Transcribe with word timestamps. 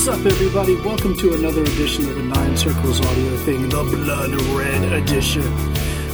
What's 0.00 0.18
up, 0.18 0.24
everybody? 0.24 0.76
Welcome 0.76 1.14
to 1.18 1.34
another 1.34 1.60
edition 1.60 2.08
of 2.08 2.16
the 2.16 2.22
Nine 2.22 2.56
Circles 2.56 3.04
audio 3.04 3.36
thing, 3.36 3.68
the 3.68 3.82
Blood 3.82 4.32
Red 4.56 4.92
Edition. 4.94 5.44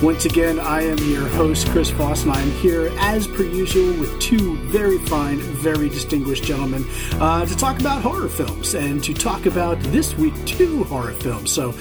Once 0.02 0.24
again, 0.24 0.58
I 0.58 0.82
am 0.82 0.98
your 1.08 1.28
host, 1.28 1.68
Chris 1.68 1.90
Voss, 1.90 2.24
and 2.24 2.32
I 2.32 2.40
am 2.40 2.50
here, 2.50 2.90
as 2.98 3.28
per 3.28 3.44
usual, 3.44 3.92
with 4.00 4.18
two 4.18 4.56
very 4.70 4.98
fine, 4.98 5.38
very 5.38 5.88
distinguished 5.88 6.42
gentlemen 6.42 6.84
uh, 7.20 7.46
to 7.46 7.56
talk 7.56 7.78
about 7.78 8.02
horror 8.02 8.28
films 8.28 8.74
and 8.74 9.04
to 9.04 9.14
talk 9.14 9.46
about 9.46 9.78
this 9.92 10.18
week 10.18 10.34
two 10.46 10.82
horror 10.82 11.12
films. 11.12 11.52
So, 11.52 11.72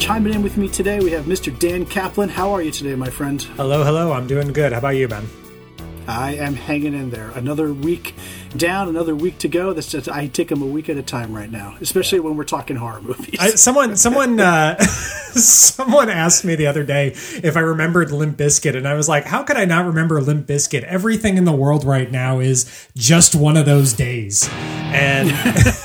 chiming 0.00 0.34
in 0.34 0.42
with 0.42 0.56
me 0.56 0.68
today, 0.68 0.98
we 0.98 1.12
have 1.12 1.26
Mr. 1.26 1.56
Dan 1.56 1.86
Kaplan. 1.86 2.28
How 2.28 2.50
are 2.50 2.62
you 2.62 2.72
today, 2.72 2.96
my 2.96 3.08
friend? 3.08 3.40
Hello, 3.40 3.84
hello. 3.84 4.10
I'm 4.10 4.26
doing 4.26 4.52
good. 4.52 4.72
How 4.72 4.78
about 4.78 4.96
you, 4.96 5.06
Ben? 5.06 5.28
I 6.08 6.34
am 6.34 6.54
hanging 6.54 6.94
in 6.94 7.10
there. 7.10 7.30
Another 7.30 7.72
week 7.72 8.16
down, 8.52 8.88
another 8.88 9.14
week 9.14 9.38
to 9.38 9.48
go. 9.48 9.72
That's 9.72 9.90
just, 9.90 10.08
I 10.08 10.26
take 10.26 10.48
them 10.48 10.62
a 10.62 10.66
week 10.66 10.88
at 10.88 10.96
a 10.96 11.02
time 11.02 11.32
right 11.34 11.50
now, 11.50 11.76
especially 11.80 12.18
yeah. 12.18 12.24
when 12.24 12.36
we're 12.36 12.44
talking 12.44 12.76
horror 12.76 13.00
movies. 13.00 13.36
I, 13.38 13.50
someone, 13.50 13.96
someone, 13.96 14.38
uh, 14.40 14.78
someone 14.82 16.08
asked 16.08 16.44
me 16.44 16.54
the 16.54 16.66
other 16.66 16.84
day 16.84 17.08
if 17.08 17.56
I 17.56 17.60
remembered 17.60 18.10
Limp 18.10 18.36
Bizkit, 18.36 18.76
and 18.76 18.86
I 18.86 18.94
was 18.94 19.08
like, 19.08 19.24
"How 19.24 19.42
could 19.42 19.56
I 19.56 19.64
not 19.64 19.86
remember 19.86 20.20
Limp 20.20 20.46
Bizkit? 20.46 20.84
Everything 20.84 21.36
in 21.36 21.44
the 21.44 21.52
world 21.52 21.84
right 21.84 22.10
now 22.10 22.40
is 22.40 22.88
just 22.96 23.34
one 23.34 23.56
of 23.56 23.66
those 23.66 23.92
days," 23.92 24.48
and. 24.50 25.30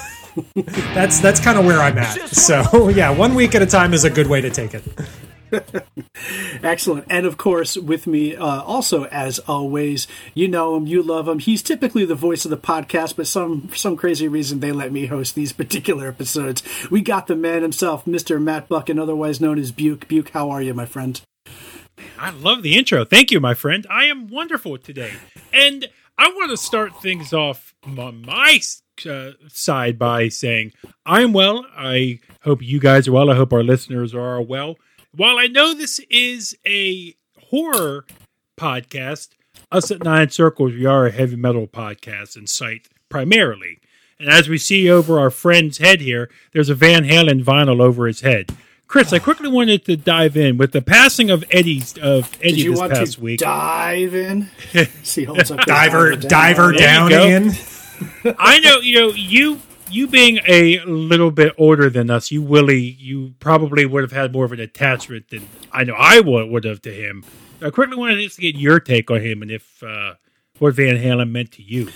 that's 0.94 1.20
that's 1.20 1.40
kind 1.40 1.58
of 1.58 1.66
where 1.66 1.80
I'm 1.80 1.98
at. 1.98 2.30
So 2.30 2.90
yeah, 2.90 3.10
one 3.10 3.34
week 3.34 3.56
at 3.56 3.64
a 3.64 3.66
time 3.66 3.94
is 3.94 4.04
a 4.04 4.10
good 4.10 4.28
way 4.28 4.42
to 4.42 4.52
take 4.52 4.76
it. 4.76 4.84
Excellent. 6.64 7.06
And 7.10 7.26
of 7.26 7.38
course, 7.38 7.78
with 7.78 8.08
me 8.08 8.36
uh, 8.36 8.62
also, 8.62 9.06
as 9.06 9.40
always, 9.40 10.08
you 10.34 10.48
know 10.48 10.76
him, 10.76 10.88
you 10.88 11.02
love 11.02 11.28
him. 11.28 11.40
He's 11.40 11.62
typically 11.62 12.06
the 12.06 12.16
voice 12.16 12.46
of 12.46 12.52
the 12.52 12.58
podcast, 12.58 13.16
but 13.16 13.28
some 13.28 13.68
for 13.68 13.76
some 13.76 13.96
crazy 13.96 14.28
reason 14.28 14.60
they 14.60 14.72
let 14.72 14.92
me 14.92 15.06
host 15.06 15.36
these 15.36 15.54
particular 15.58 16.08
episodes. 16.08 16.64
We 16.90 17.02
got 17.02 17.28
the 17.28 17.36
man 17.36 17.62
himself, 17.62 18.06
Mr. 18.06 18.42
Matt 18.42 18.68
Buck, 18.68 18.90
otherwise 18.90 19.42
known 19.42 19.60
as 19.60 19.72
Buke. 19.72 20.08
Buke, 20.08 20.30
how 20.30 20.50
are 20.50 20.62
you, 20.62 20.74
my 20.74 20.86
friend? 20.86 21.22
I 22.20 22.32
love 22.32 22.64
the 22.64 22.78
intro. 22.78 23.06
Thank 23.06 23.32
you, 23.32 23.40
my 23.40 23.54
friend. 23.54 23.86
I 23.90 24.06
am 24.06 24.28
wonderful 24.28 24.78
today. 24.78 25.14
And 25.54 25.88
I 26.18 26.30
want 26.30 26.52
to 26.52 26.58
start 26.58 27.02
things 27.02 27.34
off 27.34 27.76
on 27.84 28.24
my 28.24 28.60
uh, 29.08 29.32
side 29.48 30.00
by 30.00 30.30
saying 30.30 30.74
I'm 31.06 31.34
well. 31.34 31.66
I 31.76 32.20
hope 32.42 32.62
you 32.62 32.80
guys 32.80 33.08
are 33.08 33.12
well. 33.12 33.30
I 33.30 33.36
hope 33.36 33.54
our 33.54 33.64
listeners 33.64 34.16
are 34.16 34.42
well 34.42 34.78
while 35.18 35.40
I 35.40 35.48
know 35.48 35.74
this 35.74 36.00
is 36.12 36.56
a 36.66 37.16
horror 37.50 38.06
podcast, 38.56 39.30
us 39.72 39.90
at 39.92 40.04
Nine 40.04 40.30
Circles, 40.30 40.74
we 40.74 40.86
are 40.86 41.08
a 41.08 41.12
heavy 41.12 41.36
metal 41.36 41.68
podcast 41.68 42.36
and 42.36 42.48
site 42.48 42.88
primarily. 43.10 43.80
And 44.20 44.30
as 44.30 44.48
we 44.48 44.58
see 44.58 44.90
over 44.90 45.20
our 45.20 45.32
friend's 45.32 45.80
head 45.80 46.02
here, 46.02 46.30
there's 46.54 46.70
a 46.70 46.76
Van 46.76 47.04
Halen 47.04 47.44
vinyl 47.44 47.82
over 47.82 48.08
his 48.08 48.22
head. 48.22 48.56
Chris, 48.88 49.12
I 49.12 49.20
quickly 49.20 49.50
wanted 49.50 49.86
to 49.86 49.98
dive 49.98 50.38
in 50.38 50.58
with 50.58 50.72
the 50.72 50.82
passing 50.82 51.30
of 51.30 51.44
Eddie's 51.52 51.98
of 51.98 52.38
Eddie 52.42 52.70
this 52.70 52.80
past 52.80 53.20
week. 53.20 53.40
Dive 53.40 54.16
in, 54.16 54.50
see 55.04 55.26
holds 55.26 55.52
up 55.52 55.60
diver 55.66 56.16
diver 56.16 56.72
down, 56.72 57.12
down 57.12 57.30
in. 57.30 57.52
I 58.40 58.60
know 58.60 58.80
you 58.80 59.00
know 59.00 59.10
you 59.10 59.60
you 59.90 60.08
being 60.08 60.40
a 60.48 60.80
little 60.86 61.32
bit 61.32 61.54
older 61.58 61.90
than 61.90 62.10
us, 62.10 62.32
you 62.32 62.42
Willie, 62.42 62.82
you 62.82 63.34
probably 63.40 63.86
would 63.86 64.04
have 64.04 64.12
had 64.12 64.34
more 64.34 64.46
of 64.46 64.52
an 64.52 64.60
attachment 64.60 65.30
than 65.30 65.48
I 65.72 65.84
know 65.84 65.96
I 65.98 66.20
would, 66.20 66.50
would 66.50 66.64
have 66.64 66.82
to 66.84 66.94
him. 66.94 67.24
I 67.62 67.70
quickly 67.70 67.98
wanted 67.98 68.30
to 68.30 68.42
get 68.42 68.56
your 68.56 68.80
take 68.80 69.10
on 69.10 69.22
him 69.22 69.42
and 69.42 69.52
if 69.52 69.82
uh, 69.82 70.16
what 70.60 70.76
Van 70.76 70.98
Halen 70.98 71.32
meant 71.32 71.52
to 71.54 71.64
you. 71.64 71.90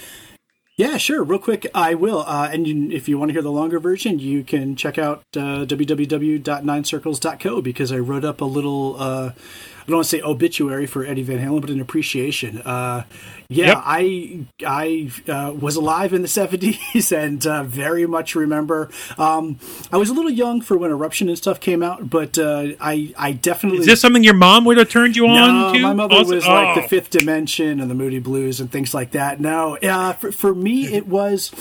Yeah, 0.78 0.98
sure. 0.98 1.24
Real 1.24 1.38
quick, 1.38 1.68
I 1.76 1.94
will. 1.94 2.24
Uh, 2.26 2.50
and 2.52 2.66
you, 2.66 2.90
if 2.92 3.08
you 3.08 3.20
want 3.20 3.30
to 3.30 3.34
hear 3.34 3.44
the 3.44 3.52
longer 3.52 3.80
version, 3.80 4.18
you 4.18 4.44
can 4.44 4.76
check 4.76 4.98
out 4.98 5.24
uh, 5.36 5.66
www.ninecircles.co 5.66 7.62
because 7.62 7.92
I 7.92 8.00
wrote 8.00 8.26
up 8.26 8.42
a 8.42 8.46
little. 8.46 8.96
Uh, 8.98 9.34
I 9.82 9.86
don't 9.88 9.98
want 9.98 10.06
to 10.06 10.18
say 10.18 10.22
obituary 10.22 10.86
for 10.86 11.06
Eddie 11.06 11.24
Van 11.24 11.40
Halen, 11.40 11.62
but 11.62 11.70
an 11.70 11.82
appreciation. 11.82 12.60
Uh, 12.60 13.04
yeah, 13.50 13.66
yep. 13.68 13.78
I 13.84 14.46
I 14.66 15.12
uh, 15.28 15.54
was 15.54 15.76
alive 15.76 16.14
in 16.14 16.22
the 16.22 16.28
seventies 16.42 17.12
and 17.12 17.46
uh, 17.46 17.64
very 17.64 18.06
much 18.06 18.36
remember. 18.36 18.90
Um, 19.18 19.60
I 19.92 19.98
was 19.98 20.10
a 20.10 20.14
little 20.14 20.32
young 20.32 20.62
for 20.62 20.78
when 20.78 20.92
Eruption 20.92 21.28
and 21.28 21.38
stuff 21.38 21.60
came 21.60 21.84
out, 21.84 22.10
but 22.10 22.38
uh, 22.38 22.70
I 22.80 23.14
I 23.18 23.34
definitely 23.34 23.80
is 23.80 23.86
this 23.86 24.02
something 24.02 24.24
your 24.24 24.36
mom 24.36 24.66
would 24.66 24.78
have 24.78 24.90
turned 24.90 25.16
you 25.16 25.28
on 25.28 25.34
no, 25.36 25.74
to? 25.74 25.80
My 25.80 25.94
mother 25.94 26.16
also, 26.16 26.36
was 26.36 26.48
like 26.48 26.76
the 26.76 26.84
oh. 26.84 26.88
Fifth 26.88 27.10
Dimension 27.10 27.80
and 27.80 27.90
the 27.90 27.96
Moody 27.96 28.20
Blues 28.20 28.60
and 28.60 28.72
things 28.72 28.94
like 28.94 29.12
that. 29.12 29.40
No, 29.40 29.78
uh, 29.78 30.14
for 30.14 30.32
for 30.32 30.56
me 30.56 30.86
it 30.94 31.08
was 31.08 31.52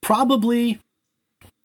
probably 0.00 0.80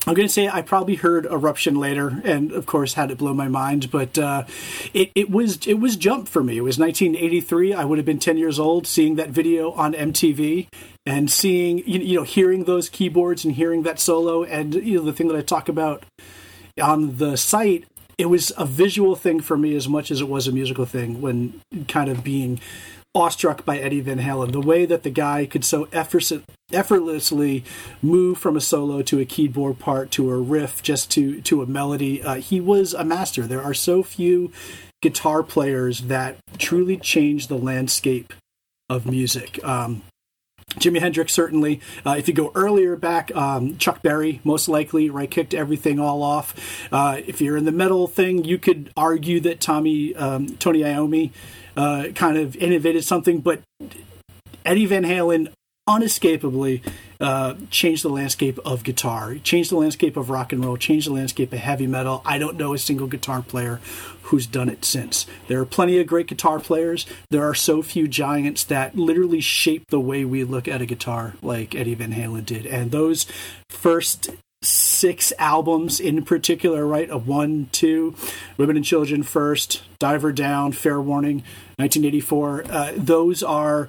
I'm 0.10 0.16
going 0.16 0.28
to 0.28 0.34
say 0.34 0.48
I 0.48 0.64
probably 0.64 0.96
heard 0.96 1.28
Eruption 1.28 1.76
later, 1.76 2.20
and 2.24 2.52
of 2.52 2.66
course 2.66 2.96
had 2.96 3.12
it 3.12 3.20
blow 3.20 3.32
my 3.32 3.48
mind. 3.48 3.92
But 3.92 4.18
uh, 4.18 4.46
it 4.92 5.12
it 5.14 5.30
was 5.30 5.68
it 5.68 5.76
was 5.76 5.96
jump 5.96 6.28
for 6.28 6.44
me. 6.44 6.58
It 6.58 6.62
was 6.62 6.80
1983. 6.80 7.76
I 7.76 7.86
would 7.86 8.00
have 8.00 8.08
been 8.08 8.18
10 8.18 8.36
years 8.36 8.58
old, 8.58 8.88
seeing 8.88 9.18
that 9.18 9.30
video 9.30 9.72
on 9.74 9.94
MTV 9.94 10.66
and 11.06 11.30
seeing 11.30 11.78
you, 11.88 12.00
you 12.00 12.18
know 12.18 12.24
hearing 12.24 12.64
those 12.64 12.90
keyboards 12.90 13.46
and 13.46 13.54
hearing 13.54 13.84
that 13.84 14.00
solo, 14.00 14.44
and 14.44 14.74
you 14.74 14.98
know 14.98 15.06
the 15.06 15.14
thing 15.14 15.28
that 15.28 15.38
I 15.38 15.44
talk 15.44 15.70
about 15.70 16.04
on 16.82 17.18
the 17.18 17.38
site. 17.38 17.86
It 18.18 18.30
was 18.30 18.52
a 18.58 18.66
visual 18.66 19.16
thing 19.16 19.42
for 19.42 19.58
me 19.58 19.76
as 19.76 19.88
much 19.88 20.10
as 20.10 20.22
it 20.22 20.28
was 20.28 20.48
a 20.48 20.52
musical 20.52 20.86
thing. 20.86 21.22
When 21.22 21.62
kind 21.88 22.10
of 22.10 22.24
being 22.24 22.60
awestruck 23.16 23.66
by 23.66 23.80
Eddie 23.80 24.02
Van 24.02 24.20
Halen. 24.20 24.52
The 24.52 24.62
way 24.62 24.86
that 24.86 25.04
the 25.04 25.10
guy 25.10 25.46
could 25.46 25.66
so 25.66 25.88
effortlessly 25.92 27.64
move 28.02 28.38
from 28.38 28.56
a 28.56 28.62
solo 28.62 29.02
to 29.02 29.20
a 29.20 29.26
keyboard 29.26 29.80
part 29.80 30.12
to 30.12 30.30
a 30.30 30.38
riff 30.38 30.84
just 30.84 31.10
to 31.12 31.42
to 31.42 31.62
a 31.62 31.66
melody. 31.66 32.22
Uh, 32.22 32.36
he 32.36 32.62
was 32.62 32.94
a 32.94 33.04
master. 33.04 33.48
There 33.48 33.64
are 33.64 33.74
so 33.74 34.04
few 34.04 34.52
guitar 35.02 35.44
players 35.44 36.02
that 36.02 36.38
truly 36.58 36.98
change 36.98 37.48
the 37.48 37.58
landscape 37.58 38.34
of 38.90 39.06
music. 39.06 39.64
Um, 39.64 40.04
Jimi 40.76 41.00
Hendrix 41.00 41.34
certainly. 41.34 41.82
Uh, 42.06 42.16
if 42.18 42.28
you 42.28 42.34
go 42.34 42.52
earlier 42.54 42.96
back, 42.96 43.36
um, 43.36 43.78
Chuck 43.78 44.04
Berry 44.04 44.40
most 44.44 44.70
likely 44.70 45.10
right 45.10 45.30
kicked 45.30 45.56
everything 45.56 46.00
all 46.00 46.22
off. 46.22 46.54
Uh, 46.92 47.22
if 47.26 47.42
you're 47.42 47.58
in 47.58 47.66
the 47.66 47.72
metal 47.72 48.08
thing, 48.08 48.44
you 48.44 48.60
could 48.60 48.92
argue 48.96 49.40
that 49.40 49.60
Tommy 49.60 50.16
um, 50.16 50.58
Tony 50.58 50.82
Iommi 50.82 51.32
uh, 51.80 52.12
kind 52.14 52.38
of 52.38 52.58
innovated 52.58 53.06
something, 53.06 53.40
but 53.40 53.62
Eddie 54.66 54.86
Van 54.86 55.04
Halen 55.04 55.48
unescapably 55.88 56.82
uh, 57.22 57.56
changed 57.72 58.04
the 58.04 58.10
landscape 58.10 58.60
of 58.66 58.84
guitar, 58.84 59.36
changed 59.36 59.72
the 59.72 59.78
landscape 59.78 60.18
of 60.18 60.30
rock 60.30 60.52
and 60.52 60.64
roll, 60.64 60.76
changed 60.76 61.08
the 61.08 61.14
landscape 61.14 61.54
of 61.54 61.60
heavy 61.60 61.88
metal. 61.88 62.22
I 62.26 62.38
don't 62.38 62.58
know 62.58 62.74
a 62.74 62.78
single 62.78 63.08
guitar 63.08 63.42
player 63.42 63.80
who's 64.24 64.46
done 64.46 64.68
it 64.68 64.84
since. 64.84 65.26
There 65.48 65.60
are 65.62 65.66
plenty 65.66 65.98
of 66.00 66.06
great 66.06 66.28
guitar 66.28 66.60
players. 66.60 67.06
There 67.30 67.44
are 67.44 67.56
so 67.56 67.82
few 67.82 68.10
giants 68.10 68.66
that 68.66 68.98
literally 68.98 69.40
shape 69.40 69.86
the 69.90 70.02
way 70.02 70.26
we 70.26 70.44
look 70.44 70.68
at 70.68 70.82
a 70.82 70.86
guitar 70.86 71.34
like 71.42 71.76
Eddie 71.76 71.96
Van 71.96 72.12
Halen 72.12 72.46
did. 72.46 72.66
And 72.66 72.92
those 72.92 73.26
first 73.70 74.30
six 74.62 75.32
albums 75.40 76.00
in 76.00 76.24
particular, 76.26 76.86
right? 76.86 77.10
A 77.10 77.18
one, 77.18 77.70
two, 77.72 78.16
Women 78.58 78.76
and 78.76 78.86
Children 78.86 79.24
first, 79.24 79.82
Diver 80.00 80.34
Down, 80.34 80.74
Fair 80.74 81.00
Warning, 81.02 81.44
1984. 81.80 82.66
Uh, 82.70 82.92
those 82.98 83.42
are 83.42 83.88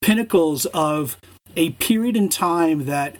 pinnacles 0.00 0.66
of 0.66 1.16
a 1.56 1.70
period 1.70 2.16
in 2.16 2.28
time 2.28 2.86
that 2.86 3.16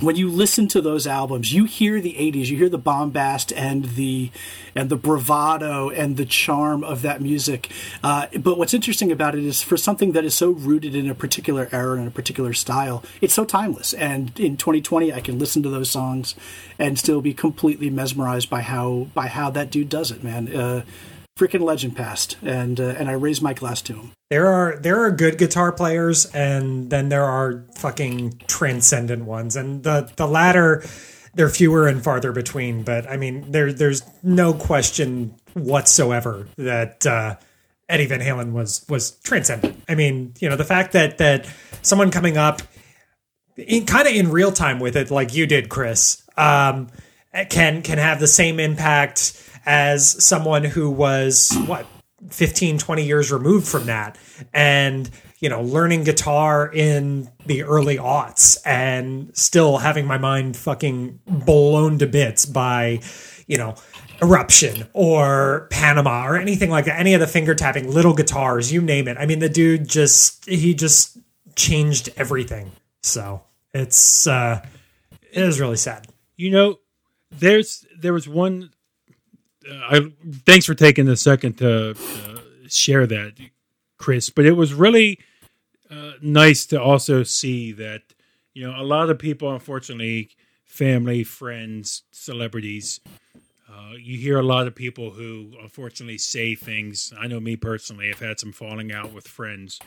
when 0.00 0.14
you 0.14 0.28
listen 0.28 0.68
to 0.68 0.80
those 0.80 1.06
albums, 1.06 1.52
you 1.52 1.64
hear 1.64 2.00
the 2.00 2.14
'80s, 2.14 2.46
you 2.46 2.56
hear 2.56 2.68
the 2.68 2.78
bombast 2.78 3.52
and 3.52 3.84
the 3.96 4.30
and 4.74 4.90
the 4.90 4.96
bravado 4.96 5.88
and 5.88 6.16
the 6.16 6.26
charm 6.26 6.84
of 6.84 7.02
that 7.02 7.20
music. 7.20 7.70
Uh, 8.02 8.26
but 8.38 8.58
what's 8.58 8.74
interesting 8.74 9.10
about 9.10 9.34
it 9.34 9.44
is 9.44 9.62
for 9.62 9.76
something 9.76 10.12
that 10.12 10.24
is 10.24 10.34
so 10.34 10.50
rooted 10.50 10.94
in 10.94 11.08
a 11.08 11.14
particular 11.14 11.68
era 11.72 11.98
and 11.98 12.06
a 12.06 12.10
particular 12.10 12.52
style, 12.52 13.02
it's 13.20 13.34
so 13.34 13.44
timeless. 13.44 13.94
And 13.94 14.38
in 14.38 14.56
2020, 14.56 15.12
I 15.12 15.20
can 15.20 15.38
listen 15.38 15.62
to 15.62 15.70
those 15.70 15.90
songs 15.90 16.34
and 16.78 16.98
still 16.98 17.20
be 17.20 17.32
completely 17.32 17.90
mesmerized 17.90 18.50
by 18.50 18.60
how 18.60 19.08
by 19.14 19.28
how 19.28 19.50
that 19.50 19.70
dude 19.70 19.88
does 19.88 20.10
it, 20.10 20.22
man. 20.22 20.54
Uh, 20.54 20.84
freaking 21.36 21.60
legend 21.60 21.96
passed, 21.96 22.36
and 22.42 22.80
uh, 22.80 22.94
and 22.98 23.08
I 23.08 23.12
raise 23.12 23.40
my 23.42 23.52
glass 23.52 23.82
to 23.82 23.94
him. 23.94 24.12
There 24.30 24.46
are 24.46 24.78
there 24.78 25.00
are 25.02 25.10
good 25.10 25.38
guitar 25.38 25.72
players, 25.72 26.26
and 26.26 26.90
then 26.90 27.08
there 27.08 27.24
are 27.24 27.64
fucking 27.76 28.42
transcendent 28.46 29.24
ones, 29.24 29.56
and 29.56 29.82
the 29.82 30.10
the 30.16 30.26
latter 30.26 30.82
they're 31.34 31.50
fewer 31.50 31.86
and 31.86 32.02
farther 32.02 32.32
between. 32.32 32.82
But 32.82 33.08
I 33.08 33.16
mean, 33.16 33.52
there 33.52 33.72
there's 33.72 34.02
no 34.22 34.54
question 34.54 35.34
whatsoever 35.54 36.48
that 36.56 37.06
uh, 37.06 37.36
Eddie 37.88 38.06
Van 38.06 38.20
Halen 38.20 38.52
was 38.52 38.84
was 38.88 39.12
transcendent. 39.20 39.82
I 39.88 39.94
mean, 39.94 40.34
you 40.40 40.48
know, 40.48 40.56
the 40.56 40.64
fact 40.64 40.92
that 40.92 41.18
that 41.18 41.46
someone 41.82 42.10
coming 42.10 42.36
up 42.36 42.62
in 43.56 43.86
kind 43.86 44.08
of 44.08 44.14
in 44.14 44.30
real 44.30 44.52
time 44.52 44.80
with 44.80 44.96
it, 44.96 45.10
like 45.10 45.34
you 45.34 45.46
did, 45.46 45.68
Chris, 45.68 46.22
um, 46.36 46.88
can 47.44 47.82
can 47.82 47.98
have 47.98 48.20
the 48.20 48.26
same 48.26 48.58
impact 48.60 49.42
as 49.64 50.24
someone 50.24 50.64
who 50.64 50.90
was 50.90 51.56
what 51.66 51.86
15 52.30 52.78
20 52.78 53.04
years 53.04 53.30
removed 53.30 53.68
from 53.68 53.86
that 53.86 54.18
and 54.52 55.10
you 55.40 55.48
know, 55.48 55.62
learning 55.62 56.04
guitar 56.04 56.70
in 56.72 57.30
the 57.44 57.62
early 57.62 57.98
aughts 57.98 58.56
and 58.64 59.36
still 59.36 59.78
having 59.78 60.06
my 60.06 60.18
mind 60.18 60.56
fucking 60.56 61.20
blown 61.26 61.98
to 61.98 62.06
bits 62.06 62.46
by, 62.46 63.00
you 63.46 63.58
know, 63.58 63.74
Eruption 64.22 64.88
or 64.94 65.68
Panama 65.70 66.26
or 66.26 66.36
anything 66.36 66.70
like 66.70 66.86
that. 66.86 66.98
Any 66.98 67.12
of 67.12 67.20
the 67.20 67.26
finger 67.26 67.54
tapping, 67.54 67.92
little 67.92 68.14
guitars, 68.14 68.72
you 68.72 68.80
name 68.80 69.08
it. 69.08 69.18
I 69.18 69.26
mean, 69.26 69.40
the 69.40 69.48
dude 69.48 69.88
just, 69.88 70.48
he 70.48 70.72
just 70.72 71.18
changed 71.54 72.08
everything. 72.16 72.72
So 73.02 73.42
it's, 73.74 74.26
uh, 74.26 74.64
it 75.20 75.42
is 75.42 75.60
really 75.60 75.76
sad. 75.76 76.06
You 76.36 76.50
know, 76.50 76.78
there's, 77.30 77.86
there 77.98 78.12
was 78.12 78.28
one, 78.28 78.70
uh, 79.68 79.74
I, 79.74 80.12
thanks 80.44 80.66
for 80.66 80.74
taking 80.74 81.08
a 81.08 81.16
second 81.16 81.58
to 81.58 81.90
uh, 81.90 82.38
share 82.68 83.06
that 83.06 83.34
Chris. 83.98 84.30
But 84.30 84.46
it 84.46 84.52
was 84.52 84.74
really 84.74 85.18
uh, 85.90 86.12
nice 86.20 86.66
to 86.66 86.80
also 86.80 87.22
see 87.22 87.72
that 87.72 88.02
you 88.54 88.66
know 88.66 88.80
a 88.80 88.84
lot 88.84 89.10
of 89.10 89.18
people, 89.18 89.52
unfortunately, 89.52 90.30
family, 90.64 91.24
friends, 91.24 92.02
celebrities. 92.10 93.00
Uh, 93.70 93.92
you 93.98 94.16
hear 94.18 94.38
a 94.38 94.42
lot 94.42 94.66
of 94.66 94.74
people 94.74 95.10
who 95.10 95.52
unfortunately 95.60 96.18
say 96.18 96.54
things. 96.54 97.12
I 97.18 97.26
know 97.26 97.40
me 97.40 97.56
personally, 97.56 98.10
I've 98.10 98.20
had 98.20 98.40
some 98.40 98.52
falling 98.52 98.92
out 98.92 99.12
with 99.12 99.28
friends 99.28 99.78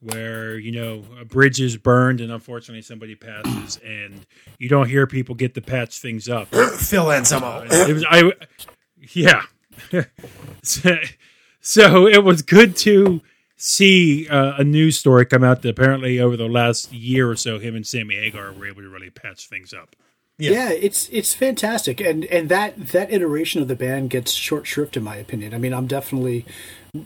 where 0.00 0.58
you 0.58 0.72
know 0.72 1.04
a 1.20 1.24
bridge 1.24 1.60
is 1.60 1.76
burned 1.76 2.20
and 2.20 2.30
unfortunately 2.32 2.82
somebody 2.82 3.14
passes 3.14 3.78
and 3.84 4.26
you 4.58 4.68
don't 4.68 4.88
hear 4.88 5.06
people 5.06 5.34
get 5.34 5.54
to 5.54 5.60
patch 5.60 5.98
things 5.98 6.28
up. 6.28 6.48
Phil 6.78 7.10
Anselmo. 7.10 7.64
It 7.64 7.92
was 7.92 8.04
I, 8.08 8.32
yeah. 9.12 9.42
so 11.60 12.06
it 12.06 12.24
was 12.24 12.42
good 12.42 12.76
to 12.78 13.20
see 13.56 14.28
uh, 14.28 14.54
a 14.58 14.64
news 14.64 14.98
story 14.98 15.26
come 15.26 15.44
out 15.44 15.62
that 15.62 15.70
apparently 15.70 16.20
over 16.20 16.36
the 16.36 16.48
last 16.48 16.92
year 16.92 17.28
or 17.28 17.36
so, 17.36 17.58
him 17.58 17.74
and 17.74 17.86
Sammy 17.86 18.16
Hagar 18.16 18.52
were 18.52 18.66
able 18.66 18.82
to 18.82 18.88
really 18.88 19.10
patch 19.10 19.48
things 19.48 19.74
up. 19.74 19.96
Yeah. 20.38 20.52
yeah. 20.52 20.70
it's 20.70 21.08
it's 21.08 21.34
fantastic, 21.34 22.00
and 22.00 22.24
and 22.26 22.48
that 22.48 22.88
that 22.88 23.12
iteration 23.12 23.60
of 23.60 23.66
the 23.66 23.74
band 23.74 24.10
gets 24.10 24.32
short 24.32 24.68
shrift 24.68 24.96
in 24.96 25.02
my 25.02 25.16
opinion. 25.16 25.52
I 25.52 25.58
mean, 25.58 25.74
I'm 25.74 25.88
definitely, 25.88 26.46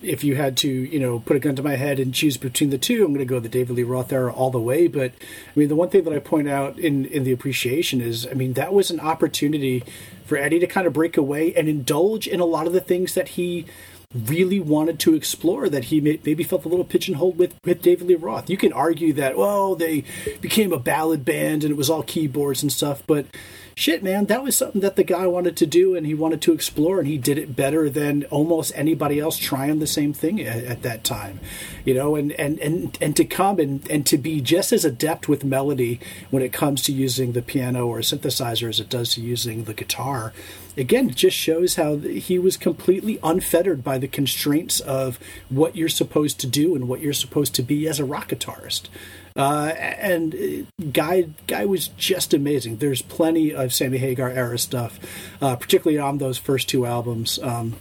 if 0.02 0.22
you 0.22 0.36
had 0.36 0.54
to, 0.58 0.68
you 0.68 1.00
know, 1.00 1.20
put 1.20 1.36
a 1.36 1.38
gun 1.38 1.56
to 1.56 1.62
my 1.62 1.76
head 1.76 1.98
and 1.98 2.12
choose 2.12 2.36
between 2.36 2.68
the 2.68 2.76
two, 2.76 3.06
I'm 3.06 3.14
going 3.14 3.20
to 3.20 3.24
go 3.24 3.40
the 3.40 3.48
David 3.48 3.76
Lee 3.76 3.84
Roth 3.84 4.12
era 4.12 4.30
all 4.30 4.50
the 4.50 4.60
way. 4.60 4.86
But 4.86 5.12
I 5.12 5.58
mean, 5.58 5.68
the 5.68 5.76
one 5.76 5.88
thing 5.88 6.04
that 6.04 6.12
I 6.12 6.18
point 6.18 6.46
out 6.46 6.78
in 6.78 7.06
in 7.06 7.24
the 7.24 7.32
appreciation 7.32 8.02
is, 8.02 8.26
I 8.26 8.34
mean, 8.34 8.52
that 8.52 8.74
was 8.74 8.90
an 8.90 9.00
opportunity 9.00 9.82
for 10.26 10.36
Eddie 10.36 10.58
to 10.60 10.66
kind 10.66 10.86
of 10.86 10.92
break 10.92 11.16
away 11.16 11.54
and 11.54 11.68
indulge 11.68 12.26
in 12.26 12.38
a 12.38 12.44
lot 12.44 12.66
of 12.66 12.74
the 12.74 12.80
things 12.82 13.14
that 13.14 13.28
he 13.28 13.64
really 14.14 14.60
wanted 14.60 14.98
to 15.00 15.14
explore 15.14 15.68
that 15.68 15.84
he 15.84 16.00
maybe 16.00 16.44
felt 16.44 16.64
a 16.64 16.68
little 16.68 16.84
pigeonholed 16.84 17.38
with 17.38 17.54
with 17.64 17.82
David 17.82 18.08
Lee 18.08 18.14
Roth. 18.14 18.50
You 18.50 18.56
can 18.56 18.72
argue 18.72 19.12
that 19.14 19.36
well 19.36 19.74
they 19.74 20.04
became 20.40 20.72
a 20.72 20.78
ballad 20.78 21.24
band 21.24 21.64
and 21.64 21.70
it 21.70 21.76
was 21.76 21.90
all 21.90 22.02
keyboards 22.02 22.62
and 22.62 22.72
stuff, 22.72 23.02
but 23.06 23.26
shit, 23.74 24.02
man, 24.02 24.26
that 24.26 24.42
was 24.42 24.56
something 24.56 24.80
that 24.80 24.96
the 24.96 25.04
guy 25.04 25.26
wanted 25.26 25.56
to 25.56 25.66
do 25.66 25.94
and 25.94 26.06
he 26.06 26.14
wanted 26.14 26.40
to 26.42 26.52
explore, 26.52 26.98
and 26.98 27.08
he 27.08 27.18
did 27.18 27.38
it 27.38 27.56
better 27.56 27.88
than 27.88 28.24
almost 28.24 28.72
anybody 28.74 29.18
else 29.18 29.36
trying 29.36 29.78
the 29.78 29.86
same 29.86 30.12
thing 30.12 30.40
at, 30.40 30.64
at 30.64 30.82
that 30.82 31.04
time, 31.04 31.40
you 31.84 31.94
know. 31.94 32.16
And 32.16 32.32
and 32.32 32.58
and 32.58 32.96
and 33.00 33.16
to 33.16 33.24
come 33.24 33.58
and 33.58 33.88
and 33.90 34.06
to 34.06 34.18
be 34.18 34.40
just 34.40 34.72
as 34.72 34.84
adept 34.84 35.28
with 35.28 35.44
melody 35.44 36.00
when 36.30 36.42
it 36.42 36.52
comes 36.52 36.82
to 36.82 36.92
using 36.92 37.32
the 37.32 37.42
piano 37.42 37.86
or 37.86 37.98
synthesizer 37.98 38.68
as 38.68 38.80
it 38.80 38.88
does 38.88 39.14
to 39.14 39.20
using 39.20 39.64
the 39.64 39.74
guitar. 39.74 40.32
Again, 40.76 41.10
it 41.10 41.16
just 41.16 41.36
shows 41.36 41.74
how 41.74 41.96
he 41.98 42.38
was 42.38 42.56
completely 42.56 43.18
unfettered 43.22 43.84
by 43.84 43.98
the 43.98 44.08
constraints 44.08 44.80
of 44.80 45.18
what 45.50 45.76
you're 45.76 45.90
supposed 45.90 46.40
to 46.40 46.46
do 46.46 46.74
and 46.74 46.88
what 46.88 47.00
you're 47.00 47.12
supposed 47.12 47.54
to 47.56 47.62
be 47.62 47.86
as 47.86 48.00
a 48.00 48.04
rock 48.04 48.28
guitarist. 48.30 48.88
Uh, 49.36 49.72
and 49.76 50.34
uh, 50.34 50.84
guy 50.92 51.28
guy 51.46 51.64
was 51.64 51.88
just 51.88 52.34
amazing. 52.34 52.76
There's 52.76 53.02
plenty 53.02 53.54
of 53.54 53.72
Sammy 53.72 53.98
Hagar 53.98 54.30
era 54.30 54.58
stuff, 54.58 54.98
uh, 55.40 55.56
particularly 55.56 55.98
on 55.98 56.18
those 56.18 56.38
first 56.38 56.68
two 56.68 56.86
albums. 56.86 57.38
Um, 57.42 57.76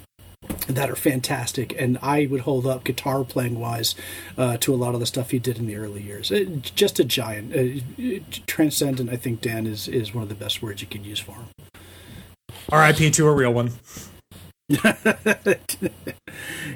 that 0.68 0.89
are 0.89 0.95
fantastic, 0.95 1.75
and 1.80 2.00
I 2.01 2.25
would 2.25 2.42
hold 2.42 2.65
up 2.65 2.83
guitar 2.83 3.24
playing 3.24 3.59
wise 3.59 3.94
uh, 4.38 4.57
to 4.57 4.74
a 4.74 4.75
lot 4.75 4.95
of 4.95 5.00
the 5.00 5.06
stuff 5.06 5.30
he 5.30 5.39
did 5.39 5.59
in 5.59 5.68
the 5.68 5.75
early 5.75 6.01
years. 6.01 6.31
It, 6.31 6.48
uh, 6.48 6.51
just 6.75 7.00
a 7.00 7.03
giant, 7.03 7.56
uh, 7.56 8.19
transcendent. 8.48 9.12
I 9.12 9.18
think 9.18 9.42
Dan 9.42 9.68
is 9.68 9.88
is 9.88 10.13
one 10.13 10.24
of 10.24 10.30
the 10.30 10.36
best 10.36 10.62
words 10.62 10.81
you 10.81 10.88
can 10.88 11.03
use 11.03 11.19
for 11.19 11.33
him. 11.33 11.48
R.I.P. 12.69 13.12
to 13.12 13.27
a 13.27 13.33
real 13.33 13.53
one. 13.53 13.74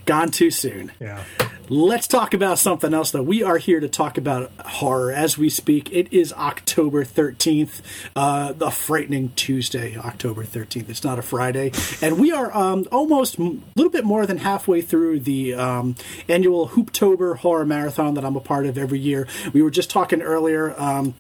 Gone 0.06 0.30
too 0.30 0.52
soon. 0.52 0.92
Yeah. 1.00 1.24
Let's 1.68 2.06
talk 2.06 2.36
about 2.36 2.60
something 2.60 2.94
else, 2.94 3.10
though. 3.10 3.24
We 3.24 3.42
are 3.42 3.58
here 3.58 3.80
to 3.80 3.90
talk 3.90 4.20
about 4.20 4.52
horror 4.60 5.12
as 5.12 5.36
we 5.36 5.50
speak. 5.50 5.92
It 5.92 6.14
is 6.14 6.32
October 6.34 7.04
13th, 7.04 7.82
uh, 8.16 8.54
the 8.54 8.70
frightening 8.70 9.30
Tuesday, 9.36 9.98
October 9.98 10.44
13th. 10.44 10.90
It's 10.90 11.04
not 11.04 11.18
a 11.18 11.24
Friday. 11.24 11.72
And 12.04 12.20
we 12.20 12.32
are 12.32 12.56
um, 12.56 12.86
almost 12.92 13.40
a 13.40 13.58
little 13.76 13.92
bit 13.92 14.06
more 14.06 14.28
than 14.28 14.38
halfway 14.38 14.84
through 14.84 15.22
the 15.22 15.56
um, 15.56 15.96
annual 16.30 16.70
Hooptober 16.70 17.38
Horror 17.38 17.66
Marathon 17.66 18.14
that 18.14 18.24
I'm 18.24 18.36
a 18.36 18.42
part 18.42 18.68
of 18.68 18.78
every 18.78 19.00
year. 19.00 19.28
We 19.52 19.64
were 19.64 19.72
just 19.72 19.90
talking 19.90 20.22
earlier. 20.22 20.80
Um, 20.80 21.16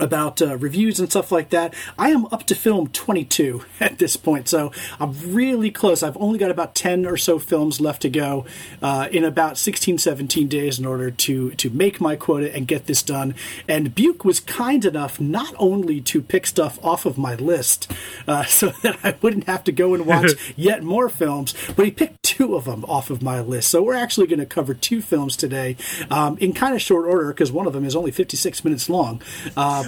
about 0.00 0.40
uh, 0.40 0.56
reviews 0.56 1.00
and 1.00 1.10
stuff 1.10 1.32
like 1.32 1.50
that. 1.50 1.74
I 1.98 2.10
am 2.10 2.26
up 2.26 2.44
to 2.44 2.54
film 2.54 2.88
22 2.88 3.64
at 3.80 3.98
this 3.98 4.16
point, 4.16 4.48
so 4.48 4.72
I'm 5.00 5.14
really 5.32 5.70
close. 5.70 6.02
I've 6.02 6.16
only 6.16 6.38
got 6.38 6.50
about 6.50 6.74
10 6.74 7.06
or 7.06 7.16
so 7.16 7.38
films 7.38 7.80
left 7.80 8.02
to 8.02 8.10
go 8.10 8.46
uh, 8.82 9.08
in 9.10 9.24
about 9.24 9.58
16, 9.58 9.98
17 9.98 10.48
days 10.48 10.78
in 10.78 10.86
order 10.86 11.10
to 11.10 11.50
to 11.50 11.70
make 11.70 12.00
my 12.00 12.16
quota 12.16 12.54
and 12.54 12.66
get 12.66 12.86
this 12.86 13.02
done. 13.02 13.34
And 13.68 13.94
Buke 13.94 14.24
was 14.24 14.40
kind 14.40 14.84
enough 14.84 15.20
not 15.20 15.54
only 15.58 16.00
to 16.02 16.22
pick 16.22 16.46
stuff 16.46 16.78
off 16.84 17.06
of 17.06 17.18
my 17.18 17.34
list 17.34 17.90
uh, 18.26 18.44
so 18.58 18.70
that 18.82 18.98
I 19.02 19.16
wouldn't 19.20 19.44
have 19.44 19.64
to 19.64 19.72
go 19.72 19.94
and 19.94 20.06
watch 20.06 20.32
yet 20.56 20.82
more 20.82 21.08
films, 21.08 21.54
but 21.76 21.84
he 21.84 21.90
picked 21.90 22.22
two 22.22 22.54
of 22.54 22.64
them 22.64 22.84
off 22.84 23.10
of 23.10 23.22
my 23.22 23.40
list. 23.40 23.70
So 23.70 23.82
we're 23.82 23.94
actually 23.94 24.26
going 24.26 24.38
to 24.38 24.46
cover 24.46 24.74
two 24.74 25.02
films 25.02 25.36
today 25.36 25.76
um, 26.10 26.38
in 26.38 26.52
kind 26.52 26.74
of 26.74 26.82
short 26.82 27.06
order 27.06 27.28
because 27.28 27.50
one 27.50 27.66
of 27.66 27.72
them 27.72 27.84
is 27.84 27.96
only 27.96 28.10
56 28.10 28.64
minutes 28.64 28.88
long. 28.88 29.22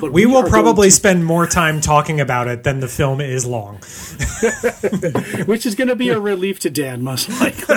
But 0.00 0.12
we, 0.12 0.24
we 0.24 0.32
will 0.32 0.44
probably 0.44 0.88
to... 0.88 0.92
spend 0.92 1.24
more 1.24 1.46
time 1.46 1.80
talking 1.80 2.20
about 2.20 2.48
it 2.48 2.62
than 2.62 2.80
the 2.80 2.88
film 2.88 3.20
is 3.20 3.46
long, 3.46 3.76
which 5.46 5.66
is 5.66 5.74
going 5.74 5.88
to 5.88 5.96
be 5.96 6.08
a 6.08 6.18
relief 6.18 6.58
to 6.60 6.70
Dan, 6.70 7.02
most 7.02 7.28
likely. 7.40 7.76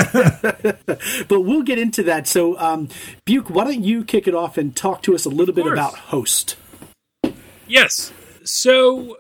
but 1.28 1.42
we'll 1.42 1.64
get 1.64 1.78
into 1.78 2.04
that. 2.04 2.28
So, 2.28 2.58
um, 2.60 2.88
Buke, 3.26 3.50
why 3.50 3.66
don't 3.66 3.84
you 3.84 4.04
kick 4.06 4.28
it 4.28 4.34
off 4.34 4.58
and 4.58 4.76
talk 4.76 5.02
to 5.04 5.16
us 5.16 5.26
a 5.26 5.30
little 5.30 5.54
bit 5.54 5.68
about 5.68 5.96
Host? 5.96 6.56
Yes. 7.68 8.14
So, 8.44 9.18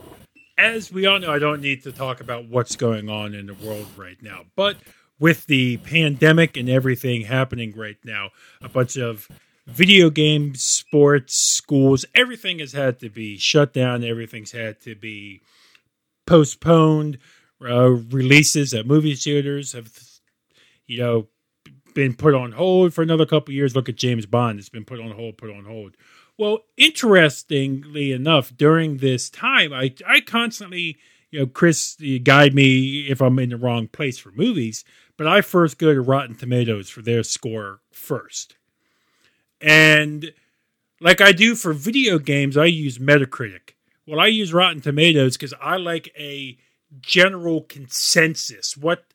as 0.57 0.91
we 0.91 1.05
all 1.05 1.19
know, 1.19 1.31
I 1.31 1.39
don't 1.39 1.61
need 1.61 1.83
to 1.83 1.91
talk 1.91 2.21
about 2.21 2.47
what's 2.47 2.75
going 2.75 3.09
on 3.09 3.33
in 3.33 3.47
the 3.47 3.53
world 3.53 3.87
right 3.97 4.21
now, 4.21 4.43
but 4.55 4.77
with 5.19 5.45
the 5.45 5.77
pandemic 5.77 6.57
and 6.57 6.69
everything 6.69 7.21
happening 7.21 7.73
right 7.75 7.97
now, 8.03 8.29
a 8.61 8.69
bunch 8.69 8.97
of 8.97 9.27
video 9.65 10.09
games, 10.09 10.61
sports, 10.61 11.35
schools, 11.35 12.05
everything 12.13 12.59
has 12.59 12.73
had 12.73 12.99
to 12.99 13.09
be 13.09 13.37
shut 13.37 13.73
down. 13.73 14.03
Everything's 14.03 14.51
had 14.51 14.79
to 14.81 14.95
be 14.95 15.41
postponed. 16.25 17.17
Uh, 17.61 17.89
releases 17.89 18.73
at 18.73 18.85
movie 18.85 19.15
theaters 19.15 19.71
have, 19.71 19.89
you 20.85 20.97
know, 20.99 21.27
been 21.93 22.13
put 22.13 22.33
on 22.33 22.51
hold 22.51 22.93
for 22.93 23.01
another 23.01 23.25
couple 23.25 23.53
years. 23.53 23.75
Look 23.75 23.87
at 23.87 23.95
James 23.95 24.25
Bond; 24.25 24.59
it's 24.59 24.69
been 24.69 24.85
put 24.85 24.99
on 24.99 25.11
hold, 25.11 25.37
put 25.37 25.49
on 25.49 25.65
hold. 25.65 25.95
Well, 26.37 26.59
interestingly 26.77 28.11
enough, 28.11 28.55
during 28.55 28.97
this 28.97 29.29
time, 29.29 29.71
I 29.71 29.93
I 30.05 30.19
constantly, 30.21 30.97
you 31.31 31.39
know, 31.39 31.45
Chris 31.45 31.95
you 31.99 32.19
guide 32.19 32.53
me 32.53 33.07
if 33.07 33.21
I'm 33.21 33.39
in 33.39 33.49
the 33.49 33.57
wrong 33.57 33.87
place 33.87 34.17
for 34.17 34.31
movies, 34.31 34.83
but 35.17 35.27
I 35.27 35.41
first 35.41 35.77
go 35.77 35.93
to 35.93 36.01
Rotten 36.01 36.35
Tomatoes 36.35 36.89
for 36.89 37.01
their 37.01 37.23
score 37.23 37.79
first. 37.93 38.55
And 39.63 40.33
like 40.99 41.21
I 41.21 41.31
do 41.31 41.55
for 41.55 41.73
video 41.73 42.19
games, 42.19 42.57
I 42.57 42.65
use 42.65 42.97
Metacritic. 42.97 43.71
Well, 44.05 44.19
I 44.19 44.27
use 44.27 44.53
Rotten 44.53 44.81
Tomatoes 44.81 45.37
because 45.37 45.53
I 45.61 45.77
like 45.77 46.13
a 46.19 46.57
general 46.99 47.61
consensus, 47.61 48.75
what 48.77 49.05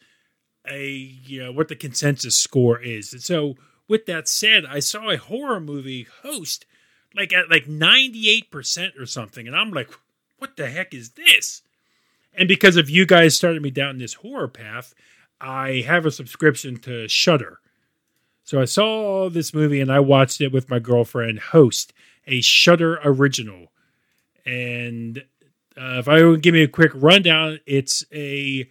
a 0.68 0.88
you 0.88 1.44
know 1.44 1.52
what 1.52 1.68
the 1.68 1.76
consensus 1.76 2.36
score 2.36 2.80
is. 2.82 3.12
And 3.12 3.22
so 3.22 3.56
with 3.86 4.06
that 4.06 4.26
said, 4.26 4.64
I 4.66 4.80
saw 4.80 5.10
a 5.10 5.16
horror 5.16 5.60
movie 5.60 6.06
host 6.22 6.64
like 7.14 7.32
at 7.32 7.50
like 7.50 7.66
98% 7.66 8.98
or 8.98 9.06
something, 9.06 9.46
and 9.46 9.56
I'm 9.56 9.70
like, 9.70 9.90
what 10.38 10.56
the 10.56 10.70
heck 10.70 10.94
is 10.94 11.10
this? 11.10 11.62
And 12.34 12.48
because 12.48 12.76
of 12.76 12.90
you 12.90 13.06
guys 13.06 13.36
started 13.36 13.62
me 13.62 13.70
down 13.70 13.98
this 13.98 14.14
horror 14.14 14.48
path, 14.48 14.94
I 15.40 15.84
have 15.86 16.06
a 16.06 16.10
subscription 16.10 16.76
to 16.78 17.08
Shudder. 17.08 17.60
So 18.48 18.62
I 18.62 18.64
saw 18.64 19.28
this 19.28 19.52
movie 19.52 19.78
and 19.78 19.92
I 19.92 20.00
watched 20.00 20.40
it 20.40 20.52
with 20.52 20.70
my 20.70 20.78
girlfriend, 20.78 21.38
Host, 21.38 21.92
a 22.26 22.40
Shudder 22.40 22.98
original. 23.04 23.66
And 24.46 25.18
uh, 25.76 25.98
if 25.98 26.08
I 26.08 26.24
would 26.24 26.40
give 26.40 26.54
me 26.54 26.62
a 26.62 26.68
quick 26.68 26.92
rundown, 26.94 27.60
it's 27.66 28.06
a 28.10 28.66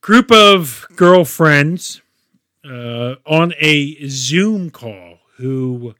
group 0.00 0.30
of 0.30 0.86
girlfriends 0.94 2.02
uh, 2.64 3.16
on 3.26 3.52
a 3.58 4.06
Zoom 4.06 4.70
call 4.70 5.18
who 5.38 5.96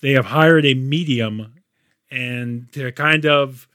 they 0.00 0.14
have 0.14 0.26
hired 0.26 0.66
a 0.66 0.74
medium 0.74 1.54
and 2.10 2.72
to 2.72 2.90
kind 2.90 3.24
of 3.24 3.68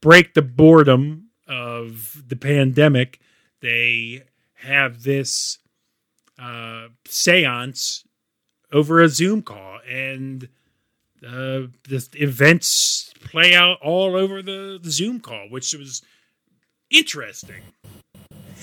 break 0.00 0.34
the 0.34 0.42
boredom 0.42 1.30
of 1.48 2.22
the 2.28 2.36
pandemic, 2.36 3.18
they 3.60 4.22
have 4.54 5.02
this 5.02 5.58
uh, 6.38 6.88
seance 7.06 8.04
over 8.72 9.00
a 9.00 9.08
Zoom 9.08 9.42
call, 9.42 9.80
and 9.88 10.48
uh, 11.24 11.68
the 11.88 12.06
events 12.14 13.12
play 13.20 13.54
out 13.54 13.78
all 13.82 14.16
over 14.16 14.42
the, 14.42 14.78
the 14.82 14.90
Zoom 14.90 15.20
call, 15.20 15.48
which 15.48 15.72
was 15.74 16.02
interesting. 16.90 17.62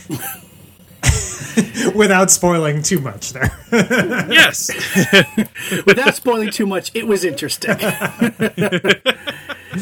Without 1.95 2.31
spoiling 2.31 2.81
too 2.81 2.99
much 2.99 3.33
there. 3.33 3.51
yes. 3.71 4.69
Without 5.85 6.15
spoiling 6.15 6.49
too 6.49 6.65
much, 6.65 6.91
it 6.95 7.05
was 7.05 7.23
interesting. 7.23 7.75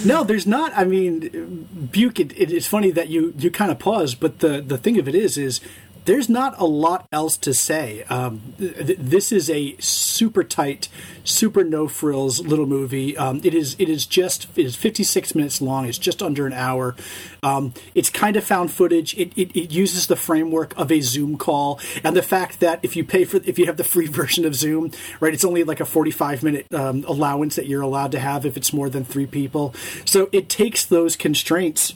no, 0.06 0.24
there's 0.24 0.46
not. 0.46 0.74
I 0.76 0.84
mean, 0.84 1.90
Buke. 1.92 2.20
It, 2.20 2.34
it, 2.34 2.52
it's 2.52 2.68
funny 2.68 2.92
that 2.92 3.08
you 3.08 3.34
you 3.38 3.50
kind 3.52 3.72
of 3.72 3.80
pause, 3.80 4.16
but 4.16 4.40
the 4.40 4.62
the 4.62 4.78
thing 4.78 5.00
of 5.00 5.08
it 5.08 5.16
is, 5.16 5.38
is 5.38 5.62
there's 6.06 6.30
not 6.30 6.60
a 6.60 6.66
lot 6.66 7.08
else 7.12 7.38
to 7.38 7.54
say. 7.54 8.04
Um, 8.04 8.54
th- 8.58 8.98
this 8.98 9.32
is 9.32 9.50
a 9.50 9.76
super 9.80 10.44
tight, 10.44 10.90
super 11.24 11.64
no 11.64 11.88
frills 11.88 12.40
little 12.40 12.66
movie. 12.66 13.16
Um, 13.18 13.42
it 13.44 13.54
is 13.54 13.76
it 13.78 13.90
is 13.90 14.06
just 14.06 14.48
it 14.56 14.66
is 14.66 14.76
56 14.76 15.36
minutes 15.36 15.62
long. 15.62 15.86
It's 15.86 15.98
just 15.98 16.22
under 16.22 16.48
an 16.48 16.54
hour. 16.54 16.96
Um, 17.44 17.74
it's 17.94 18.10
kind 18.10 18.36
of 18.36 18.44
found 18.44 18.72
footage. 18.72 19.16
It, 19.18 19.32
it, 19.36 19.56
it 19.58 19.72
uses 19.72 20.08
the 20.08 20.16
framework 20.16 20.78
of 20.78 20.92
a 20.92 21.02
Zoom 21.02 21.38
call 21.38 21.80
and 22.04 22.16
the 22.16 22.24
fact 22.24 22.60
that 22.60 22.80
if 22.84 22.96
you 22.96 23.04
pay 23.04 23.26
for 23.26 23.38
if 23.46 23.60
you 23.60 23.66
have 23.68 23.78
the 23.78 23.84
free 23.84 24.08
version 24.22 24.46
of 24.46 24.56
Zoom, 24.56 24.92
right, 25.20 25.34
it's 25.34 25.46
only 25.46 25.64
like 25.64 25.80
a 25.80 25.86
45 25.86 26.44
minute 26.44 26.74
um, 26.74 27.04
allowance 27.08 27.56
that 27.56 27.68
you're 27.68 27.82
allowed 27.82 28.12
to 28.14 28.20
have 28.20 28.46
if 28.46 28.58
it's 28.58 28.74
more 28.74 28.90
than 28.90 29.06
three 29.06 29.28
people. 29.28 29.74
So 30.06 30.30
it 30.32 30.50
takes 30.50 30.86
those 30.86 31.16
constraints 31.16 31.94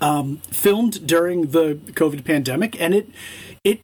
um, 0.00 0.38
filmed 0.50 1.06
during 1.06 1.48
the 1.48 1.74
COVID 1.92 2.24
pandemic, 2.24 2.80
and 2.80 2.94
it 2.94 3.08
it 3.64 3.80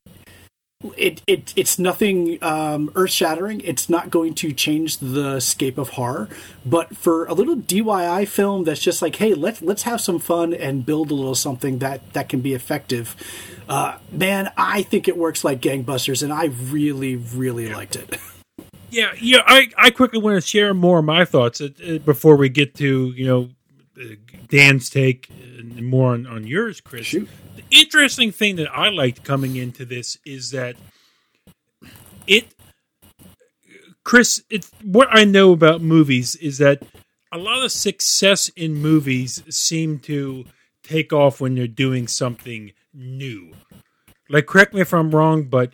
it, 0.97 1.23
it 1.27 1.53
it's 1.57 1.79
nothing 1.79 2.43
um, 2.43 2.91
earth 2.95 3.11
shattering. 3.11 3.61
It's 3.61 3.89
not 3.89 4.11
going 4.11 4.35
to 4.35 4.53
change 4.53 4.99
the 4.99 5.41
scape 5.41 5.79
of 5.79 5.91
horror, 5.91 6.29
but 6.67 6.97
for 6.97 7.27
a 7.27 7.35
little 7.35 7.57
DIY 7.57 8.29
film 8.29 8.65
that's 8.65 8.81
just 8.81 9.03
like, 9.03 9.17
hey, 9.17 9.35
let's 9.35 9.63
let's 9.63 9.83
have 9.83 10.01
some 10.01 10.19
fun 10.19 10.53
and 10.53 10.85
build 10.85 11.11
a 11.11 11.15
little 11.15 11.35
something 11.35 11.79
that 11.79 12.13
that 12.15 12.29
can 12.29 12.41
be 12.41 12.55
effective. 12.55 13.15
Uh, 13.69 13.99
man, 14.11 14.51
I 14.57 14.83
think 14.83 15.09
it 15.09 15.17
works 15.17 15.45
like 15.45 15.61
gangbusters, 15.61 16.23
and 16.23 16.33
I 16.33 16.47
really 16.47 17.17
really 17.17 17.69
yeah. 17.69 17.77
liked 17.77 17.97
it. 17.97 18.19
Yeah, 18.93 19.13
yeah. 19.19 19.41
I, 19.47 19.71
I 19.79 19.91
quickly 19.91 20.21
want 20.21 20.35
to 20.35 20.47
share 20.47 20.75
more 20.75 20.99
of 20.99 21.07
my 21.07 21.25
thoughts 21.25 21.63
uh, 21.63 21.71
uh, 21.83 21.97
before 21.97 22.37
we 22.37 22.51
get 22.51 22.75
to 22.75 23.13
you 23.17 23.27
know 23.27 23.49
Dan's 24.53 24.91
take 24.91 25.31
and 25.31 25.83
more 25.83 26.13
on, 26.13 26.27
on 26.27 26.47
yours, 26.47 26.83
Chris. 26.83 27.07
Shoot. 27.07 27.27
The 27.57 27.63
interesting 27.71 28.31
thing 28.31 28.57
that 28.57 28.69
I 28.71 28.91
liked 28.91 29.25
coming 29.25 29.57
into 29.57 29.87
this 29.87 30.19
is 30.27 30.51
that 30.51 30.77
it, 32.27 32.55
Chris, 34.05 34.43
it's 34.51 34.71
what 34.83 35.09
I 35.11 35.25
know 35.25 35.53
about 35.53 35.81
movies 35.81 36.37
is 36.37 36.59
that 36.59 36.83
a 37.33 37.39
lot 37.39 37.65
of 37.65 37.73
success 37.73 38.51
in 38.51 38.75
movies 38.75 39.43
seem 39.49 39.99
to 40.01 40.45
take 40.83 41.15
off 41.15 41.41
when 41.41 41.55
they're 41.55 41.67
doing 41.67 42.07
something 42.07 42.73
new. 42.93 43.53
Like, 44.29 44.45
correct 44.45 44.75
me 44.75 44.83
if 44.83 44.93
I'm 44.93 45.13
wrong, 45.13 45.45
but 45.45 45.73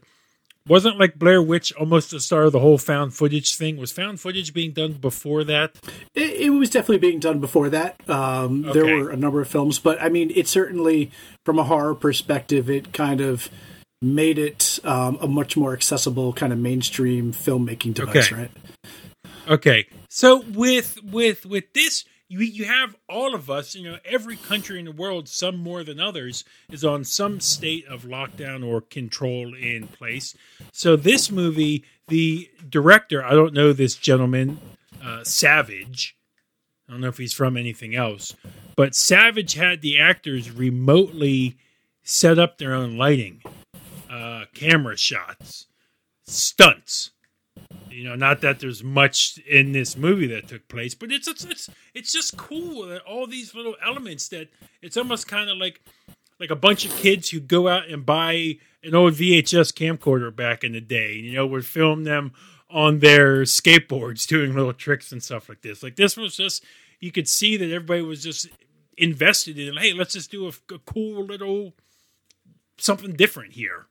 wasn't 0.68 0.98
like 0.98 1.18
Blair 1.18 1.42
Witch 1.42 1.72
almost 1.72 2.10
the 2.10 2.20
start 2.20 2.46
of 2.46 2.52
the 2.52 2.60
whole 2.60 2.78
found 2.78 3.14
footage 3.14 3.56
thing? 3.56 3.76
Was 3.76 3.92
found 3.92 4.20
footage 4.20 4.52
being 4.52 4.72
done 4.72 4.92
before 4.92 5.44
that? 5.44 5.76
It, 6.14 6.40
it 6.40 6.50
was 6.50 6.70
definitely 6.70 6.98
being 6.98 7.20
done 7.20 7.38
before 7.40 7.68
that. 7.70 7.96
Um, 8.08 8.64
okay. 8.64 8.72
There 8.78 8.96
were 8.96 9.10
a 9.10 9.16
number 9.16 9.40
of 9.40 9.48
films, 9.48 9.78
but 9.78 10.00
I 10.00 10.08
mean, 10.08 10.30
it 10.34 10.48
certainly, 10.48 11.10
from 11.44 11.58
a 11.58 11.64
horror 11.64 11.94
perspective, 11.94 12.68
it 12.70 12.92
kind 12.92 13.20
of 13.20 13.48
made 14.00 14.38
it 14.38 14.78
um, 14.84 15.18
a 15.20 15.26
much 15.26 15.56
more 15.56 15.72
accessible 15.72 16.32
kind 16.32 16.52
of 16.52 16.58
mainstream 16.58 17.32
filmmaking 17.32 17.94
device, 17.94 18.32
okay. 18.32 18.42
right? 18.42 18.50
Okay, 19.48 19.86
so 20.10 20.42
with 20.42 20.98
with 21.02 21.46
with 21.46 21.72
this 21.72 22.04
you 22.28 22.40
you 22.40 22.64
have 22.66 22.94
all 23.08 23.34
of 23.34 23.48
us, 23.50 23.74
you 23.74 23.90
know, 23.90 23.98
every 24.04 24.36
country 24.36 24.78
in 24.78 24.84
the 24.84 24.92
world, 24.92 25.28
some 25.28 25.56
more 25.56 25.82
than 25.82 25.98
others, 25.98 26.44
is 26.70 26.84
on 26.84 27.04
some 27.04 27.40
state 27.40 27.86
of 27.86 28.02
lockdown 28.02 28.66
or 28.66 28.82
control 28.82 29.54
in 29.54 29.88
place. 29.88 30.36
So 30.72 30.94
this 30.94 31.30
movie, 31.30 31.84
the 32.08 32.50
director, 32.68 33.24
I 33.24 33.30
don't 33.30 33.54
know 33.54 33.72
this 33.72 33.94
gentleman, 33.94 34.60
uh, 35.02 35.24
Savage. 35.24 36.16
I 36.86 36.92
don't 36.92 37.00
know 37.00 37.08
if 37.08 37.18
he's 37.18 37.34
from 37.34 37.56
anything 37.56 37.94
else, 37.94 38.34
but 38.76 38.94
Savage 38.94 39.54
had 39.54 39.80
the 39.80 39.98
actors 39.98 40.50
remotely 40.50 41.56
set 42.02 42.38
up 42.38 42.56
their 42.56 42.74
own 42.74 42.96
lighting, 42.96 43.42
uh, 44.10 44.44
camera 44.54 44.96
shots, 44.96 45.66
stunts 46.26 47.10
you 47.90 48.04
know, 48.04 48.14
not 48.14 48.40
that 48.40 48.60
there's 48.60 48.82
much 48.82 49.38
in 49.38 49.72
this 49.72 49.96
movie 49.96 50.26
that 50.28 50.48
took 50.48 50.68
place, 50.68 50.94
but 50.94 51.12
it's 51.12 51.28
it's 51.28 51.44
it's, 51.44 51.70
it's 51.94 52.12
just 52.12 52.36
cool 52.36 52.86
that 52.86 53.02
all 53.02 53.26
these 53.26 53.54
little 53.54 53.76
elements 53.84 54.28
that 54.28 54.48
it's 54.82 54.96
almost 54.96 55.28
kind 55.28 55.50
of 55.50 55.56
like 55.58 55.80
like 56.40 56.50
a 56.50 56.56
bunch 56.56 56.84
of 56.84 56.94
kids 56.96 57.30
who 57.30 57.40
go 57.40 57.68
out 57.68 57.88
and 57.88 58.06
buy 58.06 58.58
an 58.82 58.94
old 58.94 59.14
VHS 59.14 59.72
camcorder 59.72 60.34
back 60.34 60.64
in 60.64 60.72
the 60.72 60.80
day. 60.80 61.14
You 61.14 61.32
know, 61.34 61.46
would 61.46 61.66
film 61.66 62.04
them 62.04 62.32
on 62.70 63.00
their 63.00 63.42
skateboards 63.42 64.26
doing 64.28 64.54
little 64.54 64.72
tricks 64.72 65.12
and 65.12 65.22
stuff 65.22 65.48
like 65.48 65.62
this. 65.62 65.82
Like 65.82 65.96
this 65.96 66.16
was 66.16 66.36
just 66.36 66.64
you 67.00 67.12
could 67.12 67.28
see 67.28 67.56
that 67.56 67.72
everybody 67.72 68.02
was 68.02 68.22
just 68.22 68.48
invested 68.96 69.58
in. 69.58 69.76
Hey, 69.76 69.92
let's 69.92 70.12
just 70.12 70.30
do 70.30 70.46
a, 70.46 70.74
a 70.74 70.78
cool 70.80 71.24
little 71.24 71.74
something 72.78 73.14
different 73.14 73.52
here. 73.52 73.86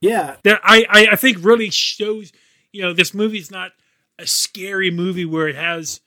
Yeah, 0.00 0.36
that 0.44 0.60
I, 0.64 0.86
I 0.88 1.08
I 1.12 1.16
think 1.16 1.38
really 1.40 1.70
shows 1.70 2.32
you 2.72 2.82
know, 2.82 2.92
this 2.92 3.14
movie's 3.14 3.50
not 3.50 3.72
a 4.18 4.26
scary 4.26 4.90
movie 4.90 5.24
where 5.24 5.48
it 5.48 5.56
has, 5.56 6.00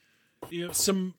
you 0.49 0.67
know, 0.67 0.73
some 0.73 1.13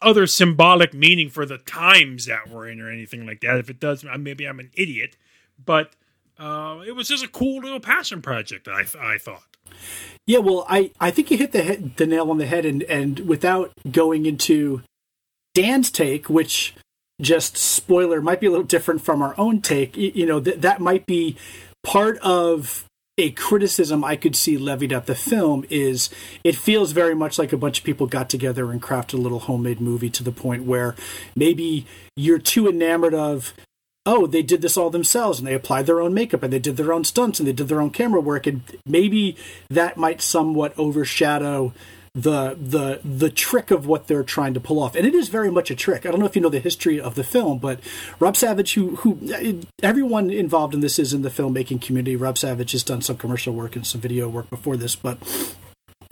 other 0.00 0.26
symbolic 0.26 0.94
meaning 0.94 1.30
for 1.30 1.44
the 1.44 1.58
times 1.58 2.26
that 2.26 2.48
we're 2.48 2.68
in 2.68 2.80
or 2.80 2.90
anything 2.90 3.26
like 3.26 3.40
that. 3.40 3.58
If 3.58 3.70
it 3.70 3.80
does, 3.80 4.04
maybe 4.04 4.46
I'm 4.46 4.60
an 4.60 4.70
idiot, 4.74 5.16
but 5.64 5.92
uh, 6.38 6.82
it 6.86 6.92
was 6.92 7.08
just 7.08 7.24
a 7.24 7.28
cool 7.28 7.62
little 7.62 7.80
passion 7.80 8.22
project. 8.22 8.68
I 8.68 8.84
I 9.00 9.18
thought. 9.18 9.44
Yeah, 10.26 10.38
well, 10.38 10.66
I, 10.68 10.92
I 11.00 11.10
think 11.10 11.30
you 11.30 11.38
hit 11.38 11.52
the 11.52 11.62
head, 11.62 11.96
the 11.96 12.06
nail 12.06 12.30
on 12.30 12.38
the 12.38 12.46
head, 12.46 12.64
and 12.64 12.82
and 12.84 13.20
without 13.20 13.72
going 13.90 14.26
into 14.26 14.82
Dan's 15.54 15.90
take, 15.90 16.28
which 16.28 16.74
just 17.20 17.56
spoiler 17.56 18.20
might 18.20 18.40
be 18.40 18.46
a 18.46 18.50
little 18.50 18.64
different 18.64 19.00
from 19.00 19.22
our 19.22 19.34
own 19.38 19.60
take. 19.60 19.96
You, 19.96 20.12
you 20.14 20.26
know 20.26 20.40
that 20.40 20.62
that 20.62 20.80
might 20.80 21.06
be 21.06 21.36
part 21.82 22.18
of 22.18 22.84
a 23.18 23.32
criticism 23.32 24.04
I 24.04 24.16
could 24.16 24.36
see 24.36 24.56
levied 24.56 24.92
at 24.92 25.06
the 25.06 25.14
film 25.16 25.64
is 25.68 26.08
it 26.44 26.54
feels 26.54 26.92
very 26.92 27.14
much 27.14 27.38
like 27.38 27.52
a 27.52 27.58
bunch 27.58 27.80
of 27.80 27.84
people 27.84 28.06
got 28.06 28.30
together 28.30 28.70
and 28.70 28.80
crafted 28.80 29.14
a 29.14 29.22
little 29.22 29.40
homemade 29.40 29.80
movie 29.80 30.10
to 30.10 30.22
the 30.22 30.32
point 30.32 30.62
where 30.64 30.94
maybe 31.34 31.84
you're 32.16 32.38
too 32.38 32.68
enamored 32.68 33.14
of 33.14 33.52
oh 34.06 34.26
they 34.26 34.42
did 34.42 34.62
this 34.62 34.76
all 34.76 34.88
themselves 34.88 35.40
and 35.40 35.48
they 35.48 35.54
applied 35.54 35.86
their 35.86 36.00
own 36.00 36.14
makeup 36.14 36.44
and 36.44 36.52
they 36.52 36.60
did 36.60 36.76
their 36.76 36.92
own 36.92 37.04
stunts 37.04 37.40
and 37.40 37.48
they 37.48 37.52
did 37.52 37.66
their 37.66 37.80
own 37.80 37.90
camera 37.90 38.20
work 38.20 38.46
and 38.46 38.62
maybe 38.86 39.36
that 39.68 39.96
might 39.96 40.22
somewhat 40.22 40.72
overshadow 40.78 41.72
the 42.18 42.56
the 42.60 43.00
the 43.04 43.30
trick 43.30 43.70
of 43.70 43.86
what 43.86 44.08
they're 44.08 44.24
trying 44.24 44.54
to 44.54 44.60
pull 44.60 44.82
off. 44.82 44.96
And 44.96 45.06
it 45.06 45.14
is 45.14 45.28
very 45.28 45.50
much 45.50 45.70
a 45.70 45.76
trick. 45.76 46.04
I 46.04 46.10
don't 46.10 46.18
know 46.18 46.26
if 46.26 46.34
you 46.34 46.42
know 46.42 46.48
the 46.48 46.58
history 46.58 47.00
of 47.00 47.14
the 47.14 47.22
film 47.22 47.58
but 47.58 47.80
rob 48.18 48.36
savage 48.36 48.74
who 48.74 48.96
who 48.96 49.62
everyone 49.82 50.30
involved 50.30 50.74
in 50.74 50.80
this 50.80 50.98
is 50.98 51.14
in 51.14 51.22
the 51.22 51.30
filmmaking 51.30 51.80
community. 51.80 52.16
Rob 52.16 52.36
savage 52.36 52.72
has 52.72 52.82
done 52.82 53.02
some 53.02 53.16
commercial 53.16 53.54
work 53.54 53.76
and 53.76 53.86
some 53.86 54.00
video 54.00 54.28
work 54.28 54.50
before 54.50 54.76
this 54.76 54.96
but 54.96 55.18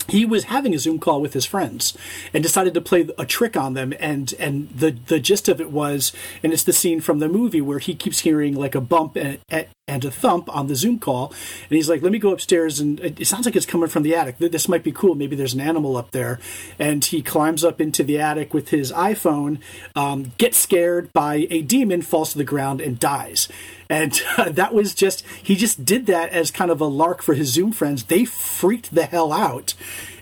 he 0.09 0.25
was 0.25 0.45
having 0.45 0.73
a 0.75 0.79
Zoom 0.79 1.01
call 1.01 1.21
with 1.21 1.33
his 1.33 1.45
friends 1.45 1.97
and 2.33 2.41
decided 2.41 2.75
to 2.75 2.81
play 2.81 3.09
a 3.19 3.27
trick 3.27 3.57
on 3.57 3.75
them. 3.75 3.93
And 3.99 4.33
and 4.39 4.69
the 4.71 4.93
the 4.93 5.19
gist 5.19 5.49
of 5.49 5.61
it 5.61 5.73
was, 5.73 6.13
and 6.45 6.53
it's 6.53 6.63
the 6.63 6.73
scene 6.73 7.01
from 7.01 7.19
the 7.19 7.29
movie 7.29 7.61
where 7.61 7.81
he 7.81 7.97
keeps 7.97 8.21
hearing 8.21 8.55
like 8.55 8.77
a 8.77 8.81
bump 8.81 9.17
and, 9.17 9.39
and 9.89 10.05
a 10.05 10.11
thump 10.11 10.55
on 10.55 10.67
the 10.67 10.75
Zoom 10.75 10.99
call, 10.99 11.33
and 11.69 11.77
he's 11.77 11.89
like, 11.89 12.03
"Let 12.03 12.11
me 12.11 12.19
go 12.19 12.33
upstairs." 12.33 12.81
And 12.81 12.99
it 12.99 13.27
sounds 13.27 13.47
like 13.47 13.55
it's 13.55 13.67
coming 13.67 13.89
from 13.89 14.03
the 14.03 14.17
attic. 14.17 14.39
This 14.39 14.69
might 14.69 14.83
be 14.83 14.91
cool. 14.91 15.15
Maybe 15.15 15.37
there's 15.37 15.55
an 15.55 15.61
animal 15.61 15.97
up 15.97 16.11
there. 16.11 16.41
And 16.79 17.05
he 17.05 17.23
climbs 17.23 17.63
up 17.63 17.81
into 17.81 18.03
the 18.03 18.19
attic 18.19 18.53
with 18.53 18.71
his 18.71 18.91
iPhone, 18.91 19.61
um, 19.95 20.33
gets 20.39 20.59
scared 20.59 21.13
by 21.13 21.47
a 21.51 21.63
demon, 21.63 22.03
falls 22.03 22.33
to 22.33 22.39
the 22.39 22.45
ground, 22.45 22.81
and 22.81 22.99
dies 22.99 23.49
and 23.89 24.23
uh, 24.37 24.49
that 24.51 24.75
was 24.75 24.95
just 24.95 25.25
he 25.43 25.55
just 25.55 25.85
did 25.85 26.07
that 26.07 26.31
as 26.31 26.51
kind 26.51 26.71
of 26.71 26.81
a 26.81 26.87
lark 26.87 27.23
for 27.23 27.35
his 27.35 27.53
zoom 27.53 27.73
friends 27.73 28.05
they 28.05 28.25
freaked 28.25 28.95
the 28.95 29.07
hell 29.07 29.33
out 29.33 29.75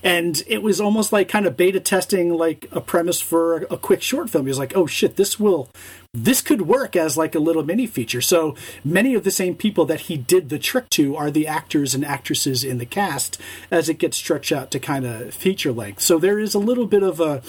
and 0.04 0.42
it 0.46 0.62
was 0.62 0.82
almost 0.82 1.12
like 1.12 1.30
kind 1.30 1.46
of 1.46 1.56
beta 1.56 1.80
testing 1.80 2.34
like 2.34 2.68
a 2.70 2.80
premise 2.80 3.20
for 3.22 3.62
a, 3.70 3.78
quick 3.78 4.02
short 4.02 4.28
film. 4.28 4.44
He 4.44 4.50
was 4.50 4.58
like, 4.58 4.76
"Oh 4.76 4.86
shit, 4.86 5.16
this 5.16 5.40
will 5.40 5.70
this 6.12 6.42
could 6.42 6.62
work 6.62 6.94
as 6.94 7.16
like 7.16 7.34
a 7.34 7.38
little 7.40 7.64
mini 7.64 7.86
feature. 7.86 8.20
So 8.20 8.54
many 8.84 9.14
of 9.14 9.24
the 9.24 9.30
same 9.30 9.56
people 9.56 9.86
that 9.86 10.02
he 10.02 10.16
did 10.16 10.50
the 10.50 10.58
trick 10.58 10.90
to 10.90 11.16
are 11.16 11.30
the 11.30 11.46
actors 11.46 11.94
and 11.94 12.04
actresses 12.04 12.62
in 12.62 12.78
the 12.78 12.86
cast 12.86 13.40
as 13.70 13.88
it 13.88 13.98
gets 13.98 14.18
stretched 14.18 14.52
out 14.52 14.70
to 14.72 14.78
kind 14.78 15.06
of 15.06 15.34
feature 15.34 15.72
length. 15.72 16.02
So 16.02 16.18
there 16.18 16.38
is 16.38 16.54
a 16.54 16.58
little 16.58 16.86
bit 16.86 17.02
of 17.02 17.20
a 17.20 17.42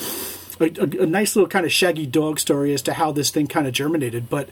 a, 0.59 1.03
a 1.03 1.05
nice 1.05 1.35
little 1.35 1.49
kind 1.49 1.65
of 1.65 1.73
shaggy 1.73 2.05
dog 2.05 2.39
story 2.39 2.73
as 2.73 2.81
to 2.83 2.93
how 2.93 3.11
this 3.11 3.29
thing 3.29 3.47
kind 3.47 3.67
of 3.67 3.73
germinated, 3.73 4.29
but. 4.29 4.49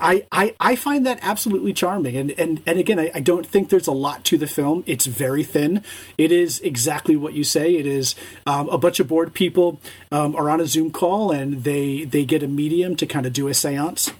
I, 0.00 0.26
I, 0.32 0.54
I 0.58 0.76
find 0.76 1.06
that 1.06 1.18
absolutely 1.22 1.72
charming. 1.72 2.16
And, 2.16 2.30
and, 2.32 2.62
and 2.66 2.78
again, 2.78 2.98
I, 2.98 3.10
I 3.14 3.20
don't 3.20 3.46
think 3.46 3.68
there's 3.68 3.86
a 3.86 3.92
lot 3.92 4.24
to 4.24 4.38
the 4.38 4.46
film. 4.46 4.82
It's 4.86 5.06
very 5.06 5.44
thin. 5.44 5.82
It 6.18 6.32
is 6.32 6.60
exactly 6.60 7.16
what 7.16 7.34
you 7.34 7.44
say. 7.44 7.76
It 7.76 7.86
is 7.86 8.14
um, 8.46 8.68
a 8.68 8.78
bunch 8.78 9.00
of 9.00 9.08
bored 9.08 9.34
people 9.34 9.80
um, 10.10 10.34
are 10.36 10.50
on 10.50 10.60
a 10.60 10.66
Zoom 10.66 10.90
call 10.90 11.30
and 11.30 11.64
they, 11.64 12.04
they 12.04 12.24
get 12.24 12.42
a 12.42 12.48
medium 12.48 12.96
to 12.96 13.06
kind 13.06 13.26
of 13.26 13.32
do 13.32 13.48
a 13.48 13.54
seance. 13.54 14.12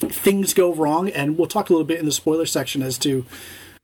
Things 0.00 0.54
go 0.54 0.72
wrong, 0.72 1.08
and 1.08 1.36
we'll 1.36 1.48
talk 1.48 1.70
a 1.70 1.72
little 1.72 1.84
bit 1.84 1.98
in 1.98 2.06
the 2.06 2.12
spoiler 2.12 2.46
section 2.46 2.82
as 2.82 2.98
to 2.98 3.26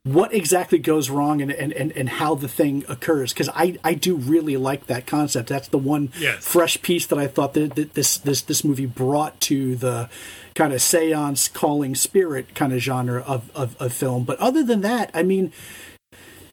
what 0.04 0.34
exactly 0.34 0.78
goes 0.78 1.08
wrong 1.08 1.40
and, 1.40 1.50
and, 1.50 1.72
and, 1.72 1.90
and 1.92 2.08
how 2.10 2.34
the 2.34 2.46
thing 2.46 2.84
occurs 2.88 3.32
because 3.32 3.48
I, 3.54 3.78
I 3.82 3.94
do 3.94 4.16
really 4.16 4.56
like 4.58 4.86
that 4.86 5.06
concept 5.06 5.48
that's 5.48 5.68
the 5.68 5.78
one 5.78 6.12
Yes. 6.20 6.46
fresh 6.46 6.80
piece 6.82 7.06
that 7.06 7.18
i 7.18 7.26
thought 7.26 7.54
that, 7.54 7.74
that 7.76 7.94
this 7.94 8.18
this 8.18 8.42
this 8.42 8.62
movie 8.64 8.84
brought 8.84 9.40
to 9.42 9.76
the 9.76 10.10
kind 10.54 10.74
of 10.74 10.82
seance 10.82 11.48
calling 11.48 11.94
spirit 11.94 12.54
kind 12.54 12.74
of 12.74 12.80
genre 12.80 13.22
of, 13.22 13.50
of, 13.56 13.80
of 13.80 13.94
film 13.94 14.24
but 14.24 14.38
other 14.40 14.62
than 14.62 14.82
that 14.82 15.10
i 15.14 15.22
mean 15.22 15.52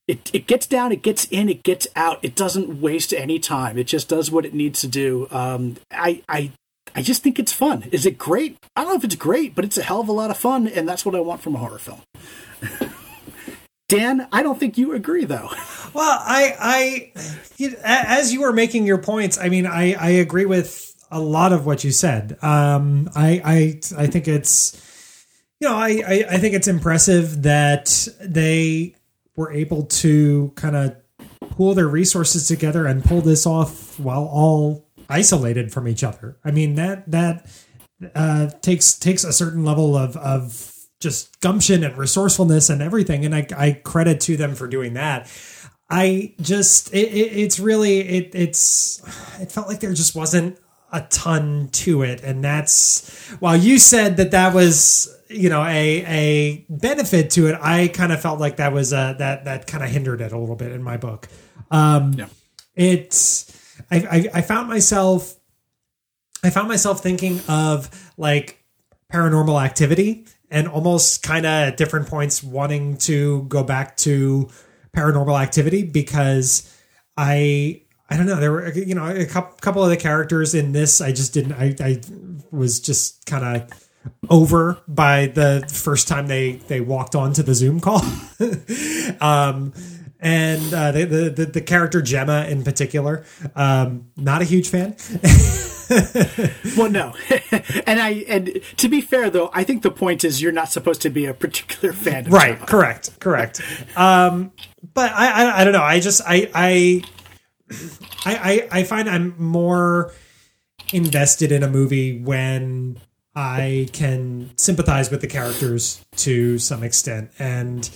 it, 0.08 0.30
it 0.34 0.48
gets 0.48 0.66
down, 0.66 0.92
it 0.92 1.04
gets 1.04 1.26
in, 1.26 1.48
it 1.48 1.64
gets 1.64 1.88
out. 1.96 2.20
It 2.22 2.36
doesn't 2.36 2.82
waste 2.82 3.14
any 3.14 3.40
time. 3.40 3.78
It 3.78 3.86
just 3.86 4.10
does 4.10 4.30
what 4.30 4.46
it 4.46 4.54
needs 4.54 4.82
to 4.82 4.88
do. 4.88 5.28
Um, 5.32 5.78
I, 5.92 6.22
I, 6.28 6.52
I 6.96 7.02
just 7.02 7.24
think 7.24 7.40
it's 7.40 7.54
fun. 7.54 7.84
Is 7.94 8.06
it 8.06 8.18
great? 8.18 8.58
I 8.76 8.82
don't 8.82 8.90
know 8.92 8.98
if 8.98 9.04
it's 9.06 9.16
great, 9.16 9.56
but 9.56 9.64
it's 9.64 9.78
a 9.78 9.84
hell 9.84 10.02
of 10.02 10.10
a 10.10 10.12
lot 10.12 10.30
of 10.30 10.36
fun, 10.38 10.68
and 10.68 10.90
that's 10.90 11.06
what 11.06 11.16
I 11.16 11.22
want 11.22 11.42
from 11.42 11.56
a 11.56 11.60
horror 11.60 11.80
film. 11.80 12.02
Dan, 13.92 14.26
I 14.32 14.42
don't 14.42 14.58
think 14.58 14.78
you 14.78 14.94
agree, 14.94 15.26
though. 15.26 15.50
Well, 15.94 16.22
I, 16.24 17.12
I, 17.18 17.72
as 17.84 18.32
you 18.32 18.40
were 18.40 18.54
making 18.54 18.86
your 18.86 18.98
points, 18.98 19.38
I 19.38 19.50
mean, 19.50 19.66
I, 19.66 19.92
I 19.92 20.10
agree 20.12 20.46
with 20.46 20.96
a 21.12 21.20
lot 21.20 21.52
of 21.52 21.66
what 21.66 21.84
you 21.84 21.92
said. 21.92 22.38
Um, 22.42 23.10
I, 23.14 23.42
I, 23.44 24.04
I 24.04 24.08
think 24.08 24.30
it's, 24.30 25.28
you 25.60 25.68
know, 25.68 25.76
I, 25.76 26.02
I, 26.08 26.26
I 26.30 26.38
think 26.38 26.54
it's 26.54 26.70
impressive 26.70 27.42
that 27.42 28.08
they 28.22 28.96
were 29.36 29.52
able 29.52 29.84
to 29.84 30.54
kind 30.56 30.78
of 30.78 30.96
pool 31.50 31.74
their 31.74 31.90
resources 31.90 32.48
together 32.48 32.86
and 32.86 33.04
pull 33.04 33.20
this 33.20 33.46
off 33.46 34.00
while 34.00 34.24
all 34.24 34.88
isolated 35.10 35.74
from 35.74 35.90
each 35.90 36.06
other. 36.06 36.38
I 36.46 36.52
mean, 36.52 36.76
that 36.76 37.12
that 37.12 37.52
uh, 38.16 38.48
takes 38.62 38.98
takes 38.98 39.26
a 39.26 39.34
certain 39.34 39.66
level 39.66 39.98
of 39.98 40.16
of 40.16 40.71
just 41.02 41.42
gumption 41.42 41.84
and 41.84 41.98
resourcefulness 41.98 42.70
and 42.70 42.82
everything, 42.82 43.26
and 43.26 43.36
I, 43.36 43.48
I 43.58 43.72
credit 43.74 44.22
to 44.22 44.38
them 44.38 44.56
for 44.56 44.68
doing 44.68 44.94
that. 44.94 45.30
I 45.90 46.34
just 46.40 46.94
it, 46.94 47.10
it, 47.10 47.38
it's 47.38 47.60
really 47.60 48.00
it 48.00 48.34
it's 48.34 49.02
it 49.42 49.52
felt 49.52 49.68
like 49.68 49.82
there 49.82 49.94
just 49.94 50.16
wasn't 50.16 50.58
a 50.94 51.02
ton 51.02 51.70
to 51.74 52.04
it, 52.04 52.22
and 52.24 52.44
that's 52.44 53.30
while 53.40 53.58
you 53.58 53.78
said 53.78 54.18
that 54.18 54.32
that 54.32 54.54
was 54.54 55.14
you 55.28 55.50
know 55.50 55.64
a 55.64 56.06
a 56.06 56.66
benefit 56.70 57.32
to 57.32 57.48
it, 57.48 57.58
I 57.62 57.90
kind 57.90 58.14
of 58.14 58.22
felt 58.22 58.40
like 58.40 58.58
that 58.58 58.72
was 58.72 58.94
a 58.94 59.16
that 59.20 59.44
that 59.46 59.68
kind 59.68 59.84
of 59.84 59.90
hindered 59.90 60.22
it 60.22 60.32
a 60.32 60.38
little 60.38 60.56
bit 60.56 60.72
in 60.72 60.82
my 60.82 60.96
book. 60.98 61.28
Um, 61.72 62.14
Yeah. 62.14 62.28
It's 62.74 63.54
I, 63.92 63.98
I 63.98 64.30
I 64.36 64.42
found 64.42 64.70
myself 64.70 65.36
I 66.44 66.50
found 66.52 66.70
myself 66.70 67.04
thinking 67.04 67.42
of 67.50 67.90
like 68.18 68.64
paranormal 69.12 69.62
activity 69.62 70.26
and 70.52 70.68
almost 70.68 71.24
kind 71.24 71.46
of 71.46 71.52
at 71.52 71.78
different 71.78 72.08
points 72.08 72.44
wanting 72.44 72.98
to 72.98 73.44
go 73.44 73.64
back 73.64 73.98
to 73.98 74.50
paranormal 74.96 75.42
activity 75.42 75.84
because 75.84 76.78
I 77.18 77.82
I 78.10 78.18
don't 78.18 78.26
know 78.26 78.36
there 78.36 78.52
were 78.52 78.72
you 78.74 78.94
know 78.94 79.08
a 79.08 79.26
couple, 79.26 79.84
of 79.84 79.90
the 79.90 79.98
characters 79.98 80.54
in 80.54 80.74
this 80.74 81.02
I 81.02 81.14
just 81.14 81.34
didn't 81.34 81.54
I, 81.54 81.76
I 81.80 82.02
was 82.52 82.82
just 82.82 83.26
kind 83.26 83.64
of 83.64 83.88
over 84.30 84.82
by 84.88 85.28
the 85.28 85.66
first 85.72 86.08
time 86.08 86.28
they 86.28 86.54
they 86.54 86.82
walked 86.82 87.16
onto 87.16 87.42
the 87.42 87.56
Zoom 87.56 87.80
call. 87.80 88.02
um 89.22 89.74
and 90.22 90.72
uh, 90.72 90.92
the 90.92 91.06
the 91.06 91.46
the 91.46 91.62
character 91.62 92.00
Gemma 92.00 92.46
in 92.48 92.64
particular, 92.64 93.26
um, 93.56 94.12
not 94.16 94.44
a 94.44 94.46
huge 94.46 94.70
fan. 94.70 94.96
well, 96.78 96.90
no, 96.90 97.14
and 97.86 98.00
I 98.00 98.24
and 98.28 98.62
to 98.78 98.88
be 98.88 99.02
fair 99.02 99.30
though, 99.30 99.50
I 99.54 99.64
think 99.64 99.82
the 99.82 99.92
point 99.92 100.24
is 100.24 100.42
you're 100.42 100.52
not 100.52 100.72
supposed 100.72 101.02
to 101.02 101.10
be 101.10 101.26
a 101.26 101.34
particular 101.34 101.94
fan. 101.94 102.28
Of 102.28 102.34
right. 102.34 102.60
correct. 102.60 103.20
Correct. 103.20 103.62
Um 103.98 104.54
but 104.94 105.12
I, 105.12 105.32
I 105.44 105.62
i 105.62 105.64
don't 105.64 105.74
know. 105.74 105.84
I 105.84 106.00
just 106.00 106.22
i 106.26 106.50
i 106.54 107.04
i 108.26 108.68
i, 108.72 108.80
I 108.80 108.84
find 108.84 109.10
i'm 109.10 109.36
more 109.38 110.14
invested 110.94 111.52
in 111.52 111.64
a 111.64 111.70
movie 111.70 112.20
when 112.20 113.00
i 113.36 113.88
can 113.94 114.52
sympathize 114.58 115.10
with 115.10 115.22
the 115.22 115.28
characters 115.28 116.06
to 116.18 116.58
some 116.58 116.84
extent. 116.84 117.32
And 117.38 117.90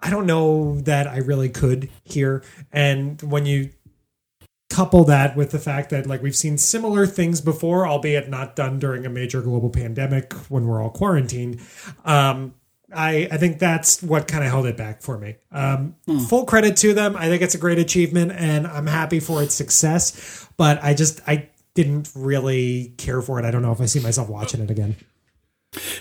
i 0.00 0.10
don't 0.10 0.26
know 0.26 0.80
that 0.82 1.06
i 1.06 1.18
really 1.18 1.48
could 1.48 1.88
here. 2.04 2.42
And 2.72 3.20
when 3.22 3.46
you 3.46 3.70
couple 4.74 5.04
that 5.04 5.36
with 5.36 5.50
the 5.50 5.58
fact 5.58 5.90
that 5.90 6.06
like 6.06 6.22
we've 6.22 6.36
seen 6.36 6.58
similar 6.58 7.06
things 7.06 7.40
before 7.40 7.86
albeit 7.86 8.28
not 8.28 8.56
done 8.56 8.78
during 8.78 9.06
a 9.06 9.08
major 9.08 9.40
global 9.40 9.70
pandemic 9.70 10.32
when 10.48 10.66
we're 10.66 10.82
all 10.82 10.90
quarantined 10.90 11.60
um 12.04 12.54
I, 12.96 13.26
I 13.30 13.38
think 13.38 13.58
that's 13.58 14.02
what 14.04 14.28
kind 14.28 14.44
of 14.44 14.50
held 14.50 14.66
it 14.66 14.76
back 14.76 15.02
for 15.02 15.18
me. 15.18 15.34
Um, 15.50 15.96
Full 16.28 16.44
credit 16.44 16.76
to 16.76 16.94
them. 16.94 17.16
I 17.16 17.26
think 17.28 17.42
it's 17.42 17.56
a 17.56 17.58
great 17.58 17.78
achievement, 17.78 18.30
and 18.30 18.68
I'm 18.68 18.86
happy 18.86 19.18
for 19.18 19.42
its 19.42 19.52
success. 19.52 20.46
But 20.56 20.78
I 20.80 20.94
just 20.94 21.20
I 21.26 21.48
didn't 21.74 22.12
really 22.14 22.94
care 22.96 23.20
for 23.20 23.40
it. 23.40 23.44
I 23.44 23.50
don't 23.50 23.62
know 23.62 23.72
if 23.72 23.80
I 23.80 23.86
see 23.86 23.98
myself 23.98 24.28
watching 24.28 24.60
it 24.60 24.70
again. 24.70 24.94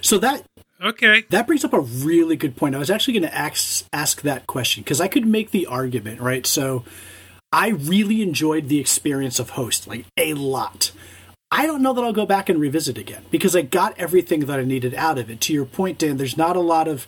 So 0.02 0.20
that 0.20 0.46
Okay. 0.84 1.24
that 1.32 1.48
brings 1.48 1.64
up 1.66 1.74
a 1.74 1.80
really 1.80 2.36
good 2.36 2.56
point. 2.56 2.76
I 2.76 2.78
was 2.78 2.92
actually 2.92 3.14
going 3.20 3.32
to 3.32 3.36
ask 3.36 3.86
ask 3.92 4.22
that 4.22 4.46
question 4.46 4.84
because 4.84 5.02
I 5.02 5.08
could 5.08 5.26
make 5.26 5.50
the 5.50 5.66
argument, 5.66 6.22
right? 6.22 6.46
So 6.46 6.84
I 7.54 7.70
really 7.70 8.22
enjoyed 8.24 8.68
the 8.68 8.80
experience 8.80 9.40
of 9.40 9.52
Host, 9.52 9.88
like 9.88 10.06
a 10.18 10.34
lot. 10.34 10.92
I 11.52 11.68
don't 11.68 11.84
know 11.84 11.94
that 11.94 12.04
I'll 12.04 12.12
go 12.12 12.26
back 12.26 12.50
and 12.50 12.60
revisit 12.60 12.98
again 12.98 13.26
because 13.30 13.56
I 13.56 13.62
got 13.62 13.98
everything 14.00 14.40
that 14.48 14.60
I 14.60 14.64
needed 14.64 14.96
out 14.96 15.20
of 15.20 15.30
it. 15.30 15.40
To 15.42 15.54
your 15.54 15.66
point, 15.66 16.00
Dan, 16.00 16.18
there's 16.18 16.36
not 16.36 16.56
a 16.56 16.60
lot 16.62 16.88
of 16.88 17.06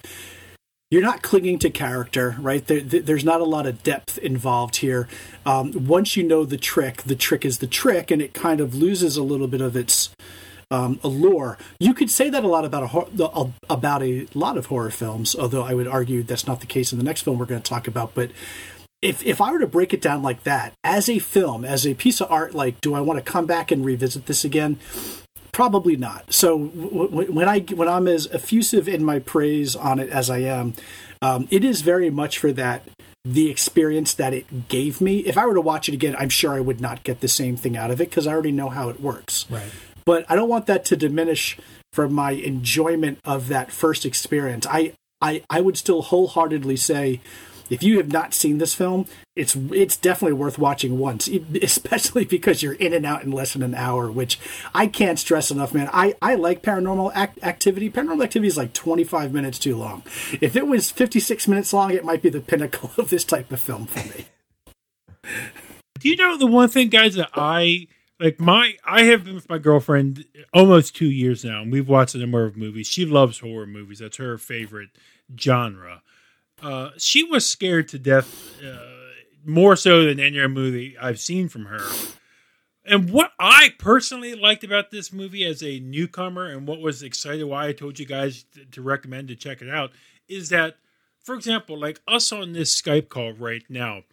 you're 0.92 1.02
not 1.02 1.24
clinging 1.24 1.58
to 1.60 1.72
character, 1.72 2.36
right? 2.40 2.66
There, 2.66 2.80
there- 2.80 3.02
there's 3.02 3.26
not 3.26 3.42
a 3.42 3.46
lot 3.46 3.66
of 3.66 3.82
depth 3.82 4.20
involved 4.20 4.78
here. 4.78 5.10
Um, 5.48 5.88
once 5.88 6.16
you 6.16 6.22
know 6.24 6.46
the 6.46 6.58
trick, 6.60 7.02
the 7.04 7.16
trick 7.16 7.44
is 7.44 7.58
the 7.58 7.66
trick, 7.68 8.12
and 8.12 8.22
it 8.22 8.36
kind 8.36 8.62
of 8.62 8.76
loses 8.76 9.18
a 9.18 9.24
little 9.24 9.48
bit 9.48 9.62
of 9.62 9.76
its 9.76 10.12
um, 10.70 11.00
allure. 11.04 11.58
You 11.80 11.94
could 11.96 12.12
say 12.12 12.30
that 12.30 12.44
a 12.44 12.48
lot 12.48 12.66
about 12.66 12.84
a 12.94 13.52
about 13.74 14.04
a 14.04 14.28
lot 14.36 14.58
of 14.58 14.68
horror 14.68 14.92
films, 14.92 15.36
although 15.36 15.64
I 15.64 15.74
would 15.74 15.88
argue 15.88 16.22
that's 16.22 16.46
not 16.48 16.60
the 16.60 16.66
case 16.68 16.92
in 16.92 17.00
the 17.00 17.04
next 17.04 17.22
film 17.24 17.40
we're 17.40 17.46
going 17.46 17.62
to 17.62 17.70
talk 17.70 17.88
about. 17.88 18.14
But 18.14 18.30
if 19.06 19.24
if 19.26 19.40
I 19.40 19.52
were 19.52 19.60
to 19.60 19.68
break 19.68 19.94
it 19.94 20.02
down 20.02 20.22
like 20.24 20.44
that, 20.44 20.74
as 20.84 21.08
a 21.10 21.20
film, 21.20 21.64
as 21.64 21.86
a 21.86 21.94
piece 21.94 22.20
of 22.22 22.32
art, 22.32 22.54
like, 22.54 22.82
do 22.82 22.94
I 22.96 23.02
want 23.02 23.24
to 23.24 23.32
come 23.32 23.46
back 23.46 23.72
and 23.72 23.86
revisit 23.86 24.26
this 24.26 24.44
again? 24.44 24.78
Probably 25.52 25.96
not. 25.96 26.34
So 26.34 26.58
w- 26.68 27.08
w- 27.10 27.32
when 27.32 27.48
I 27.48 27.60
when 27.60 27.88
I'm 27.88 28.08
as 28.08 28.28
effusive 28.34 28.90
in 28.90 29.06
my 29.06 29.20
praise 29.20 29.76
on 29.76 30.00
it 30.00 30.10
as 30.10 30.30
I 30.30 30.40
am, 30.40 30.74
um, 31.22 31.48
it 31.50 31.64
is 31.64 31.82
very 31.82 32.10
much 32.10 32.38
for 32.40 32.52
that 32.54 32.84
the 33.24 33.50
experience 33.50 34.14
that 34.16 34.34
it 34.34 34.68
gave 34.68 35.00
me. 35.00 35.20
If 35.20 35.38
I 35.38 35.46
were 35.46 35.54
to 35.54 35.62
watch 35.62 35.88
it 35.88 35.94
again, 35.94 36.16
I'm 36.20 36.30
sure 36.30 36.54
I 36.54 36.60
would 36.60 36.82
not 36.82 37.04
get 37.04 37.22
the 37.22 37.28
same 37.28 37.56
thing 37.56 37.78
out 37.78 37.90
of 37.90 38.02
it 38.02 38.10
because 38.10 38.28
I 38.28 38.34
already 38.34 38.52
know 38.52 38.70
how 38.70 38.90
it 38.90 39.00
works 39.02 39.46
Right. 39.50 39.72
but 40.06 40.26
I 40.30 40.36
don't 40.36 40.50
want 40.50 40.68
that 40.68 40.86
to 40.86 40.96
diminish 40.96 41.58
from 41.94 42.14
my 42.14 42.32
enjoyment 42.32 43.18
of 43.24 43.48
that 43.48 43.72
first 43.72 44.06
experience. 44.06 44.68
I, 44.70 44.92
I, 45.22 45.42
I 45.50 45.62
would 45.62 45.76
still 45.78 46.02
wholeheartedly 46.04 46.76
say, 46.76 47.22
if 47.70 47.84
you 47.84 47.98
have 47.98 48.12
not 48.12 48.34
seen 48.34 48.58
this 48.58 48.74
film, 48.74 49.06
it's 49.36 49.56
it's 49.56 49.98
definitely 49.98 50.34
worth 50.34 50.58
watching 50.58 50.98
once, 51.00 51.28
especially 51.62 52.26
because 52.26 52.64
you're 52.64 52.74
in 52.74 52.94
and 52.94 53.06
out 53.06 53.24
in 53.24 53.32
less 53.32 53.54
than 53.54 53.64
an 53.64 53.76
hour, 53.76 54.12
which 54.12 54.40
I 54.74 54.88
can't 54.88 55.20
stress 55.20 55.52
enough, 55.52 55.74
man. 55.74 55.90
I, 55.92 56.16
I 56.22 56.36
like 56.36 56.62
paranormal 56.62 57.12
act- 57.16 57.44
activity. 57.44 57.90
Paranormal 57.90 58.24
activity 58.24 58.48
is 58.48 58.58
like 58.58 58.74
25 58.74 59.34
minutes 59.34 59.60
too 59.60 59.76
long. 59.76 60.04
If 60.42 60.56
it 60.56 60.68
was 60.68 60.92
56 60.92 61.48
minutes 61.48 61.74
long, 61.74 61.92
it 61.92 62.06
might 62.06 62.22
be 62.22 62.30
the 62.30 62.42
pinnacle 62.56 62.92
of 62.98 63.10
this 63.10 63.24
type 63.24 63.52
of 63.52 63.60
film 63.60 63.86
for 63.88 64.08
me. 64.18 64.26
Do 66.00 66.10
you 66.10 66.18
know 66.18 66.38
the 66.38 66.46
one 66.46 66.70
thing, 66.70 66.90
guys, 66.90 67.16
that 67.16 67.30
I 67.34 67.88
like? 68.20 68.40
My 68.40 68.76
I 68.86 69.04
have 69.04 69.24
been 69.24 69.36
with 69.36 69.50
my 69.50 69.58
girlfriend 69.58 70.26
almost 70.54 70.96
two 70.96 71.10
years 71.10 71.44
now, 71.44 71.62
and 71.62 71.72
we've 71.72 71.88
watched 71.88 72.16
a 72.16 72.20
number 72.20 72.46
of 72.46 72.58
movies. 72.58 72.88
She 72.88 73.06
loves 73.06 73.40
horror 73.40 73.66
movies; 73.66 74.00
that's 74.00 74.18
her 74.18 74.38
favorite 74.38 74.90
genre. 75.40 76.02
Uh, 76.62 76.92
she 76.98 77.24
was 77.24 77.46
scared 77.46 77.88
to 77.90 78.00
death 78.00 78.62
uh, 78.64 78.78
more 79.46 79.76
so 79.76 80.06
than 80.06 80.20
any 80.20 80.40
other 80.40 80.50
movie 80.50 80.98
I've 81.00 81.20
seen 81.20 81.50
from 81.50 81.66
her. 81.66 81.82
And 82.86 83.10
what 83.10 83.32
I 83.40 83.74
personally 83.80 84.36
liked 84.36 84.64
about 84.64 84.92
this 84.92 85.12
movie 85.12 85.44
as 85.44 85.64
a 85.64 85.80
newcomer, 85.80 86.46
and 86.46 86.68
what 86.68 86.80
was 86.80 87.02
excited, 87.02 87.44
why 87.44 87.68
I 87.68 87.74
told 87.74 87.98
you 87.98 88.06
guys 88.06 88.46
to, 88.54 88.66
to 88.66 88.82
recommend 88.82 89.28
to 89.30 89.36
check 89.36 89.62
it 89.62 89.70
out, 89.70 89.92
is 90.28 90.50
that, 90.50 90.76
for 91.24 91.34
example, 91.34 91.80
like 91.80 92.00
us 92.08 92.32
on 92.32 92.54
this 92.54 92.80
Skype 92.80 93.10
call 93.10 93.34
right 93.34 93.64
now, 93.70 94.04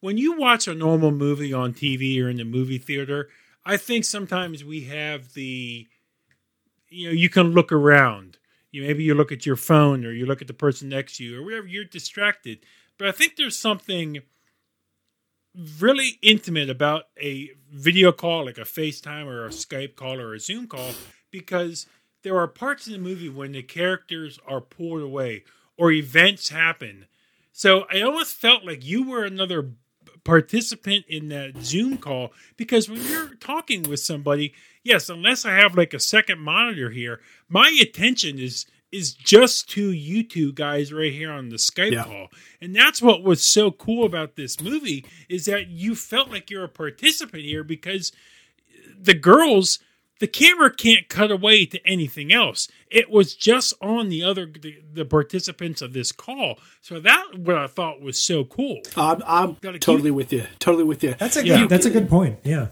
when 0.00 0.16
you 0.16 0.38
watch 0.38 0.68
a 0.68 0.74
normal 0.74 1.10
movie 1.10 1.52
on 1.52 1.72
TV 1.72 2.22
or 2.22 2.28
in 2.28 2.36
the 2.36 2.44
movie 2.44 2.78
theater, 2.78 3.30
I 3.64 3.78
think 3.78 4.04
sometimes 4.04 4.62
we 4.64 4.82
have 4.82 5.32
the, 5.32 5.86
you 6.88 7.08
know, 7.08 7.12
you 7.12 7.28
can 7.28 7.52
look 7.52 7.72
around. 7.72 8.38
You 8.74 8.82
maybe 8.82 9.04
you 9.04 9.14
look 9.14 9.30
at 9.30 9.46
your 9.46 9.54
phone 9.54 10.04
or 10.04 10.10
you 10.10 10.26
look 10.26 10.42
at 10.42 10.48
the 10.48 10.52
person 10.52 10.88
next 10.88 11.18
to 11.18 11.24
you 11.24 11.38
or 11.38 11.44
whatever. 11.44 11.68
You're 11.68 11.84
distracted, 11.84 12.58
but 12.98 13.06
I 13.06 13.12
think 13.12 13.36
there's 13.36 13.56
something 13.56 14.22
really 15.78 16.18
intimate 16.22 16.68
about 16.68 17.04
a 17.22 17.50
video 17.70 18.10
call, 18.10 18.46
like 18.46 18.58
a 18.58 18.62
FaceTime 18.62 19.26
or 19.26 19.46
a 19.46 19.50
Skype 19.50 19.94
call 19.94 20.20
or 20.20 20.34
a 20.34 20.40
Zoom 20.40 20.66
call, 20.66 20.90
because 21.30 21.86
there 22.24 22.36
are 22.36 22.48
parts 22.48 22.88
in 22.88 22.92
the 22.92 22.98
movie 22.98 23.28
when 23.28 23.52
the 23.52 23.62
characters 23.62 24.40
are 24.44 24.60
pulled 24.60 25.02
away 25.02 25.44
or 25.76 25.92
events 25.92 26.48
happen. 26.48 27.06
So 27.52 27.84
I 27.92 28.00
almost 28.00 28.34
felt 28.34 28.64
like 28.64 28.84
you 28.84 29.08
were 29.08 29.24
another 29.24 29.70
participant 30.24 31.04
in 31.08 31.28
that 31.28 31.58
Zoom 31.62 31.98
call 31.98 32.32
because 32.56 32.88
when 32.88 33.04
you're 33.04 33.34
talking 33.34 33.82
with 33.84 34.00
somebody, 34.00 34.54
yes, 34.82 35.08
unless 35.08 35.44
I 35.44 35.52
have 35.52 35.76
like 35.76 35.94
a 35.94 36.00
second 36.00 36.40
monitor 36.40 36.90
here, 36.90 37.20
my 37.48 37.76
attention 37.80 38.38
is 38.38 38.66
is 38.90 39.12
just 39.12 39.68
to 39.68 39.90
you 39.90 40.22
two 40.22 40.52
guys 40.52 40.92
right 40.92 41.12
here 41.12 41.32
on 41.32 41.48
the 41.48 41.56
Skype 41.56 41.90
yeah. 41.90 42.04
call. 42.04 42.28
And 42.60 42.76
that's 42.76 43.02
what 43.02 43.24
was 43.24 43.44
so 43.44 43.72
cool 43.72 44.06
about 44.06 44.36
this 44.36 44.60
movie 44.60 45.04
is 45.28 45.46
that 45.46 45.66
you 45.66 45.96
felt 45.96 46.30
like 46.30 46.48
you're 46.48 46.64
a 46.64 46.68
participant 46.68 47.42
here 47.42 47.64
because 47.64 48.12
the 48.96 49.14
girls 49.14 49.80
the 50.20 50.26
camera 50.26 50.72
can't 50.72 51.08
cut 51.08 51.30
away 51.30 51.66
to 51.66 51.84
anything 51.86 52.32
else. 52.32 52.68
It 52.90 53.10
was 53.10 53.34
just 53.34 53.74
on 53.80 54.08
the 54.08 54.22
other 54.22 54.46
the, 54.46 54.80
the 54.92 55.04
participants 55.04 55.82
of 55.82 55.92
this 55.92 56.12
call. 56.12 56.58
So 56.80 57.00
that 57.00 57.38
what 57.38 57.56
I 57.56 57.66
thought 57.66 58.00
was 58.00 58.20
so 58.20 58.44
cool. 58.44 58.80
I'm, 58.96 59.22
I'm 59.26 59.56
totally 59.56 60.10
keep... 60.10 60.14
with 60.14 60.32
you. 60.32 60.46
Totally 60.58 60.84
with 60.84 61.02
you. 61.02 61.14
That's 61.18 61.36
a 61.36 61.46
yeah. 61.46 61.60
good, 61.60 61.68
that's 61.68 61.86
a 61.86 61.90
good 61.90 62.08
point. 62.08 62.38
Yeah. 62.44 62.68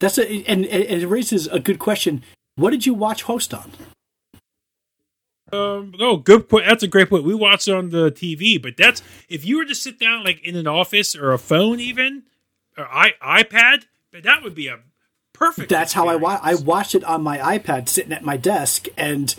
That's 0.00 0.18
a 0.18 0.26
and, 0.46 0.64
and 0.66 1.02
it 1.02 1.06
raises 1.06 1.46
a 1.48 1.60
good 1.60 1.78
question. 1.78 2.22
What 2.56 2.70
did 2.70 2.86
you 2.86 2.94
watch 2.94 3.22
host 3.22 3.52
on? 3.52 3.72
Um, 5.52 5.94
oh, 6.00 6.16
good 6.16 6.48
point. 6.48 6.66
That's 6.66 6.82
a 6.82 6.88
great 6.88 7.10
point. 7.10 7.24
We 7.24 7.34
watched 7.34 7.68
it 7.68 7.74
on 7.74 7.90
the 7.90 8.10
TV, 8.10 8.60
but 8.60 8.76
that's 8.76 9.02
if 9.28 9.44
you 9.44 9.58
were 9.58 9.64
to 9.64 9.74
sit 9.74 9.98
down 9.98 10.24
like 10.24 10.42
in 10.42 10.56
an 10.56 10.66
office 10.66 11.14
or 11.14 11.32
a 11.32 11.38
phone, 11.38 11.80
even 11.80 12.24
or 12.76 12.86
i 12.86 13.12
iPad, 13.22 13.84
but 14.12 14.22
that 14.24 14.42
would 14.42 14.54
be 14.54 14.68
a 14.68 14.78
perfect. 15.34 15.68
That's 15.68 15.92
experience. 15.92 15.92
how 15.92 16.08
I 16.08 16.16
wa- 16.16 16.40
I 16.42 16.54
watched 16.54 16.94
it 16.94 17.04
on 17.04 17.22
my 17.22 17.38
iPad, 17.38 17.88
sitting 17.88 18.12
at 18.12 18.24
my 18.24 18.36
desk, 18.38 18.86
and 18.96 19.34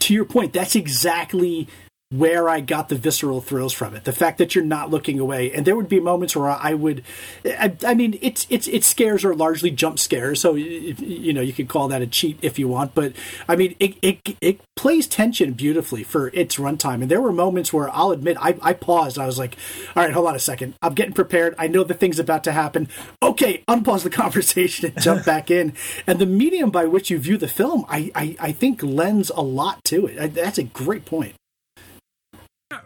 to 0.00 0.12
your 0.12 0.26
point, 0.26 0.52
that's 0.52 0.76
exactly 0.76 1.66
where 2.12 2.48
I 2.48 2.60
got 2.60 2.90
the 2.90 2.94
visceral 2.94 3.40
thrills 3.40 3.72
from 3.72 3.96
it. 3.96 4.04
The 4.04 4.12
fact 4.12 4.36
that 4.38 4.54
you're 4.54 4.64
not 4.64 4.90
looking 4.90 5.18
away, 5.18 5.50
and 5.50 5.66
there 5.66 5.74
would 5.74 5.88
be 5.88 5.98
moments 5.98 6.36
where 6.36 6.48
I 6.48 6.74
would, 6.74 7.02
I, 7.44 7.74
I 7.84 7.94
mean, 7.94 8.18
it's 8.20 8.46
it's 8.50 8.68
it 8.68 8.84
scares 8.84 9.24
are 9.24 9.34
largely 9.34 9.70
jump 9.70 9.98
scares, 9.98 10.40
so 10.40 10.54
you 10.54 11.32
know 11.32 11.40
you 11.40 11.54
could 11.54 11.68
call 11.68 11.88
that 11.88 12.02
a 12.02 12.06
cheat 12.06 12.38
if 12.42 12.58
you 12.58 12.68
want, 12.68 12.94
but 12.94 13.14
I 13.48 13.56
mean 13.56 13.74
it 13.80 13.96
it 14.02 14.36
it 14.40 14.60
plays 14.76 15.06
tension 15.06 15.54
beautifully 15.54 16.02
for 16.02 16.28
its 16.34 16.56
runtime, 16.56 17.00
and 17.00 17.10
there 17.10 17.20
were 17.20 17.32
moments 17.32 17.72
where 17.72 17.88
I'll 17.90 18.10
admit 18.10 18.36
I 18.38 18.56
I 18.60 18.74
paused. 18.74 19.18
I 19.18 19.26
was 19.26 19.38
like, 19.38 19.56
all 19.96 20.02
right, 20.02 20.12
hold 20.12 20.26
on 20.26 20.34
a 20.34 20.40
second, 20.40 20.74
I'm 20.82 20.94
getting 20.94 21.14
prepared. 21.14 21.54
I 21.58 21.66
know 21.66 21.82
the 21.82 21.94
thing's 21.94 22.18
about 22.18 22.44
to 22.44 22.52
happen. 22.52 22.88
Okay, 23.22 23.64
unpause 23.66 24.02
the 24.02 24.10
conversation 24.22 24.92
and 24.92 25.02
jump 25.02 25.24
back 25.24 25.50
in. 25.50 25.72
And 26.06 26.18
the 26.18 26.26
medium 26.26 26.70
by 26.70 26.84
which 26.84 27.10
you 27.10 27.18
view 27.18 27.38
the 27.38 27.48
film, 27.48 27.86
I 27.88 28.10
I, 28.14 28.36
I 28.38 28.52
think 28.52 28.82
lends 28.82 29.30
a 29.30 29.40
lot 29.40 29.82
to 29.84 30.06
it. 30.06 30.34
That's 30.34 30.58
a 30.58 30.64
great 30.64 31.06
point 31.06 31.34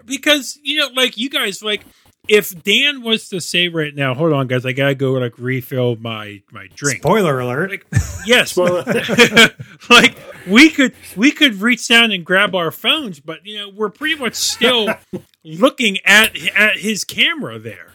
because 0.04 0.58
you 0.62 0.78
know, 0.78 0.88
like 0.94 1.16
you 1.16 1.30
guys, 1.30 1.62
like 1.62 1.84
if 2.28 2.62
Dan 2.64 3.02
was 3.02 3.28
to 3.28 3.40
say 3.40 3.68
right 3.68 3.94
now, 3.94 4.14
hold 4.14 4.32
on, 4.32 4.46
guys, 4.46 4.66
I 4.66 4.72
gotta 4.72 4.94
go 4.94 5.12
like 5.12 5.38
refill 5.38 5.96
my 5.96 6.42
my 6.50 6.68
drink. 6.74 6.98
Spoiler 6.98 7.38
alert! 7.40 7.70
Like, 7.70 7.86
yes, 8.26 8.56
like 9.90 10.16
we 10.46 10.70
could 10.70 10.92
we 11.16 11.30
could 11.30 11.56
reach 11.56 11.88
down 11.88 12.10
and 12.10 12.24
grab 12.24 12.54
our 12.54 12.70
phones, 12.70 13.20
but 13.20 13.44
you 13.44 13.58
know 13.58 13.68
we're 13.68 13.90
pretty 13.90 14.16
much 14.16 14.34
still 14.34 14.88
looking 15.44 15.98
at 16.04 16.36
at 16.54 16.78
his 16.78 17.04
camera 17.04 17.58
there. 17.58 17.94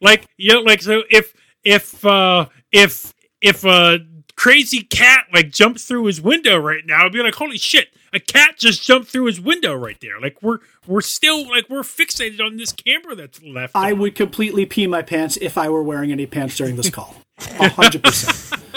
Like 0.00 0.26
you 0.36 0.54
know, 0.54 0.60
like 0.60 0.82
so 0.82 1.02
if 1.10 1.34
if 1.64 2.04
uh 2.04 2.46
if 2.72 3.12
if 3.40 3.64
a 3.64 3.98
crazy 4.36 4.82
cat 4.82 5.26
like 5.32 5.50
jumps 5.50 5.84
through 5.84 6.04
his 6.04 6.20
window 6.20 6.56
right 6.58 6.86
now, 6.86 7.04
I'd 7.04 7.12
be 7.12 7.22
like, 7.22 7.34
holy 7.34 7.58
shit! 7.58 7.88
A 8.12 8.20
cat 8.20 8.56
just 8.58 8.82
jumped 8.82 9.08
through 9.08 9.26
his 9.26 9.40
window 9.40 9.74
right 9.74 9.98
there. 10.00 10.20
Like 10.20 10.42
we're 10.42 10.58
we're 10.86 11.00
still 11.00 11.48
like 11.48 11.68
we're 11.68 11.82
fixated 11.82 12.40
on 12.40 12.56
this 12.56 12.72
camera 12.72 13.14
that's 13.14 13.42
left. 13.42 13.76
I 13.76 13.92
on. 13.92 13.98
would 14.00 14.14
completely 14.14 14.66
pee 14.66 14.86
my 14.86 15.02
pants 15.02 15.36
if 15.40 15.58
I 15.58 15.68
were 15.68 15.82
wearing 15.82 16.12
any 16.12 16.26
pants 16.26 16.56
during 16.56 16.76
this 16.76 16.90
call. 16.90 17.16
hundred 17.38 18.02
percent. 18.02 18.62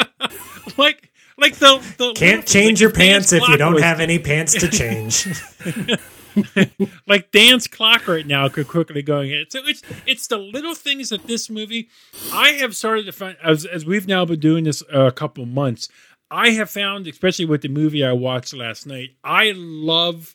Like 0.77 1.09
like 1.37 1.55
the, 1.55 1.83
the 1.97 2.13
can't 2.13 2.45
change 2.45 2.79
your 2.79 2.91
pants 2.91 3.33
if 3.33 3.45
you 3.47 3.57
don't 3.57 3.81
have 3.81 3.99
any 3.99 4.19
pants 4.19 4.53
to 4.53 4.67
change. 4.69 5.27
like 7.07 7.31
Dan's 7.31 7.67
clock 7.67 8.07
right 8.07 8.25
now 8.25 8.47
could 8.47 8.67
quickly 8.67 9.01
going 9.01 9.31
in. 9.31 9.45
So 9.49 9.59
it's 9.65 9.81
it's 10.05 10.27
the 10.27 10.37
little 10.37 10.75
things 10.75 11.09
that 11.09 11.27
this 11.27 11.49
movie 11.49 11.89
I 12.31 12.49
have 12.53 12.75
started 12.75 13.05
to 13.07 13.11
find 13.11 13.37
as 13.43 13.65
as 13.65 13.85
we've 13.85 14.07
now 14.07 14.25
been 14.25 14.39
doing 14.39 14.63
this 14.63 14.83
uh, 14.93 15.05
a 15.05 15.11
couple 15.11 15.45
months. 15.45 15.89
I 16.31 16.51
have 16.51 16.69
found, 16.69 17.07
especially 17.07 17.45
with 17.45 17.61
the 17.61 17.67
movie 17.67 18.05
I 18.05 18.13
watched 18.13 18.53
last 18.53 18.87
night, 18.87 19.09
I 19.21 19.51
love, 19.53 20.33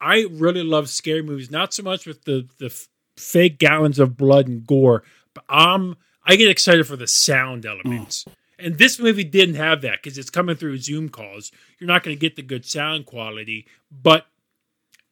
I 0.00 0.26
really 0.28 0.64
love 0.64 0.88
scary 0.88 1.22
movies. 1.22 1.50
Not 1.50 1.72
so 1.72 1.84
much 1.84 2.06
with 2.06 2.24
the 2.24 2.48
the 2.58 2.76
fake 3.16 3.58
gallons 3.58 4.00
of 4.00 4.16
blood 4.16 4.48
and 4.48 4.66
gore, 4.66 5.04
but 5.32 5.44
um, 5.48 5.96
I 6.24 6.34
get 6.34 6.50
excited 6.50 6.86
for 6.86 6.96
the 6.96 7.06
sound 7.06 7.64
elements. 7.64 8.24
Mm. 8.24 8.32
And 8.58 8.78
this 8.78 8.98
movie 8.98 9.24
didn't 9.24 9.54
have 9.54 9.80
that 9.82 10.02
because 10.02 10.18
it's 10.18 10.28
coming 10.28 10.56
through 10.56 10.78
Zoom 10.78 11.08
calls. 11.08 11.50
You're 11.78 11.88
not 11.88 12.02
going 12.02 12.14
to 12.14 12.20
get 12.20 12.36
the 12.36 12.42
good 12.42 12.66
sound 12.66 13.06
quality, 13.06 13.66
but 13.90 14.26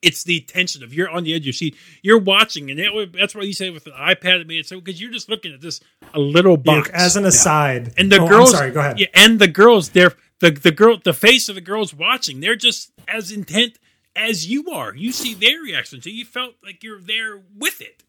it's 0.02 0.24
the 0.24 0.40
tension 0.40 0.82
of 0.82 0.94
you're 0.94 1.08
on 1.08 1.24
the 1.24 1.34
edge 1.34 1.42
of 1.42 1.46
your 1.46 1.52
seat. 1.52 1.76
You're 2.02 2.18
watching, 2.18 2.70
and 2.70 2.78
it, 2.78 3.12
that's 3.12 3.34
why 3.34 3.42
you 3.42 3.52
say 3.52 3.70
with 3.70 3.86
an 3.86 3.92
iPad, 3.92 4.40
it 4.40 4.46
made 4.46 4.60
it 4.60 4.66
so 4.66 4.80
because 4.80 5.00
you're 5.00 5.10
just 5.10 5.28
looking 5.28 5.52
at 5.52 5.60
this 5.60 5.80
a 6.14 6.18
little 6.18 6.56
box. 6.56 6.90
as 6.90 7.16
an 7.16 7.24
aside, 7.24 7.88
yeah. 7.88 7.92
and 7.98 8.12
the 8.12 8.20
oh, 8.20 8.28
girls. 8.28 8.52
I'm 8.52 8.58
sorry, 8.58 8.70
go 8.70 8.80
ahead. 8.80 9.00
Yeah, 9.00 9.08
and 9.14 9.38
the 9.38 9.48
girls, 9.48 9.90
they're 9.90 10.14
the 10.40 10.50
the 10.50 10.72
girl, 10.72 10.98
the 11.02 11.14
face 11.14 11.48
of 11.48 11.54
the 11.54 11.60
girls 11.60 11.94
watching. 11.94 12.40
They're 12.40 12.56
just 12.56 12.92
as 13.06 13.32
intent 13.32 13.78
as 14.14 14.46
you 14.46 14.70
are. 14.70 14.94
You 14.94 15.12
see 15.12 15.34
their 15.34 15.60
reaction, 15.60 16.00
so 16.02 16.10
you 16.10 16.24
felt 16.24 16.54
like 16.62 16.82
you're 16.82 17.00
there 17.00 17.40
with 17.56 17.80
it. 17.80 18.02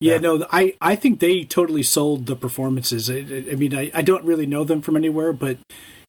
Yeah, 0.00 0.18
no, 0.18 0.46
I, 0.52 0.74
I 0.82 0.96
think 0.96 1.20
they 1.20 1.44
totally 1.44 1.82
sold 1.82 2.26
the 2.26 2.36
performances. 2.36 3.08
I, 3.08 3.20
I 3.50 3.54
mean, 3.54 3.74
I, 3.74 3.90
I 3.94 4.02
don't 4.02 4.24
really 4.24 4.44
know 4.44 4.62
them 4.62 4.82
from 4.82 4.96
anywhere, 4.96 5.32
but 5.32 5.56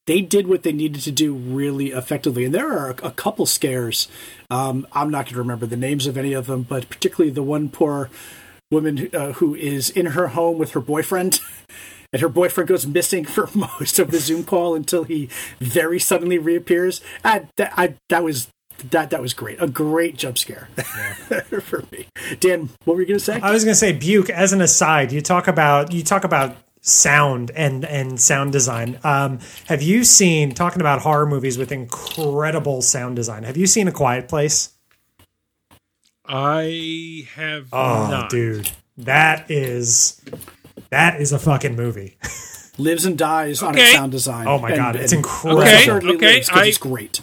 they 0.08 0.22
did 0.22 0.48
what 0.48 0.64
they 0.64 0.72
needed 0.72 1.02
to 1.02 1.12
do 1.12 1.34
really 1.34 1.92
effectively. 1.92 2.46
And 2.46 2.54
there 2.54 2.72
are 2.72 2.92
a, 2.92 3.08
a 3.08 3.12
couple 3.12 3.46
scares. 3.46 4.08
Um, 4.50 4.88
I'm 4.92 5.10
not 5.10 5.26
going 5.26 5.34
to 5.34 5.40
remember 5.40 5.66
the 5.66 5.78
names 5.78 6.08
of 6.08 6.18
any 6.18 6.34
of 6.34 6.48
them, 6.48 6.64
but 6.64 6.90
particularly 6.90 7.32
the 7.32 7.44
one 7.44 7.70
poor 7.70 8.10
woman 8.72 9.10
uh, 9.14 9.34
who 9.34 9.56
is 9.56 9.90
in 9.90 10.08
her 10.08 10.30
home 10.30 10.58
with 10.58 10.72
her 10.72 10.82
boyfriend. 10.82 11.40
And 12.14 12.22
her 12.22 12.30
boyfriend 12.30 12.70
goes 12.70 12.88
missing 12.88 13.26
for 13.26 13.50
most 13.56 14.00
of 14.00 14.10
the 14.10 14.20
Zoom 14.20 14.46
call 14.46 14.74
until 14.74 15.04
he 15.04 15.28
very 15.60 16.00
suddenly 16.00 16.38
reappears. 16.38 17.02
I, 17.26 17.48
that, 17.58 17.74
I, 17.76 17.96
that 18.08 18.24
was 18.24 18.48
that 18.92 19.10
that 19.10 19.22
was 19.22 19.34
great. 19.34 19.62
A 19.62 19.68
great 19.68 20.16
jump 20.16 20.38
scare 20.38 20.70
yeah. 20.78 21.42
for 21.60 21.84
me. 21.92 22.08
Dan, 22.40 22.70
what 22.86 22.96
were 22.96 23.02
you 23.02 23.08
going 23.08 23.20
to 23.20 23.24
say? 23.26 23.40
I 23.42 23.52
was 23.52 23.66
going 23.66 23.74
to 23.74 23.80
say, 23.80 23.92
Buke. 23.92 24.30
As 24.30 24.54
an 24.54 24.62
aside, 24.62 25.12
you 25.12 25.20
talk 25.20 25.48
about 25.48 25.92
you 25.92 26.04
talk 26.04 26.24
about 26.24 26.56
sound 26.86 27.52
and 27.56 27.84
and 27.84 28.22
sound 28.22 28.52
design. 28.52 29.00
Um, 29.04 29.40
have 29.66 29.82
you 29.82 30.04
seen 30.04 30.54
talking 30.54 30.80
about 30.80 31.02
horror 31.02 31.26
movies 31.26 31.58
with 31.58 31.72
incredible 31.72 32.82
sound 32.82 33.18
design? 33.18 33.44
Have 33.44 33.58
you 33.58 33.68
seen 33.68 33.88
A 33.88 33.92
Quiet 33.92 34.30
Place? 34.30 34.70
I 36.26 37.28
have. 37.36 37.68
Oh, 37.74 38.08
not. 38.10 38.30
dude, 38.30 38.72
that 38.98 39.52
is 39.52 40.22
that 40.90 41.20
is 41.20 41.34
a 41.34 41.40
fucking 41.40 41.76
movie. 41.76 42.18
Lives 42.78 43.06
and 43.06 43.18
dies 43.18 43.64
okay. 43.64 43.70
on 43.70 43.78
its 43.78 43.94
sound 43.94 44.12
design. 44.12 44.48
Oh 44.48 44.60
my 44.60 44.70
and, 44.70 44.78
god, 44.78 44.96
it's 44.98 45.14
incredible. 45.14 45.64
Okay, 45.64 45.92
okay, 45.92 46.44
I, 46.52 46.66
it's 46.66 46.78
great. 46.78 47.22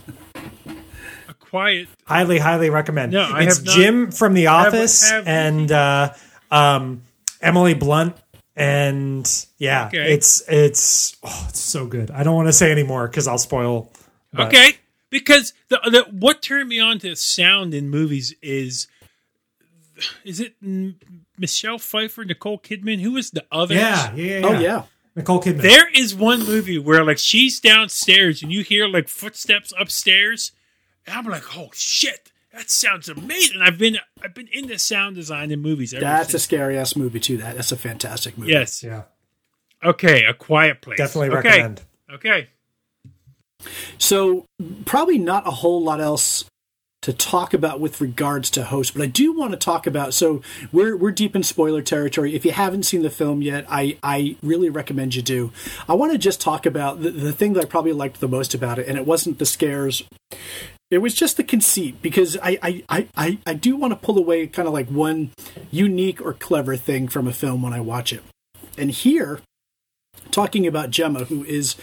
A 1.29 1.35
quiet. 1.35 1.89
Highly, 2.07 2.39
highly 2.39 2.71
recommend. 2.71 3.13
No, 3.13 3.37
it's 3.37 3.59
Jim 3.59 4.11
from 4.13 4.33
The 4.33 4.47
Office 4.47 5.11
have, 5.11 5.27
have 5.27 5.29
and 5.29 5.71
uh, 5.71 6.15
um, 6.51 7.03
Emily 7.43 7.75
Blunt 7.75 8.17
and 8.57 9.47
yeah, 9.59 9.87
okay. 9.87 10.13
it's 10.13 10.43
it's 10.49 11.17
oh, 11.23 11.47
it's 11.49 11.61
so 11.61 11.87
good. 11.87 12.11
I 12.11 12.23
don't 12.23 12.35
want 12.37 12.49
to 12.49 12.53
say 12.53 12.71
anymore 12.71 13.09
because 13.09 13.27
I'll 13.27 13.39
spoil. 13.39 13.91
But. 14.33 14.49
Okay, 14.49 14.77
because 15.11 15.53
the, 15.69 15.81
the 15.85 16.07
what 16.11 16.43
turned 16.43 16.69
me 16.69 16.81
on 16.81 16.99
to 17.01 17.15
sound 17.17 17.75
in 17.75 17.89
movies 17.89 18.35
is 18.43 18.89
is 20.25 20.41
it 20.41 20.55
Michelle 21.39 21.79
Pfeiffer, 21.79 22.25
Nicole 22.25 22.59
Kidman? 22.59 23.01
Who 23.01 23.17
is 23.17 23.31
the 23.31 23.45
other? 23.53 23.75
Yeah, 23.75 24.15
yeah, 24.15 24.39
yeah. 24.39 24.47
Oh 24.47 24.59
yeah. 24.59 24.83
Nicole 25.15 25.43
Kidman. 25.43 25.63
There 25.63 25.91
is 25.91 26.15
one 26.15 26.41
movie 26.41 26.79
where 26.79 27.05
like 27.05 27.19
she's 27.19 27.61
downstairs 27.61 28.43
and 28.43 28.53
you 28.53 28.63
hear 28.63 28.89
like 28.89 29.09
footsteps 29.09 29.73
upstairs, 29.79 30.53
and 31.07 31.17
I'm 31.17 31.27
like, 31.27 31.57
oh 31.57 31.71
shit, 31.73 32.32
that 32.53 32.71
sounds 32.71 33.09
amazing. 33.09 33.61
I've 33.63 33.79
been 33.79 33.99
I've 34.23 34.35
been 34.35 34.49
into 34.53 34.79
sound 34.79 35.17
design 35.17 35.51
in 35.51 35.61
movies. 35.61 35.95
Ever 35.95 36.05
That's 36.05 36.35
a 36.35 36.39
scary 36.39 36.79
ass 36.79 36.97
movie 36.97 37.21
too. 37.21 37.37
That 37.39 37.57
that's 37.57 37.73
a 37.73 37.77
fantastic 37.77 38.37
movie. 38.39 38.53
yes. 38.53 38.83
yeah, 38.83 39.03
Okay, 39.83 40.25
A 40.25 40.35
Quiet 40.35 40.81
Place. 40.81 40.99
definitely 40.99 41.37
okay. 41.37 41.49
recommend. 41.49 41.83
Okay. 42.13 42.49
So 43.99 44.45
probably 44.85 45.19
not 45.19 45.47
a 45.47 45.51
whole 45.51 45.83
lot 45.83 46.01
else 46.01 46.45
to 47.03 47.13
talk 47.13 47.53
about 47.53 47.81
with 47.81 48.01
regards 48.01 48.49
to 48.51 48.63
host, 48.63 48.95
but 48.95 49.03
I 49.03 49.07
do 49.07 49.33
want 49.33 49.51
to 49.51 49.57
talk 49.57 49.87
about. 49.89 50.15
So 50.15 50.41
we're 50.71 50.97
we're 50.97 51.11
deep 51.11 51.35
in 51.35 51.43
spoiler 51.43 51.83
territory. 51.83 52.35
If 52.35 52.45
you 52.45 52.53
haven't 52.53 52.85
seen 52.85 53.03
the 53.03 53.11
film 53.11 53.43
yet, 53.43 53.67
I 53.69 53.99
I 54.03 54.37
really 54.43 54.71
recommend 54.71 55.15
you 55.15 55.23
do. 55.23 55.53
I 55.89 55.95
want 55.95 56.13
to 56.13 56.19
just 56.19 56.41
talk 56.41 56.65
about 56.65 57.03
the, 57.03 57.11
the 57.11 57.33
thing 57.33 57.55
that 57.55 57.65
I 57.65 57.67
probably 57.67 57.93
liked 57.93 58.21
the 58.21 58.29
most 58.29 58.55
about 58.55 58.79
it, 58.79 58.87
and 58.89 58.97
it 58.97 59.07
wasn't 59.07 59.39
the 59.39 59.47
scares. 59.47 60.05
It 60.93 60.99
was 60.99 61.15
just 61.15 61.39
the 61.39 61.43
conceit 61.43 62.03
because 62.03 62.37
I 62.43 62.85
I, 62.87 63.09
I, 63.17 63.39
I, 63.47 63.55
do 63.55 63.77
want 63.77 63.93
to 63.93 63.97
pull 63.97 64.19
away 64.19 64.47
kind 64.47 64.69
of 64.69 64.75
like 64.75 64.89
one 64.89 65.31
unique 65.71 66.21
or 66.21 66.35
clever 66.35 66.77
thing 66.77 67.09
from 67.09 67.27
a 67.27 67.33
film 67.33 67.63
when 67.63 67.73
I 67.73 67.81
watch 67.81 68.13
it. 68.13 68.23
And 68.77 68.91
here, 68.91 69.41
talking 70.31 70.67
about 70.67 70.91
Gemma, 70.91 71.25
who 71.25 71.45
is 71.45 71.77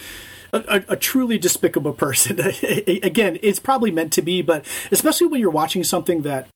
a, 0.52 0.58
a, 0.68 0.92
a 0.92 0.96
truly 0.96 1.38
despicable 1.38 1.92
person. 2.06 2.38
Again, 2.38 3.40
it's 3.42 3.58
probably 3.58 3.90
meant 3.90 4.12
to 4.12 4.22
be, 4.22 4.42
but 4.42 4.64
especially 4.92 5.26
when 5.26 5.40
you're 5.40 5.50
watching 5.50 5.82
something 5.82 6.22
that 6.22 6.46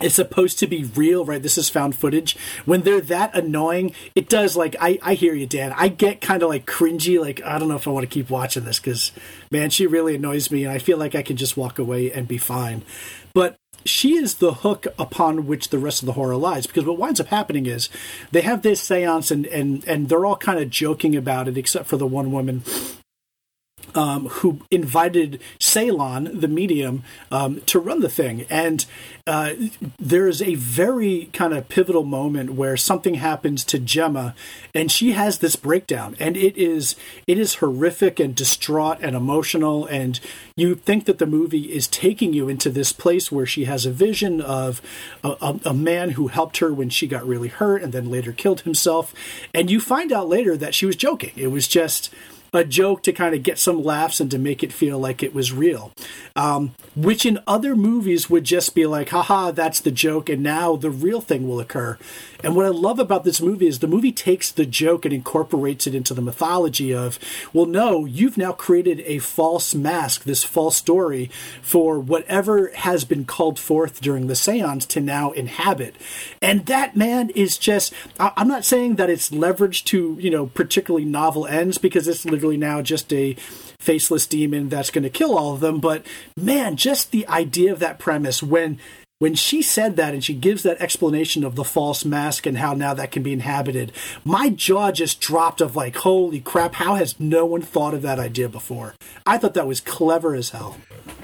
is 0.00 0.14
supposed 0.14 0.58
to 0.58 0.66
be 0.66 0.84
real, 0.84 1.24
right? 1.24 1.42
This 1.42 1.56
is 1.56 1.68
found 1.68 1.94
footage. 1.94 2.36
When 2.64 2.82
they're 2.82 3.00
that 3.02 3.34
annoying, 3.36 3.94
it 4.16 4.28
does 4.28 4.56
like 4.56 4.74
I, 4.80 4.98
I 5.02 5.14
hear 5.14 5.34
you, 5.34 5.46
Dan. 5.46 5.72
I 5.76 5.88
get 5.88 6.20
kind 6.20 6.42
of 6.42 6.48
like 6.48 6.66
cringy, 6.66 7.20
like 7.20 7.42
I 7.44 7.58
don't 7.58 7.68
know 7.68 7.76
if 7.76 7.86
I 7.86 7.90
want 7.90 8.02
to 8.02 8.12
keep 8.12 8.28
watching 8.28 8.64
this 8.64 8.80
because 8.80 9.12
man, 9.52 9.70
she 9.70 9.86
really 9.86 10.16
annoys 10.16 10.50
me, 10.50 10.64
and 10.64 10.72
I 10.72 10.78
feel 10.78 10.98
like 10.98 11.14
I 11.14 11.22
can 11.22 11.36
just 11.36 11.56
walk 11.56 11.78
away 11.78 12.10
and 12.10 12.26
be 12.26 12.38
fine. 12.38 12.82
But 13.34 13.56
she 13.84 14.14
is 14.14 14.36
the 14.36 14.54
hook 14.54 14.86
upon 14.98 15.46
which 15.46 15.68
the 15.68 15.78
rest 15.78 16.02
of 16.02 16.06
the 16.06 16.12
horror 16.12 16.36
lies 16.36 16.66
because 16.66 16.84
what 16.84 16.98
winds 16.98 17.20
up 17.20 17.28
happening 17.28 17.66
is 17.66 17.88
they 18.32 18.40
have 18.40 18.62
this 18.62 18.80
seance 18.80 19.30
and 19.30 19.46
and 19.46 19.86
and 19.86 20.08
they're 20.08 20.24
all 20.24 20.36
kind 20.36 20.58
of 20.58 20.70
joking 20.70 21.14
about 21.14 21.48
it 21.48 21.58
except 21.58 21.86
for 21.86 21.96
the 21.96 22.06
one 22.06 22.32
woman 22.32 22.62
um, 23.94 24.26
who 24.28 24.60
invited 24.70 25.40
Seylan, 25.58 26.40
the 26.40 26.48
medium, 26.48 27.02
um, 27.30 27.60
to 27.62 27.78
run 27.78 28.00
the 28.00 28.08
thing. 28.08 28.46
And 28.50 28.84
uh, 29.26 29.54
there 29.98 30.28
is 30.28 30.42
a 30.42 30.54
very 30.54 31.30
kind 31.32 31.54
of 31.54 31.68
pivotal 31.68 32.04
moment 32.04 32.54
where 32.54 32.76
something 32.76 33.14
happens 33.14 33.64
to 33.64 33.78
Gemma, 33.78 34.34
and 34.74 34.90
she 34.90 35.12
has 35.12 35.38
this 35.38 35.56
breakdown, 35.56 36.14
and 36.20 36.36
it 36.36 36.56
is 36.56 36.96
it 37.26 37.38
is 37.38 37.56
horrific 37.56 38.20
and 38.20 38.34
distraught 38.34 38.98
and 39.00 39.16
emotional. 39.16 39.86
And 39.86 40.20
you 40.56 40.74
think 40.74 41.06
that 41.06 41.18
the 41.18 41.26
movie 41.26 41.72
is 41.72 41.88
taking 41.88 42.32
you 42.32 42.48
into 42.48 42.68
this 42.68 42.92
place 42.92 43.32
where 43.32 43.46
she 43.46 43.64
has 43.64 43.86
a 43.86 43.90
vision 43.90 44.40
of 44.40 44.82
a, 45.22 45.36
a, 45.40 45.60
a 45.66 45.74
man 45.74 46.10
who 46.10 46.28
helped 46.28 46.58
her 46.58 46.72
when 46.72 46.90
she 46.90 47.06
got 47.06 47.26
really 47.26 47.48
hurt, 47.48 47.82
and 47.82 47.92
then 47.92 48.10
later 48.10 48.32
killed 48.32 48.62
himself. 48.62 49.14
And 49.54 49.70
you 49.70 49.80
find 49.80 50.12
out 50.12 50.28
later 50.28 50.56
that 50.56 50.74
she 50.74 50.86
was 50.86 50.96
joking. 50.96 51.32
It 51.36 51.48
was 51.48 51.66
just 51.66 52.12
a 52.54 52.64
joke 52.64 53.02
to 53.02 53.12
kind 53.12 53.34
of 53.34 53.42
get 53.42 53.58
some 53.58 53.82
laughs 53.82 54.20
and 54.20 54.30
to 54.30 54.38
make 54.38 54.62
it 54.62 54.72
feel 54.72 54.98
like 54.98 55.22
it 55.22 55.34
was 55.34 55.52
real. 55.52 55.92
Um, 56.36 56.74
which 56.94 57.26
in 57.26 57.40
other 57.46 57.74
movies 57.74 58.30
would 58.30 58.44
just 58.44 58.74
be 58.74 58.86
like, 58.86 59.10
haha, 59.10 59.50
that's 59.50 59.80
the 59.80 59.90
joke, 59.90 60.28
and 60.28 60.42
now 60.42 60.76
the 60.76 60.90
real 60.90 61.20
thing 61.20 61.48
will 61.48 61.60
occur. 61.60 61.98
And 62.42 62.54
what 62.54 62.66
I 62.66 62.70
love 62.70 62.98
about 62.98 63.24
this 63.24 63.40
movie 63.40 63.66
is 63.66 63.78
the 63.78 63.86
movie 63.86 64.12
takes 64.12 64.52
the 64.52 64.66
joke 64.66 65.04
and 65.04 65.14
incorporates 65.14 65.86
it 65.86 65.94
into 65.94 66.14
the 66.14 66.22
mythology 66.22 66.94
of, 66.94 67.18
well, 67.52 67.66
no, 67.66 68.04
you've 68.04 68.36
now 68.36 68.52
created 68.52 69.00
a 69.06 69.18
false 69.18 69.74
mask, 69.74 70.24
this 70.24 70.44
false 70.44 70.76
story 70.76 71.30
for 71.62 71.98
whatever 71.98 72.70
has 72.74 73.04
been 73.04 73.24
called 73.24 73.58
forth 73.58 74.00
during 74.00 74.26
the 74.26 74.36
seance 74.36 74.84
to 74.86 75.00
now 75.00 75.30
inhabit. 75.32 75.96
And 76.42 76.66
that, 76.66 76.96
man, 76.96 77.30
is 77.30 77.56
just, 77.56 77.94
I- 78.20 78.32
I'm 78.36 78.48
not 78.48 78.64
saying 78.64 78.96
that 78.96 79.10
it's 79.10 79.30
leveraged 79.30 79.84
to, 79.86 80.18
you 80.20 80.30
know, 80.30 80.46
particularly 80.46 81.06
novel 81.06 81.46
ends 81.46 81.78
because 81.78 82.06
it's 82.06 82.24
literally 82.44 82.56
now 82.58 82.82
just 82.82 83.12
a 83.12 83.34
faceless 83.78 84.26
demon 84.26 84.68
that's 84.68 84.90
going 84.90 85.02
to 85.02 85.10
kill 85.10 85.36
all 85.36 85.54
of 85.54 85.60
them. 85.60 85.80
But 85.80 86.04
man, 86.36 86.76
just 86.76 87.10
the 87.10 87.26
idea 87.26 87.72
of 87.72 87.78
that 87.78 87.98
premise 87.98 88.42
when 88.42 88.78
when 89.20 89.34
she 89.34 89.62
said 89.62 89.96
that 89.96 90.12
and 90.12 90.22
she 90.22 90.34
gives 90.34 90.64
that 90.64 90.80
explanation 90.80 91.44
of 91.44 91.54
the 91.54 91.64
false 91.64 92.04
mask 92.04 92.44
and 92.44 92.58
how 92.58 92.74
now 92.74 92.92
that 92.92 93.12
can 93.12 93.22
be 93.22 93.32
inhabited, 93.32 93.92
my 94.24 94.50
jaw 94.50 94.90
just 94.90 95.20
dropped 95.20 95.62
of 95.62 95.76
like, 95.76 95.96
holy 95.96 96.40
crap, 96.40 96.74
how 96.74 96.96
has 96.96 97.18
no 97.18 97.46
one 97.46 97.62
thought 97.62 97.94
of 97.94 98.02
that 98.02 98.18
idea 98.18 98.48
before? 98.48 98.94
I 99.24 99.38
thought 99.38 99.54
that 99.54 99.68
was 99.68 99.80
clever 99.80 100.34
as 100.34 100.50
hell. 100.50 100.76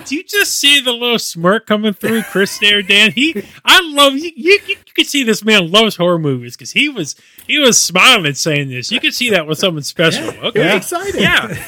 Do 0.06 0.16
you 0.16 0.24
just 0.24 0.58
see 0.58 0.80
the 0.80 0.92
little 0.92 1.18
smirk 1.18 1.66
coming 1.66 1.92
through 1.92 2.22
Chris 2.24 2.58
there, 2.58 2.82
Dan? 2.82 3.12
He, 3.12 3.44
I 3.64 3.80
love 3.82 4.14
you. 4.14 4.32
You, 4.34 4.58
you 4.66 4.76
can 4.94 5.04
see 5.04 5.24
this 5.24 5.44
man 5.44 5.70
loves 5.70 5.96
horror 5.96 6.18
movies 6.18 6.56
because 6.56 6.72
he 6.72 6.88
was 6.88 7.16
he 7.46 7.58
was 7.58 7.80
smiling 7.80 8.34
saying 8.34 8.70
this. 8.70 8.90
You 8.90 9.00
can 9.00 9.12
see 9.12 9.30
that 9.30 9.46
with 9.46 9.58
someone 9.58 9.82
special. 9.82 10.28
Okay, 10.46 10.76
It 10.76 10.90
was 10.90 11.14
yeah. 11.14 11.58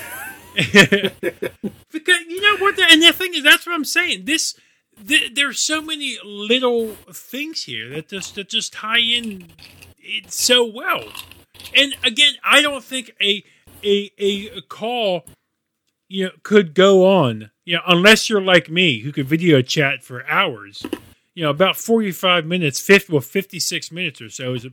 because 0.54 2.20
you 2.28 2.40
know 2.40 2.56
what, 2.58 2.76
the, 2.76 2.86
and 2.90 3.02
the 3.02 3.12
thing 3.12 3.34
is, 3.34 3.42
that's 3.42 3.66
what 3.66 3.74
I'm 3.74 3.84
saying. 3.84 4.24
This 4.24 4.54
th- 5.06 5.34
there's 5.34 5.60
so 5.60 5.80
many 5.80 6.18
little 6.24 6.94
things 7.12 7.64
here 7.64 7.88
that 7.90 8.08
just 8.08 8.34
that 8.34 8.48
just 8.48 8.72
tie 8.72 8.98
in 8.98 9.48
it 9.98 10.32
so 10.32 10.64
well. 10.64 11.04
And 11.74 11.94
again, 12.04 12.34
I 12.44 12.60
don't 12.60 12.84
think 12.84 13.12
a 13.22 13.44
a 13.84 14.10
a 14.18 14.60
call 14.62 15.24
you 16.08 16.24
know 16.26 16.32
could 16.42 16.74
go 16.74 17.06
on 17.06 17.50
you 17.64 17.76
know 17.76 17.82
unless 17.86 18.28
you're 18.28 18.40
like 18.40 18.70
me 18.70 19.00
who 19.00 19.12
could 19.12 19.28
video 19.28 19.62
chat 19.62 20.02
for 20.02 20.26
hours. 20.28 20.84
You 21.34 21.42
know, 21.44 21.48
about 21.50 21.78
45 21.78 22.44
minutes, 22.44 22.78
50, 22.78 23.10
well, 23.10 23.22
56 23.22 23.90
minutes 23.90 24.20
or 24.20 24.28
so 24.28 24.52
is 24.52 24.66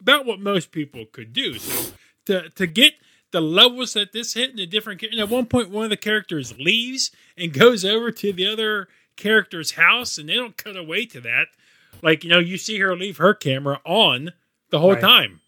about 0.00 0.24
what 0.24 0.38
most 0.38 0.70
people 0.70 1.06
could 1.10 1.32
do. 1.32 1.58
So 1.58 1.92
to 2.26 2.50
to 2.50 2.66
get 2.68 2.94
the 3.32 3.40
levels 3.40 3.94
that 3.94 4.12
this 4.12 4.34
hit 4.34 4.50
in 4.52 4.60
a 4.60 4.66
different 4.66 5.02
and 5.02 5.18
at 5.18 5.28
one 5.28 5.46
point 5.46 5.70
one 5.70 5.82
of 5.84 5.90
the 5.90 5.96
characters 5.96 6.56
leaves 6.56 7.10
and 7.36 7.52
goes 7.52 7.84
over 7.84 8.12
to 8.12 8.32
the 8.32 8.46
other 8.46 8.86
character's 9.16 9.72
house 9.72 10.16
and 10.16 10.28
they 10.28 10.34
don't 10.34 10.56
cut 10.56 10.76
away 10.76 11.04
to 11.06 11.20
that 11.20 11.46
like 12.00 12.22
you 12.22 12.30
know 12.30 12.38
you 12.38 12.56
see 12.56 12.78
her 12.78 12.94
leave 12.96 13.16
her 13.16 13.34
camera 13.34 13.80
on 13.84 14.32
the 14.70 14.78
whole 14.78 14.92
Right. 14.92 15.00
time 15.00 15.40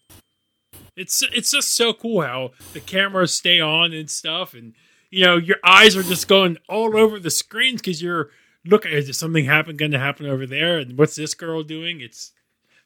it's 0.95 1.23
it's 1.33 1.51
just 1.51 1.73
so 1.73 1.93
cool 1.93 2.21
how 2.21 2.51
the 2.73 2.79
cameras 2.81 3.33
stay 3.33 3.59
on 3.61 3.93
and 3.93 4.09
stuff 4.09 4.53
and 4.53 4.73
you 5.09 5.25
know 5.25 5.37
your 5.37 5.57
eyes 5.63 5.95
are 5.95 6.03
just 6.03 6.27
going 6.27 6.57
all 6.67 6.97
over 6.97 7.19
the 7.19 7.31
screens 7.31 7.81
because 7.81 8.01
you're 8.01 8.29
looking 8.65 8.91
is 8.91 9.17
something 9.17 9.45
happen 9.45 9.77
going 9.77 9.91
to 9.91 9.99
happen 9.99 10.25
over 10.25 10.45
there? 10.45 10.77
And 10.77 10.97
what's 10.97 11.15
this 11.15 11.33
girl 11.33 11.63
doing? 11.63 12.01
It's 12.01 12.31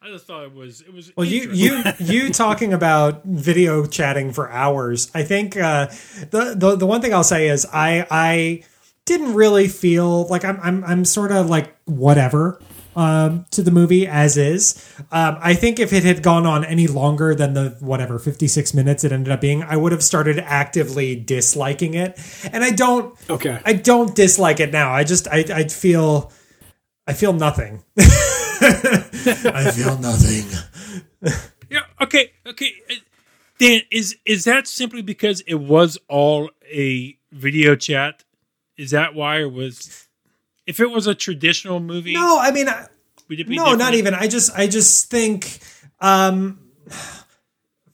i 0.03 0.07
just 0.07 0.25
thought 0.25 0.43
it 0.43 0.53
was 0.53 0.81
it 0.81 0.93
was 0.93 1.11
Well, 1.15 1.27
you 1.27 1.51
you 1.51 1.83
you 1.99 2.31
talking 2.31 2.73
about 2.73 3.23
video 3.25 3.85
chatting 3.85 4.33
for 4.33 4.49
hours. 4.49 5.11
I 5.13 5.23
think 5.23 5.57
uh, 5.57 5.87
the, 6.31 6.55
the 6.57 6.75
the 6.77 6.87
one 6.87 7.01
thing 7.01 7.13
I'll 7.13 7.23
say 7.23 7.49
is 7.49 7.65
I 7.71 8.05
I 8.09 8.63
didn't 9.05 9.33
really 9.33 9.67
feel 9.67 10.27
like 10.27 10.45
I'm 10.45 10.59
I'm 10.61 10.83
I'm 10.83 11.05
sort 11.05 11.31
of 11.31 11.49
like 11.49 11.75
whatever 11.85 12.59
um, 12.95 13.45
to 13.51 13.61
the 13.61 13.71
movie 13.71 14.07
as 14.07 14.37
is. 14.37 14.75
Um, 15.11 15.37
I 15.41 15.53
think 15.53 15.79
if 15.79 15.93
it 15.93 16.03
had 16.03 16.21
gone 16.23 16.45
on 16.45 16.65
any 16.65 16.87
longer 16.87 17.33
than 17.35 17.53
the 17.53 17.77
whatever 17.79 18.19
56 18.19 18.73
minutes 18.73 19.03
it 19.03 19.11
ended 19.11 19.31
up 19.31 19.41
being, 19.41 19.63
I 19.63 19.77
would 19.77 19.91
have 19.91 20.03
started 20.03 20.39
actively 20.39 21.15
disliking 21.15 21.93
it. 21.93 22.19
And 22.51 22.63
I 22.63 22.71
don't 22.71 23.17
Okay. 23.29 23.59
I 23.65 23.73
don't 23.73 24.15
dislike 24.15 24.59
it 24.59 24.71
now. 24.71 24.91
I 24.91 25.03
just 25.03 25.27
I 25.27 25.45
I 25.53 25.63
feel 25.67 26.31
I 27.07 27.13
feel 27.13 27.33
nothing. 27.33 27.83
I 27.97 29.71
feel 29.73 29.97
nothing. 29.97 30.45
Yeah. 31.69 31.81
Okay. 32.01 32.31
Okay. 32.45 32.73
uh, 32.89 32.95
Dan, 33.59 33.81
is 33.91 34.17
is 34.25 34.43
that 34.45 34.67
simply 34.67 35.01
because 35.01 35.41
it 35.41 35.55
was 35.55 35.97
all 36.09 36.49
a 36.65 37.17
video 37.31 37.75
chat? 37.75 38.23
Is 38.77 38.91
that 38.91 39.13
why, 39.13 39.37
or 39.37 39.49
was 39.49 40.07
if 40.67 40.79
it 40.79 40.89
was 40.89 41.07
a 41.07 41.15
traditional 41.15 41.79
movie? 41.79 42.13
No, 42.13 42.39
I 42.39 42.51
mean, 42.51 42.69
I- 42.69 42.87
would 43.29 43.39
it 43.39 43.47
be 43.47 43.55
no, 43.55 43.75
not 43.75 43.93
even. 43.93 44.13
I 44.13 44.27
just, 44.27 44.51
I 44.57 44.67
just 44.67 45.09
think, 45.09 45.59
um, 46.01 46.59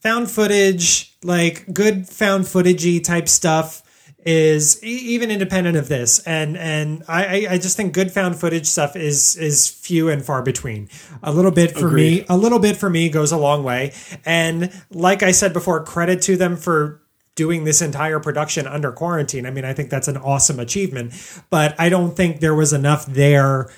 found 0.02 0.30
footage, 0.30 1.16
like 1.22 1.72
good 1.72 2.08
found 2.08 2.44
footagey 2.44 3.02
type 3.02 3.28
stuff, 3.28 3.82
is 4.26 4.82
e- 4.82 4.88
even 5.14 5.30
independent 5.30 5.76
of 5.76 5.88
this, 5.88 6.18
and 6.26 6.56
and 6.56 7.04
I, 7.08 7.24
I, 7.46 7.52
I 7.52 7.58
just 7.58 7.76
think 7.76 7.92
good 7.94 8.10
found 8.10 8.36
footage 8.38 8.66
stuff 8.66 8.96
is 8.96 9.36
is 9.36 9.68
few 9.68 10.08
and 10.08 10.24
far 10.24 10.42
between. 10.42 10.88
A 11.22 11.32
little 11.32 11.52
bit 11.52 11.72
for 11.78 11.88
me, 11.90 12.24
a 12.28 12.36
little 12.36 12.58
bit 12.58 12.76
for 12.76 12.90
me 12.90 13.08
goes 13.08 13.30
a 13.32 13.38
long 13.38 13.62
way, 13.62 13.92
and 14.24 14.72
like 14.90 15.22
I 15.22 15.30
said 15.30 15.52
before, 15.52 15.84
credit 15.84 16.20
to 16.22 16.36
them 16.36 16.56
for 16.56 17.00
doing 17.38 17.62
this 17.62 17.80
entire 17.80 18.18
production 18.18 18.66
under 18.66 18.90
quarantine. 18.90 19.46
I 19.46 19.52
mean, 19.52 19.64
I 19.64 19.72
think 19.72 19.90
that's 19.90 20.08
an 20.08 20.16
awesome 20.16 20.58
achievement, 20.58 21.14
but 21.50 21.78
I 21.78 21.88
don't 21.88 22.16
think 22.16 22.40
there 22.40 22.54
was 22.54 22.72
enough 22.72 23.06
there 23.06 23.70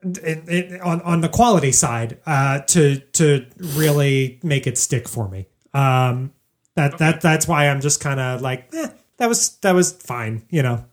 it, 0.00 0.48
it, 0.48 0.80
on 0.80 1.00
on 1.02 1.20
the 1.22 1.28
quality 1.28 1.72
side 1.72 2.18
uh, 2.24 2.60
to 2.60 3.00
to 3.00 3.46
really 3.58 4.38
make 4.44 4.68
it 4.68 4.78
stick 4.78 5.08
for 5.08 5.28
me. 5.28 5.48
Um, 5.74 6.32
that 6.76 6.98
that 6.98 7.20
that's 7.20 7.48
why 7.48 7.68
I'm 7.68 7.80
just 7.80 8.00
kind 8.00 8.20
of 8.20 8.40
like 8.40 8.72
eh, 8.72 8.90
that 9.16 9.28
was 9.28 9.56
that 9.58 9.74
was 9.74 9.92
fine, 9.92 10.46
you 10.50 10.62
know. 10.62 10.84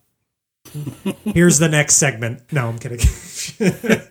Here's 1.24 1.60
the 1.60 1.70
next 1.70 1.96
segment. 1.96 2.52
No, 2.52 2.68
I'm 2.68 2.80
kidding. 2.80 3.00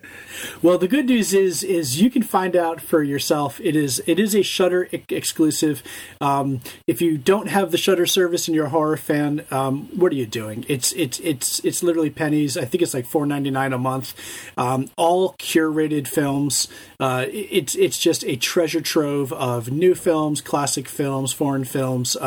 Well, 0.62 0.76
the 0.76 0.88
good 0.88 1.06
news 1.06 1.32
is 1.32 1.62
is 1.62 2.02
you 2.02 2.10
can 2.10 2.22
find 2.22 2.54
out 2.54 2.82
for 2.82 3.02
yourself. 3.02 3.58
It 3.62 3.74
is 3.74 4.02
it 4.06 4.18
is 4.18 4.34
a 4.34 4.42
Shudder 4.42 4.90
exclusive. 5.08 5.82
Um, 6.20 6.60
if 6.86 7.00
you 7.00 7.16
don't 7.16 7.48
have 7.48 7.70
the 7.70 7.78
Shudder 7.78 8.04
service 8.04 8.46
and 8.46 8.54
you're 8.54 8.66
a 8.66 8.70
horror 8.70 8.98
fan, 8.98 9.46
um, 9.50 9.88
what 9.98 10.12
are 10.12 10.16
you 10.16 10.26
doing? 10.26 10.66
It's 10.68 10.92
it's 10.92 11.18
it's 11.20 11.60
it's 11.60 11.82
literally 11.82 12.10
pennies. 12.10 12.58
I 12.58 12.66
think 12.66 12.82
it's 12.82 12.92
like 12.92 13.06
four 13.06 13.24
ninety 13.24 13.50
nine 13.50 13.72
a 13.72 13.78
month. 13.78 14.14
Um, 14.58 14.90
all 14.96 15.32
curated 15.38 16.06
films. 16.06 16.68
Uh, 16.98 17.24
it's 17.30 17.74
it's 17.74 17.98
just 17.98 18.22
a 18.24 18.36
treasure 18.36 18.82
trove 18.82 19.32
of 19.32 19.70
new 19.70 19.94
films, 19.94 20.42
classic 20.42 20.88
films, 20.88 21.32
foreign 21.32 21.64
films. 21.64 22.18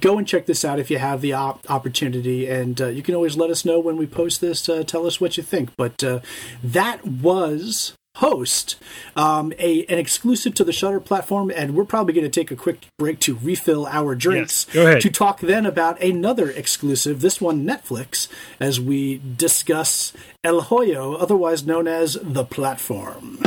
Go 0.00 0.18
and 0.18 0.26
check 0.26 0.46
this 0.46 0.64
out 0.64 0.78
if 0.78 0.90
you 0.90 0.98
have 0.98 1.20
the 1.20 1.32
op- 1.34 1.68
opportunity 1.70 2.48
and 2.48 2.80
uh, 2.80 2.86
you 2.88 3.02
can 3.02 3.14
always 3.14 3.36
let 3.36 3.50
us 3.50 3.64
know 3.64 3.78
when 3.78 3.96
we 3.96 4.06
post 4.06 4.40
this 4.40 4.68
uh, 4.68 4.82
tell 4.84 5.06
us 5.06 5.20
what 5.20 5.36
you 5.36 5.42
think 5.42 5.70
but 5.76 6.02
uh, 6.02 6.20
that 6.62 7.04
was 7.06 7.94
host 8.16 8.76
um, 9.16 9.52
a 9.58 9.84
an 9.86 9.98
exclusive 9.98 10.54
to 10.54 10.64
the 10.64 10.72
Shudder 10.72 11.00
platform 11.00 11.50
and 11.54 11.74
we're 11.74 11.84
probably 11.84 12.12
going 12.12 12.24
to 12.24 12.30
take 12.30 12.50
a 12.50 12.56
quick 12.56 12.86
break 12.98 13.20
to 13.20 13.38
refill 13.42 13.86
our 13.86 14.14
drinks 14.14 14.66
yes, 14.68 14.74
go 14.74 14.86
ahead. 14.86 15.00
to 15.00 15.10
talk 15.10 15.40
then 15.40 15.64
about 15.64 16.00
another 16.02 16.50
exclusive 16.50 17.20
this 17.20 17.40
one 17.40 17.64
netflix 17.64 18.28
as 18.60 18.78
we 18.78 19.20
discuss 19.36 20.12
el 20.44 20.62
hoyo 20.62 21.16
otherwise 21.18 21.66
known 21.66 21.88
as 21.88 22.18
the 22.22 22.44
platform 22.44 23.38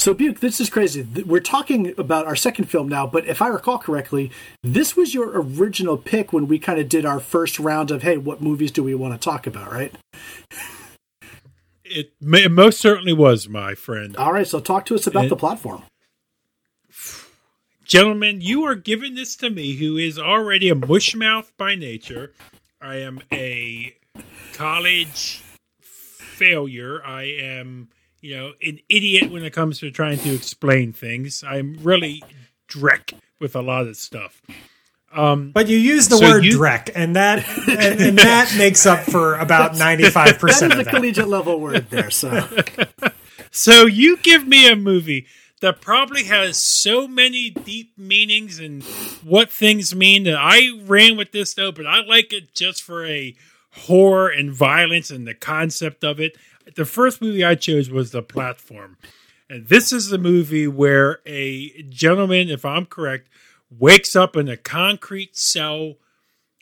So, 0.00 0.14
Buke, 0.14 0.40
this 0.40 0.62
is 0.62 0.70
crazy. 0.70 1.02
We're 1.26 1.40
talking 1.40 1.92
about 1.98 2.24
our 2.24 2.34
second 2.34 2.70
film 2.70 2.88
now, 2.88 3.06
but 3.06 3.26
if 3.26 3.42
I 3.42 3.48
recall 3.48 3.76
correctly, 3.76 4.30
this 4.62 4.96
was 4.96 5.12
your 5.12 5.30
original 5.38 5.98
pick 5.98 6.32
when 6.32 6.48
we 6.48 6.58
kind 6.58 6.80
of 6.80 6.88
did 6.88 7.04
our 7.04 7.20
first 7.20 7.60
round 7.60 7.90
of, 7.90 8.00
hey, 8.00 8.16
what 8.16 8.40
movies 8.40 8.70
do 8.70 8.82
we 8.82 8.94
want 8.94 9.12
to 9.12 9.22
talk 9.22 9.46
about, 9.46 9.70
right? 9.70 9.94
It, 11.84 12.14
it 12.18 12.50
most 12.50 12.80
certainly 12.80 13.12
was, 13.12 13.46
my 13.46 13.74
friend. 13.74 14.16
All 14.16 14.32
right, 14.32 14.46
so 14.46 14.58
talk 14.58 14.86
to 14.86 14.94
us 14.94 15.06
about 15.06 15.28
the 15.28 15.36
platform. 15.36 15.82
Gentlemen, 17.84 18.40
you 18.40 18.64
are 18.64 18.76
giving 18.76 19.16
this 19.16 19.36
to 19.36 19.50
me, 19.50 19.74
who 19.74 19.98
is 19.98 20.18
already 20.18 20.70
a 20.70 20.74
mushmouth 20.74 21.52
by 21.58 21.74
nature. 21.74 22.32
I 22.80 22.96
am 22.96 23.20
a 23.30 23.94
college 24.54 25.42
failure. 25.82 27.04
I 27.04 27.24
am 27.24 27.90
you 28.20 28.36
know, 28.36 28.52
an 28.62 28.80
idiot 28.88 29.30
when 29.30 29.44
it 29.44 29.52
comes 29.52 29.80
to 29.80 29.90
trying 29.90 30.18
to 30.18 30.34
explain 30.34 30.92
things. 30.92 31.42
I'm 31.46 31.78
really 31.82 32.22
dreck 32.68 33.14
with 33.38 33.56
a 33.56 33.62
lot 33.62 33.86
of 33.86 33.96
stuff. 33.96 34.42
Um, 35.12 35.50
but 35.50 35.66
you 35.66 35.76
use 35.76 36.08
the 36.08 36.18
so 36.18 36.28
word 36.28 36.44
you, 36.44 36.58
dreck, 36.58 36.90
and 36.94 37.16
that 37.16 37.46
and, 37.68 38.00
and 38.00 38.18
that 38.18 38.54
makes 38.56 38.86
up 38.86 39.00
for 39.00 39.36
about 39.36 39.76
ninety 39.76 40.08
five 40.08 40.38
percent. 40.38 40.72
That 40.72 40.80
is 40.82 40.86
a 40.86 40.90
collegiate 40.90 41.28
level 41.28 41.58
word 41.58 41.90
there. 41.90 42.10
So, 42.10 42.46
so 43.50 43.86
you 43.86 44.18
give 44.18 44.46
me 44.46 44.70
a 44.70 44.76
movie 44.76 45.26
that 45.60 45.80
probably 45.80 46.24
has 46.24 46.62
so 46.62 47.08
many 47.08 47.50
deep 47.50 47.98
meanings 47.98 48.60
and 48.60 48.84
what 49.24 49.50
things 49.50 49.94
mean 49.94 50.24
that 50.24 50.36
I 50.38 50.78
ran 50.84 51.16
with 51.16 51.32
this 51.32 51.54
though, 51.54 51.72
but 51.72 51.86
I 51.86 52.02
like 52.02 52.32
it 52.32 52.54
just 52.54 52.82
for 52.82 53.04
a 53.04 53.34
horror 53.72 54.28
and 54.28 54.52
violence 54.52 55.10
and 55.10 55.26
the 55.26 55.34
concept 55.34 56.02
of 56.02 56.18
it 56.20 56.36
the 56.76 56.84
first 56.84 57.20
movie 57.20 57.44
I 57.44 57.54
chose 57.54 57.90
was 57.90 58.10
The 58.10 58.22
Platform. 58.22 58.96
And 59.48 59.66
this 59.66 59.92
is 59.92 60.08
the 60.08 60.18
movie 60.18 60.68
where 60.68 61.18
a 61.26 61.82
gentleman, 61.82 62.48
if 62.48 62.64
I'm 62.64 62.86
correct, 62.86 63.28
wakes 63.68 64.14
up 64.14 64.36
in 64.36 64.48
a 64.48 64.56
concrete 64.56 65.36
cell 65.36 65.94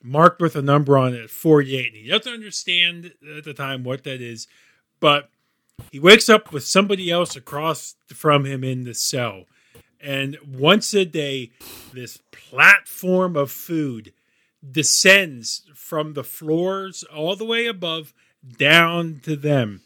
marked 0.03 0.40
with 0.40 0.57
a 0.57 0.62
number 0.62 0.97
on 0.97 1.12
it, 1.12 1.29
48. 1.29 1.87
And 1.88 1.97
he 1.97 2.09
doesn't 2.09 2.33
understand 2.33 3.12
at 3.37 3.44
the 3.44 3.53
time 3.53 3.85
what 3.85 4.05
that 4.05 4.23
is, 4.23 4.47
but 5.01 5.29
he 5.92 6.01
wakes 6.01 6.29
up 6.29 6.53
with 6.53 6.64
somebody 6.64 7.11
else 7.11 7.37
across 7.37 7.97
from 8.07 8.44
him 8.44 8.64
in 8.64 8.85
the 8.85 8.94
cell. 8.94 9.44
And 10.01 10.38
once 10.47 10.94
a 10.94 11.05
day, 11.05 11.51
this 11.92 12.21
platform 12.31 13.37
of 13.37 13.51
food 13.51 14.12
descends 14.68 15.62
from 15.75 16.14
the 16.14 16.25
floors 16.25 17.03
all 17.05 17.37
the 17.37 17.44
way 17.44 17.66
above 17.66 18.14
down 18.57 19.21
to 19.25 19.37
them 19.37 19.83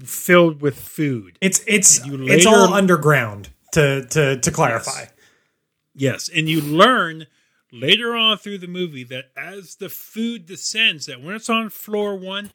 filled 0.00 0.60
with 0.60 0.80
food. 0.80 1.38
It's 1.40 1.62
it's 1.66 2.04
later, 2.06 2.32
it's 2.34 2.46
all 2.46 2.74
underground 2.74 3.50
to 3.72 4.06
to 4.06 4.38
to 4.38 4.50
clarify. 4.50 5.00
Yes. 5.00 6.28
yes, 6.28 6.30
and 6.34 6.48
you 6.48 6.60
learn 6.60 7.26
later 7.72 8.14
on 8.14 8.38
through 8.38 8.58
the 8.58 8.66
movie 8.66 9.04
that 9.04 9.26
as 9.36 9.76
the 9.76 9.88
food 9.88 10.46
descends, 10.46 11.06
that 11.06 11.22
when 11.22 11.34
it's 11.34 11.50
on 11.50 11.70
floor 11.70 12.16
one, 12.16 12.50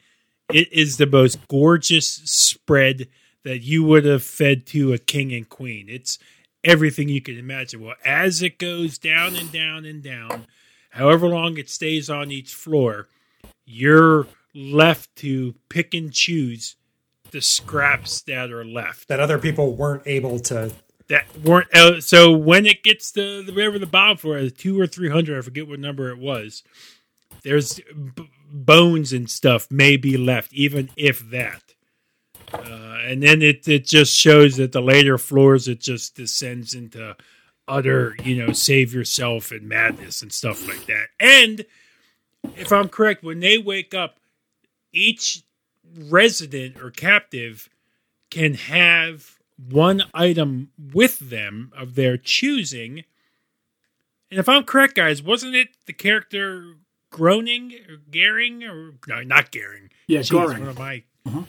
it 0.51 0.71
is 0.71 0.97
the 0.97 1.05
most 1.05 1.47
gorgeous 1.47 2.07
spread 2.07 3.07
that 3.43 3.59
you 3.59 3.83
would 3.83 4.05
have 4.05 4.23
fed 4.23 4.65
to 4.67 4.93
a 4.93 4.97
king 4.97 5.33
and 5.33 5.49
queen. 5.49 5.87
It's 5.89 6.19
everything 6.63 7.09
you 7.09 7.21
can 7.21 7.37
imagine. 7.37 7.81
Well, 7.81 7.95
as 8.05 8.41
it 8.41 8.59
goes 8.59 8.97
down 8.97 9.35
and 9.35 9.51
down 9.51 9.85
and 9.85 10.03
down, 10.03 10.45
however 10.91 11.27
long 11.27 11.57
it 11.57 11.69
stays 11.69 12.09
on 12.09 12.31
each 12.31 12.53
floor, 12.53 13.07
you're 13.65 14.27
left 14.53 15.15
to 15.17 15.55
pick 15.69 15.93
and 15.93 16.11
choose 16.11 16.75
the 17.31 17.41
scraps 17.41 18.21
that 18.23 18.51
are 18.51 18.65
left. 18.65 19.07
That 19.07 19.19
other 19.19 19.37
people 19.37 19.75
weren't 19.75 20.03
able 20.05 20.39
to 20.39 20.71
that 21.07 21.25
weren't 21.39 21.73
uh, 21.75 21.99
so 21.99 22.31
when 22.31 22.65
it 22.65 22.83
gets 22.83 23.11
to 23.11 23.43
the 23.43 23.51
wherever 23.51 23.77
the 23.77 23.85
bottom 23.85 24.17
floor 24.17 24.49
two 24.49 24.79
or 24.79 24.87
three 24.87 25.09
hundred 25.09 25.37
i 25.37 25.41
forget 25.41 25.67
what 25.67 25.79
number 25.79 26.09
it 26.09 26.17
was 26.17 26.63
there's 27.43 27.79
b- 28.15 28.29
bones 28.51 29.13
and 29.13 29.29
stuff 29.29 29.69
may 29.71 29.97
be 29.97 30.17
left 30.17 30.53
even 30.53 30.89
if 30.95 31.19
that. 31.31 31.63
Uh, 32.53 32.97
and 33.05 33.23
then 33.23 33.41
it, 33.41 33.67
it 33.67 33.85
just 33.85 34.17
shows 34.17 34.57
that 34.57 34.73
the 34.73 34.81
later 34.81 35.17
floors 35.17 35.67
it 35.67 35.79
just 35.79 36.15
descends 36.15 36.73
into 36.73 37.15
utter 37.67 38.15
you 38.23 38.35
know 38.35 38.51
save 38.51 38.93
yourself 38.93 39.51
and 39.51 39.67
madness 39.67 40.21
and 40.21 40.33
stuff 40.33 40.67
like 40.67 40.85
that. 40.85 41.07
And 41.19 41.65
if 42.55 42.71
i'm 42.71 42.89
correct 42.89 43.23
when 43.23 43.39
they 43.39 43.57
wake 43.57 43.93
up 43.93 44.17
each 44.91 45.43
resident 45.97 46.81
or 46.81 46.91
captive 46.91 47.69
can 48.29 48.53
have 48.55 49.37
one 49.69 50.03
item 50.13 50.71
with 50.93 51.19
them 51.19 51.71
of 51.75 51.95
their 51.95 52.17
choosing. 52.17 53.03
And 54.29 54.39
if 54.39 54.47
I'm 54.47 54.63
correct, 54.63 54.95
guys, 54.95 55.21
wasn't 55.21 55.55
it 55.55 55.69
the 55.85 55.93
character 55.93 56.75
Groaning 57.11 57.73
or 57.89 57.97
Garing 58.09 58.63
or 58.63 58.93
no, 59.07 59.21
not 59.21 59.51
Garing? 59.51 59.89
Yeah, 60.07 60.21
Jeez, 60.21 60.31
Goreng. 60.31 60.65
What 60.65 60.77
am 60.77 60.81
I? 60.81 61.03
Uh-huh. 61.25 61.43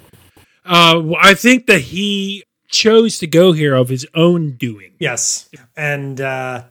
Uh, 0.65 1.15
I 1.21 1.35
think 1.35 1.67
that 1.67 1.81
he 1.81 2.45
chose 2.69 3.19
to 3.19 3.27
go 3.27 3.53
here 3.53 3.75
of 3.75 3.89
his 3.89 4.07
own 4.15 4.53
doing. 4.53 4.95
Yes, 4.99 5.49
and 5.77 6.21
uh, 6.21 6.65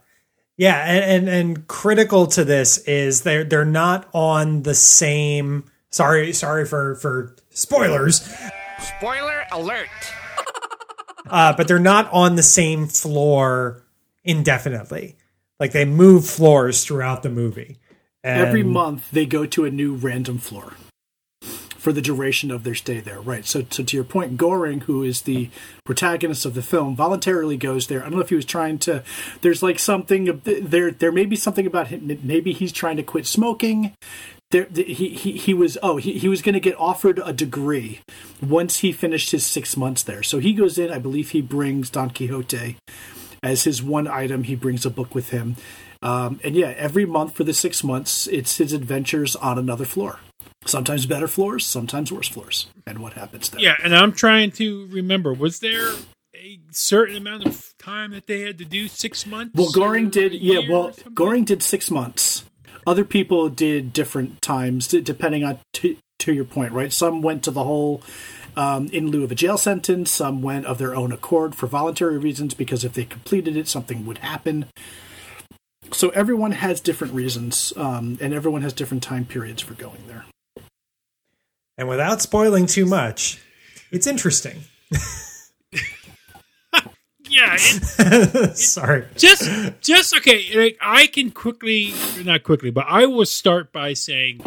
yeah, 0.57 0.83
and, 0.85 1.27
and 1.27 1.29
and 1.29 1.67
critical 1.67 2.27
to 2.27 2.43
this 2.43 2.77
is 2.79 3.21
they're 3.21 3.43
they're 3.43 3.65
not 3.65 4.09
on 4.13 4.63
the 4.63 4.75
same. 4.75 5.71
Sorry, 5.89 6.33
sorry 6.33 6.65
for 6.65 6.95
for 6.95 7.35
spoilers. 7.51 8.27
Spoiler 8.79 9.43
alert. 9.51 9.89
uh, 11.29 11.53
but 11.55 11.67
they're 11.67 11.79
not 11.79 12.11
on 12.11 12.35
the 12.35 12.43
same 12.43 12.87
floor 12.87 13.83
indefinitely. 14.23 15.17
Like 15.59 15.71
they 15.71 15.85
move 15.85 16.27
floors 16.27 16.83
throughout 16.83 17.23
the 17.23 17.29
movie. 17.29 17.77
And 18.23 18.47
Every 18.47 18.63
month 18.63 19.09
they 19.11 19.25
go 19.25 19.45
to 19.45 19.65
a 19.65 19.71
new 19.71 19.95
random 19.95 20.37
floor 20.37 20.73
for 21.41 21.91
the 21.91 22.01
duration 22.01 22.51
of 22.51 22.63
their 22.63 22.75
stay 22.75 22.99
there. 22.99 23.19
Right. 23.19 23.43
So, 23.43 23.65
so 23.71 23.83
to 23.83 23.97
your 23.97 24.03
point, 24.03 24.37
Goreng, 24.37 24.83
who 24.83 25.01
is 25.01 25.23
the 25.23 25.49
protagonist 25.83 26.45
of 26.45 26.53
the 26.53 26.61
film, 26.61 26.95
voluntarily 26.95 27.57
goes 27.57 27.87
there. 27.87 28.01
I 28.01 28.03
don't 28.03 28.15
know 28.15 28.21
if 28.21 28.29
he 28.29 28.35
was 28.35 28.45
trying 28.45 28.77
to. 28.79 29.03
There's 29.41 29.63
like 29.63 29.79
something 29.79 30.41
there. 30.43 30.91
There 30.91 31.11
may 31.11 31.25
be 31.25 31.35
something 31.35 31.65
about 31.65 31.87
him. 31.87 32.19
Maybe 32.23 32.53
he's 32.53 32.71
trying 32.71 32.97
to 32.97 33.03
quit 33.03 33.25
smoking 33.25 33.95
there 34.51 34.67
he, 34.73 35.09
he 35.09 35.31
he 35.33 35.53
was 35.53 35.77
oh 35.81 35.97
he, 35.97 36.19
he 36.19 36.27
was 36.27 36.41
going 36.41 36.53
to 36.53 36.59
get 36.59 36.79
offered 36.79 37.19
a 37.23 37.33
degree 37.33 38.01
once 38.41 38.79
he 38.79 38.91
finished 38.91 39.31
his 39.31 39.45
six 39.45 39.75
months 39.75 40.03
there. 40.03 40.23
So 40.23 40.39
he 40.39 40.53
goes 40.53 40.77
in 40.77 40.91
i 40.91 40.99
believe 40.99 41.31
he 41.31 41.41
brings 41.41 41.89
don 41.89 42.09
quixote 42.09 42.77
as 43.41 43.63
his 43.63 43.81
one 43.81 44.07
item. 44.07 44.43
He 44.43 44.55
brings 44.55 44.85
a 44.85 44.89
book 44.89 45.15
with 45.15 45.29
him. 45.29 45.55
Um, 46.01 46.39
and 46.43 46.55
yeah 46.55 46.73
every 46.77 47.05
month 47.05 47.33
for 47.35 47.43
the 47.43 47.53
six 47.53 47.83
months 47.83 48.27
it's 48.27 48.57
his 48.57 48.73
adventures 48.73 49.35
on 49.35 49.57
another 49.57 49.85
floor. 49.85 50.19
Sometimes 50.65 51.05
better 51.05 51.27
floors 51.27 51.65
sometimes 51.65 52.11
worse 52.11 52.27
floors 52.27 52.67
and 52.85 52.99
what 52.99 53.13
happens 53.13 53.49
there. 53.49 53.61
Yeah 53.61 53.75
and 53.83 53.95
i'm 53.95 54.11
trying 54.11 54.51
to 54.51 54.87
remember 54.87 55.33
was 55.33 55.59
there 55.59 55.93
a 56.33 56.59
certain 56.71 57.15
amount 57.15 57.45
of 57.45 57.73
time 57.77 58.11
that 58.11 58.25
they 58.25 58.41
had 58.41 58.57
to 58.57 58.65
do 58.65 58.87
six 58.87 59.25
months 59.25 59.53
well 59.55 59.71
Goreng 59.71 60.11
did 60.11 60.33
yeah 60.33 60.59
well 60.69 60.91
Goreng 60.91 61.45
did 61.45 61.61
six 61.61 61.91
months 61.91 62.43
other 62.85 63.05
people 63.05 63.49
did 63.49 63.93
different 63.93 64.41
times 64.41 64.87
depending 64.87 65.43
on 65.43 65.59
to, 65.73 65.97
to 66.19 66.33
your 66.33 66.45
point, 66.45 66.73
right? 66.73 66.91
Some 66.91 67.21
went 67.21 67.43
to 67.43 67.51
the 67.51 67.63
whole 67.63 68.01
um, 68.55 68.87
in 68.87 69.09
lieu 69.11 69.23
of 69.23 69.31
a 69.31 69.35
jail 69.35 69.57
sentence. 69.57 70.11
Some 70.11 70.41
went 70.41 70.65
of 70.65 70.77
their 70.77 70.95
own 70.95 71.11
accord 71.11 71.55
for 71.55 71.67
voluntary 71.67 72.17
reasons 72.17 72.53
because 72.53 72.83
if 72.83 72.93
they 72.93 73.05
completed 73.05 73.55
it, 73.55 73.67
something 73.67 74.05
would 74.05 74.19
happen. 74.19 74.65
So 75.91 76.09
everyone 76.09 76.53
has 76.53 76.79
different 76.79 77.13
reasons, 77.13 77.73
um, 77.75 78.17
and 78.21 78.33
everyone 78.33 78.61
has 78.61 78.71
different 78.71 79.03
time 79.03 79.25
periods 79.25 79.61
for 79.61 79.73
going 79.73 80.03
there. 80.07 80.25
And 81.77 81.89
without 81.89 82.21
spoiling 82.21 82.65
too 82.65 82.85
much, 82.85 83.41
it's 83.91 84.07
interesting. 84.07 84.61
yeah, 87.31 87.55
it, 87.59 88.57
Sorry. 88.57 89.05
just 89.15 89.49
just 89.81 90.15
okay. 90.17 90.45
Like, 90.53 90.77
I 90.81 91.07
can 91.07 91.31
quickly, 91.31 91.93
not 92.23 92.43
quickly, 92.43 92.71
but 92.71 92.85
I 92.87 93.05
will 93.05 93.25
start 93.25 93.71
by 93.71 93.93
saying 93.93 94.41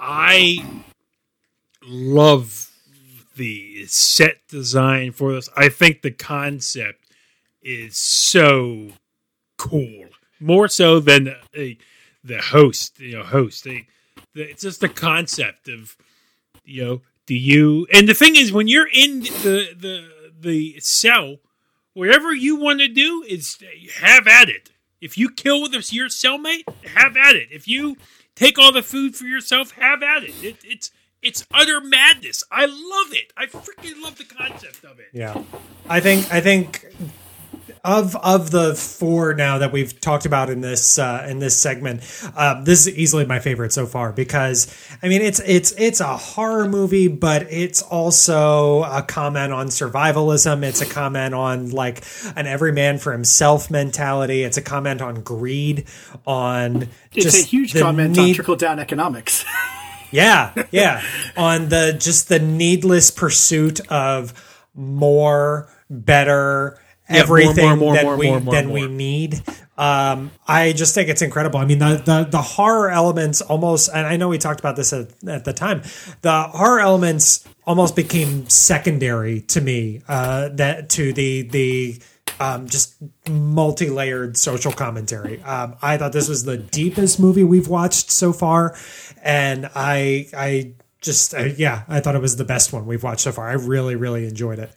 I 0.00 0.84
love 1.84 2.70
the 3.36 3.86
set 3.86 4.46
design 4.48 5.12
for 5.12 5.32
this. 5.32 5.48
I 5.56 5.68
think 5.68 6.02
the 6.02 6.10
concept 6.10 7.06
is 7.62 7.96
so 7.96 8.88
cool, 9.56 10.06
more 10.40 10.66
so 10.66 10.98
than 10.98 11.28
uh, 11.28 11.34
the 11.54 12.38
host. 12.38 12.98
You 12.98 13.18
know, 13.18 13.22
host. 13.22 13.64
They, 13.64 13.86
the, 14.34 14.50
it's 14.50 14.62
just 14.62 14.80
the 14.80 14.88
concept 14.88 15.68
of 15.68 15.96
you 16.64 16.84
know. 16.84 17.00
Do 17.26 17.36
you? 17.36 17.86
And 17.94 18.08
the 18.08 18.14
thing 18.14 18.34
is, 18.34 18.52
when 18.52 18.66
you're 18.66 18.88
in 18.92 19.20
the 19.20 19.68
the 19.78 20.08
the 20.40 20.80
cell, 20.80 21.36
whatever 21.94 22.32
you 22.32 22.56
want 22.56 22.80
to 22.80 22.88
do 22.88 23.24
is 23.26 23.58
have 24.00 24.26
at 24.26 24.48
it. 24.48 24.70
If 25.00 25.18
you 25.18 25.30
kill 25.30 25.68
your 25.92 26.08
cellmate, 26.08 26.64
have 26.94 27.16
at 27.16 27.34
it. 27.34 27.48
If 27.50 27.66
you 27.66 27.96
take 28.34 28.58
all 28.58 28.72
the 28.72 28.82
food 28.82 29.16
for 29.16 29.24
yourself, 29.24 29.72
have 29.72 30.02
at 30.02 30.22
it. 30.22 30.34
it 30.42 30.56
it's 30.64 30.90
it's 31.22 31.46
utter 31.52 31.80
madness. 31.80 32.42
I 32.50 32.66
love 32.66 33.12
it. 33.12 33.32
I 33.36 33.46
freaking 33.46 34.02
love 34.02 34.18
the 34.18 34.24
concept 34.24 34.84
of 34.84 34.98
it. 34.98 35.08
Yeah, 35.12 35.42
I 35.88 36.00
think 36.00 36.32
I 36.32 36.40
think 36.40 36.86
of 37.84 38.14
of 38.16 38.52
the 38.52 38.74
four 38.74 39.34
now 39.34 39.58
that 39.58 39.72
we've 39.72 40.00
talked 40.00 40.24
about 40.24 40.50
in 40.50 40.60
this 40.60 40.98
uh, 40.98 41.26
in 41.28 41.40
this 41.40 41.56
segment, 41.56 42.02
uh, 42.36 42.62
this 42.62 42.86
is 42.86 42.96
easily 42.96 43.26
my 43.26 43.40
favorite 43.40 43.72
so 43.72 43.86
far 43.86 44.12
because 44.12 44.72
I 45.02 45.08
mean 45.08 45.20
it's 45.20 45.40
it's 45.40 45.72
it's 45.72 46.00
a 46.00 46.16
horror 46.16 46.68
movie, 46.68 47.08
but 47.08 47.50
it's 47.50 47.82
also 47.82 48.84
a 48.84 49.02
comment 49.02 49.52
on 49.52 49.66
survivalism. 49.68 50.62
It's 50.62 50.80
a 50.80 50.86
comment 50.86 51.34
on 51.34 51.70
like 51.70 52.04
an 52.36 52.46
every 52.46 52.72
man 52.72 52.98
for 52.98 53.12
himself 53.12 53.70
mentality. 53.70 54.42
It's 54.42 54.56
a 54.56 54.62
comment 54.62 55.02
on 55.02 55.22
greed. 55.22 55.86
On 56.24 56.88
It's 57.12 57.24
just 57.24 57.44
a 57.44 57.48
huge 57.48 57.74
comment 57.74 58.16
on 58.16 58.32
trickle 58.32 58.56
down 58.56 58.78
economics. 58.78 59.44
yeah, 60.12 60.54
yeah. 60.70 61.02
On 61.36 61.68
the 61.68 61.96
just 61.98 62.28
the 62.28 62.38
needless 62.38 63.10
pursuit 63.10 63.80
of 63.90 64.32
more, 64.74 65.68
better, 65.90 66.78
Yeah, 67.12 67.26
more, 67.26 67.38
everything 67.38 67.66
more, 67.66 67.76
more, 67.76 67.94
that 67.94 68.18
we 68.18 68.30
more, 68.40 68.72
we 68.72 68.86
need. 68.88 69.42
Um, 69.78 70.30
I 70.46 70.72
just 70.72 70.94
think 70.94 71.08
it's 71.08 71.22
incredible. 71.22 71.58
I 71.58 71.64
mean, 71.64 71.78
the, 71.78 72.02
the 72.04 72.28
the 72.30 72.42
horror 72.42 72.90
elements 72.90 73.40
almost, 73.40 73.88
and 73.92 74.06
I 74.06 74.16
know 74.16 74.28
we 74.28 74.38
talked 74.38 74.60
about 74.60 74.76
this 74.76 74.92
at, 74.92 75.08
at 75.26 75.44
the 75.44 75.52
time. 75.52 75.82
The 76.20 76.42
horror 76.42 76.80
elements 76.80 77.48
almost 77.66 77.96
became 77.96 78.48
secondary 78.48 79.40
to 79.42 79.60
me. 79.60 80.02
Uh, 80.06 80.50
that 80.50 80.90
to 80.90 81.12
the 81.12 81.42
the 81.42 82.02
um, 82.38 82.68
just 82.68 82.94
multi-layered 83.28 84.36
social 84.36 84.72
commentary. 84.72 85.42
Um, 85.42 85.76
I 85.80 85.96
thought 85.96 86.12
this 86.12 86.28
was 86.28 86.44
the 86.44 86.56
deepest 86.56 87.18
movie 87.18 87.44
we've 87.44 87.68
watched 87.68 88.10
so 88.10 88.32
far, 88.32 88.76
and 89.22 89.70
I 89.74 90.28
I 90.36 90.72
just 91.00 91.34
uh, 91.34 91.44
yeah, 91.56 91.84
I 91.88 92.00
thought 92.00 92.14
it 92.14 92.22
was 92.22 92.36
the 92.36 92.44
best 92.44 92.72
one 92.72 92.86
we've 92.86 93.02
watched 93.02 93.22
so 93.22 93.32
far. 93.32 93.48
I 93.48 93.54
really 93.54 93.96
really 93.96 94.26
enjoyed 94.26 94.58
it. 94.58 94.70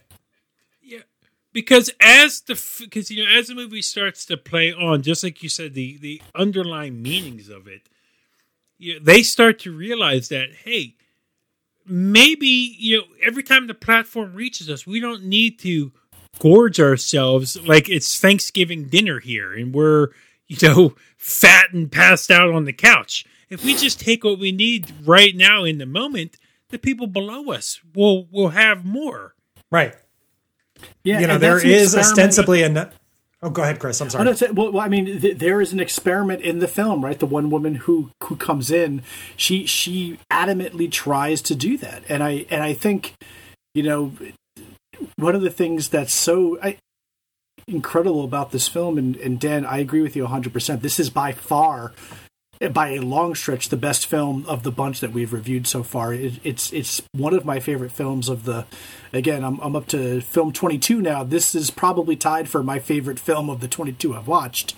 Because 1.56 1.90
as 2.02 2.42
the 2.42 2.62
because 2.80 3.10
you 3.10 3.24
know 3.24 3.30
as 3.30 3.46
the 3.46 3.54
movie 3.54 3.80
starts 3.80 4.26
to 4.26 4.36
play 4.36 4.74
on, 4.74 5.00
just 5.00 5.24
like 5.24 5.42
you 5.42 5.48
said, 5.48 5.72
the 5.72 5.96
the 5.96 6.20
underlying 6.34 7.00
meanings 7.00 7.48
of 7.48 7.66
it, 7.66 7.88
you 8.76 9.00
they 9.00 9.22
start 9.22 9.58
to 9.60 9.74
realize 9.74 10.28
that 10.28 10.50
hey, 10.64 10.96
maybe 11.86 12.76
you 12.78 12.98
know 12.98 13.04
every 13.24 13.42
time 13.42 13.68
the 13.68 13.72
platform 13.72 14.34
reaches 14.34 14.68
us, 14.68 14.86
we 14.86 15.00
don't 15.00 15.24
need 15.24 15.58
to 15.60 15.92
gorge 16.40 16.78
ourselves 16.78 17.58
like 17.66 17.88
it's 17.88 18.20
Thanksgiving 18.20 18.88
dinner 18.88 19.18
here, 19.18 19.54
and 19.54 19.74
we're 19.74 20.08
you 20.48 20.58
know 20.60 20.94
fat 21.16 21.72
and 21.72 21.90
passed 21.90 22.30
out 22.30 22.50
on 22.50 22.66
the 22.66 22.72
couch. 22.74 23.24
If 23.48 23.64
we 23.64 23.74
just 23.74 23.98
take 23.98 24.24
what 24.24 24.38
we 24.38 24.52
need 24.52 24.92
right 25.06 25.34
now 25.34 25.64
in 25.64 25.78
the 25.78 25.86
moment, 25.86 26.36
the 26.68 26.78
people 26.78 27.06
below 27.06 27.50
us 27.50 27.80
will 27.94 28.26
will 28.30 28.50
have 28.50 28.84
more. 28.84 29.34
Right. 29.70 29.94
Yeah, 31.04 31.20
You 31.20 31.26
know, 31.26 31.38
there 31.38 31.64
is 31.64 31.96
ostensibly 31.96 32.62
a. 32.62 32.90
Oh, 33.42 33.50
go 33.50 33.62
ahead, 33.62 33.78
Chris. 33.78 34.00
I'm 34.00 34.06
Oh, 34.06 34.10
sorry. 34.10 34.24
no, 34.24 34.30
it's- 34.32 34.52
well, 34.52 34.72
well, 34.72 34.82
I 34.82 34.88
mean, 34.88 35.20
th- 35.20 35.38
there 35.38 35.60
is 35.60 35.72
an 35.72 35.78
experiment 35.78 36.40
in 36.42 36.58
the 36.58 36.66
film, 36.66 37.04
right? 37.04 37.18
The 37.18 37.26
one 37.26 37.50
woman 37.50 37.74
who 37.76 38.10
who 38.24 38.34
comes 38.36 38.70
in, 38.70 39.02
she 39.36 39.66
she 39.66 40.18
adamantly 40.32 40.90
tries 40.90 41.42
to 41.42 41.54
do 41.54 41.76
that, 41.78 42.02
and 42.08 42.22
I 42.22 42.46
and 42.50 42.62
I 42.62 42.72
think, 42.72 43.14
you 43.74 43.82
know, 43.82 44.12
one 45.16 45.34
of 45.34 45.42
the 45.42 45.50
things 45.50 45.90
that's 45.90 46.14
so 46.14 46.58
I, 46.62 46.78
incredible 47.68 48.24
about 48.24 48.52
this 48.52 48.68
film, 48.68 48.96
and, 48.96 49.16
and 49.16 49.38
Dan, 49.38 49.66
I 49.66 49.78
agree 49.78 50.00
with 50.00 50.16
you 50.16 50.22
100. 50.22 50.52
percent 50.52 50.82
This 50.82 50.98
is 50.98 51.10
by 51.10 51.32
far, 51.32 51.92
by 52.72 52.90
a 52.90 53.00
long 53.00 53.34
stretch, 53.34 53.68
the 53.68 53.76
best 53.76 54.06
film 54.06 54.44
of 54.46 54.62
the 54.62 54.70
bunch 54.70 55.00
that 55.00 55.12
we've 55.12 55.32
reviewed 55.32 55.66
so 55.66 55.82
far. 55.82 56.12
It, 56.12 56.34
it's 56.44 56.72
it's 56.72 57.02
one 57.12 57.34
of 57.34 57.44
my 57.44 57.60
favorite 57.60 57.92
films 57.92 58.28
of 58.28 58.44
the. 58.44 58.66
Again, 59.12 59.44
I'm 59.44 59.58
I'm 59.60 59.76
up 59.76 59.86
to 59.88 60.20
film 60.20 60.52
22 60.52 61.00
now. 61.00 61.22
This 61.24 61.54
is 61.54 61.70
probably 61.70 62.16
tied 62.16 62.48
for 62.48 62.62
my 62.62 62.78
favorite 62.78 63.18
film 63.18 63.48
of 63.50 63.60
the 63.60 63.68
22 63.68 64.14
I've 64.14 64.28
watched. 64.28 64.74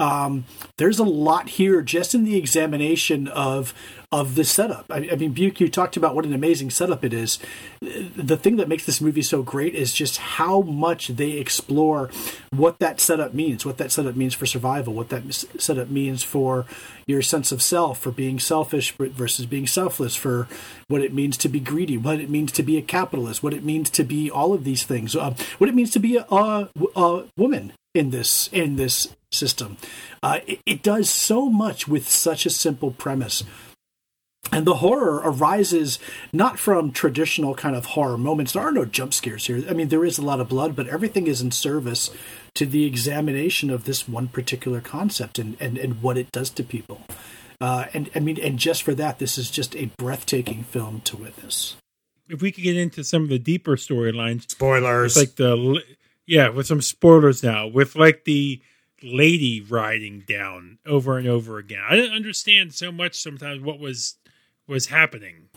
Um, 0.00 0.46
there's 0.78 0.98
a 0.98 1.04
lot 1.04 1.50
here 1.50 1.82
just 1.82 2.14
in 2.14 2.24
the 2.24 2.36
examination 2.36 3.28
of 3.28 3.74
of 4.12 4.34
the 4.34 4.42
setup. 4.42 4.86
I, 4.90 5.08
I 5.12 5.14
mean, 5.14 5.32
Buke, 5.32 5.60
you 5.60 5.68
talked 5.68 5.96
about 5.96 6.16
what 6.16 6.24
an 6.24 6.32
amazing 6.32 6.70
setup 6.70 7.04
it 7.04 7.12
is. 7.12 7.38
The 7.80 8.36
thing 8.36 8.56
that 8.56 8.66
makes 8.66 8.84
this 8.84 9.00
movie 9.00 9.22
so 9.22 9.44
great 9.44 9.76
is 9.76 9.92
just 9.92 10.16
how 10.18 10.62
much 10.62 11.08
they 11.08 11.32
explore 11.32 12.10
what 12.50 12.80
that 12.80 12.98
setup 12.98 13.34
means, 13.34 13.64
what 13.64 13.78
that 13.78 13.92
setup 13.92 14.16
means 14.16 14.34
for 14.34 14.46
survival, 14.46 14.94
what 14.94 15.10
that 15.10 15.32
setup 15.32 15.90
means 15.90 16.24
for 16.24 16.66
your 17.06 17.22
sense 17.22 17.52
of 17.52 17.62
self, 17.62 18.00
for 18.00 18.10
being 18.10 18.40
selfish 18.40 18.92
versus 18.98 19.46
being 19.46 19.68
selfless, 19.68 20.16
for 20.16 20.48
what 20.88 21.02
it 21.02 21.14
means 21.14 21.36
to 21.36 21.48
be 21.48 21.60
greedy, 21.60 21.96
what 21.96 22.20
it 22.20 22.30
means 22.30 22.50
to 22.50 22.64
be 22.64 22.76
a 22.76 22.82
capitalist, 22.82 23.44
what 23.44 23.54
it 23.54 23.62
means 23.62 23.88
to 23.90 24.02
be 24.02 24.28
all 24.28 24.52
of 24.52 24.64
these 24.64 24.82
things, 24.82 25.14
uh, 25.14 25.34
what 25.58 25.70
it 25.70 25.74
means 25.74 25.90
to 25.92 26.00
be 26.00 26.16
a, 26.16 26.26
a, 26.32 26.68
a 26.96 27.24
woman 27.36 27.72
in 27.94 28.10
this 28.10 28.48
in 28.52 28.76
this 28.76 29.14
system. 29.32 29.76
Uh, 30.22 30.40
it, 30.46 30.60
it 30.66 30.82
does 30.82 31.08
so 31.08 31.48
much 31.48 31.88
with 31.88 32.08
such 32.08 32.46
a 32.46 32.50
simple 32.50 32.90
premise. 32.90 33.44
And 34.52 34.66
the 34.66 34.76
horror 34.76 35.20
arises 35.22 35.98
not 36.32 36.58
from 36.58 36.90
traditional 36.90 37.54
kind 37.54 37.76
of 37.76 37.86
horror 37.86 38.18
moments. 38.18 38.52
There 38.52 38.62
are 38.62 38.72
no 38.72 38.84
jump 38.84 39.14
scares 39.14 39.46
here. 39.46 39.62
I 39.68 39.74
mean, 39.74 39.88
there 39.88 40.04
is 40.04 40.18
a 40.18 40.22
lot 40.22 40.40
of 40.40 40.48
blood, 40.48 40.74
but 40.74 40.88
everything 40.88 41.26
is 41.26 41.40
in 41.40 41.52
service 41.52 42.10
to 42.54 42.66
the 42.66 42.84
examination 42.84 43.70
of 43.70 43.84
this 43.84 44.08
one 44.08 44.28
particular 44.28 44.80
concept 44.80 45.38
and, 45.38 45.56
and, 45.60 45.78
and 45.78 46.02
what 46.02 46.16
it 46.18 46.32
does 46.32 46.50
to 46.50 46.64
people. 46.64 47.02
Uh, 47.60 47.86
and 47.92 48.10
I 48.14 48.20
mean, 48.20 48.40
and 48.40 48.58
just 48.58 48.82
for 48.82 48.94
that, 48.94 49.18
this 49.18 49.38
is 49.38 49.50
just 49.50 49.76
a 49.76 49.90
breathtaking 49.98 50.64
film 50.64 51.02
to 51.02 51.16
witness. 51.16 51.76
If 52.28 52.40
we 52.40 52.50
could 52.50 52.64
get 52.64 52.76
into 52.76 53.04
some 53.04 53.22
of 53.22 53.28
the 53.28 53.38
deeper 53.38 53.76
storylines, 53.76 54.50
Spoilers. 54.50 55.16
like 55.16 55.36
the 55.36 55.82
yeah 56.26 56.48
with 56.48 56.66
some 56.66 56.80
spoilers 56.80 57.42
now 57.42 57.66
with 57.66 57.96
like 57.96 58.24
the 58.24 58.62
lady 59.02 59.60
riding 59.60 60.20
down 60.20 60.78
over 60.86 61.18
and 61.18 61.26
over 61.26 61.58
again. 61.58 61.82
I 61.88 61.96
didn't 61.96 62.16
understand 62.16 62.74
so 62.74 62.92
much 62.92 63.20
sometimes 63.20 63.62
what 63.62 63.78
was 63.78 64.16
was 64.66 64.86
happening 64.86 65.48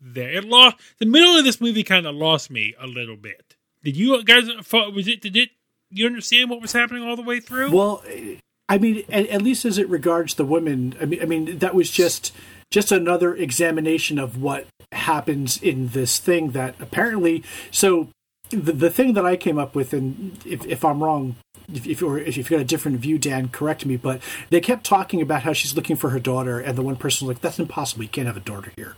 there. 0.00 0.30
It 0.30 0.44
lost 0.44 0.76
the 0.98 1.06
middle 1.06 1.36
of 1.36 1.44
this 1.44 1.60
movie 1.60 1.84
kind 1.84 2.06
of 2.06 2.14
lost 2.14 2.50
me 2.50 2.74
a 2.80 2.86
little 2.86 3.16
bit. 3.16 3.56
Did 3.82 3.96
you 3.96 4.22
guys 4.24 4.48
was 4.72 5.08
it 5.08 5.20
did 5.20 5.36
it 5.36 5.50
you 5.90 6.06
understand 6.06 6.50
what 6.50 6.60
was 6.60 6.72
happening 6.72 7.02
all 7.02 7.16
the 7.16 7.22
way 7.22 7.40
through? 7.40 7.70
Well, 7.72 8.02
eh, 8.08 8.36
I 8.68 8.78
mean, 8.78 9.04
at, 9.08 9.28
at 9.28 9.42
least 9.42 9.64
as 9.64 9.78
it 9.78 9.88
regards 9.88 10.34
the 10.34 10.44
women, 10.44 10.96
I 11.00 11.04
mean, 11.04 11.22
I 11.22 11.24
mean 11.24 11.58
that 11.58 11.74
was 11.74 11.90
just 11.90 12.32
just 12.70 12.90
another 12.90 13.34
examination 13.34 14.18
of 14.18 14.40
what 14.40 14.66
happens 14.92 15.62
in 15.62 15.88
this 15.88 16.18
thing 16.18 16.50
that 16.50 16.74
apparently. 16.80 17.44
So 17.70 18.08
the 18.50 18.72
the 18.72 18.90
thing 18.90 19.14
that 19.14 19.24
I 19.24 19.36
came 19.36 19.58
up 19.58 19.74
with, 19.74 19.92
and 19.92 20.38
if, 20.44 20.66
if 20.66 20.84
I'm 20.84 21.02
wrong, 21.02 21.36
if, 21.72 21.86
if 21.86 22.02
or 22.02 22.18
if 22.18 22.36
you've 22.36 22.48
got 22.48 22.60
a 22.60 22.64
different 22.64 22.98
view, 22.98 23.18
Dan, 23.18 23.48
correct 23.48 23.86
me. 23.86 23.96
But 23.96 24.20
they 24.50 24.60
kept 24.60 24.84
talking 24.84 25.20
about 25.20 25.42
how 25.42 25.52
she's 25.52 25.74
looking 25.74 25.96
for 25.96 26.10
her 26.10 26.20
daughter, 26.20 26.60
and 26.60 26.76
the 26.76 26.82
one 26.82 26.96
person 26.96 27.26
was 27.26 27.36
like, 27.36 27.42
"That's 27.42 27.58
impossible. 27.58 28.02
You 28.02 28.08
can't 28.08 28.26
have 28.26 28.36
a 28.36 28.40
daughter 28.40 28.72
here." 28.76 28.96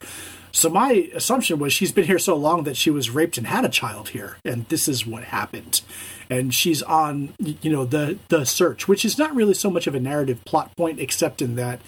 So 0.50 0.68
my 0.68 1.08
assumption 1.14 1.58
was 1.58 1.72
she's 1.72 1.92
been 1.92 2.06
here 2.06 2.18
so 2.18 2.34
long 2.34 2.64
that 2.64 2.76
she 2.76 2.90
was 2.90 3.10
raped 3.10 3.38
and 3.38 3.46
had 3.46 3.64
a 3.64 3.68
child 3.68 4.10
here, 4.10 4.38
and 4.44 4.66
this 4.68 4.88
is 4.88 5.06
what 5.06 5.24
happened. 5.24 5.82
And 6.30 6.54
she's 6.54 6.82
on, 6.82 7.34
you 7.38 7.70
know, 7.70 7.84
the 7.84 8.18
the 8.28 8.44
search, 8.44 8.88
which 8.88 9.04
is 9.04 9.18
not 9.18 9.34
really 9.34 9.54
so 9.54 9.70
much 9.70 9.86
of 9.86 9.94
a 9.94 10.00
narrative 10.00 10.44
plot 10.44 10.74
point, 10.76 11.00
except 11.00 11.42
in 11.42 11.56
that 11.56 11.80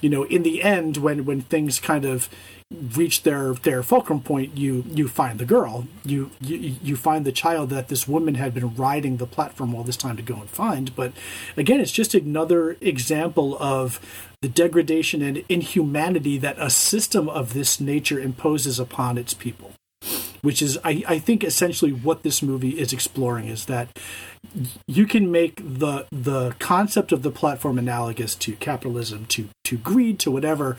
you 0.00 0.08
know, 0.08 0.24
in 0.24 0.42
the 0.42 0.62
end, 0.62 0.98
when 0.98 1.24
when 1.24 1.42
things 1.42 1.80
kind 1.80 2.04
of 2.04 2.28
reach 2.70 3.22
their 3.22 3.54
their 3.54 3.82
fulcrum 3.82 4.20
point, 4.20 4.56
you 4.56 4.84
you 4.88 5.08
find 5.08 5.38
the 5.38 5.44
girl, 5.44 5.86
you 6.04 6.30
you 6.40 6.76
you 6.82 6.96
find 6.96 7.24
the 7.24 7.32
child 7.32 7.70
that 7.70 7.88
this 7.88 8.06
woman 8.06 8.34
had 8.34 8.52
been 8.52 8.74
riding 8.74 9.16
the 9.16 9.26
platform 9.26 9.74
all 9.74 9.82
this 9.82 9.96
time 9.96 10.16
to 10.16 10.22
go 10.22 10.36
and 10.36 10.50
find. 10.50 10.94
But 10.94 11.12
again, 11.56 11.80
it's 11.80 11.92
just 11.92 12.14
another 12.14 12.76
example 12.80 13.56
of 13.58 14.00
the 14.42 14.48
degradation 14.48 15.22
and 15.22 15.44
inhumanity 15.48 16.38
that 16.38 16.58
a 16.58 16.70
system 16.70 17.28
of 17.28 17.54
this 17.54 17.80
nature 17.80 18.20
imposes 18.20 18.78
upon 18.78 19.18
its 19.18 19.34
people 19.34 19.72
which 20.42 20.62
is 20.62 20.78
I, 20.84 21.02
I 21.08 21.18
think 21.18 21.42
essentially 21.42 21.92
what 21.92 22.22
this 22.22 22.42
movie 22.42 22.78
is 22.78 22.92
exploring 22.92 23.48
is 23.48 23.64
that 23.64 23.98
you 24.86 25.06
can 25.06 25.32
make 25.32 25.56
the 25.56 26.06
the 26.12 26.54
concept 26.60 27.10
of 27.10 27.22
the 27.22 27.32
platform 27.32 27.78
analogous 27.78 28.36
to 28.36 28.52
capitalism 28.54 29.26
to 29.26 29.48
to 29.64 29.76
greed 29.76 30.20
to 30.20 30.30
whatever 30.30 30.76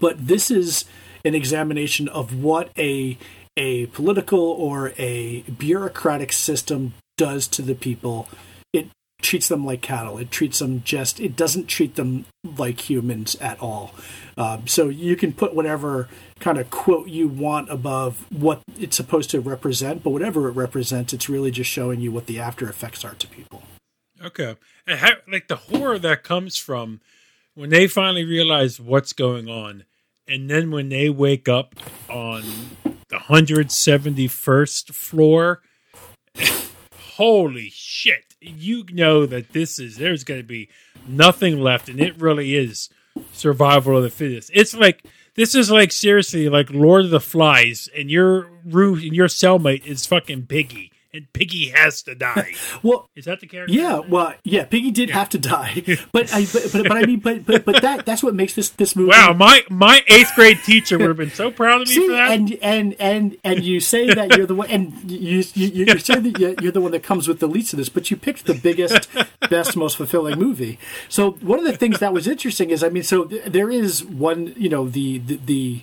but 0.00 0.26
this 0.26 0.50
is 0.50 0.84
an 1.24 1.34
examination 1.34 2.08
of 2.08 2.42
what 2.42 2.70
a 2.78 3.18
a 3.56 3.86
political 3.86 4.38
or 4.38 4.92
a 4.96 5.40
bureaucratic 5.42 6.32
system 6.32 6.94
does 7.16 7.48
to 7.48 7.60
the 7.60 7.74
people 7.74 8.28
It 8.72 8.88
treats 9.20 9.48
them 9.48 9.66
like 9.66 9.82
cattle. 9.82 10.16
It 10.18 10.30
treats 10.30 10.60
them 10.60 10.82
just. 10.84 11.18
It 11.18 11.34
doesn't 11.34 11.66
treat 11.66 11.96
them 11.96 12.24
like 12.56 12.88
humans 12.88 13.34
at 13.40 13.60
all. 13.60 13.92
Um, 14.36 14.68
so 14.68 14.88
you 14.88 15.16
can 15.16 15.32
put 15.32 15.54
whatever 15.54 16.08
kind 16.38 16.58
of 16.58 16.70
quote 16.70 17.08
you 17.08 17.26
want 17.26 17.68
above 17.68 18.24
what 18.30 18.62
it's 18.78 18.96
supposed 18.96 19.30
to 19.30 19.40
represent, 19.40 20.04
but 20.04 20.10
whatever 20.10 20.48
it 20.48 20.52
represents, 20.52 21.12
it's 21.12 21.28
really 21.28 21.50
just 21.50 21.68
showing 21.68 22.00
you 22.00 22.12
what 22.12 22.26
the 22.26 22.38
after 22.38 22.68
effects 22.68 23.04
are 23.04 23.14
to 23.14 23.26
people. 23.26 23.64
Okay, 24.22 24.56
and 24.86 25.00
how, 25.00 25.10
like 25.26 25.48
the 25.48 25.56
horror 25.56 25.98
that 25.98 26.22
comes 26.22 26.56
from 26.56 27.00
when 27.58 27.70
they 27.70 27.88
finally 27.88 28.24
realize 28.24 28.78
what's 28.80 29.12
going 29.12 29.48
on, 29.48 29.84
and 30.28 30.48
then 30.48 30.70
when 30.70 30.88
they 30.88 31.10
wake 31.10 31.48
up 31.48 31.74
on 32.08 32.42
the 33.08 33.18
hundred 33.18 33.72
seventy 33.72 34.28
first 34.28 34.94
floor. 34.94 35.62
holy 37.16 37.68
shit 37.70 38.28
you 38.40 38.84
know 38.92 39.26
that 39.26 39.52
this 39.52 39.80
is 39.80 39.96
there's 39.96 40.22
going 40.22 40.40
to 40.40 40.46
be 40.46 40.68
nothing 41.06 41.58
left, 41.58 41.88
and 41.88 42.00
it 42.00 42.20
really 42.20 42.54
is 42.54 42.88
survival 43.32 43.96
of 43.96 44.02
the 44.02 44.10
fittest. 44.10 44.50
It's 44.54 44.74
like 44.74 45.04
this 45.34 45.54
is 45.54 45.70
like 45.70 45.92
seriously 45.92 46.48
like 46.48 46.70
Lord 46.70 47.06
of 47.06 47.10
the 47.10 47.20
Flies, 47.20 47.88
and 47.96 48.10
your 48.10 48.50
root 48.64 49.02
and 49.02 49.14
your 49.14 49.28
cellmate 49.28 49.84
is 49.84 50.06
fucking 50.06 50.46
Piggy 50.46 50.92
and 51.12 51.32
Piggy 51.32 51.70
has 51.70 52.02
to 52.02 52.14
die. 52.14 52.52
well, 52.82 53.08
is 53.16 53.24
that 53.24 53.40
the 53.40 53.46
character? 53.46 53.72
Yeah, 53.72 54.00
well, 54.00 54.34
yeah, 54.44 54.64
Piggy 54.64 54.90
did 54.90 55.08
yeah. 55.08 55.16
have 55.16 55.28
to 55.30 55.38
die, 55.38 55.82
but 56.12 56.32
I, 56.32 56.44
but, 56.52 56.68
but, 56.72 56.82
but, 56.88 56.96
I 56.96 57.06
mean, 57.06 57.20
but, 57.20 57.46
but 57.46 57.64
but 57.64 57.82
that 57.82 58.04
that's 58.04 58.22
what 58.22 58.34
makes 58.34 58.54
this 58.54 58.70
this 58.70 58.94
movie. 58.94 59.10
Wow, 59.10 59.32
my 59.32 59.64
my 59.70 60.02
eighth 60.06 60.32
grade 60.34 60.58
teacher 60.64 60.98
would 60.98 61.08
have 61.08 61.16
been 61.16 61.30
so 61.30 61.50
proud 61.50 61.82
of 61.82 61.88
me 61.88 61.94
See, 61.94 62.06
for 62.06 62.12
that. 62.12 62.30
And 62.30 62.52
and 62.60 62.94
and 62.98 63.36
and 63.42 63.64
you 63.64 63.80
say 63.80 64.12
that 64.12 64.36
you're 64.36 64.46
the 64.46 64.54
one, 64.54 64.68
and 64.68 65.10
you 65.10 65.44
you 65.54 65.84
you 65.84 65.98
say 65.98 66.18
that 66.18 66.60
you're 66.62 66.72
the 66.72 66.80
one 66.80 66.92
that 66.92 67.02
comes 67.02 67.26
with 67.26 67.40
the 67.40 67.48
least 67.48 67.72
of 67.72 67.78
this, 67.78 67.88
but 67.88 68.10
you 68.10 68.16
picked 68.16 68.46
the 68.46 68.54
biggest, 68.54 69.08
best, 69.48 69.76
most 69.76 69.96
fulfilling 69.96 70.38
movie. 70.38 70.78
So 71.08 71.32
one 71.32 71.58
of 71.58 71.64
the 71.64 71.76
things 71.76 72.00
that 72.00 72.12
was 72.12 72.26
interesting 72.26 72.70
is, 72.70 72.82
I 72.84 72.88
mean, 72.88 73.02
so 73.02 73.24
there 73.24 73.70
is 73.70 74.04
one, 74.04 74.54
you 74.56 74.68
know, 74.68 74.88
the 74.88 75.18
the, 75.18 75.36
the 75.36 75.82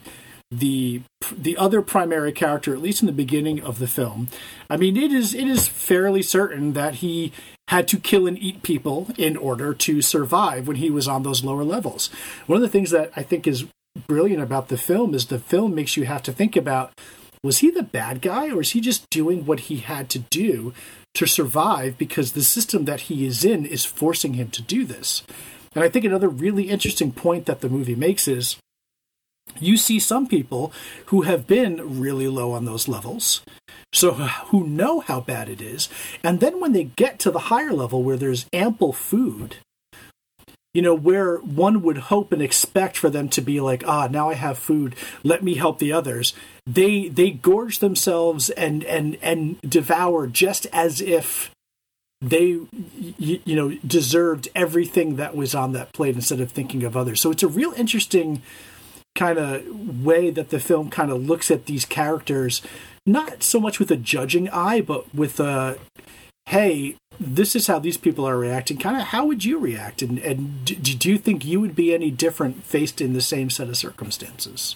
the 0.59 1.01
the 1.35 1.57
other 1.57 1.81
primary 1.81 2.31
character, 2.31 2.73
at 2.73 2.81
least 2.81 3.01
in 3.01 3.07
the 3.07 3.11
beginning 3.11 3.61
of 3.61 3.79
the 3.79 3.87
film. 3.87 4.29
I 4.69 4.77
mean, 4.77 4.97
it 4.97 5.11
is 5.11 5.33
it 5.33 5.47
is 5.47 5.67
fairly 5.67 6.21
certain 6.21 6.73
that 6.73 6.95
he 6.95 7.31
had 7.67 7.87
to 7.87 7.99
kill 7.99 8.27
and 8.27 8.37
eat 8.37 8.61
people 8.61 9.07
in 9.17 9.35
order 9.35 9.73
to 9.73 10.01
survive 10.01 10.67
when 10.67 10.77
he 10.77 10.89
was 10.89 11.07
on 11.07 11.23
those 11.23 11.43
lower 11.43 11.63
levels. 11.63 12.09
One 12.45 12.57
of 12.57 12.61
the 12.61 12.69
things 12.69 12.91
that 12.91 13.11
I 13.15 13.23
think 13.23 13.47
is 13.47 13.65
brilliant 14.07 14.43
about 14.43 14.67
the 14.67 14.77
film 14.77 15.15
is 15.15 15.27
the 15.27 15.39
film 15.39 15.73
makes 15.73 15.97
you 15.97 16.05
have 16.05 16.21
to 16.23 16.33
think 16.33 16.55
about 16.55 16.91
was 17.43 17.59
he 17.59 17.69
the 17.69 17.83
bad 17.83 18.21
guy 18.21 18.49
or 18.49 18.61
is 18.61 18.71
he 18.71 18.81
just 18.81 19.09
doing 19.09 19.45
what 19.45 19.61
he 19.61 19.77
had 19.77 20.09
to 20.09 20.19
do 20.19 20.73
to 21.13 21.25
survive 21.25 21.97
because 21.97 22.31
the 22.31 22.43
system 22.43 22.85
that 22.85 23.01
he 23.01 23.25
is 23.25 23.45
in 23.45 23.65
is 23.65 23.85
forcing 23.85 24.33
him 24.33 24.49
to 24.49 24.61
do 24.61 24.85
this. 24.85 25.23
And 25.73 25.83
I 25.83 25.89
think 25.89 26.05
another 26.05 26.29
really 26.29 26.69
interesting 26.69 27.11
point 27.11 27.45
that 27.45 27.61
the 27.61 27.69
movie 27.69 27.95
makes 27.95 28.27
is 28.27 28.57
you 29.59 29.77
see 29.77 29.99
some 29.99 30.27
people 30.27 30.73
who 31.07 31.21
have 31.21 31.47
been 31.47 31.99
really 31.99 32.27
low 32.27 32.51
on 32.51 32.65
those 32.65 32.87
levels, 32.87 33.41
so 33.93 34.13
who 34.13 34.67
know 34.67 34.99
how 34.99 35.21
bad 35.21 35.49
it 35.49 35.61
is, 35.61 35.89
and 36.23 36.39
then 36.39 36.59
when 36.59 36.73
they 36.73 36.85
get 36.85 37.19
to 37.19 37.31
the 37.31 37.39
higher 37.39 37.71
level 37.71 38.03
where 38.03 38.17
there's 38.17 38.45
ample 38.51 38.93
food, 38.93 39.57
you 40.75 40.81
know, 40.81 40.93
where 40.93 41.37
one 41.37 41.81
would 41.83 41.97
hope 41.97 42.33
and 42.33 42.41
expect 42.41 42.97
for 42.97 43.09
them 43.09 43.29
to 43.29 43.41
be 43.41 43.61
like, 43.61 43.87
ah, 43.87 44.07
now 44.11 44.29
I 44.29 44.33
have 44.33 44.57
food, 44.57 44.93
let 45.23 45.41
me 45.41 45.55
help 45.55 45.79
the 45.79 45.93
others. 45.93 46.33
They 46.65 47.07
they 47.07 47.31
gorge 47.31 47.79
themselves 47.79 48.49
and 48.49 48.83
and 48.83 49.17
and 49.21 49.61
devour 49.61 50.27
just 50.27 50.67
as 50.73 50.99
if 50.99 51.49
they 52.19 52.59
you, 53.17 53.39
you 53.45 53.55
know 53.55 53.77
deserved 53.87 54.49
everything 54.53 55.15
that 55.15 55.33
was 55.33 55.55
on 55.55 55.71
that 55.71 55.93
plate 55.93 56.15
instead 56.15 56.41
of 56.41 56.51
thinking 56.51 56.83
of 56.83 56.97
others. 56.97 57.21
So 57.21 57.31
it's 57.31 57.43
a 57.43 57.47
real 57.47 57.71
interesting 57.73 58.41
kind 59.15 59.39
of 59.39 60.03
way 60.03 60.29
that 60.29 60.49
the 60.49 60.59
film 60.59 60.89
kind 60.89 61.11
of 61.11 61.25
looks 61.25 61.49
at 61.49 61.65
these 61.65 61.85
characters, 61.85 62.61
not 63.05 63.41
so 63.41 63.59
much 63.59 63.79
with 63.79 63.89
a 63.91 63.97
judging 63.97 64.49
eye, 64.49 64.81
but 64.81 65.13
with 65.15 65.39
a 65.39 65.77
hey, 66.47 66.95
this 67.19 67.55
is 67.55 67.65
how 67.65 67.79
these 67.79 67.97
people 67.97 68.27
are 68.27 68.37
reacting. 68.37 68.77
Kind 68.77 68.97
of 68.97 69.03
how 69.07 69.25
would 69.25 69.43
you 69.43 69.57
react? 69.57 70.01
And, 70.03 70.19
and 70.19 70.63
do, 70.63 70.75
do 70.75 71.09
you 71.09 71.17
think 71.17 71.43
you 71.43 71.59
would 71.59 71.75
be 71.75 71.93
any 71.93 72.11
different 72.11 72.63
faced 72.63 73.01
in 73.01 73.13
the 73.13 73.21
same 73.21 73.49
set 73.49 73.67
of 73.67 73.77
circumstances? 73.77 74.75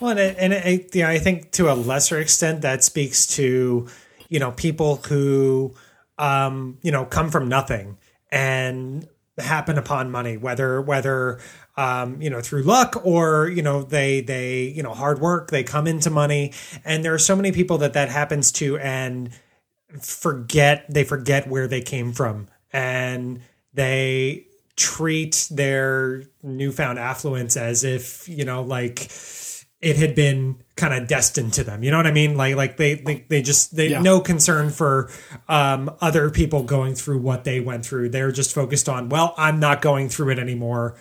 Well, 0.00 0.18
and, 0.18 0.36
and 0.36 0.52
it, 0.52 0.94
you 0.94 1.02
know, 1.02 1.08
I 1.08 1.18
think 1.18 1.52
to 1.52 1.72
a 1.72 1.74
lesser 1.74 2.18
extent 2.18 2.62
that 2.62 2.82
speaks 2.82 3.26
to 3.36 3.86
you 4.28 4.38
know 4.38 4.52
people 4.52 4.96
who 4.96 5.74
um, 6.18 6.78
you 6.82 6.90
know 6.90 7.04
come 7.04 7.30
from 7.30 7.48
nothing 7.48 7.98
and 8.30 9.08
happen 9.38 9.78
upon 9.78 10.10
money, 10.10 10.36
whether 10.36 10.80
whether 10.80 11.38
um, 11.76 12.20
you 12.22 12.30
know, 12.30 12.40
through 12.40 12.62
luck 12.62 13.02
or, 13.04 13.48
you 13.48 13.62
know, 13.62 13.82
they, 13.82 14.20
they, 14.22 14.62
you 14.62 14.82
know, 14.82 14.94
hard 14.94 15.20
work, 15.20 15.50
they 15.50 15.62
come 15.62 15.86
into 15.86 16.10
money. 16.10 16.52
And 16.84 17.04
there 17.04 17.12
are 17.12 17.18
so 17.18 17.36
many 17.36 17.52
people 17.52 17.78
that 17.78 17.92
that 17.92 18.08
happens 18.08 18.50
to 18.52 18.78
and 18.78 19.30
forget, 20.00 20.86
they 20.88 21.04
forget 21.04 21.48
where 21.48 21.68
they 21.68 21.82
came 21.82 22.12
from 22.12 22.48
and 22.72 23.42
they 23.74 24.46
treat 24.76 25.48
their 25.50 26.24
newfound 26.42 26.98
affluence 26.98 27.56
as 27.56 27.84
if, 27.84 28.28
you 28.28 28.44
know, 28.44 28.62
like 28.62 29.06
it 29.86 29.96
had 29.96 30.14
been 30.14 30.56
kind 30.76 30.92
of 30.92 31.08
destined 31.08 31.52
to 31.54 31.64
them. 31.64 31.82
You 31.82 31.90
know 31.90 31.96
what 31.96 32.06
I 32.06 32.12
mean? 32.12 32.36
Like, 32.36 32.56
like 32.56 32.76
they, 32.76 32.94
they, 32.94 33.24
they 33.28 33.42
just, 33.42 33.76
they 33.76 33.88
yeah. 33.88 34.02
no 34.02 34.20
concern 34.20 34.70
for, 34.70 35.10
um, 35.48 35.94
other 36.00 36.30
people 36.30 36.62
going 36.62 36.94
through 36.94 37.20
what 37.20 37.44
they 37.44 37.60
went 37.60 37.86
through. 37.86 38.10
They're 38.10 38.32
just 38.32 38.54
focused 38.54 38.88
on, 38.88 39.08
well, 39.08 39.34
I'm 39.36 39.60
not 39.60 39.80
going 39.82 40.08
through 40.08 40.30
it 40.30 40.38
anymore 40.38 40.96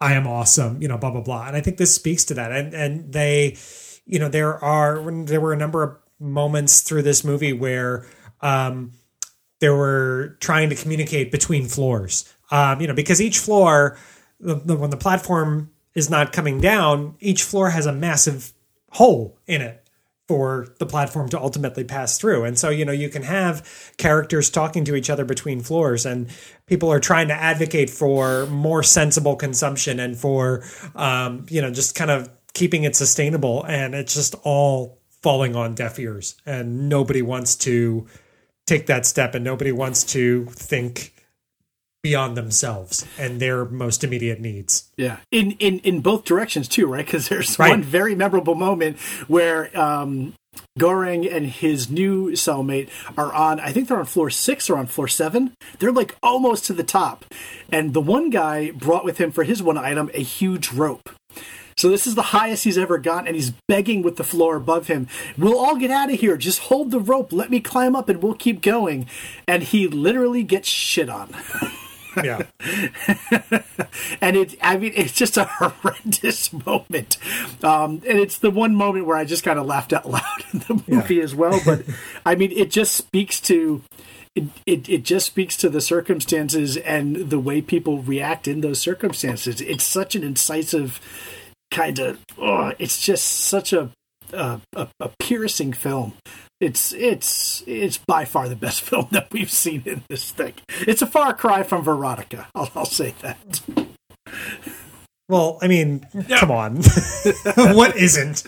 I 0.00 0.14
am 0.14 0.26
awesome, 0.26 0.80
you 0.80 0.88
know, 0.88 0.96
blah 0.96 1.10
blah 1.10 1.20
blah. 1.20 1.46
And 1.46 1.56
I 1.56 1.60
think 1.60 1.76
this 1.76 1.94
speaks 1.94 2.24
to 2.26 2.34
that. 2.34 2.52
And 2.52 2.72
and 2.72 3.12
they, 3.12 3.56
you 4.06 4.18
know, 4.18 4.28
there 4.28 4.62
are 4.64 5.02
there 5.24 5.40
were 5.40 5.52
a 5.52 5.56
number 5.56 5.82
of 5.82 5.96
moments 6.18 6.80
through 6.80 7.02
this 7.02 7.22
movie 7.22 7.52
where 7.52 8.06
um, 8.40 8.92
they 9.60 9.68
were 9.68 10.38
trying 10.40 10.70
to 10.70 10.74
communicate 10.74 11.30
between 11.30 11.66
floors. 11.66 12.32
Um, 12.50 12.80
you 12.80 12.88
know, 12.88 12.94
because 12.94 13.20
each 13.20 13.38
floor, 13.38 13.96
the, 14.40 14.54
the, 14.54 14.76
when 14.76 14.90
the 14.90 14.96
platform 14.96 15.70
is 15.94 16.08
not 16.08 16.32
coming 16.32 16.60
down, 16.60 17.16
each 17.20 17.42
floor 17.42 17.70
has 17.70 17.86
a 17.86 17.92
massive 17.92 18.52
hole 18.92 19.38
in 19.46 19.60
it 19.60 19.84
for 20.28 20.68
the 20.78 20.86
platform 20.86 21.28
to 21.28 21.40
ultimately 21.40 21.82
pass 21.82 22.16
through. 22.16 22.44
And 22.44 22.56
so, 22.56 22.70
you 22.70 22.84
know, 22.84 22.92
you 22.92 23.08
can 23.08 23.24
have 23.24 23.92
characters 23.96 24.48
talking 24.48 24.84
to 24.84 24.94
each 24.94 25.10
other 25.10 25.24
between 25.24 25.60
floors, 25.60 26.06
and 26.06 26.28
people 26.66 26.92
are 26.92 27.00
trying 27.00 27.26
to 27.28 27.34
advocate 27.34 27.90
for 27.90 28.46
more 28.46 28.84
sensible 28.84 29.34
consumption 29.34 29.98
and 29.98 30.16
for, 30.16 30.62
um, 30.94 31.46
you 31.50 31.60
know, 31.60 31.72
just 31.72 31.96
kind 31.96 32.12
of 32.12 32.30
keeping 32.52 32.84
it 32.84 32.94
sustainable. 32.94 33.64
And 33.64 33.92
it's 33.92 34.14
just 34.14 34.36
all 34.44 35.00
falling 35.20 35.56
on 35.56 35.74
deaf 35.74 35.98
ears, 35.98 36.36
and 36.46 36.88
nobody 36.88 37.22
wants 37.22 37.56
to 37.56 38.06
take 38.66 38.86
that 38.86 39.06
step, 39.06 39.34
and 39.34 39.44
nobody 39.44 39.72
wants 39.72 40.04
to 40.12 40.46
think 40.46 41.12
beyond 42.02 42.36
themselves 42.36 43.06
and 43.18 43.40
their 43.40 43.64
most 43.64 44.02
immediate 44.04 44.40
needs. 44.40 44.90
Yeah, 44.96 45.18
in 45.30 45.52
in 45.52 45.80
in 45.80 46.00
both 46.00 46.24
directions 46.24 46.68
too, 46.68 46.86
right? 46.86 47.04
Because 47.04 47.28
there's 47.28 47.58
right. 47.58 47.70
one 47.70 47.82
very 47.82 48.14
memorable 48.14 48.54
moment 48.54 48.98
where 49.28 49.76
um, 49.78 50.34
Goreng 50.78 51.30
and 51.30 51.46
his 51.46 51.90
new 51.90 52.30
cellmate 52.32 52.88
are 53.16 53.32
on. 53.32 53.60
I 53.60 53.72
think 53.72 53.88
they're 53.88 53.98
on 53.98 54.06
floor 54.06 54.30
six 54.30 54.70
or 54.70 54.76
on 54.76 54.86
floor 54.86 55.08
seven. 55.08 55.54
They're 55.78 55.92
like 55.92 56.16
almost 56.22 56.64
to 56.66 56.72
the 56.72 56.84
top, 56.84 57.24
and 57.70 57.94
the 57.94 58.00
one 58.00 58.30
guy 58.30 58.70
brought 58.70 59.04
with 59.04 59.18
him 59.18 59.30
for 59.30 59.44
his 59.44 59.62
one 59.62 59.78
item 59.78 60.10
a 60.14 60.22
huge 60.22 60.72
rope. 60.72 61.10
So 61.76 61.88
this 61.88 62.06
is 62.06 62.14
the 62.14 62.22
highest 62.22 62.64
he's 62.64 62.76
ever 62.76 62.98
gotten, 62.98 63.26
and 63.26 63.36
he's 63.36 63.52
begging 63.66 64.02
with 64.02 64.16
the 64.16 64.24
floor 64.24 64.56
above 64.56 64.88
him. 64.88 65.08
We'll 65.38 65.58
all 65.58 65.76
get 65.76 65.90
out 65.90 66.12
of 66.12 66.20
here. 66.20 66.36
Just 66.36 66.58
hold 66.58 66.90
the 66.90 67.00
rope. 67.00 67.32
Let 67.32 67.50
me 67.50 67.60
climb 67.60 67.96
up, 67.96 68.10
and 68.10 68.22
we'll 68.22 68.34
keep 68.34 68.60
going. 68.60 69.06
And 69.48 69.62
he 69.62 69.88
literally 69.88 70.42
gets 70.42 70.68
shit 70.68 71.08
on. 71.08 71.34
Yeah. 72.16 72.42
and 74.20 74.36
it 74.36 74.56
i 74.62 74.76
mean 74.76 74.92
it's 74.94 75.12
just 75.12 75.36
a 75.36 75.44
horrendous 75.58 76.52
moment 76.52 77.16
um, 77.62 78.02
and 78.06 78.18
it's 78.18 78.38
the 78.38 78.50
one 78.50 78.74
moment 78.74 79.06
where 79.06 79.16
i 79.16 79.24
just 79.24 79.44
kind 79.44 79.58
of 79.58 79.66
laughed 79.66 79.92
out 79.92 80.08
loud 80.08 80.44
in 80.52 80.60
the 80.60 80.82
movie 80.86 81.16
yeah. 81.16 81.22
as 81.22 81.34
well 81.34 81.60
but 81.64 81.84
i 82.26 82.34
mean 82.34 82.52
it 82.52 82.70
just 82.70 82.94
speaks 82.94 83.40
to 83.40 83.82
it, 84.36 84.44
it, 84.64 84.88
it 84.88 85.02
just 85.02 85.26
speaks 85.26 85.56
to 85.56 85.68
the 85.68 85.80
circumstances 85.80 86.76
and 86.76 87.30
the 87.30 87.40
way 87.40 87.60
people 87.60 88.02
react 88.02 88.46
in 88.46 88.60
those 88.60 88.80
circumstances 88.80 89.60
it's 89.60 89.84
such 89.84 90.14
an 90.14 90.22
incisive 90.22 91.00
kind 91.70 91.98
of 91.98 92.18
oh, 92.38 92.72
it's 92.78 93.00
just 93.00 93.24
such 93.24 93.72
a 93.72 93.90
a, 94.32 94.60
a, 94.74 94.88
a 95.00 95.10
piercing 95.18 95.72
film 95.72 96.14
it's 96.60 96.92
it's 96.92 97.64
it's 97.66 97.98
by 97.98 98.24
far 98.24 98.48
the 98.48 98.56
best 98.56 98.80
film 98.88 99.08
that 99.10 99.28
we've 99.32 99.50
seen 99.50 99.82
in 99.86 100.04
this 100.08 100.30
thing. 100.30 100.54
It's 100.68 101.02
a 101.02 101.06
far 101.06 101.34
cry 101.34 101.62
from 101.62 101.82
Veronica. 101.82 102.48
I'll, 102.54 102.70
I'll 102.74 102.84
say 102.84 103.14
that. 103.22 103.86
Well, 105.28 105.58
I 105.62 105.68
mean, 105.68 106.06
yeah. 106.26 106.38
come 106.38 106.50
on, 106.50 106.76
what 107.56 107.96
isn't? 107.96 108.42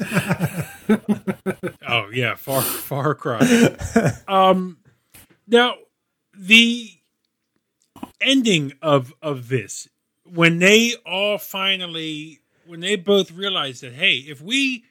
oh 1.89 2.09
yeah, 2.13 2.35
far 2.35 2.61
far 2.61 3.15
cry. 3.15 3.77
Um, 4.27 4.79
now 5.47 5.77
the 6.37 6.91
ending 8.21 8.73
of 8.83 9.13
of 9.23 9.49
this 9.49 9.89
when 10.25 10.59
they 10.59 10.95
all 11.07 11.39
finally 11.39 12.41
when 12.67 12.81
they 12.81 12.97
both 12.97 13.31
realize 13.31 13.81
that 13.81 13.93
hey, 13.93 14.17
if 14.17 14.41
we 14.41 14.85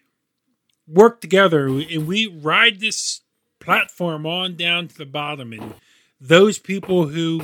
work 0.92 1.22
together 1.22 1.68
and 1.68 2.08
we 2.08 2.28
ride 2.28 2.80
this 2.80 3.22
platform 3.60 4.26
on 4.26 4.56
down 4.56 4.88
to 4.88 4.98
the 4.98 5.06
bottom 5.06 5.54
and 5.54 5.74
those 6.20 6.60
people 6.60 7.08
who 7.08 7.42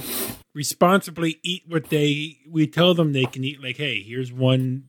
responsibly 0.53 1.39
eat 1.43 1.63
what 1.67 1.89
they 1.89 2.37
we 2.49 2.65
tell 2.67 2.93
them 2.93 3.13
they 3.13 3.25
can 3.25 3.43
eat 3.43 3.61
like 3.61 3.77
hey 3.77 4.01
here's 4.01 4.33
one 4.33 4.83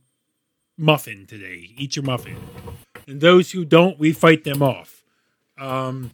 muffin 0.79 1.27
today. 1.27 1.75
Eat 1.77 1.97
your 1.97 2.05
muffin. 2.05 2.37
And 3.07 3.21
those 3.21 3.51
who 3.51 3.65
don't 3.65 3.99
we 3.99 4.13
fight 4.13 4.45
them 4.45 4.63
off. 4.63 5.03
Um, 5.59 6.13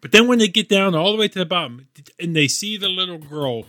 but 0.00 0.12
then 0.12 0.28
when 0.28 0.38
they 0.38 0.48
get 0.48 0.68
down 0.68 0.94
all 0.94 1.12
the 1.12 1.18
way 1.18 1.28
to 1.28 1.38
the 1.38 1.46
bottom 1.46 1.88
and 2.20 2.36
they 2.36 2.46
see 2.46 2.76
the 2.76 2.88
little 2.88 3.18
girl 3.18 3.64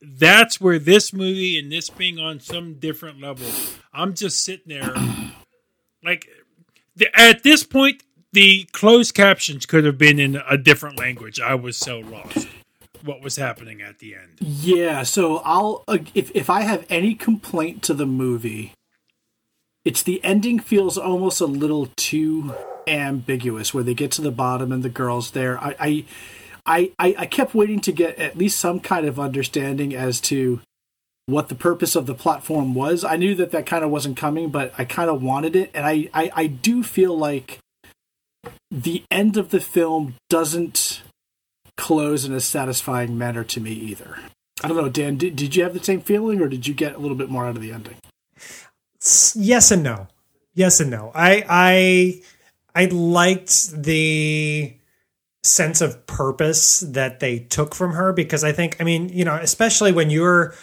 that's 0.00 0.60
where 0.60 0.78
this 0.78 1.12
movie 1.12 1.58
and 1.58 1.72
this 1.72 1.88
being 1.88 2.18
on 2.18 2.38
some 2.38 2.74
different 2.74 3.20
level 3.20 3.46
i'm 3.92 4.14
just 4.14 4.44
sitting 4.44 4.66
there 4.68 4.94
like 6.04 6.28
at 7.14 7.42
this 7.42 7.64
point, 7.64 8.02
the 8.32 8.64
closed 8.72 9.14
captions 9.14 9.66
could 9.66 9.84
have 9.84 9.98
been 9.98 10.18
in 10.18 10.40
a 10.48 10.58
different 10.58 10.98
language. 10.98 11.40
I 11.40 11.54
was 11.54 11.76
so 11.76 12.00
lost. 12.00 12.48
What 13.04 13.20
was 13.20 13.36
happening 13.36 13.80
at 13.82 13.98
the 13.98 14.14
end? 14.14 14.38
Yeah, 14.40 15.02
so 15.02 15.42
I'll 15.44 15.84
uh, 15.86 15.98
if 16.14 16.30
if 16.34 16.48
I 16.48 16.62
have 16.62 16.86
any 16.88 17.14
complaint 17.14 17.82
to 17.84 17.94
the 17.94 18.06
movie, 18.06 18.72
it's 19.84 20.02
the 20.02 20.24
ending 20.24 20.58
feels 20.58 20.96
almost 20.96 21.40
a 21.40 21.46
little 21.46 21.90
too 21.96 22.54
ambiguous. 22.86 23.74
Where 23.74 23.84
they 23.84 23.94
get 23.94 24.10
to 24.12 24.22
the 24.22 24.30
bottom 24.30 24.72
and 24.72 24.82
the 24.82 24.88
girls 24.88 25.32
there. 25.32 25.58
I 25.62 25.76
I 26.66 26.92
I, 26.98 27.14
I 27.18 27.26
kept 27.26 27.54
waiting 27.54 27.80
to 27.80 27.92
get 27.92 28.18
at 28.18 28.38
least 28.38 28.58
some 28.58 28.80
kind 28.80 29.06
of 29.06 29.20
understanding 29.20 29.94
as 29.94 30.20
to 30.22 30.60
what 31.26 31.48
the 31.48 31.54
purpose 31.54 31.96
of 31.96 32.06
the 32.06 32.14
platform 32.14 32.74
was. 32.74 33.04
I 33.04 33.16
knew 33.16 33.34
that 33.36 33.50
that 33.52 33.66
kind 33.66 33.84
of 33.84 33.90
wasn't 33.90 34.16
coming, 34.16 34.50
but 34.50 34.72
I 34.76 34.84
kind 34.84 35.08
of 35.08 35.22
wanted 35.22 35.56
it, 35.56 35.70
and 35.74 35.86
I, 35.86 36.08
I, 36.12 36.30
I 36.34 36.46
do 36.46 36.82
feel 36.82 37.16
like 37.16 37.58
the 38.70 39.04
end 39.10 39.36
of 39.36 39.50
the 39.50 39.60
film 39.60 40.14
doesn't 40.28 41.02
close 41.76 42.24
in 42.24 42.32
a 42.32 42.40
satisfying 42.40 43.16
manner 43.16 43.44
to 43.44 43.60
me 43.60 43.72
either. 43.72 44.18
I 44.62 44.68
don't 44.68 44.76
know, 44.76 44.88
Dan. 44.88 45.16
Did, 45.16 45.36
did 45.36 45.56
you 45.56 45.62
have 45.62 45.74
the 45.74 45.82
same 45.82 46.00
feeling, 46.00 46.40
or 46.40 46.48
did 46.48 46.66
you 46.66 46.74
get 46.74 46.94
a 46.94 46.98
little 46.98 47.16
bit 47.16 47.30
more 47.30 47.46
out 47.46 47.56
of 47.56 47.62
the 47.62 47.72
ending? 47.72 47.96
Yes 49.34 49.70
and 49.70 49.82
no. 49.82 50.08
Yes 50.54 50.80
and 50.80 50.90
no. 50.90 51.10
I 51.14 51.44
I 51.48 52.22
I 52.74 52.86
liked 52.86 53.70
the 53.82 54.74
sense 55.42 55.80
of 55.80 56.06
purpose 56.06 56.80
that 56.80 57.20
they 57.20 57.38
took 57.38 57.74
from 57.74 57.92
her 57.92 58.12
because 58.12 58.44
I 58.44 58.52
think 58.52 58.76
I 58.80 58.84
mean 58.84 59.10
you 59.10 59.26
know 59.26 59.34
especially 59.34 59.92
when 59.92 60.08
you're 60.08 60.54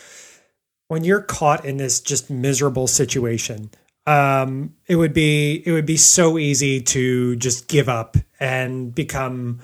when 0.92 1.06
you're 1.06 1.22
caught 1.22 1.64
in 1.64 1.78
this 1.78 2.02
just 2.02 2.30
miserable 2.30 2.86
situation, 2.86 3.72
um, 4.06 4.76
it 4.88 4.98
would 4.98 5.14
be 5.14 5.64
it 5.66 5.72
would 5.72 5.86
be 5.86 5.96
so 5.96 6.38
easy 6.38 6.82
to 6.82 7.38
just 7.38 7.70
give 7.70 7.88
up 7.88 8.18
and 8.42 8.94
become 8.94 9.62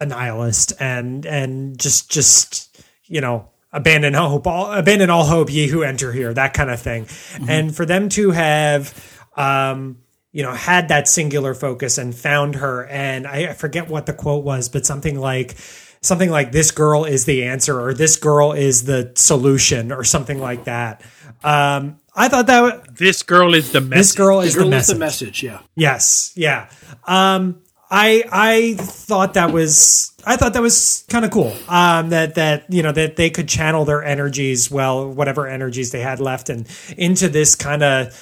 a 0.00 0.06
nihilist 0.06 0.72
and 0.80 1.26
and 1.26 1.78
just 1.78 2.10
just 2.10 2.82
you 3.04 3.20
know 3.20 3.46
abandon 3.74 4.14
hope 4.14 4.46
all 4.46 4.72
abandon 4.72 5.10
all 5.10 5.24
hope 5.24 5.52
ye 5.52 5.66
who 5.66 5.82
enter 5.82 6.12
here 6.12 6.32
that 6.32 6.54
kind 6.54 6.70
of 6.70 6.80
thing 6.80 7.04
mm-hmm. 7.04 7.50
and 7.50 7.76
for 7.76 7.84
them 7.84 8.08
to 8.08 8.30
have 8.30 9.20
um 9.36 9.98
you 10.32 10.42
know 10.42 10.54
had 10.54 10.88
that 10.88 11.06
singular 11.06 11.52
focus 11.52 11.98
and 11.98 12.14
found 12.14 12.54
her 12.54 12.86
and 12.86 13.26
I, 13.26 13.50
I 13.50 13.52
forget 13.52 13.90
what 13.90 14.06
the 14.06 14.14
quote 14.14 14.44
was 14.44 14.70
but 14.70 14.86
something 14.86 15.20
like 15.20 15.58
something 16.02 16.30
like 16.30 16.52
this 16.52 16.70
girl 16.70 17.04
is 17.04 17.24
the 17.24 17.44
answer 17.44 17.80
or 17.80 17.94
this 17.94 18.16
girl 18.16 18.52
is 18.52 18.84
the 18.84 19.12
solution 19.14 19.92
or 19.92 20.04
something 20.04 20.38
like 20.38 20.64
that. 20.64 21.02
Um, 21.44 21.98
I 22.14 22.28
thought 22.28 22.46
that 22.46 22.60
w- 22.60 22.82
this 22.92 23.22
girl 23.22 23.54
is 23.54 23.72
the 23.72 23.80
message. 23.80 23.98
This 23.98 24.14
girl 24.14 24.40
is 24.40 24.54
the, 24.54 24.60
girl 24.60 24.70
the 24.70 24.76
message. 24.76 24.94
the 24.94 24.98
message. 24.98 25.42
Yeah. 25.42 25.60
Yes. 25.76 26.32
Yeah. 26.36 26.70
Um, 27.06 27.62
I 27.90 28.24
I 28.30 28.74
thought 28.78 29.34
that 29.34 29.52
was 29.52 30.12
I 30.24 30.36
thought 30.36 30.52
that 30.52 30.62
was 30.62 31.04
kind 31.08 31.24
of 31.24 31.30
cool. 31.30 31.54
Um, 31.68 32.10
that 32.10 32.36
that 32.36 32.72
you 32.72 32.82
know 32.82 32.92
that 32.92 33.16
they 33.16 33.30
could 33.30 33.48
channel 33.48 33.84
their 33.84 34.02
energies, 34.02 34.70
well, 34.70 35.10
whatever 35.10 35.46
energies 35.46 35.90
they 35.90 36.00
had 36.00 36.20
left, 36.20 36.50
and 36.50 36.68
into 36.96 37.28
this 37.28 37.54
kind 37.56 37.82
of 37.82 38.16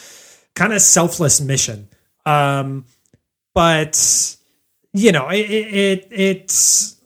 kind 0.55 0.72
of 0.72 0.81
selfless 0.81 1.41
mission. 1.41 1.89
Um, 2.24 2.87
but 3.55 4.37
you 4.93 5.12
know, 5.12 5.29
it, 5.29 5.39
it 5.41 6.09
it's 6.11 6.97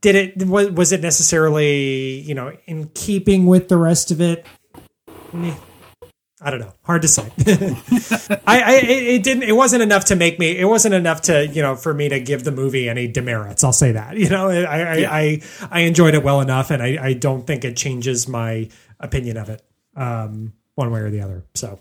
did 0.00 0.14
it 0.14 0.46
was, 0.46 0.70
was 0.70 0.92
it 0.92 1.00
necessarily 1.00 2.20
you 2.20 2.34
know 2.34 2.52
in 2.66 2.88
keeping 2.94 3.46
with 3.46 3.68
the 3.68 3.76
rest 3.76 4.10
of 4.10 4.20
it? 4.20 4.46
I 6.40 6.50
don't 6.50 6.60
know. 6.60 6.72
Hard 6.84 7.02
to 7.02 7.08
say. 7.08 7.32
I, 8.46 8.60
I 8.60 8.74
it 8.84 9.22
didn't 9.24 9.42
it 9.42 9.56
wasn't 9.56 9.82
enough 9.82 10.06
to 10.06 10.16
make 10.16 10.38
me 10.38 10.56
it 10.56 10.66
wasn't 10.66 10.94
enough 10.94 11.22
to 11.22 11.46
you 11.48 11.62
know 11.62 11.74
for 11.74 11.92
me 11.92 12.08
to 12.08 12.20
give 12.20 12.44
the 12.44 12.52
movie 12.52 12.88
any 12.88 13.08
demerits. 13.08 13.64
I'll 13.64 13.72
say 13.72 13.92
that 13.92 14.16
you 14.16 14.28
know 14.28 14.48
i 14.48 14.62
i 14.62 14.96
yeah. 14.96 15.12
I, 15.12 15.42
I 15.70 15.80
enjoyed 15.80 16.14
it 16.14 16.22
well 16.22 16.40
enough 16.40 16.70
and 16.70 16.82
i 16.82 16.98
i 17.00 17.12
don't 17.12 17.46
think 17.46 17.64
it 17.64 17.76
changes 17.76 18.28
my 18.28 18.68
opinion 19.00 19.36
of 19.36 19.48
it 19.48 19.62
um 19.96 20.52
one 20.74 20.90
way 20.90 21.00
or 21.00 21.10
the 21.10 21.20
other 21.20 21.44
so. 21.54 21.80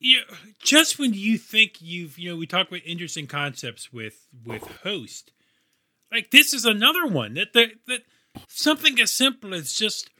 Yeah 0.00 0.20
just 0.62 0.98
when 0.98 1.12
you 1.12 1.36
think 1.36 1.82
you've 1.82 2.18
you 2.18 2.30
know 2.30 2.36
we 2.36 2.46
talk 2.46 2.68
about 2.68 2.80
interesting 2.86 3.26
concepts 3.26 3.92
with 3.92 4.26
with 4.44 4.62
host 4.84 5.32
like 6.12 6.30
this 6.30 6.52
is 6.52 6.64
another 6.64 7.06
one 7.06 7.34
that 7.34 7.52
that, 7.54 7.70
that 7.88 8.02
something 8.48 9.00
as 9.00 9.10
simple 9.10 9.54
as 9.54 9.72
just 9.72 10.10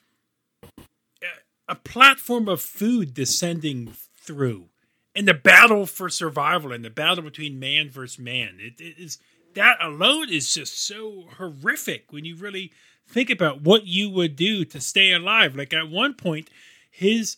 a 1.69 1.75
platform 1.75 2.49
of 2.49 2.61
food 2.61 3.15
descending 3.15 3.95
through. 4.21 4.69
And 5.15 5.27
the 5.27 5.35
battle 5.35 5.87
for 5.87 6.09
survival 6.09 6.73
and 6.73 6.85
the 6.85 6.91
battle 6.91 7.25
between 7.25 7.59
man 7.59 7.91
versus 7.91 8.19
man. 8.19 8.59
It, 8.61 8.81
it 8.81 8.99
is 8.99 9.19
that 9.55 9.77
alone 9.81 10.31
is 10.31 10.53
just 10.53 10.87
so 10.87 11.25
horrific 11.37 12.13
when 12.13 12.25
you 12.25 12.37
really 12.37 12.73
think 13.07 13.31
about 13.31 13.63
what 13.63 13.87
you 13.87 14.09
would 14.11 14.37
do 14.37 14.65
to 14.67 14.81
stay 14.81 15.13
alive. 15.13 15.57
Like 15.57 15.73
at 15.73 15.91
one 15.91 16.15
point 16.15 16.49
his 16.91 17.37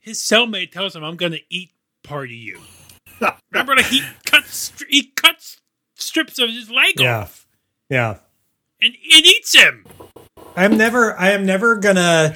his 0.00 0.18
cellmate 0.18 0.72
tells 0.72 0.96
him 0.96 1.04
i'm 1.04 1.16
going 1.16 1.32
to 1.32 1.40
eat 1.50 1.70
part 2.02 2.26
of 2.26 2.32
you. 2.32 2.60
Remember 3.52 3.76
like 3.76 3.86
he 3.86 4.02
cuts 4.24 4.72
he 4.88 5.06
cuts 5.14 5.60
strips 5.94 6.38
of 6.38 6.50
his 6.50 6.70
leg 6.70 7.00
yeah. 7.00 7.20
off 7.20 7.37
yeah. 7.88 8.18
And 8.80 8.94
it 8.94 9.26
eats 9.26 9.54
him. 9.54 9.84
I'm 10.56 10.76
never 10.76 11.16
I 11.18 11.30
am 11.30 11.46
never 11.46 11.76
gonna 11.76 12.34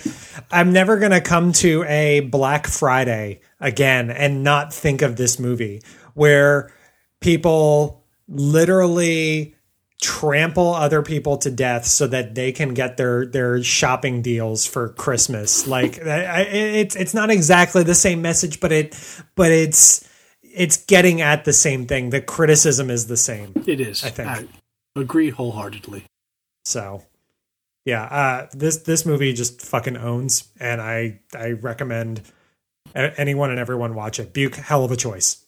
I'm 0.51 0.73
never 0.73 0.99
gonna 0.99 1.21
come 1.21 1.53
to 1.55 1.85
a 1.85 2.21
Black 2.21 2.67
Friday 2.67 3.41
again 3.61 4.11
and 4.11 4.45
not 4.45 4.73
think 4.73 5.03
of 5.03 5.17
this 5.17 5.39
movie 5.39 5.83
where 6.15 6.73
people 7.21 8.05
literally 8.29 9.57
trample 10.01 10.75
other 10.75 11.01
people 11.01 11.37
to 11.39 11.51
death 11.51 11.87
so 11.87 12.07
that 12.09 12.35
they 12.35 12.53
can 12.53 12.75
get 12.75 12.97
their 12.97 13.27
their 13.27 13.63
shopping 13.63 14.21
deals 14.21 14.67
for 14.67 14.91
Christmas. 14.91 15.67
Like 15.67 15.99
it's 16.03 16.97
it's 16.97 17.15
not 17.15 17.31
exactly 17.31 17.83
the 17.83 17.95
same 17.95 18.21
message, 18.23 18.61
but 18.61 18.73
it 18.73 18.99
but 19.35 19.51
it's 19.51 20.09
it's 20.43 20.85
getting 20.85 21.23
at 21.23 21.45
the 21.45 21.53
same 21.53 21.87
thing. 21.87 22.11
The 22.11 22.21
criticism 22.21 22.91
is 22.91 23.07
the 23.07 23.17
same. 23.17 23.53
It 23.67 23.81
is. 23.81 24.05
I 24.05 24.11
think. 24.11 24.29
I, 24.29 24.47
Agree 24.95 25.31
wholeheartedly. 25.31 26.05
So, 26.65 27.05
yeah, 27.85 28.05
uh, 28.05 28.49
this 28.53 28.79
this 28.79 29.07
movie 29.07 29.33
just 29.33 29.63
fucking 29.63 29.97
owns, 29.97 30.49
and 30.61 30.81
I 30.81 31.21
I 31.35 31.53
recommend 31.53 32.23
anyone 32.95 33.51
and 33.51 33.59
everyone 33.59 33.95
watch 33.95 34.21
it. 34.21 34.33
Buke, 34.33 34.57
hell 34.57 34.85
of 34.85 34.91
a 34.91 34.97
choice. 34.97 35.45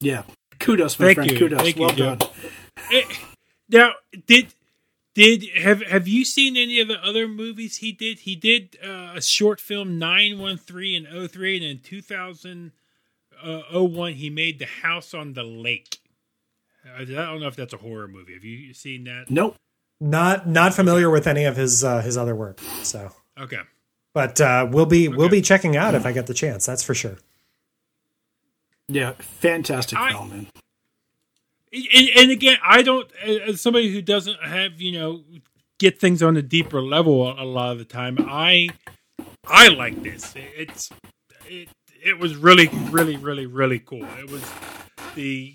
Yeah, 0.00 0.22
kudos, 0.58 0.98
my 0.98 1.06
Thank 1.06 1.16
friend. 1.16 1.30
You. 1.30 1.38
Kudos. 1.38 1.62
Thank 1.62 1.76
well 1.76 1.90
you, 1.90 1.96
done. 1.96 2.18
It, 2.90 3.06
now, 3.68 3.92
did 4.26 4.54
Did 5.14 5.44
have 5.56 5.82
have 5.82 6.06
you 6.06 6.24
seen 6.24 6.56
any 6.56 6.78
of 6.80 6.86
the 6.88 7.04
other 7.04 7.26
movies 7.26 7.78
he 7.78 7.90
did? 7.92 8.20
He 8.20 8.36
did 8.36 8.78
uh, 8.82 9.14
a 9.16 9.22
short 9.22 9.60
film 9.60 9.98
913 9.98 11.04
and 11.04 11.30
03 11.30 11.56
and 11.56 11.64
in 11.64 11.80
2001 11.80 14.12
he 14.14 14.30
made 14.30 14.60
The 14.60 14.66
House 14.66 15.12
on 15.12 15.32
the 15.32 15.42
Lake. 15.42 15.98
I 16.96 17.04
don't 17.04 17.40
know 17.40 17.46
if 17.48 17.56
that's 17.56 17.72
a 17.72 17.76
horror 17.78 18.08
movie. 18.08 18.34
Have 18.34 18.44
you 18.44 18.72
seen 18.74 19.04
that? 19.04 19.26
Nope. 19.30 19.56
Not 20.00 20.48
not 20.48 20.72
familiar 20.74 21.10
with 21.10 21.26
any 21.26 21.44
of 21.44 21.56
his 21.56 21.84
uh, 21.84 22.00
his 22.00 22.16
other 22.16 22.34
work. 22.34 22.58
So, 22.82 23.12
Okay. 23.38 23.60
but 24.14 24.40
uh, 24.40 24.66
we'll 24.70 24.86
be 24.86 25.08
we'll 25.08 25.28
be 25.28 25.42
checking 25.42 25.76
out 25.76 25.94
if 25.94 26.06
I 26.06 26.12
get 26.12 26.26
the 26.26 26.34
chance. 26.34 26.64
That's 26.64 26.82
for 26.82 26.94
sure. 26.94 27.18
Yeah, 28.88 29.12
fantastic 29.18 29.98
I- 29.98 30.10
film, 30.12 30.30
man. 30.30 30.46
and, 31.72 32.08
and 32.16 32.30
again, 32.30 32.58
I 32.64 32.82
don't, 32.82 33.08
as 33.24 33.60
somebody 33.60 33.92
who 33.92 34.02
doesn't 34.02 34.42
have, 34.42 34.80
you 34.80 34.92
know, 34.98 35.22
get 35.78 36.00
things 36.00 36.22
on 36.22 36.36
a 36.36 36.42
deeper 36.42 36.82
level 36.82 37.30
a 37.40 37.44
lot 37.44 37.70
of 37.72 37.78
the 37.78 37.84
time. 37.84 38.16
I, 38.18 38.70
I 39.46 39.68
like 39.68 40.02
this. 40.02 40.34
It's, 40.36 40.90
it, 41.46 41.68
it 42.04 42.18
was 42.18 42.34
really, 42.36 42.66
really, 42.90 43.16
really, 43.16 43.46
really 43.46 43.78
cool. 43.78 44.04
It 44.18 44.28
was 44.28 44.42
the, 45.14 45.54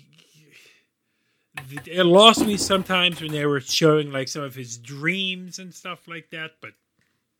it 1.86 2.04
lost 2.04 2.44
me 2.46 2.56
sometimes 2.56 3.20
when 3.20 3.32
they 3.32 3.46
were 3.46 3.60
showing 3.60 4.12
like 4.12 4.28
some 4.28 4.42
of 4.42 4.54
his 4.54 4.78
dreams 4.78 5.58
and 5.58 5.74
stuff 5.74 6.06
like 6.08 6.30
that, 6.30 6.52
but. 6.60 6.72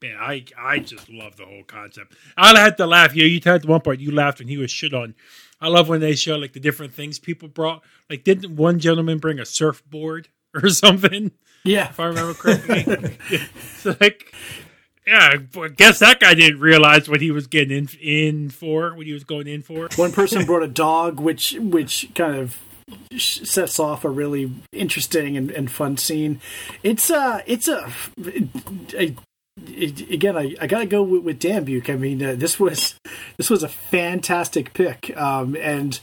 Man, 0.03 0.19
I 0.21 0.45
I 0.59 0.79
just 0.81 1.09
love 1.09 1.39
the 1.39 1.47
whole 1.47 1.63
concept. 1.67 2.13
I 2.37 2.57
had 2.61 2.77
to 2.77 2.87
laugh. 2.87 3.17
You 3.17 3.25
you 3.25 3.41
had 3.43 3.65
one 3.65 3.81
part 3.81 3.99
you 3.99 4.11
laughed 4.11 4.41
when 4.41 4.47
he 4.49 4.59
was 4.59 4.71
shit 4.71 4.93
on. 4.93 5.15
I 5.59 5.69
love 5.69 5.89
when 5.89 6.03
they 6.03 6.15
show 6.15 6.37
like 6.37 6.53
the 6.53 6.61
different 6.61 6.93
things 6.93 7.19
people 7.19 7.49
brought. 7.49 7.83
Like, 8.11 8.23
didn't 8.23 8.57
one 8.57 8.79
gentleman 8.79 9.17
bring 9.17 9.39
a 9.39 9.47
surfboard 9.47 10.29
or 10.55 10.69
something? 10.69 11.31
Yeah, 11.65 11.89
If 11.89 11.99
I 11.99 12.09
remember 12.09 12.35
correctly. 12.35 13.17
it's 13.31 13.87
like, 14.01 14.35
yeah, 15.07 15.37
I 15.57 15.69
guess 15.69 16.01
that 16.01 16.21
guy 16.21 16.35
didn't 16.35 16.61
realize 16.61 17.09
what 17.09 17.23
he 17.23 17.31
was 17.31 17.47
getting 17.47 17.75
in 17.79 17.89
in 17.99 18.51
for, 18.51 18.95
what 18.95 19.07
he 19.07 19.15
was 19.15 19.25
going 19.25 19.47
in 19.47 19.63
for. 19.63 19.89
one 19.97 20.13
person 20.13 20.45
brought 20.45 20.63
a 20.63 20.69
dog, 20.69 21.21
which 21.21 21.55
which 21.59 22.11
kind 22.15 22.37
of 22.37 22.53
sh- 22.53 22.66
sets 23.17 23.79
off 23.81 24.05
a 24.05 24.11
really 24.11 24.53
interesting 24.73 25.37
and, 25.37 25.51
and 25.51 25.71
fun 25.71 25.97
scene. 25.97 26.41
It's 26.83 27.11
uh 27.11 27.43
it's 27.47 27.69
a, 27.69 27.91
a 28.95 29.15
again, 29.77 30.37
I, 30.37 30.55
I 30.61 30.67
got 30.67 30.81
to 30.81 30.87
go 30.87 31.03
with, 31.03 31.23
with 31.23 31.39
Dan 31.39 31.65
Buke. 31.65 31.91
I 31.91 31.97
mean, 31.97 32.23
uh, 32.23 32.35
this 32.37 32.61
was 32.61 32.99
this 33.37 33.51
was 33.51 33.63
a 33.63 33.69
fantastic 33.69 34.75
pick, 34.75 35.17
um, 35.17 35.57
and 35.57 35.99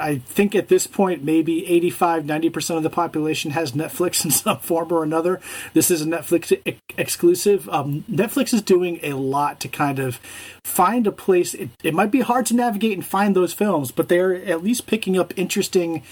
I 0.00 0.18
think 0.18 0.54
at 0.54 0.68
this 0.68 0.86
point, 0.86 1.22
maybe 1.22 1.66
85, 1.66 2.24
90% 2.24 2.76
of 2.76 2.82
the 2.82 2.90
population 2.90 3.52
has 3.52 3.72
Netflix 3.72 4.24
in 4.24 4.30
some 4.30 4.58
form 4.60 4.92
or 4.92 5.02
another. 5.02 5.40
This 5.74 5.90
is 5.90 6.02
a 6.02 6.06
Netflix 6.06 6.52
e- 6.66 6.78
exclusive. 6.96 7.68
Um, 7.68 8.04
Netflix 8.10 8.52
is 8.54 8.62
doing 8.62 8.98
a 9.02 9.12
lot 9.12 9.60
to 9.60 9.68
kind 9.68 9.98
of 9.98 10.16
find 10.64 11.06
a 11.06 11.12
place. 11.12 11.54
It, 11.54 11.70
it 11.82 11.94
might 11.94 12.10
be 12.10 12.20
hard 12.20 12.46
to 12.46 12.54
navigate 12.54 12.92
and 12.92 13.04
find 13.04 13.36
those 13.36 13.52
films, 13.52 13.90
but 13.90 14.08
they're 14.08 14.34
at 14.34 14.62
least 14.62 14.86
picking 14.86 15.18
up 15.18 15.32
interesting 15.36 16.02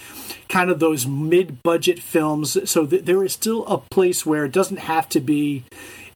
kind 0.47 0.69
of 0.69 0.79
those 0.79 1.05
mid 1.05 1.63
budget 1.63 1.99
films. 1.99 2.69
So 2.69 2.85
th- 2.85 3.05
there 3.05 3.23
is 3.23 3.33
still 3.33 3.65
a 3.67 3.77
place 3.77 4.25
where 4.25 4.45
it 4.45 4.51
doesn't 4.51 4.77
have 4.77 5.09
to 5.09 5.19
be 5.19 5.63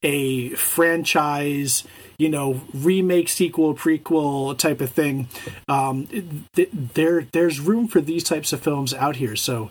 a 0.03 0.49
franchise 0.49 1.84
you 2.18 2.30
know 2.30 2.61
remake 2.74 3.30
sequel 3.30 3.76
prequel 3.76 4.57
type 4.57 4.82
of 4.82 4.91
thing. 4.91 5.28
Um, 5.68 6.07
th- 6.55 6.70
there 6.72 7.28
there's 7.32 7.59
room 7.59 7.88
for 7.88 8.01
these 8.01 8.24
types 8.24 8.53
of 8.53 8.61
films 8.61 8.93
out 8.93 9.18
here. 9.18 9.36
So 9.36 9.70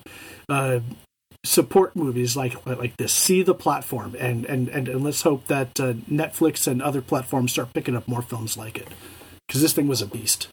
uh, 0.49 0.79
support 1.45 1.95
movies 1.95 2.35
like 2.35 2.65
like 2.65 2.97
this. 2.97 3.13
See 3.13 3.43
the 3.43 3.55
platform 3.55 4.15
and 4.19 4.45
and 4.45 4.69
and, 4.69 4.87
and 4.87 5.03
let's 5.03 5.21
hope 5.21 5.47
that 5.47 5.79
uh, 5.79 5.93
netflix 5.93 6.67
and 6.67 6.81
other 6.81 7.01
platforms 7.01 7.51
start 7.51 7.73
picking 7.73 7.95
up 7.95 8.07
more 8.07 8.21
films 8.21 8.57
like 8.57 8.77
it. 8.77 8.87
Because 9.47 9.61
this 9.61 9.73
thing 9.73 9.87
was 9.87 10.01
a 10.01 10.07
beast. 10.07 10.47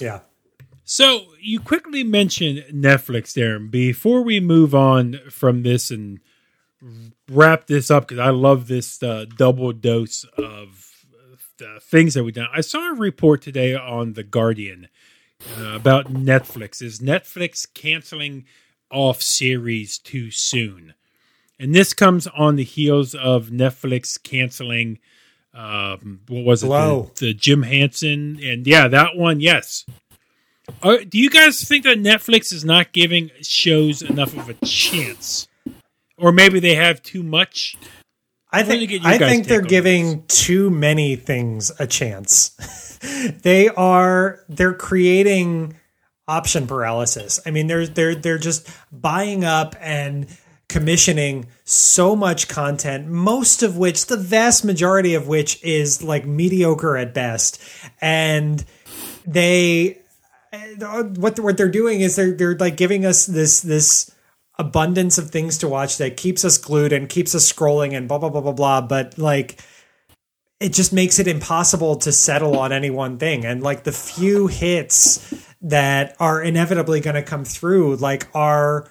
Yeah. 0.00 0.20
So 0.84 1.26
you 1.40 1.60
quickly 1.60 2.02
mentioned 2.02 2.64
Netflix 2.72 3.32
there. 3.32 3.58
Before 3.58 4.22
we 4.22 4.40
move 4.40 4.74
on 4.74 5.20
from 5.30 5.62
this 5.62 5.90
and 5.90 6.18
wrap 7.30 7.66
this 7.66 7.90
up, 7.90 8.08
because 8.08 8.18
I 8.18 8.30
love 8.30 8.66
this 8.66 9.02
uh, 9.02 9.26
double 9.36 9.72
dose 9.72 10.24
of 10.36 10.90
uh, 11.60 11.78
things 11.80 12.14
that 12.14 12.24
we've 12.24 12.34
done. 12.34 12.48
I 12.52 12.60
saw 12.60 12.90
a 12.90 12.94
report 12.94 13.42
today 13.42 13.74
on 13.74 14.14
The 14.14 14.24
Guardian 14.24 14.88
uh, 15.58 15.74
about 15.74 16.12
Netflix. 16.12 16.82
Is 16.82 16.98
Netflix 17.00 17.66
canceling 17.72 18.44
off 18.90 19.22
series 19.22 19.98
too 19.98 20.30
soon? 20.30 20.94
And 21.58 21.74
this 21.74 21.94
comes 21.94 22.26
on 22.26 22.56
the 22.56 22.64
heels 22.64 23.14
of 23.14 23.48
Netflix 23.48 24.20
canceling. 24.20 24.98
Um, 25.54 26.22
what 26.28 26.44
was 26.44 26.64
it? 26.64 26.68
The, 26.68 27.26
the 27.26 27.34
Jim 27.34 27.62
Henson 27.62 28.40
and 28.42 28.66
yeah, 28.66 28.88
that 28.88 29.16
one. 29.16 29.40
Yes. 29.40 29.84
Uh, 30.82 30.98
do 31.08 31.18
you 31.18 31.28
guys 31.28 31.62
think 31.62 31.84
that 31.84 31.98
Netflix 31.98 32.52
is 32.52 32.64
not 32.64 32.92
giving 32.92 33.30
shows 33.42 34.00
enough 34.00 34.36
of 34.36 34.48
a 34.48 34.54
chance, 34.64 35.46
or 36.18 36.32
maybe 36.32 36.60
they 36.60 36.74
have 36.74 37.02
too 37.02 37.22
much? 37.22 37.76
I 38.50 38.62
think 38.62 39.04
I 39.04 39.16
think 39.16 39.46
they're 39.46 39.62
giving 39.62 40.24
too 40.26 40.68
many 40.70 41.16
things 41.16 41.72
a 41.78 41.86
chance. 41.86 42.50
they 43.42 43.68
are 43.68 44.40
they're 44.48 44.74
creating 44.74 45.74
option 46.28 46.66
paralysis. 46.66 47.40
I 47.46 47.50
mean, 47.50 47.66
they're 47.66 47.86
they're 47.86 48.14
they're 48.14 48.38
just 48.38 48.68
buying 48.92 49.44
up 49.44 49.74
and 49.80 50.26
commissioning 50.68 51.46
so 51.64 52.16
much 52.16 52.48
content, 52.48 53.06
most 53.06 53.62
of 53.62 53.76
which, 53.76 54.06
the 54.06 54.16
vast 54.16 54.64
majority 54.64 55.14
of 55.14 55.28
which, 55.28 55.62
is 55.62 56.02
like 56.02 56.26
mediocre 56.26 56.96
at 56.96 57.14
best, 57.14 57.62
and 58.00 58.64
they 59.26 59.98
what 60.78 61.38
what 61.38 61.56
they're 61.56 61.70
doing 61.70 62.00
is 62.00 62.16
they're 62.16 62.32
they're 62.32 62.56
like 62.56 62.76
giving 62.76 63.06
us 63.06 63.26
this 63.26 63.60
this 63.60 64.10
abundance 64.58 65.18
of 65.18 65.30
things 65.30 65.58
to 65.58 65.68
watch 65.68 65.98
that 65.98 66.16
keeps 66.16 66.44
us 66.44 66.58
glued 66.58 66.92
and 66.92 67.08
keeps 67.08 67.34
us 67.34 67.50
scrolling 67.50 67.96
and 67.96 68.08
blah 68.08 68.18
blah 68.18 68.28
blah 68.28 68.40
blah 68.40 68.52
blah. 68.52 68.80
But 68.80 69.18
like 69.18 69.60
it 70.60 70.72
just 70.72 70.92
makes 70.92 71.18
it 71.18 71.26
impossible 71.26 71.96
to 71.96 72.12
settle 72.12 72.56
on 72.56 72.72
any 72.72 72.90
one 72.90 73.18
thing. 73.18 73.44
And 73.44 73.62
like 73.62 73.82
the 73.82 73.92
few 73.92 74.46
hits 74.46 75.34
that 75.62 76.14
are 76.20 76.40
inevitably 76.40 77.00
going 77.00 77.16
to 77.16 77.22
come 77.22 77.44
through 77.44 77.96
like 77.96 78.28
are 78.34 78.88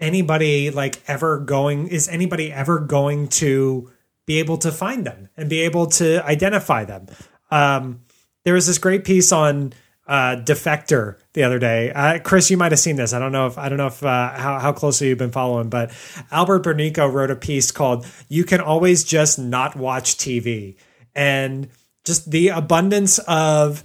anybody 0.00 0.70
like 0.70 1.02
ever 1.08 1.38
going 1.40 1.88
is 1.88 2.08
anybody 2.08 2.52
ever 2.52 2.78
going 2.78 3.28
to 3.28 3.90
be 4.26 4.38
able 4.38 4.58
to 4.58 4.70
find 4.70 5.04
them 5.04 5.28
and 5.36 5.50
be 5.50 5.60
able 5.60 5.86
to 5.86 6.24
identify 6.24 6.84
them? 6.84 7.06
Um 7.50 8.00
there 8.44 8.54
was 8.54 8.66
this 8.66 8.78
great 8.78 9.04
piece 9.04 9.32
on 9.32 9.74
uh, 10.08 10.36
Defector 10.36 11.16
the 11.34 11.44
other 11.44 11.58
day. 11.58 11.92
Uh, 11.92 12.18
Chris, 12.18 12.50
you 12.50 12.56
might 12.56 12.72
have 12.72 12.78
seen 12.78 12.96
this. 12.96 13.12
I 13.12 13.18
don't 13.18 13.30
know 13.30 13.46
if 13.46 13.58
I 13.58 13.68
don't 13.68 13.78
know 13.78 13.88
if 13.88 14.02
uh, 14.02 14.30
how 14.32 14.58
how 14.58 14.72
closely 14.72 15.08
you've 15.08 15.18
been 15.18 15.30
following, 15.30 15.68
but 15.68 15.92
Albert 16.30 16.64
Burneko 16.64 17.12
wrote 17.12 17.30
a 17.30 17.36
piece 17.36 17.70
called 17.70 18.06
"You 18.28 18.44
Can 18.44 18.60
Always 18.60 19.04
Just 19.04 19.38
Not 19.38 19.76
Watch 19.76 20.16
TV," 20.16 20.76
and 21.14 21.68
just 22.04 22.30
the 22.30 22.48
abundance 22.48 23.18
of 23.20 23.84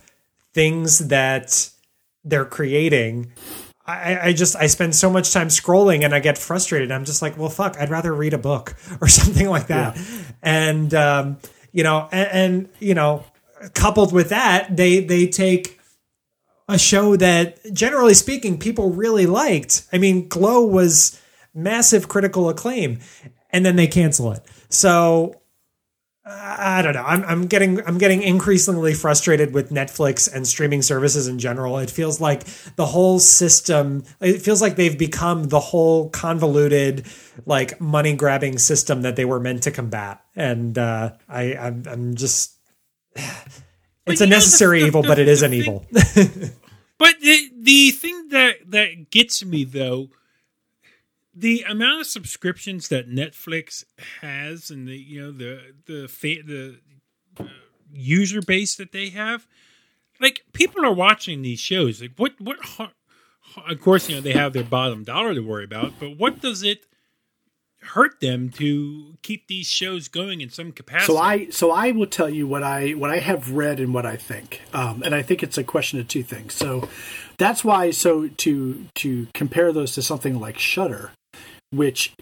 things 0.54 1.10
that 1.10 1.70
they're 2.24 2.46
creating. 2.46 3.34
I, 3.86 4.30
I 4.30 4.34
just 4.34 4.56
I 4.56 4.68
spend 4.68 4.96
so 4.96 5.10
much 5.10 5.34
time 5.34 5.50
scrolling 5.50 6.06
and 6.06 6.16
I 6.16 6.22
get 6.22 6.38
frustrated. 6.38 6.90
I'm 6.90 7.04
just 7.04 7.22
like, 7.22 7.38
well, 7.38 7.50
fuck, 7.50 7.76
I'd 7.78 7.90
rather 7.90 8.14
read 8.14 8.34
a 8.34 8.38
book 8.38 8.76
or 9.02 9.10
something 9.10 9.50
like 9.50 9.68
that. 9.68 10.00
And 10.42 10.94
um, 10.94 11.38
you 11.74 11.84
know, 11.84 12.08
and, 12.14 12.30
and 12.32 12.70
you 12.80 12.96
know, 12.96 13.26
coupled 13.74 14.14
with 14.14 14.30
that, 14.30 14.78
they 14.78 15.02
they 15.02 15.28
take 15.28 15.82
a 16.68 16.78
show 16.78 17.16
that 17.18 17.60
generally 17.74 18.14
speaking 18.14 18.58
people 18.58 18.92
really 18.92 19.26
liked. 19.26 19.88
I 19.92 19.98
mean, 19.98 20.28
Glow 20.28 20.66
was 20.66 21.20
massive 21.54 22.08
critical 22.08 22.50
acclaim 22.50 23.00
and 23.50 23.66
then 23.66 23.76
they 23.76 23.88
cancel 23.88 24.32
it. 24.32 24.44
So 24.70 25.42
I 26.26 26.82
don't 26.82 26.94
know. 26.94 27.04
I'm, 27.04 27.24
I'm 27.26 27.48
getting 27.48 27.86
I'm 27.86 27.98
getting 27.98 28.24
increasingly 28.24 28.94
frustrated 28.94 29.54
with 29.54 29.72
Netflix 29.72 30.34
and 30.34 30.48
streaming 30.48 30.82
services 30.82 31.28
in 31.28 31.38
general. 31.38 31.78
It 31.80 31.90
feels 31.90 32.22
like 32.22 32.46
the 32.78 32.86
whole 32.86 33.20
system. 33.20 34.06
It 34.22 34.42
feels 34.42 34.62
like 34.62 34.78
they've 34.78 34.98
become 34.98 35.50
the 35.50 35.60
whole 35.60 36.10
convoluted, 36.12 37.06
like 37.46 37.82
money 37.82 38.16
grabbing 38.16 38.58
system 38.58 39.02
that 39.02 39.18
they 39.18 39.26
were 39.26 39.42
meant 39.42 39.64
to 39.64 39.72
combat. 39.72 40.22
And 40.34 40.78
uh, 40.78 41.12
I 41.28 41.56
I'm, 41.56 41.84
I'm 41.88 42.16
just 42.16 42.58
it's 44.06 44.20
you 44.22 44.26
a 44.26 44.30
know, 44.30 44.36
the- 44.36 44.36
necessary 44.38 44.82
the- 44.82 44.88
evil, 44.88 45.02
the- 45.02 45.08
but 45.08 45.20
it 45.20 45.28
is 45.28 45.42
an 45.42 45.52
thing- 45.52 45.60
evil. 45.62 45.86
But 47.00 47.20
the 47.22 47.50
the 47.60 47.92
thing 47.92 48.30
that 48.30 48.72
that 48.72 49.10
gets 49.10 49.44
me 49.44 49.64
though, 49.66 50.10
the 51.36 51.64
amount 51.68 52.02
of 52.02 52.08
subscriptions 52.08 52.88
that 52.90 53.10
Netflix 53.10 53.84
has, 54.22 54.70
and 54.70 54.88
the 54.88 54.96
you 54.96 55.22
know 55.22 55.32
the 55.32 55.74
the 55.86 56.08
fa- 56.08 56.44
the 56.46 56.80
uh, 57.40 57.46
user 57.92 58.42
base 58.42 58.76
that 58.76 58.92
they 58.92 59.10
have, 59.10 59.48
like 60.22 60.46
people 60.54 60.86
are 60.86 60.94
watching 60.94 61.42
these 61.42 61.60
shows. 61.60 62.02
Like 62.02 62.14
what 62.18 62.40
what? 62.40 62.60
har- 62.62 62.94
Of 63.68 63.82
course, 63.82 64.08
you 64.08 64.16
know 64.16 64.22
they 64.22 64.32
have 64.34 64.54
their 64.54 64.64
bottom 64.64 65.04
dollar 65.04 65.34
to 65.34 65.42
worry 65.42 65.66
about, 65.66 65.94
but 66.00 66.16
what 66.18 66.40
does 66.42 66.64
it 66.64 66.86
hurt 67.86 68.20
them 68.20 68.50
to 68.52 69.16
keep 69.22 69.48
these 69.48 69.68
shows 69.68 70.08
going 70.08 70.42
in 70.42 70.50
some 70.50 70.72
capacity. 70.72 71.14
So 71.14 71.18
I 71.20 71.50
so 71.50 71.72
I 71.72 71.92
will 71.92 72.08
tell 72.08 72.30
you 72.30 72.48
what 72.48 72.64
I 72.64 72.92
what 72.92 73.10
I 73.10 73.20
have 73.20 73.52
read 73.52 73.80
and 73.80 73.94
what 73.94 74.06
I 74.06 74.16
think, 74.16 74.62
um, 74.74 75.04
and 75.04 75.14
I 75.14 75.22
think 75.22 75.44
it's 75.44 75.58
a 75.58 75.64
question 75.64 76.00
of 76.00 76.08
two 76.08 76.24
things. 76.24 76.54
So 76.54 76.88
that's 77.38 77.64
why 77.64 77.92
so 77.92 78.28
to 78.28 78.86
to 78.96 79.28
compare 79.34 79.72
those 79.72 79.94
to 79.96 80.02
something 80.02 80.40
like 80.40 80.58
Shudder, 80.60 81.12
which 81.72 82.14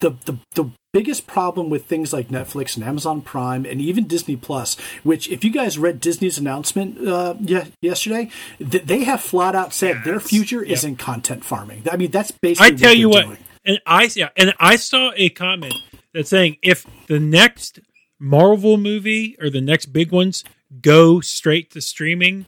the 0.00 0.10
the 0.24 0.38
the 0.54 0.70
biggest 0.92 1.26
problem 1.26 1.70
with 1.70 1.86
things 1.86 2.12
like 2.12 2.28
Netflix 2.28 2.76
and 2.76 2.84
Amazon 2.84 3.20
Prime 3.20 3.64
and 3.64 3.80
even 3.80 4.06
Disney 4.06 4.36
Plus, 4.36 4.76
which 5.02 5.28
if 5.28 5.42
you 5.44 5.50
guys 5.50 5.76
read 5.78 5.98
Disney's 6.00 6.38
announcement 6.38 7.06
uh, 7.06 7.34
yeah, 7.40 7.64
yesterday, 7.82 8.30
th- 8.58 8.84
they 8.84 9.04
have 9.04 9.20
flat 9.20 9.54
out 9.56 9.72
said 9.72 10.02
their 10.04 10.20
future 10.20 10.62
Yep. 10.64 10.72
is 10.72 10.84
in 10.84 10.96
content 10.96 11.44
farming. 11.44 11.82
I 11.90 11.96
mean 11.96 12.10
that's 12.10 12.30
basically 12.30 12.74
I 12.74 12.76
tell 12.76 12.90
what 12.90 12.98
you 12.98 13.08
what, 13.08 13.24
doing. 13.26 13.38
And 13.64 13.80
I 13.86 14.10
yeah, 14.14 14.30
and 14.36 14.54
I 14.58 14.76
saw 14.76 15.12
a 15.16 15.30
comment 15.30 15.74
that's 16.12 16.30
saying 16.30 16.58
if 16.62 16.86
the 17.06 17.18
next 17.18 17.80
Marvel 18.18 18.76
movie 18.76 19.36
or 19.40 19.50
the 19.50 19.60
next 19.60 19.86
big 19.86 20.12
ones 20.12 20.44
go 20.80 21.20
straight 21.20 21.70
to 21.72 21.80
streaming, 21.80 22.46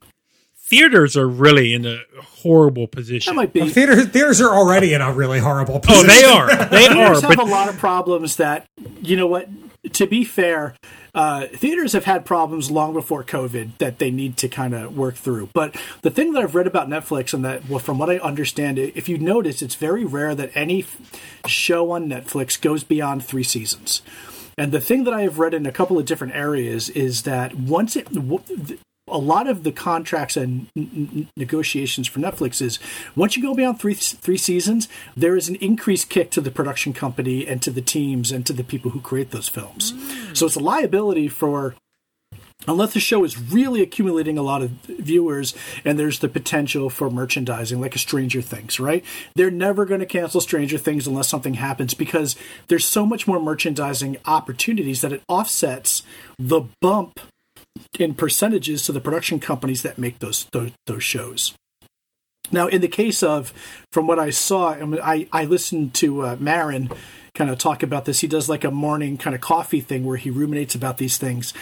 theaters 0.57 1.17
are 1.17 1.29
really 1.29 1.75
in 1.75 1.87
a 1.87 1.99
horrible 2.21 2.87
position. 2.87 3.35
That 3.35 3.37
might 3.37 3.53
be 3.53 3.69
Theater, 3.69 4.05
theaters 4.05 4.41
are 4.41 4.55
already 4.55 4.95
in 4.95 5.01
a 5.01 5.13
really 5.13 5.39
horrible 5.39 5.77
oh, 5.77 5.81
position. 5.81 6.09
they 6.09 6.25
are, 6.25 6.49
they 6.67 6.87
are, 6.87 6.95
theaters 6.95 7.23
have 7.23 7.39
a 7.39 7.45
lot 7.45 7.69
of 7.69 7.79
problems 7.79 8.37
that 8.37 8.67
you 9.03 9.17
know 9.17 9.27
what 9.27 9.49
to 9.93 10.07
be 10.07 10.25
fair 10.25 10.75
uh, 11.15 11.47
theaters 11.47 11.95
have 11.95 12.05
had 12.05 12.25
problems 12.25 12.71
long 12.71 12.93
before 12.93 13.25
covid 13.25 13.77
that 13.79 13.99
they 13.99 14.11
need 14.11 14.37
to 14.37 14.49
kind 14.49 14.75
of 14.75 14.97
work 14.97 15.15
through. 15.15 15.49
But 15.55 15.77
the 16.03 16.11
thing 16.11 16.33
that 16.33 16.43
i've 16.43 16.55
read 16.55 16.67
about 16.67 16.89
netflix 16.89 17.33
and 17.33 17.45
that 17.45 17.69
well, 17.69 17.79
from 17.79 17.99
what 17.99 18.11
i 18.11 18.19
understand 18.19 18.79
if 18.79 19.09
you 19.09 19.19
notice 19.19 19.63
it's 19.63 19.75
very 19.75 20.05
rare 20.05 20.35
that 20.35 20.51
any 20.55 20.85
show 21.47 21.91
on 21.91 22.09
netflix 22.09 22.61
goes 22.61 22.85
beyond 22.85 23.25
three 23.25 23.45
seasons. 23.45 24.03
And 24.59 24.73
the 24.73 24.81
thing 24.81 25.05
that 25.05 25.13
I 25.13 25.21
have 25.23 25.39
read 25.39 25.53
in 25.53 25.67
a 25.67 25.73
couple 25.73 25.99
of 25.99 26.07
different 26.07 26.35
areas 26.35 26.89
is 26.89 27.25
that 27.25 27.55
once 27.55 27.95
it, 27.95 28.09
a 29.17 29.19
lot 29.19 29.49
of 29.49 29.63
the 29.63 29.73
contracts 29.73 30.37
and 30.37 30.69
n- 30.77 31.29
negotiations 31.39 32.07
for 32.07 32.21
Netflix 32.21 32.61
is 32.61 32.79
once 33.17 33.35
you 33.35 33.43
go 33.43 33.55
beyond 33.55 33.81
three 33.81 33.95
three 33.95 34.37
seasons, 34.37 34.89
there 35.17 35.37
is 35.37 35.49
an 35.49 35.55
increased 35.57 36.11
kick 36.11 36.31
to 36.33 36.43
the 36.43 36.51
production 36.51 36.93
company 36.93 37.47
and 37.47 37.63
to 37.63 37.71
the 37.71 37.81
teams 37.81 38.31
and 38.31 38.45
to 38.45 38.53
the 38.53 38.63
people 38.63 38.91
who 38.91 39.01
create 39.01 39.31
those 39.31 39.49
films. 39.49 39.95
So 40.35 40.45
it's 40.45 40.55
a 40.55 40.61
liability 40.61 41.29
for 41.29 41.75
unless 42.69 42.93
the 42.93 43.01
show 43.01 43.25
is 43.25 43.39
really 43.39 43.81
accumulating 43.81 44.37
a 44.37 44.43
lot 44.43 44.61
of 44.61 44.71
viewers 44.83 45.55
and 45.85 45.99
there's 45.99 46.19
the 46.19 46.29
potential 46.29 46.91
for 46.91 47.09
merchandising 47.11 47.81
like 47.81 47.95
a 47.95 47.99
stranger 47.99 48.41
things 48.41 48.81
right 48.81 49.05
they're 49.35 49.51
never 49.51 49.85
going 49.85 50.01
to 50.01 50.07
cancel 50.07 50.41
stranger 50.41 50.79
things 50.79 51.07
unless 51.07 51.29
something 51.29 51.55
happens 51.55 51.93
because 51.93 52.35
there's 52.69 52.85
so 52.85 53.05
much 53.05 53.27
more 53.27 53.39
merchandising 53.39 54.17
opportunities 54.25 55.03
that 55.03 55.13
it 55.13 55.23
offsets 55.29 56.03
the 56.39 56.63
bump 56.81 57.21
in 57.99 58.15
percentages 58.15 58.85
to 58.85 58.93
the 58.93 59.01
production 59.01 59.41
companies 59.41 59.83
that 59.83 59.99
make 59.99 60.19
those 60.19 60.47
those, 60.53 60.73
those 60.87 61.03
shows 61.03 61.55
now, 62.53 62.69
in 62.69 62.81
the 62.81 62.89
case 62.89 63.23
of, 63.23 63.53
from 63.93 64.07
what 64.07 64.19
I 64.19 64.31
saw, 64.31 64.71
I, 64.71 64.85
mean, 64.85 65.01
I, 65.03 65.29
I 65.33 65.45
listened 65.45 65.95
to 65.95 66.23
uh, 66.23 66.37
Maron 66.39 66.91
kind 67.35 67.51
of 67.51 67.59
talk 67.59 67.83
about 67.83 68.05
this. 68.05 68.21
He 68.21 68.29
does 68.29 68.49
like 68.49 68.65
a 68.65 68.71
morning 68.71 69.19
kind 69.19 69.35
of 69.35 69.41
coffee 69.41 69.81
thing 69.81 70.05
where 70.05 70.17
he 70.17 70.31
ruminates 70.31 70.75
about 70.75 70.99
these 70.99 71.19
things. 71.19 71.53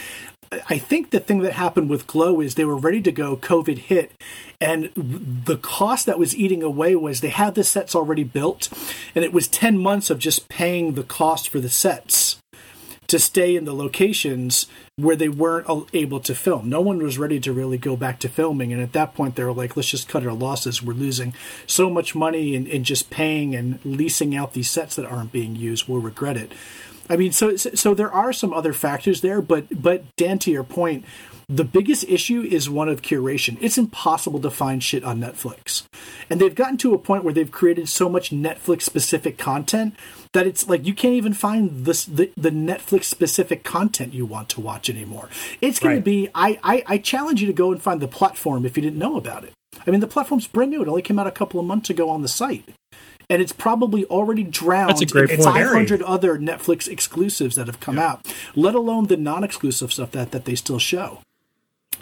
I- 0.69 0.79
think 0.79 1.11
the 1.11 1.21
thing 1.21 1.41
that 1.41 1.55
happened 1.55 1.91
with 1.91 2.07
Glow 2.07 2.41
is 2.41 2.55
they 2.55 2.65
were 2.65 2.77
ready 2.77 3.01
to 3.03 3.11
go. 3.11 3.37
COVID 3.37 3.79
hit, 3.79 4.13
and 4.61 4.91
the 4.95 5.57
cost 5.57 6.07
that 6.07 6.19
was 6.19 6.37
eating 6.37 6.63
away 6.63 6.95
was 6.95 7.21
they 7.21 7.31
had 7.31 7.57
the 7.57 7.65
sets 7.65 7.95
already 7.95 8.23
built, 8.23 8.69
and 9.17 9.25
it 9.25 9.33
was 9.33 9.49
ten 9.49 9.79
months 9.79 10.11
of 10.11 10.21
just 10.21 10.49
paying 10.49 10.93
the 10.93 11.03
cost 11.03 11.49
for 11.49 11.59
the 11.59 11.71
sets 11.71 12.37
to 13.09 13.19
stay 13.19 13.57
in 13.57 13.65
the 13.65 13.75
locations 13.75 14.67
where 14.97 15.17
they 15.17 15.29
weren't 15.29 15.67
able 15.93 16.21
to 16.21 16.35
film. 16.35 16.69
No 16.69 16.81
one 16.81 16.99
was 16.99 17.19
ready 17.19 17.41
to 17.41 17.53
really 17.53 17.79
go 17.79 17.97
back 17.97 18.21
to 18.21 18.29
filming, 18.29 18.73
and 18.73 18.83
at 18.83 18.93
that 18.93 19.15
point, 19.15 19.37
they 19.37 19.45
were 19.45 19.53
like, 19.53 19.77
"Let's 19.77 19.91
just 19.91 20.09
cut 20.09 20.27
our 20.27 20.33
losses. 20.33 20.83
We're 20.83 20.95
losing 20.95 21.35
so 21.67 21.91
much 21.91 22.15
money 22.15 22.55
in, 22.55 22.67
in 22.67 22.85
just 22.85 23.11
paying 23.11 23.55
and 23.55 23.79
leasing 23.85 24.37
out 24.37 24.53
these 24.53 24.71
sets 24.71 24.97
that 24.97 25.07
aren't 25.07 25.33
being 25.33 25.57
used. 25.57 25.89
We'll 25.89 26.01
regret 26.01 26.37
it." 26.37 26.53
I 27.09 27.17
mean, 27.17 27.33
so 27.33 27.57
so 27.57 27.95
there 27.95 28.13
are 28.13 28.33
some 28.33 28.53
other 28.53 28.73
factors 28.73 29.21
there, 29.21 29.43
but 29.43 29.83
but 29.83 30.05
Dan, 30.17 30.39
to 30.41 30.51
your 30.51 30.65
point, 30.65 31.05
the 31.49 31.65
biggest 31.65 32.05
issue 32.05 32.41
is 32.41 32.71
one 32.71 32.89
of 32.89 33.03
curation. 33.03 33.59
It's 33.61 33.77
impossible 33.77 34.41
to 34.41 34.51
find 34.51 34.83
shit 34.83 35.05
on 35.05 35.21
Netflix, 35.21 35.85
and 36.31 36.41
they've 36.41 36.55
gotten 36.55 36.79
to 36.79 36.95
a 36.95 36.99
point 36.99 37.25
where 37.25 37.35
they've 37.35 37.51
created 37.51 37.89
so 37.89 38.09
much 38.09 38.31
Netflix 38.31 38.83
specific 38.83 39.37
content 39.37 39.95
that 40.35 40.47
it's 40.47 40.69
like 40.69 40.85
you 40.87 40.93
can't 40.95 41.15
even 41.15 41.33
find 41.33 41.87
this 41.87 42.05
the, 42.05 42.31
the 42.37 42.51
Netflix 42.51 43.05
specific 43.05 43.65
content 43.65 44.13
you 44.13 44.27
want 44.27 44.49
to 44.51 44.61
watch 44.61 44.91
anymore. 44.91 45.29
It's 45.61 45.79
going 45.79 45.95
Right. 45.97 46.01
to 46.01 46.05
be 46.05 46.29
I, 46.35 46.59
I 46.63 46.83
I 46.87 46.99
challenge 46.99 47.41
you 47.41 47.47
to 47.47 47.53
go 47.55 47.73
and 47.73 47.81
find 47.81 48.01
the 48.01 48.09
platform 48.09 48.67
if 48.67 48.77
you 48.77 48.83
didn't 48.83 48.99
know 48.99 49.17
about 49.17 49.45
it. 49.45 49.53
I 49.87 49.91
mean, 49.91 50.01
the 50.01 50.07
platform's 50.07 50.47
brand 50.47 50.71
new. 50.71 50.83
It 50.83 50.89
only 50.89 51.03
came 51.03 51.19
out 51.19 51.27
a 51.27 51.33
couple 51.33 51.59
of 51.59 51.67
months 51.67 51.89
ago 51.91 52.11
on 52.11 52.23
the 52.23 52.29
site. 52.29 52.69
And 53.31 53.41
it's 53.41 53.53
probably 53.53 54.05
already 54.07 54.43
drowned 54.45 54.91
That's 54.91 55.01
a 55.01 55.07
great 55.07 55.31
in 55.31 55.39
point. 55.39 55.55
500 55.57 56.03
other 56.03 56.39
Netflix 56.39 56.87
exclusives 56.87 57.57
that 57.57 57.67
have 57.67 57.81
come 57.81 57.99
out, 57.99 58.27
let 58.55 58.75
alone 58.75 59.07
the 59.07 59.17
non-exclusive 59.17 59.93
stuff 59.95 60.11
that, 60.13 60.31
that 60.33 60.45
they 60.45 60.55
still 60.55 60.79
show. 60.79 61.21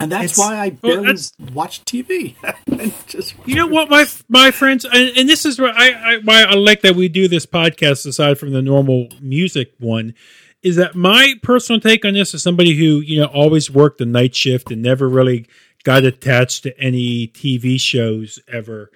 And 0.00 0.10
that's 0.10 0.32
It's- 0.32 0.38
why 0.38 0.56
I 0.56 0.68
Well, 0.82 0.92
barely 0.94 1.06
that's- 1.06 1.32
watch 1.52 1.84
TV. 1.84 2.34
And 2.66 2.92
just 3.06 3.34
You 3.46 3.54
know 3.54 3.66
what, 3.66 3.90
my 3.90 4.06
my 4.28 4.50
friends, 4.50 4.84
and, 4.84 5.16
and 5.16 5.28
this 5.28 5.44
is 5.46 5.60
why 5.60 5.72
I, 5.76 6.14
I 6.14 6.18
why 6.24 6.42
I 6.42 6.54
like 6.54 6.80
that 6.82 6.96
we 6.96 7.08
do 7.08 7.28
this 7.28 7.46
podcast 7.46 8.06
aside 8.06 8.38
from 8.38 8.52
the 8.52 8.62
normal 8.62 9.08
music 9.20 9.72
one, 9.78 10.14
is 10.62 10.76
that 10.76 10.94
my 10.96 11.34
personal 11.42 11.80
take 11.80 12.04
on 12.04 12.14
this 12.14 12.34
is 12.34 12.42
somebody 12.42 12.76
who 12.76 13.00
you 13.00 13.20
know 13.20 13.26
always 13.26 13.70
worked 13.70 13.98
the 13.98 14.06
night 14.06 14.34
shift 14.34 14.70
and 14.72 14.82
never 14.82 15.08
really 15.08 15.46
got 15.84 16.04
attached 16.04 16.62
to 16.64 16.80
any 16.80 17.28
TV 17.28 17.78
shows 17.78 18.40
ever. 18.48 18.90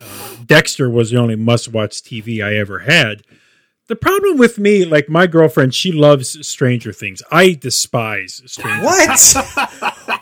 Uh, 0.00 0.36
Dexter 0.44 0.90
was 0.90 1.10
the 1.10 1.16
only 1.16 1.36
must-watch 1.36 2.02
TV 2.02 2.44
I 2.44 2.56
ever 2.56 2.80
had. 2.80 3.22
The 3.88 3.96
problem 3.96 4.38
with 4.38 4.58
me, 4.58 4.84
like 4.84 5.08
my 5.08 5.26
girlfriend, 5.26 5.74
she 5.74 5.92
loves 5.92 6.46
Stranger 6.46 6.92
Things. 6.92 7.22
I 7.30 7.52
despise 7.54 8.42
Stranger. 8.46 8.88
Things. 8.88 9.36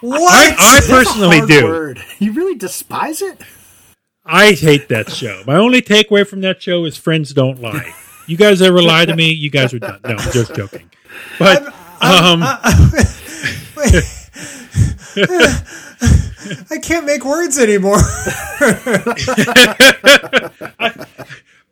What? 0.00 0.20
what? 0.22 0.54
I, 0.58 0.78
I 0.78 0.80
personally 0.88 1.40
do. 1.46 1.64
word. 1.64 2.02
You 2.18 2.32
really 2.32 2.54
despise 2.54 3.20
it? 3.20 3.38
I 4.24 4.52
hate 4.52 4.88
that 4.88 5.10
show. 5.10 5.42
My 5.46 5.56
only 5.56 5.82
takeaway 5.82 6.26
from 6.26 6.40
that 6.42 6.62
show 6.62 6.84
is 6.84 6.96
friends 6.96 7.34
don't 7.34 7.60
lie. 7.60 7.92
You 8.26 8.36
guys 8.36 8.62
ever 8.62 8.80
lie 8.80 9.04
to 9.04 9.14
me? 9.16 9.30
You 9.32 9.50
guys 9.50 9.74
are 9.74 9.78
done. 9.78 10.00
No, 10.04 10.10
I'm 10.10 10.32
just 10.32 10.54
joking. 10.54 10.90
But 11.38 11.66
um, 12.00 12.42
I 16.70 16.78
can't 16.80 17.04
make 17.04 17.24
words 17.24 17.58
anymore. 17.58 17.98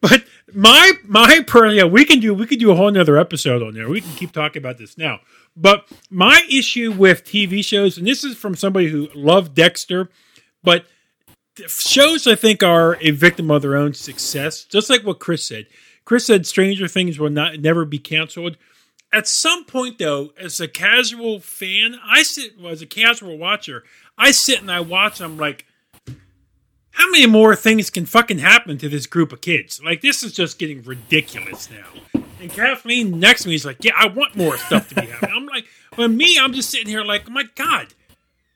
but 0.00 0.24
my 0.54 0.92
my 1.04 1.40
per 1.46 1.66
yeah, 1.68 1.84
we 1.84 2.04
can 2.04 2.20
do 2.20 2.34
we 2.34 2.46
could 2.46 2.58
do 2.58 2.70
a 2.70 2.74
whole 2.74 2.90
nother 2.90 3.18
episode 3.18 3.62
on 3.62 3.74
there. 3.74 3.88
We 3.88 4.00
can 4.00 4.12
keep 4.12 4.32
talking 4.32 4.60
about 4.60 4.78
this 4.78 4.96
now. 4.96 5.20
But 5.56 5.88
my 6.10 6.46
issue 6.50 6.92
with 6.92 7.24
TV 7.24 7.64
shows, 7.64 7.98
and 7.98 8.06
this 8.06 8.24
is 8.24 8.36
from 8.36 8.54
somebody 8.54 8.88
who 8.88 9.08
loved 9.14 9.54
Dexter, 9.54 10.08
but 10.62 10.86
shows 11.66 12.26
I 12.26 12.34
think 12.34 12.62
are 12.62 12.96
a 13.00 13.10
victim 13.10 13.50
of 13.50 13.62
their 13.62 13.76
own 13.76 13.94
success. 13.94 14.64
Just 14.64 14.88
like 14.90 15.04
what 15.04 15.18
Chris 15.18 15.44
said. 15.44 15.66
Chris 16.04 16.26
said 16.26 16.46
Stranger 16.46 16.88
Things 16.88 17.18
will 17.18 17.30
not 17.30 17.58
never 17.58 17.84
be 17.84 17.98
canceled. 17.98 18.56
At 19.12 19.26
some 19.26 19.64
point, 19.64 19.98
though, 19.98 20.32
as 20.38 20.60
a 20.60 20.68
casual 20.68 21.40
fan, 21.40 21.98
I 22.04 22.22
sit 22.22 22.58
well, 22.60 22.72
as 22.72 22.82
a 22.82 22.86
casual 22.86 23.38
watcher, 23.38 23.84
I 24.16 24.30
sit 24.30 24.60
and 24.60 24.70
I 24.70 24.80
watch. 24.80 25.20
I'm 25.20 25.36
like, 25.36 25.66
how 26.98 27.08
many 27.12 27.26
more 27.26 27.54
things 27.54 27.90
can 27.90 28.06
fucking 28.06 28.38
happen 28.38 28.76
to 28.78 28.88
this 28.88 29.06
group 29.06 29.32
of 29.32 29.40
kids? 29.40 29.80
Like, 29.84 30.00
this 30.00 30.24
is 30.24 30.32
just 30.32 30.58
getting 30.58 30.82
ridiculous 30.82 31.70
now. 31.70 32.22
And 32.40 32.50
Kathleen 32.50 33.20
next 33.20 33.42
to 33.42 33.48
me 33.48 33.54
is 33.54 33.64
like, 33.64 33.84
yeah, 33.84 33.92
I 33.96 34.08
want 34.08 34.34
more 34.34 34.56
stuff 34.58 34.88
to 34.88 34.96
be 34.96 35.02
happening. 35.06 35.32
I'm 35.36 35.46
like, 35.46 35.66
well, 35.96 36.08
me, 36.08 36.36
I'm 36.40 36.52
just 36.52 36.70
sitting 36.70 36.88
here 36.88 37.04
like, 37.04 37.22
oh 37.28 37.30
my 37.30 37.44
God, 37.54 37.94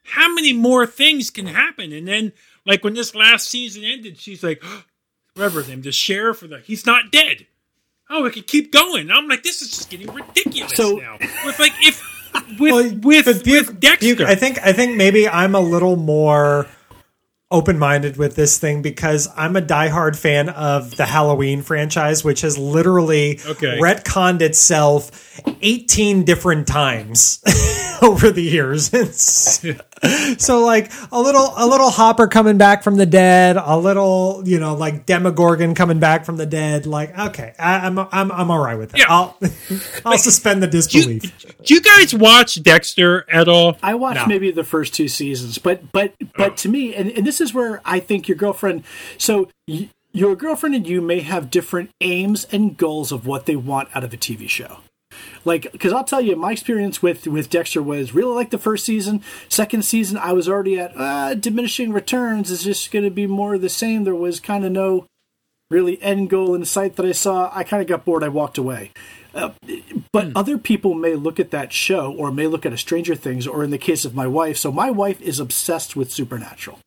how 0.02 0.34
many 0.34 0.52
more 0.52 0.88
things 0.88 1.30
can 1.30 1.46
happen? 1.46 1.92
And 1.92 2.08
then, 2.08 2.32
like, 2.66 2.82
when 2.82 2.94
this 2.94 3.14
last 3.14 3.46
season 3.48 3.84
ended, 3.84 4.18
she's 4.18 4.42
like, 4.42 4.60
whatever 5.34 5.60
his 5.60 5.68
name, 5.68 5.82
the 5.82 5.92
sheriff 5.92 6.42
or 6.42 6.48
the, 6.48 6.58
he's 6.58 6.84
not 6.84 7.12
dead. 7.12 7.46
Oh, 8.10 8.24
we 8.24 8.30
can 8.30 8.42
keep 8.42 8.72
going. 8.72 9.08
I'm 9.12 9.28
like, 9.28 9.44
this 9.44 9.62
is 9.62 9.70
just 9.70 9.88
getting 9.88 10.12
ridiculous 10.12 10.74
So- 10.74 10.96
now. 10.96 11.16
With 11.44 11.60
like, 11.60 11.72
if 11.80 12.02
with 12.58 12.72
Well, 12.72 12.90
with, 13.04 13.24
but 13.24 13.46
with 13.46 13.78
Dexter, 13.78 14.16
Buke, 14.16 14.20
I 14.28 14.34
think 14.34 14.58
I 14.66 14.72
think 14.72 14.96
maybe 14.96 15.28
I'm 15.28 15.54
a 15.54 15.60
little 15.60 15.94
more 15.96 16.66
open 17.52 17.78
minded 17.78 18.16
with 18.16 18.34
this 18.34 18.58
thing 18.58 18.82
because 18.82 19.28
I'm 19.36 19.54
a 19.56 19.62
diehard 19.62 20.16
fan 20.16 20.48
of 20.48 20.96
the 20.96 21.06
Halloween 21.06 21.62
franchise, 21.62 22.24
which 22.24 22.40
has 22.40 22.58
literally 22.58 23.38
Okay. 23.46 23.78
retconned 23.78 24.40
itself 24.40 25.40
18 25.62 26.24
different 26.24 26.66
times 26.66 27.40
over 28.02 28.30
the 28.30 28.42
years. 28.42 28.90
so 30.38 30.64
like 30.64 30.90
a 31.12 31.20
little 31.20 31.52
a 31.56 31.66
little 31.66 31.90
Hopper 31.90 32.26
coming 32.26 32.58
back 32.58 32.82
from 32.82 32.96
the 32.96 33.06
dead, 33.06 33.56
a 33.56 33.76
little 33.78 34.42
you 34.44 34.58
know 34.58 34.74
like 34.74 35.06
Demogorgon 35.06 35.74
coming 35.74 36.00
back 36.00 36.24
from 36.24 36.36
the 36.36 36.46
dead. 36.46 36.86
Like 36.86 37.16
okay, 37.16 37.54
I, 37.58 37.86
am 37.86 37.98
I'm, 37.98 38.08
I'm 38.10 38.32
I'm 38.32 38.50
all 38.50 38.58
right 38.58 38.76
with 38.76 38.90
that. 38.90 38.98
Yeah. 38.98 39.06
I'll 39.08 39.38
I'll 40.04 40.18
suspend 40.18 40.62
the 40.62 40.66
Do 40.66 40.78
disbelief. 40.78 41.24
you, 41.44 41.50
do 41.64 41.74
you 41.74 41.80
guys 41.80 42.14
watch 42.14 42.60
Dexter 42.62 43.24
at 43.30 43.48
all? 43.48 43.76
I 43.82 43.94
watched 43.94 44.20
No. 44.20 44.26
maybe 44.26 44.50
the 44.50 44.64
first 44.64 44.94
two 44.94 45.06
seasons, 45.08 45.58
but 45.58 45.92
but 45.92 46.14
but 46.36 46.52
oh. 46.52 46.54
to 46.56 46.68
me, 46.68 46.94
and, 46.94 47.10
and 47.12 47.26
this 47.26 47.40
is 47.42 47.52
where 47.52 47.82
I 47.84 48.00
think 48.00 48.28
your 48.28 48.38
girlfriend. 48.38 48.84
So 49.18 49.50
y- 49.68 49.90
your 50.12 50.36
girlfriend 50.36 50.74
and 50.74 50.86
you 50.86 51.00
may 51.00 51.20
have 51.20 51.50
different 51.50 51.90
aims 52.00 52.46
and 52.52 52.76
goals 52.76 53.12
of 53.12 53.26
what 53.26 53.46
they 53.46 53.56
want 53.56 53.88
out 53.94 54.04
of 54.04 54.14
a 54.14 54.16
TV 54.16 54.48
show. 54.48 54.78
Like, 55.44 55.70
because 55.72 55.92
I'll 55.92 56.04
tell 56.04 56.20
you, 56.20 56.36
my 56.36 56.52
experience 56.52 57.02
with 57.02 57.26
with 57.26 57.50
Dexter 57.50 57.82
was 57.82 58.14
really 58.14 58.34
like 58.34 58.50
the 58.50 58.58
first 58.58 58.84
season. 58.84 59.22
Second 59.48 59.84
season, 59.84 60.16
I 60.16 60.32
was 60.32 60.48
already 60.48 60.78
at 60.78 60.92
uh, 60.96 61.34
diminishing 61.34 61.92
returns. 61.92 62.50
Is 62.50 62.62
just 62.62 62.90
going 62.90 63.04
to 63.04 63.10
be 63.10 63.26
more 63.26 63.54
of 63.54 63.60
the 63.60 63.68
same. 63.68 64.04
There 64.04 64.14
was 64.14 64.40
kind 64.40 64.64
of 64.64 64.72
no 64.72 65.06
really 65.70 66.00
end 66.02 66.30
goal 66.30 66.54
in 66.54 66.64
sight 66.64 66.96
that 66.96 67.06
I 67.06 67.12
saw. 67.12 67.50
I 67.52 67.64
kind 67.64 67.82
of 67.82 67.88
got 67.88 68.04
bored. 68.04 68.22
I 68.22 68.28
walked 68.28 68.58
away. 68.58 68.92
Uh, 69.34 69.50
but 70.12 70.28
other 70.36 70.58
people 70.58 70.94
may 70.94 71.14
look 71.14 71.40
at 71.40 71.50
that 71.50 71.72
show 71.72 72.12
or 72.12 72.30
may 72.30 72.46
look 72.46 72.66
at 72.66 72.72
a 72.72 72.78
Stranger 72.78 73.14
Things, 73.14 73.46
or 73.46 73.64
in 73.64 73.70
the 73.70 73.78
case 73.78 74.04
of 74.04 74.14
my 74.14 74.26
wife. 74.26 74.58
So 74.58 74.70
my 74.70 74.90
wife 74.90 75.20
is 75.22 75.40
obsessed 75.40 75.96
with 75.96 76.12
Supernatural, 76.12 76.78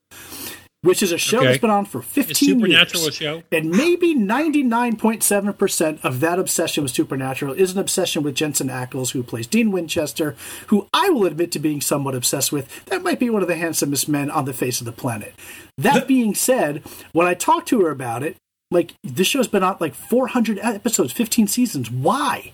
which 0.85 1.03
is 1.03 1.11
a 1.11 1.17
show 1.17 1.37
Okay. 1.39 1.47
that's 1.47 1.59
been 1.59 1.69
on 1.69 1.85
for 1.85 1.99
Is 1.99 2.05
15 2.05 2.35
Supernatural 2.59 3.03
years. 3.03 3.43
And 3.51 3.69
maybe 3.71 4.15
99.7% 4.15 5.99
of 6.03 6.19
that 6.19 6.39
obsession 6.39 6.83
with 6.83 6.91
Supernatural 6.93 7.53
is 7.53 7.73
an 7.73 7.79
obsession 7.79 8.23
with 8.23 8.35
Jensen 8.35 8.69
Ackles, 8.69 9.11
who 9.11 9.23
plays 9.23 9.47
Dean 9.47 9.71
Winchester, 9.71 10.35
who 10.67 10.87
I 10.93 11.09
will 11.09 11.25
admit 11.25 11.51
to 11.53 11.59
being 11.59 11.81
somewhat 11.81 12.15
obsessed 12.15 12.51
with. 12.51 12.85
That 12.85 13.03
might 13.03 13.19
be 13.19 13.29
one 13.29 13.41
of 13.41 13.47
the 13.47 13.55
handsomest 13.55 14.07
men 14.07 14.29
on 14.31 14.45
the 14.45 14.53
face 14.53 14.79
of 14.79 14.85
the 14.85 14.91
planet. 14.91 15.33
That 15.77 16.07
being 16.07 16.33
said, 16.35 16.83
when 17.11 17.27
I 17.27 17.33
talked 17.33 17.67
to 17.69 17.81
her 17.81 17.89
about 17.91 18.23
it, 18.23 18.37
like 18.71 18.93
this 19.03 19.27
show's 19.27 19.47
been 19.47 19.63
on 19.63 19.77
like 19.79 19.93
400 19.93 20.57
episodes, 20.59 21.13
15 21.13 21.47
seasons. 21.47 21.91
Why? 21.91 22.51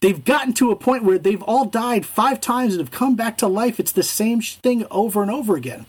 They've 0.00 0.24
gotten 0.24 0.54
to 0.54 0.70
a 0.70 0.76
point 0.76 1.04
where 1.04 1.18
they've 1.18 1.42
all 1.42 1.66
died 1.66 2.06
five 2.06 2.40
times 2.40 2.74
and 2.74 2.80
have 2.80 2.90
come 2.90 3.14
back 3.14 3.36
to 3.38 3.46
life. 3.46 3.78
It's 3.78 3.92
the 3.92 4.02
same 4.02 4.40
thing 4.40 4.86
over 4.90 5.20
and 5.22 5.30
over 5.30 5.56
again. 5.56 5.84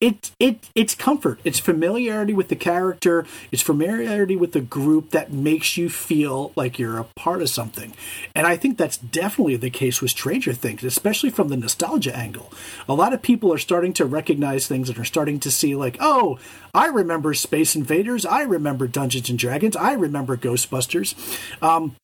It 0.00 0.30
it 0.38 0.70
it's 0.74 0.94
comfort. 0.94 1.40
It's 1.44 1.58
familiarity 1.58 2.32
with 2.32 2.48
the 2.48 2.56
character. 2.56 3.26
It's 3.52 3.60
familiarity 3.60 4.34
with 4.34 4.52
the 4.52 4.62
group 4.62 5.10
that 5.10 5.30
makes 5.30 5.76
you 5.76 5.90
feel 5.90 6.52
like 6.56 6.78
you're 6.78 6.98
a 6.98 7.04
part 7.04 7.42
of 7.42 7.50
something. 7.50 7.92
And 8.34 8.46
I 8.46 8.56
think 8.56 8.78
that's 8.78 8.96
definitely 8.96 9.56
the 9.56 9.68
case 9.68 10.00
with 10.00 10.10
Stranger 10.10 10.54
Things, 10.54 10.84
especially 10.84 11.28
from 11.28 11.48
the 11.48 11.56
nostalgia 11.56 12.16
angle. 12.16 12.50
A 12.88 12.94
lot 12.94 13.12
of 13.12 13.20
people 13.20 13.52
are 13.52 13.58
starting 13.58 13.92
to 13.94 14.06
recognize 14.06 14.66
things 14.66 14.88
and 14.88 14.98
are 14.98 15.04
starting 15.04 15.38
to 15.40 15.50
see 15.50 15.76
like, 15.76 15.98
oh, 16.00 16.38
I 16.72 16.86
remember 16.86 17.34
Space 17.34 17.76
Invaders. 17.76 18.24
I 18.24 18.42
remember 18.42 18.86
Dungeons 18.86 19.28
and 19.28 19.38
Dragons. 19.38 19.76
I 19.76 19.92
remember 19.92 20.36
Ghostbusters. 20.36 21.14
Um, 21.62 21.94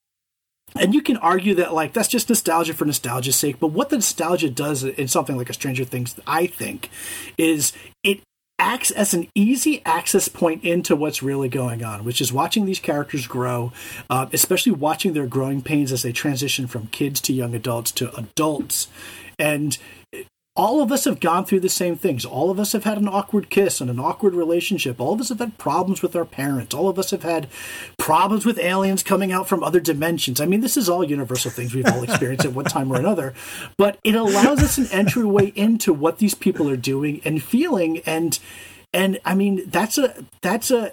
and 0.75 0.95
you 0.95 1.01
can 1.01 1.17
argue 1.19 1.55
that 1.55 1.73
like 1.73 1.93
that's 1.93 2.09
just 2.09 2.29
nostalgia 2.29 2.75
for 2.75 2.85
nostalgia's 2.85 3.37
sake 3.37 3.59
but 3.61 3.69
what 3.69 3.89
the 3.91 3.97
nostalgia 3.97 4.51
does 4.51 4.83
in 4.85 5.09
something 5.09 5.37
like 5.37 5.51
a 5.51 5.55
stranger 5.55 5.85
things 5.85 6.19
i 6.27 6.47
think 6.47 6.91
is 7.39 7.73
it 8.03 8.21
acts 8.59 8.91
as 8.91 9.13
an 9.13 9.29
easy 9.35 9.83
access 9.85 10.29
point 10.29 10.65
into 10.65 10.97
what's 10.97 11.23
really 11.23 11.49
going 11.49 11.85
on 11.85 12.05
which 12.05 12.21
is 12.21 12.33
watching 12.33 12.65
these 12.65 12.81
characters 12.81 13.27
grow 13.27 13.71
uh, 14.09 14.27
especially 14.33 14.73
watching 14.73 15.13
their 15.13 15.27
growing 15.27 15.63
pains 15.63 15.93
as 15.93 16.03
they 16.03 16.13
transition 16.13 16.67
from 16.67 16.87
kids 16.89 17.21
to 17.21 17.33
young 17.33 17.55
adults 17.55 17.91
to 17.93 18.15
adults. 18.17 18.89
And 19.39 19.77
all 20.57 20.81
of 20.81 20.91
us 20.91 21.05
have 21.05 21.21
gone 21.21 21.45
through 21.45 21.61
the 21.61 21.69
same 21.69 21.97
things. 21.97 22.25
All 22.25 22.51
of 22.51 22.59
us 22.59 22.73
have 22.73 22.85
had 22.85 22.97
an 22.97 23.09
awkward 23.09 23.51
kiss 23.51 23.81
and 23.81 23.91
an 23.91 24.01
awkward 24.01 24.35
relationship. 24.35 25.01
All 25.01 25.13
of 25.13 25.21
us 25.21 25.29
have 25.29 25.39
had 25.39 25.59
problems 25.59 26.01
with 26.01 26.17
our 26.17 26.25
parents. 26.25 26.75
All 26.75 26.89
of 26.89 26.99
us 26.99 27.11
have 27.11 27.23
had 27.23 27.49
problems 27.99 28.47
with 28.47 28.59
aliens 28.59 29.03
coming 29.03 29.33
out 29.33 29.49
from 29.49 29.63
other 29.63 29.81
dimensions. 29.81 30.41
I 30.41 30.47
mean, 30.47 30.61
this 30.63 30.77
is 30.77 30.89
all 30.89 31.05
universal 31.05 31.51
things 31.51 31.75
we've 31.75 31.87
all 31.87 32.03
experienced 32.03 32.47
at 32.47 32.55
one 32.55 32.65
time 32.65 32.91
or 32.91 32.97
another. 32.97 33.35
But 33.77 33.99
it 34.03 34.15
allows 34.15 34.63
us 34.63 34.79
an 34.79 34.89
entryway 34.91 35.53
into 35.55 35.93
what 35.93 36.19
these 36.19 36.35
people 36.35 36.71
are 36.71 36.77
doing 36.77 37.21
and 37.25 37.43
feeling 37.43 37.99
and 38.07 38.39
and 38.97 39.21
I 39.27 39.35
mean 39.35 39.69
that's 39.69 39.99
a 39.99 40.25
that's 40.41 40.71
a 40.71 40.91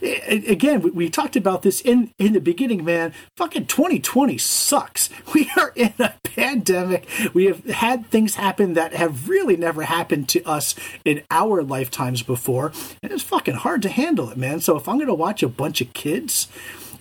again 0.00 0.80
we, 0.82 0.90
we 0.90 1.10
talked 1.10 1.34
about 1.34 1.62
this 1.62 1.80
in 1.80 2.12
in 2.18 2.32
the 2.32 2.40
beginning, 2.40 2.84
man. 2.84 3.12
Fucking 3.36 3.66
2020 3.66 4.38
sucks. 4.38 5.10
We 5.32 5.50
are 5.56 5.72
in 5.74 5.94
a 5.98 6.14
pandemic. 6.24 7.08
We 7.32 7.46
have 7.46 7.64
had 7.64 8.06
things 8.06 8.34
happen 8.34 8.74
that 8.74 8.92
have 8.92 9.28
really 9.30 9.56
never 9.56 9.82
happened 9.82 10.28
to 10.30 10.42
us 10.44 10.74
in 11.06 11.22
our 11.30 11.62
lifetimes 11.62 12.22
before, 12.22 12.70
and 13.02 13.10
it's 13.10 13.22
fucking 13.22 13.54
hard 13.54 13.82
to 13.82 13.88
handle 13.88 14.28
it, 14.30 14.36
man. 14.36 14.60
So 14.60 14.76
if 14.76 14.86
I'm 14.86 14.98
gonna 14.98 15.14
watch 15.14 15.42
a 15.42 15.48
bunch 15.48 15.80
of 15.80 15.92
kids 15.94 16.48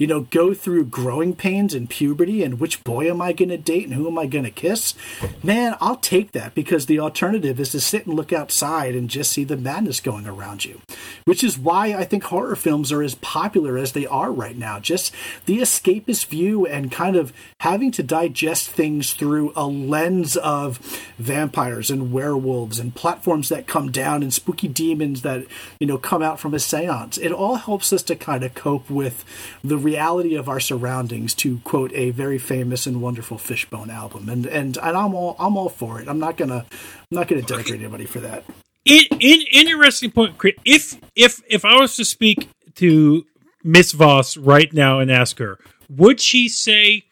you 0.01 0.07
know, 0.07 0.21
go 0.21 0.51
through 0.51 0.83
growing 0.83 1.35
pains 1.35 1.75
and 1.75 1.87
puberty 1.87 2.41
and 2.41 2.59
which 2.59 2.83
boy 2.83 3.07
am 3.07 3.21
I 3.21 3.33
going 3.33 3.49
to 3.49 3.57
date 3.57 3.85
and 3.85 3.93
who 3.93 4.07
am 4.07 4.17
I 4.17 4.25
going 4.25 4.45
to 4.45 4.49
kiss, 4.49 4.95
man, 5.43 5.77
I'll 5.79 5.95
take 5.95 6.31
that 6.31 6.55
because 6.55 6.87
the 6.87 6.99
alternative 6.99 7.59
is 7.59 7.69
to 7.73 7.79
sit 7.79 8.07
and 8.07 8.15
look 8.15 8.33
outside 8.33 8.95
and 8.95 9.11
just 9.11 9.31
see 9.31 9.43
the 9.43 9.55
madness 9.55 9.99
going 9.99 10.25
around 10.25 10.65
you. 10.65 10.81
Which 11.25 11.43
is 11.43 11.59
why 11.59 11.93
I 11.93 12.03
think 12.03 12.23
horror 12.23 12.55
films 12.55 12.91
are 12.91 13.03
as 13.03 13.13
popular 13.13 13.77
as 13.77 13.91
they 13.91 14.07
are 14.07 14.31
right 14.31 14.57
now. 14.57 14.79
Just 14.79 15.13
the 15.45 15.59
escapist 15.59 16.25
view 16.25 16.65
and 16.65 16.91
kind 16.91 17.15
of 17.15 17.31
having 17.59 17.91
to 17.91 18.01
digest 18.01 18.71
things 18.71 19.13
through 19.13 19.53
a 19.55 19.67
lens 19.67 20.35
of 20.35 20.79
vampires 21.19 21.91
and 21.91 22.11
werewolves 22.11 22.79
and 22.79 22.95
platforms 22.95 23.49
that 23.49 23.67
come 23.67 23.91
down 23.91 24.23
and 24.23 24.33
spooky 24.33 24.67
demons 24.67 25.21
that, 25.21 25.45
you 25.79 25.85
know, 25.85 25.99
come 25.99 26.23
out 26.23 26.39
from 26.39 26.55
a 26.55 26.59
seance. 26.59 27.19
It 27.19 27.31
all 27.31 27.57
helps 27.57 27.93
us 27.93 28.01
to 28.01 28.15
kind 28.15 28.43
of 28.43 28.55
cope 28.55 28.89
with 28.89 29.23
the 29.63 29.77
reality 29.91 30.35
of 30.35 30.47
our 30.47 30.59
surroundings 30.59 31.33
to 31.35 31.59
quote 31.59 31.91
a 31.93 32.11
very 32.11 32.37
famous 32.37 32.87
and 32.87 33.01
wonderful 33.01 33.37
fishbone 33.37 33.89
album. 33.89 34.29
And 34.29 34.45
and, 34.45 34.77
and 34.77 34.97
i'm 34.97 35.13
all 35.13 35.35
i'm 35.39 35.57
all 35.57 35.69
for 35.69 35.99
it. 35.99 36.07
I'm 36.07 36.19
not 36.19 36.37
gonna 36.37 36.65
i'm 36.69 37.15
not 37.19 37.27
gonna 37.27 37.41
denigrate 37.41 37.79
anybody 37.79 38.05
for 38.05 38.19
that. 38.21 38.43
In, 38.85 39.03
in 39.19 39.41
interesting 39.51 40.11
point 40.11 40.35
if 40.65 40.99
if 41.15 41.41
if 41.47 41.65
i 41.65 41.75
was 41.79 41.95
to 41.97 42.05
speak 42.05 42.49
to 42.75 43.25
miss 43.63 43.91
voss 43.91 44.37
right 44.37 44.73
now 44.73 44.99
and 44.99 45.11
ask 45.11 45.37
her 45.37 45.59
would 45.87 46.19
she 46.19 46.49
say 46.49 47.03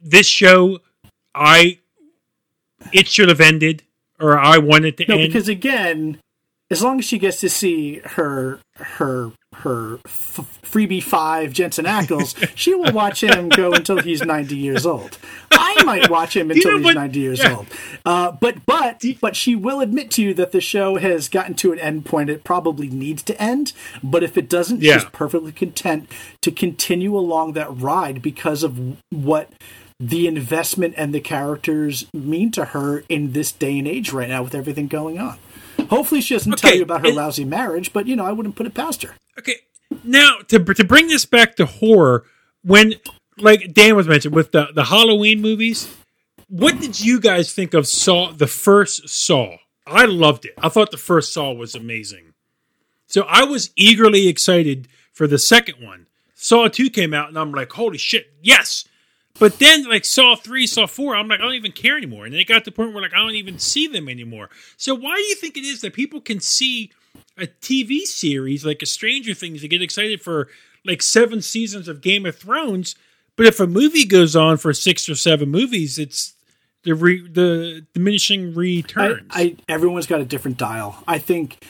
this 0.00 0.26
show 0.26 0.78
i 1.34 1.78
it 2.92 3.08
should 3.08 3.28
have 3.28 3.40
ended 3.40 3.82
or 4.20 4.38
i 4.38 4.56
wanted 4.56 4.96
to 4.98 5.04
no 5.08 5.16
end? 5.16 5.32
because 5.32 5.48
again 5.48 6.20
as 6.78 6.82
long 6.82 6.98
as 6.98 7.04
she 7.04 7.18
gets 7.18 7.40
to 7.40 7.48
see 7.48 7.98
her 8.04 8.58
her 8.76 9.30
her 9.56 9.98
f- 10.04 10.58
freebie 10.62 11.02
five 11.02 11.52
Jensen 11.52 11.84
Ackles, 11.84 12.50
she 12.56 12.74
will 12.74 12.92
watch 12.92 13.22
him 13.22 13.48
go 13.48 13.72
until 13.72 13.98
he's 14.00 14.22
ninety 14.22 14.56
years 14.56 14.84
old. 14.84 15.16
I 15.52 15.82
might 15.84 16.10
watch 16.10 16.36
him 16.36 16.50
until 16.50 16.72
know 16.72 16.76
he's 16.78 16.84
what- 16.86 16.94
ninety 16.96 17.20
years 17.20 17.38
yeah. 17.38 17.56
old. 17.56 17.66
Uh, 18.04 18.32
but 18.32 18.66
but 18.66 19.02
but 19.20 19.36
she 19.36 19.54
will 19.54 19.80
admit 19.80 20.10
to 20.12 20.22
you 20.22 20.34
that 20.34 20.50
the 20.52 20.60
show 20.60 20.96
has 20.96 21.28
gotten 21.28 21.54
to 21.54 21.72
an 21.72 21.78
end 21.78 22.04
point. 22.04 22.30
It 22.30 22.42
probably 22.44 22.88
needs 22.88 23.22
to 23.24 23.40
end. 23.40 23.72
But 24.02 24.22
if 24.24 24.36
it 24.36 24.48
doesn't, 24.48 24.82
Yeah. 24.82 24.94
she's 24.98 25.04
perfectly 25.10 25.52
content 25.52 26.10
to 26.42 26.50
continue 26.50 27.16
along 27.16 27.52
that 27.52 27.68
ride 27.74 28.20
because 28.20 28.62
of 28.64 28.96
what 29.10 29.50
the 30.00 30.26
investment 30.26 30.92
and 30.96 31.14
the 31.14 31.20
characters 31.20 32.06
mean 32.12 32.50
to 32.50 32.64
her 32.66 33.04
in 33.08 33.32
this 33.32 33.52
day 33.52 33.78
and 33.78 33.86
age 33.86 34.12
right 34.12 34.28
now 34.28 34.42
with 34.42 34.54
everything 34.54 34.88
going 34.88 35.20
on. 35.20 35.38
Hopefully, 35.88 36.20
she 36.20 36.34
doesn't 36.34 36.58
tell 36.58 36.74
you 36.74 36.82
about 36.82 37.00
her 37.00 37.08
and- 37.08 37.16
lousy 37.16 37.44
marriage, 37.44 37.92
but 37.92 38.06
you 38.06 38.16
know, 38.16 38.24
I 38.24 38.32
wouldn't 38.32 38.56
put 38.56 38.66
it 38.66 38.74
past 38.74 39.02
her. 39.02 39.14
Okay, 39.38 39.56
now 40.02 40.38
to 40.48 40.58
to 40.58 40.84
bring 40.84 41.08
this 41.08 41.24
back 41.26 41.56
to 41.56 41.66
horror, 41.66 42.24
when 42.62 42.94
like 43.38 43.72
Dan 43.74 43.96
was 43.96 44.08
mentioned 44.08 44.34
with 44.34 44.52
the 44.52 44.68
the 44.74 44.84
Halloween 44.84 45.40
movies, 45.40 45.92
what 46.48 46.80
did 46.80 47.00
you 47.00 47.20
guys 47.20 47.52
think 47.52 47.74
of 47.74 47.86
Saw 47.86 48.32
the 48.32 48.46
first 48.46 49.08
Saw? 49.08 49.56
I 49.86 50.06
loved 50.06 50.46
it. 50.46 50.54
I 50.58 50.68
thought 50.68 50.90
the 50.90 50.96
first 50.96 51.32
Saw 51.32 51.52
was 51.52 51.74
amazing. 51.74 52.32
So 53.06 53.22
I 53.28 53.44
was 53.44 53.70
eagerly 53.76 54.28
excited 54.28 54.88
for 55.12 55.26
the 55.26 55.38
second 55.38 55.76
one. 55.84 56.06
Saw 56.34 56.68
two 56.68 56.90
came 56.90 57.14
out, 57.14 57.28
and 57.28 57.38
I'm 57.38 57.52
like, 57.52 57.72
holy 57.72 57.98
shit, 57.98 58.32
yes. 58.42 58.84
But 59.40 59.58
then, 59.58 59.88
like 59.88 60.04
Saw 60.04 60.36
three, 60.36 60.66
Saw 60.66 60.86
four, 60.86 61.16
I'm 61.16 61.28
like, 61.28 61.40
I 61.40 61.42
don't 61.42 61.54
even 61.54 61.72
care 61.72 61.96
anymore. 61.96 62.24
And 62.24 62.32
then 62.32 62.40
it 62.40 62.46
got 62.46 62.60
to 62.60 62.64
the 62.66 62.72
point 62.72 62.92
where 62.92 63.02
like 63.02 63.14
I 63.14 63.18
don't 63.18 63.34
even 63.34 63.58
see 63.58 63.86
them 63.86 64.08
anymore. 64.08 64.48
So 64.76 64.94
why 64.94 65.16
do 65.16 65.22
you 65.22 65.34
think 65.34 65.56
it 65.56 65.64
is 65.64 65.80
that 65.80 65.92
people 65.92 66.20
can 66.20 66.40
see 66.40 66.92
a 67.36 67.46
TV 67.46 68.00
series 68.02 68.64
like 68.64 68.82
a 68.82 68.86
Stranger 68.86 69.34
Things 69.34 69.62
to 69.62 69.68
get 69.68 69.82
excited 69.82 70.20
for 70.22 70.48
like 70.84 71.02
seven 71.02 71.42
seasons 71.42 71.88
of 71.88 72.00
Game 72.00 72.26
of 72.26 72.36
Thrones, 72.36 72.94
but 73.36 73.46
if 73.46 73.58
a 73.58 73.66
movie 73.66 74.04
goes 74.04 74.36
on 74.36 74.56
for 74.56 74.72
six 74.72 75.08
or 75.08 75.14
seven 75.14 75.50
movies, 75.50 75.98
it's 75.98 76.34
the 76.84 76.94
re- 76.94 77.26
the 77.26 77.86
diminishing 77.94 78.52
I, 78.52 78.56
returns. 78.56 79.26
I 79.30 79.56
everyone's 79.68 80.06
got 80.06 80.20
a 80.20 80.24
different 80.24 80.56
dial. 80.58 81.02
I 81.08 81.18
think 81.18 81.64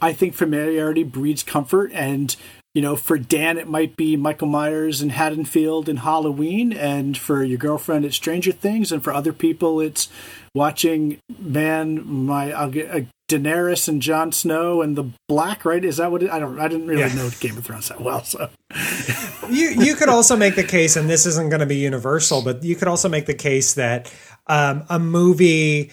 I 0.00 0.12
think 0.12 0.34
familiarity 0.34 1.04
breeds 1.04 1.42
comfort 1.42 1.90
and 1.94 2.34
you 2.76 2.82
know, 2.82 2.94
for 2.94 3.16
Dan, 3.16 3.56
it 3.56 3.66
might 3.66 3.96
be 3.96 4.18
Michael 4.18 4.48
Myers 4.48 5.00
and 5.00 5.10
Haddonfield 5.10 5.88
and 5.88 6.00
Halloween, 6.00 6.74
and 6.74 7.16
for 7.16 7.42
your 7.42 7.56
girlfriend, 7.56 8.04
it's 8.04 8.16
Stranger 8.16 8.52
Things, 8.52 8.92
and 8.92 9.02
for 9.02 9.14
other 9.14 9.32
people, 9.32 9.80
it's 9.80 10.10
watching 10.54 11.16
man, 11.38 12.06
my 12.06 12.52
I'll 12.52 12.68
get 12.68 12.90
uh, 12.90 13.00
Daenerys 13.30 13.88
and 13.88 14.02
Jon 14.02 14.30
Snow 14.30 14.82
and 14.82 14.94
the 14.94 15.04
Black. 15.26 15.64
Right? 15.64 15.82
Is 15.82 15.96
that 15.96 16.10
what 16.12 16.22
it, 16.22 16.30
I 16.30 16.38
don't? 16.38 16.60
I 16.60 16.68
didn't 16.68 16.86
really 16.86 17.00
Yeah. 17.00 17.14
know 17.14 17.30
Game 17.40 17.56
of 17.56 17.64
Thrones 17.64 17.88
that 17.88 18.02
well, 18.02 18.22
so 18.24 18.50
you 19.48 19.70
you 19.70 19.94
could 19.94 20.10
also 20.10 20.36
make 20.36 20.54
the 20.54 20.62
case, 20.62 20.96
and 20.96 21.08
this 21.08 21.24
isn't 21.24 21.48
going 21.48 21.60
to 21.60 21.66
be 21.66 21.76
universal, 21.76 22.42
but 22.42 22.62
you 22.62 22.76
could 22.76 22.88
also 22.88 23.08
make 23.08 23.24
the 23.24 23.32
case 23.32 23.72
that 23.72 24.12
um, 24.48 24.84
a 24.90 24.98
movie 24.98 25.92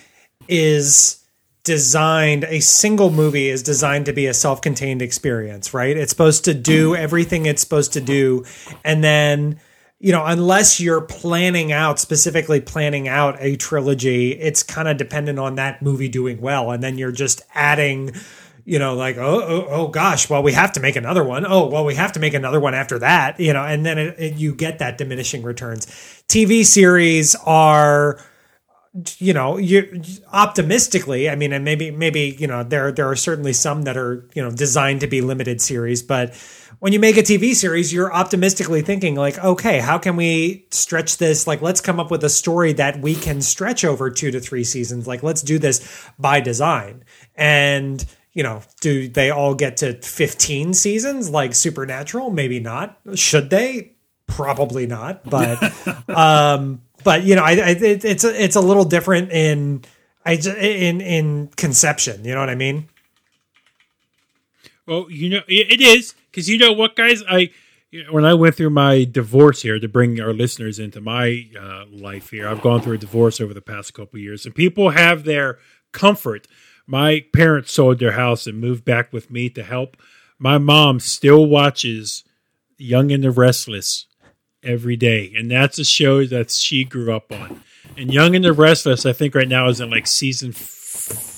is 0.50 1.23
designed 1.64 2.44
a 2.46 2.60
single 2.60 3.10
movie 3.10 3.50
is 3.50 3.64
designed 3.64 4.06
to 4.06 4.14
be 4.14 4.28
a 4.28 4.34
self-contained 4.34 5.02
experience 5.02 5.74
right? 5.74 5.96
It's 5.96 6.12
supposed 6.12 6.46
to 6.46 6.54
do 6.54 6.92
mm-hmm. 6.92 7.04
everything 7.04 7.46
it's 7.46 7.62
supposed 7.62 7.94
to 7.94 8.02
do. 8.02 8.46
And 8.84 9.04
then 9.04 9.60
you 10.00 10.12
know 10.12 10.26
unless 10.26 10.82
you're 10.82 11.02
planning 11.02 11.72
out 11.72 12.00
specifically 12.00 12.60
planning 12.60 13.08
out 13.08 13.38
a 13.40 13.56
trilogy 13.56 14.32
it's 14.32 14.62
kind 14.62 14.90
of 14.90 14.98
dependent 14.98 15.40
on 15.40 15.56
that 15.56 15.82
movie 15.82 16.10
doing 16.10 16.42
well. 16.42 16.72
And 16.72 16.84
then 16.84 16.98
you're 16.98 17.14
just 17.14 17.42
adding 17.54 18.12
you 18.66 18.80
know 18.80 18.96
like 18.96 19.18
oh, 19.18 19.42
oh 19.42 19.66
oh 19.70 19.88
gosh 19.88 20.30
well 20.30 20.44
we 20.44 20.52
have 20.52 20.74
to 20.74 20.82
make 20.82 20.98
another 20.98 21.24
one. 21.24 21.46
Oh 21.48 21.68
well 21.68 21.86
we 21.86 21.96
have 21.96 22.12
to 22.14 22.20
make 22.20 22.34
another 22.34 22.60
one 22.60 22.74
after 22.74 23.00
that 23.00 23.40
you 23.40 23.54
know? 23.54 23.64
And 23.64 23.86
then 23.86 23.98
it, 23.98 24.16
it, 24.20 24.34
you 24.36 24.54
get 24.54 24.80
that 24.80 24.98
diminishing 24.98 25.44
returns. 25.44 25.86
Tv 26.28 26.66
series 26.66 27.36
are 27.46 28.20
you 29.18 29.34
know 29.34 29.58
you 29.58 30.02
optimistically 30.32 31.28
i 31.28 31.36
mean 31.36 31.52
and 31.52 31.66
maybe 31.66 31.90
maybe 31.90 32.36
you 32.40 32.46
know 32.46 32.64
there 32.64 32.92
there 32.92 33.10
are 33.10 33.16
certainly 33.16 33.52
some 33.52 33.82
that 33.84 33.98
are 33.98 34.30
you 34.36 34.44
know 34.44 34.52
designed 34.52 35.00
to 35.02 35.08
be 35.08 35.20
limited 35.20 35.60
series 35.60 36.04
but 36.04 36.36
when 36.78 36.94
you 36.94 37.00
make 37.00 37.18
a 37.18 37.24
tv 37.24 37.56
series 37.56 37.92
you're 37.92 38.14
optimistically 38.14 38.84
thinking 38.84 39.16
like 39.16 39.40
okay 39.40 39.80
how 39.80 39.98
can 39.98 40.16
we 40.16 40.64
stretch 40.72 41.18
this? 41.18 41.48
Like 41.48 41.62
let's 41.62 41.82
come 41.82 42.00
up 42.00 42.12
with 42.12 42.24
a 42.24 42.30
story 42.30 42.74
that 42.74 43.00
we 43.00 43.16
can 43.16 43.42
stretch 43.42 43.86
over 43.86 44.10
2 44.10 44.32
to 44.32 44.40
3 44.40 44.64
seasons. 44.64 45.08
Like 45.08 45.24
let's 45.24 45.42
do 45.42 45.60
this 45.60 46.10
by 46.18 46.40
design. 46.40 47.04
And 47.36 48.04
you 48.34 48.44
know 48.44 48.62
do 48.82 49.08
they 49.08 49.30
all 49.30 49.56
get 49.56 49.78
to 49.78 49.94
15 50.02 50.74
seasons? 50.74 51.30
Like 51.30 51.54
supernatural? 51.54 52.32
Maybe 52.32 52.60
not. 52.60 52.98
Should 53.16 53.50
they? 53.50 53.92
Probably 54.26 54.88
not 54.88 55.30
but 55.30 55.60
um 56.10 56.82
but 57.04 57.24
you 57.24 57.36
know, 57.36 57.44
I, 57.44 57.52
I 57.52 57.70
it, 57.70 58.06
it's 58.06 58.24
a, 58.24 58.44
it's 58.44 58.56
a 58.56 58.62
little 58.62 58.86
different 58.86 59.32
in 59.32 59.84
I 60.26 60.34
in 60.34 61.02
in 61.02 61.48
conception. 61.56 62.26
You 62.26 62.34
know 62.34 62.40
what 62.40 62.50
I 62.50 62.56
mean? 62.56 62.90
Well, 64.86 65.08
you 65.10 65.30
know 65.30 65.42
it 65.48 65.82
is 65.82 66.14
because 66.32 66.50
you 66.50 66.58
know 66.58 66.74
what, 66.74 66.96
guys. 66.96 67.24
I 67.30 67.52
when 68.10 68.26
I 68.26 68.34
went 68.34 68.56
through 68.56 68.72
my 68.72 69.04
divorce 69.04 69.62
here 69.62 69.80
to 69.80 69.88
bring 69.88 70.20
our 70.20 70.34
listeners 70.34 70.80
into 70.80 71.00
my 71.00 71.48
uh, 71.60 71.86
life 71.92 72.32
here, 72.32 72.48
I've 72.48 72.62
gone 72.62 72.82
through 72.82 72.96
a 72.96 73.00
divorce 73.00 73.40
over 73.40 73.54
the 73.54 73.62
past 73.62 73.94
couple 73.94 74.20
years, 74.20 74.46
and 74.46 74.56
people 74.56 74.90
have 74.92 75.24
their 75.24 75.60
comfort. 75.92 76.48
My 76.88 77.24
parents 77.34 77.72
sold 77.72 78.00
their 78.00 78.14
house 78.14 78.48
and 78.48 78.60
moved 78.60 78.84
back 78.84 79.14
with 79.14 79.32
me 79.32 79.50
to 79.52 79.64
help. 79.64 79.96
My 80.40 80.58
mom 80.58 81.00
still 81.00 81.46
watches 81.46 82.24
Young 82.78 83.12
and 83.12 83.24
the 83.24 83.32
Restless 83.32 84.08
every 84.64 84.96
day, 84.96 85.34
and 85.36 85.50
that's 85.52 85.80
a 85.80 85.84
show 85.86 86.26
that 86.26 86.52
she 86.52 86.84
grew 86.84 87.14
up 87.14 87.32
on. 87.32 87.62
And 87.98 88.12
Young 88.14 88.36
and 88.36 88.44
the 88.44 88.54
Restless, 88.54 89.06
I 89.06 89.14
think 89.14 89.36
right 89.36 89.48
now 89.48 89.68
is 89.68 89.80
in 89.82 89.90
like 89.90 90.08
season 90.08 90.52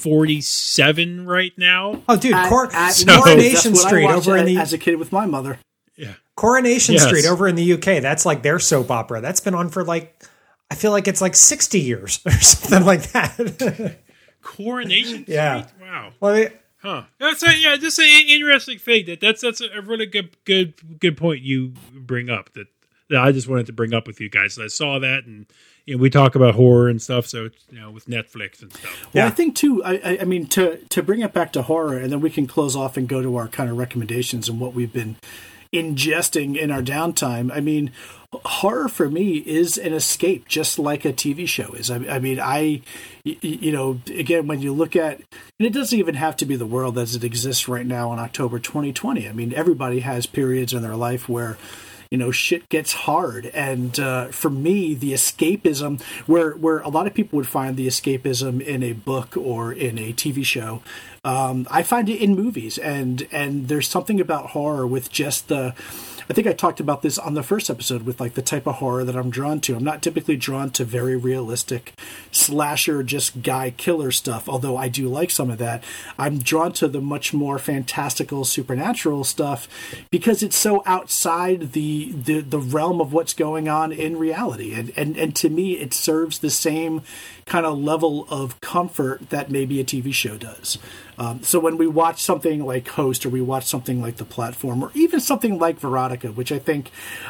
forty-seven 0.06 1.26
right 1.26 1.54
now. 1.58 2.02
Oh, 2.08 2.18
dude, 2.18 2.34
At- 2.34 2.50
Cor- 2.50 2.72
at- 2.74 2.94
So- 2.94 3.06
Coronation 3.22 3.74
that's 3.74 3.84
what 3.84 3.86
I 3.86 3.90
Street 3.90 4.04
watched 4.06 4.28
over 4.28 4.38
in 4.38 4.46
the 4.46 4.58
as 4.58 4.74
a 4.74 4.78
kid 4.78 4.96
with 4.98 5.12
my 5.12 5.26
mother. 5.26 5.60
Yeah. 5.98 6.14
Coronation 6.36 6.96
Yes. 6.96 7.06
Street 7.06 7.26
over 7.26 7.48
in 7.48 7.56
the 7.56 7.74
UK. 7.74 8.02
That's 8.02 8.26
like 8.26 8.44
their 8.44 8.60
soap 8.60 8.92
opera. 8.92 9.22
That's 9.22 9.40
been 9.40 9.56
on 9.56 9.70
for 9.70 9.84
like 9.84 10.24
I 10.70 10.76
feel 10.76 10.92
like 10.92 11.08
it's 11.08 11.22
like 11.22 11.36
sixty 11.36 11.80
years 11.80 12.20
or 12.26 12.32
something 12.32 12.86
like 12.86 13.04
that. 13.14 13.98
Coronation 14.42 15.26
Yeah. 15.30 15.66
Street. 15.66 15.82
Wow. 15.82 16.12
well, 16.20 16.36
I- 16.36 16.52
Huh. 16.82 17.02
That's 17.20 17.42
a, 17.42 17.58
yeah. 17.58 17.76
Just 17.78 17.98
an 17.98 18.06
interesting 18.28 18.78
thing. 18.78 19.08
That 19.08 19.20
that's 19.20 19.42
that's 19.42 19.60
a 19.60 19.82
really 19.82 20.06
good 20.06 20.30
good 20.46 20.76
good 21.00 21.18
point 21.18 21.42
you 21.42 21.74
bring 21.92 22.30
up. 22.30 22.54
That, 22.54 22.68
that 23.10 23.22
I 23.22 23.32
just 23.32 23.48
wanted 23.48 23.68
to 23.68 23.74
bring 23.74 23.94
up 23.94 24.08
with 24.08 24.20
you 24.20 24.30
guys. 24.30 24.58
I 24.58 24.68
saw 24.68 25.00
that, 25.00 25.26
and 25.26 25.46
you 25.86 25.96
know, 25.96 26.02
we 26.02 26.10
talk 26.10 26.36
about 26.36 26.56
horror 26.56 26.90
and 26.90 27.02
stuff. 27.02 27.28
So 27.28 27.46
it's, 27.46 27.64
you 27.70 27.80
know, 27.80 27.92
with 27.92 28.08
Netflix 28.08 28.62
and 28.62 28.74
stuff. 28.74 29.14
Well, 29.14 29.26
Yeah. 29.26 29.28
I 29.28 29.32
think 29.32 29.56
too. 29.56 29.84
I, 29.84 29.94
I, 30.04 30.18
I 30.22 30.24
mean, 30.26 30.48
to 30.48 30.78
to 30.78 31.04
bring 31.04 31.22
it 31.22 31.34
back 31.34 31.54
to 31.54 31.62
horror, 31.62 31.98
and 31.98 32.12
then 32.12 32.22
we 32.22 32.30
can 32.30 32.48
close 32.48 32.76
off 32.76 32.98
and 32.98 33.08
go 33.08 33.22
to 33.22 33.36
our 33.36 33.48
kind 33.48 33.70
of 33.70 33.78
recommendations 33.78 34.50
and 34.50 34.60
what 34.60 34.74
we've 34.74 34.94
been 34.94 35.18
ingesting 35.74 36.58
in 36.58 36.72
our 36.72 36.82
downtime. 36.82 37.52
I 37.54 37.60
mean, 37.60 37.92
horror 38.46 38.88
for 38.88 39.10
me 39.10 39.38
is 39.38 39.78
an 39.78 39.94
escape, 39.94 40.48
just 40.48 40.80
like 40.80 41.04
a 41.06 41.12
TV 41.12 41.48
show 41.48 41.74
is. 41.74 41.92
I, 41.92 41.98
I 42.08 42.20
mean, 42.20 42.40
I, 42.40 42.82
you 43.24 43.72
know, 43.72 44.00
again, 44.08 44.48
when 44.48 44.62
you 44.62 44.74
look 44.74 44.96
at, 44.96 45.18
and 45.60 45.68
it 45.68 45.74
doesn't 45.74 45.98
even 45.98 46.16
have 46.16 46.38
to 46.38 46.46
be 46.46 46.56
the 46.56 46.66
world 46.66 46.98
as 46.98 47.16
it 47.16 47.24
exists 47.24 47.68
right 47.68 47.86
now 47.86 48.14
in 48.14 48.20
October 48.20 48.58
2020. 48.58 49.28
I 49.28 49.34
mean, 49.34 49.54
everybody 49.54 50.00
has 50.00 50.26
periods 50.26 50.74
in 50.74 50.82
their 50.82 50.96
life 50.96 51.28
where 51.28 51.58
you 52.16 52.20
know 52.20 52.32
shit 52.32 52.70
gets 52.70 52.94
hard. 52.94 53.48
And 53.48 54.00
uh, 54.00 54.28
for 54.28 54.50
me 54.50 54.94
the 54.94 55.12
escapism 55.12 56.02
where 56.28 56.52
where 56.52 56.80
a 56.80 56.88
lot 56.88 57.08
of 57.08 57.14
people 57.14 57.36
would 57.36 57.48
find 57.48 57.76
the 57.76 57.88
escapism 57.88 58.62
in 58.62 58.84
a 58.84 58.94
book 58.94 59.36
or 59.36 59.74
in 59.74 59.98
a 60.00 60.14
tv 60.14 60.46
show 60.46 60.82
um, 61.26 61.68
i 61.70 61.84
find 61.84 62.08
it 62.08 62.22
in 62.22 62.34
movies. 62.34 62.78
And 62.78 63.28
and 63.34 63.68
there's 63.68 63.90
something 63.90 64.22
about 64.22 64.52
horror 64.52 64.88
with 64.88 65.12
just 65.12 65.50
the 65.50 65.76
I 66.30 66.34
think 66.34 66.48
I 66.48 66.54
talked 66.54 66.80
about 66.80 67.02
this 67.02 67.20
on 67.20 67.36
the 67.36 67.44
first 67.44 67.70
episode 67.70 68.04
with 68.04 68.20
like 68.20 68.34
the 68.34 68.42
type 68.42 68.66
of 68.66 68.76
horror 68.76 69.04
that 69.04 69.16
I'm 69.16 69.30
drawn 69.30 69.60
to. 69.62 69.76
I'm 69.76 69.84
not 69.84 70.02
typically 70.02 70.36
drawn 70.36 70.72
to 70.72 70.84
very 70.84 71.16
realistic 71.16 71.94
slasher, 72.32 73.04
just 73.04 73.44
guy 73.44 73.70
killer 73.70 74.12
stuff, 74.12 74.50
although 74.50 74.76
I 74.76 74.88
do 74.88 75.08
like 75.08 75.30
some 75.30 75.52
of 75.52 75.60
that. 75.60 75.84
I'm 76.18 76.40
drawn 76.40 76.74
to 76.74 76.88
the 76.88 77.02
much 77.02 77.34
more 77.34 77.60
fantastical, 77.60 78.44
supernatural 78.44 79.24
stuff 79.24 79.68
because 80.10 80.42
it's 80.42 80.56
so 80.56 80.82
outside 80.86 81.74
the 81.74 82.12
the, 82.12 82.42
the 82.42 82.60
realm 82.60 83.02
of 83.02 83.14
what's 83.14 83.34
going 83.34 83.70
on 83.70 83.92
in 83.92 84.18
reality. 84.18 84.74
And, 84.74 84.92
and 84.98 85.18
and 85.18 85.36
to 85.36 85.50
me 85.50 85.74
it 85.74 85.94
serves 85.94 86.40
the 86.40 86.50
same 86.50 87.02
kind 87.46 87.66
of 87.66 87.78
level 87.78 88.26
of 88.30 88.60
comfort 88.60 89.30
that 89.30 89.52
maybe 89.52 89.80
a 89.80 89.84
TV 89.84 90.12
show 90.14 90.36
does. 90.36 90.80
Um, 91.18 91.44
so 91.44 91.60
when 91.60 91.78
we 91.78 91.86
watch 91.86 92.24
something 92.24 92.66
like 92.66 92.88
Host 92.88 93.26
or 93.26 93.30
we 93.30 93.42
watch 93.42 93.66
something 93.66 94.02
like 94.02 94.18
The 94.18 94.26
Platform 94.26 94.84
or 94.84 94.92
even 94.96 95.20
something 95.20 95.60
like 95.60 95.80
Veronica, 95.80 96.32
which 96.32 96.52
I 96.52 96.58
think 96.58 96.90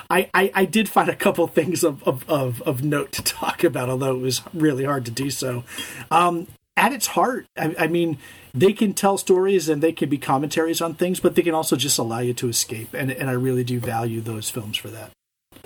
I, 0.09 0.29
I, 0.33 0.51
I 0.55 0.65
did 0.65 0.87
find 0.87 1.09
a 1.09 1.15
couple 1.15 1.45
things 1.47 1.83
of, 1.83 2.01
of, 2.03 2.27
of, 2.29 2.61
of 2.61 2.83
note 2.83 3.11
to 3.13 3.23
talk 3.23 3.63
about, 3.63 3.89
although 3.89 4.15
it 4.15 4.21
was 4.21 4.41
really 4.53 4.85
hard 4.85 5.05
to 5.05 5.11
do 5.11 5.29
so. 5.29 5.63
Um, 6.09 6.47
at 6.77 6.93
its 6.93 7.07
heart, 7.07 7.45
I, 7.57 7.75
I 7.77 7.87
mean, 7.87 8.17
they 8.53 8.73
can 8.73 8.93
tell 8.93 9.17
stories 9.17 9.67
and 9.67 9.81
they 9.83 9.91
can 9.91 10.09
be 10.09 10.17
commentaries 10.17 10.81
on 10.81 10.93
things, 10.93 11.19
but 11.19 11.35
they 11.35 11.41
can 11.41 11.53
also 11.53 11.75
just 11.75 11.97
allow 11.97 12.19
you 12.19 12.33
to 12.35 12.47
escape. 12.47 12.93
And, 12.93 13.11
and 13.11 13.29
I 13.29 13.33
really 13.33 13.63
do 13.63 13.79
value 13.79 14.21
those 14.21 14.49
films 14.49 14.77
for 14.77 14.87
that. 14.89 15.11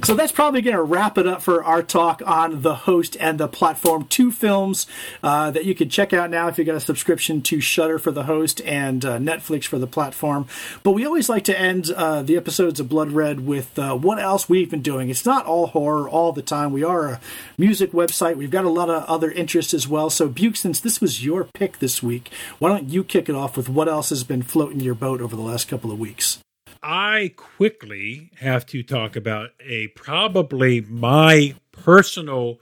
So 0.04 0.16
that's 0.16 0.32
probably 0.32 0.62
going 0.62 0.76
to 0.76 0.82
wrap 0.82 1.18
it 1.18 1.28
up 1.28 1.42
for 1.42 1.64
our 1.64 1.84
talk 1.84 2.22
on 2.26 2.62
the 2.62 2.74
host 2.74 3.18
and 3.20 3.38
the 3.38 3.48
platform. 3.48 4.06
Two 4.08 4.32
films 4.32 4.88
uh, 5.22 5.52
that 5.52 5.66
you 5.66 5.76
can 5.76 5.90
check 5.90 6.14
out 6.14 6.30
now 6.30 6.48
if 6.48 6.58
you've 6.58 6.66
got 6.68 6.76
a 6.76 6.80
subscription 6.80 7.42
to 7.44 7.60
Shudder 7.60 8.00
for 8.00 8.12
the 8.12 8.24
host 8.24 8.62
and 8.62 9.04
uh, 9.04 9.18
Netflix 9.18 9.66
for 9.66 9.78
the 9.78 9.86
platform. 9.88 10.48
But 10.84 10.92
we 10.92 11.06
always 11.06 11.28
like 11.28 11.44
to 11.46 11.60
end 11.60 11.92
uh, 11.92 12.24
the 12.24 12.38
episodes 12.38 12.80
of 12.80 12.88
Blood 12.88 13.12
Red 13.12 13.46
with 13.46 13.78
uh, 13.78 13.96
what 13.96 14.20
else 14.20 14.48
we've 14.48 14.72
been 14.72 14.82
doing. 14.82 15.10
It's 15.10 15.26
not 15.26 15.46
all 15.46 15.68
horror 15.68 16.10
all 16.10 16.32
the 16.32 16.42
time. 16.42 16.72
We 16.72 16.84
are 16.84 17.08
a 17.08 17.22
music 17.58 17.92
website. 17.92 18.38
We've 18.38 18.50
got 18.50 18.66
a 18.66 18.70
lot 18.70 18.90
of 18.90 19.04
other 19.04 19.30
interests 19.30 19.74
as 19.74 19.88
well. 19.88 20.10
So 20.10 20.30
Buke, 20.30 20.56
since 20.56 20.80
this 20.80 21.02
was 21.02 21.24
your 21.24 21.44
pick 21.44 21.80
this 21.80 22.02
week, 22.02 22.32
why 22.58 22.70
don't 22.70 22.90
you 22.90 23.04
kick 23.04 23.28
it 23.28 23.36
off 23.36 23.58
with 23.58 23.70
what 23.70 23.90
else 23.90 24.10
has 24.10 24.24
been 24.24 24.44
floating 24.44 24.80
your 24.80 24.96
boat 24.96 25.22
over 25.22 25.36
the 25.36 25.42
last 25.42 25.68
couple 25.68 25.92
of 25.92 26.00
weeks? 26.00 26.40
I 26.82 27.34
quickly 27.36 28.32
have 28.40 28.66
to 28.68 28.84
talk 28.84 29.16
about 29.16 29.50
a 29.60 29.88
probably 29.90 30.82
my 30.82 31.56
personal 31.72 32.60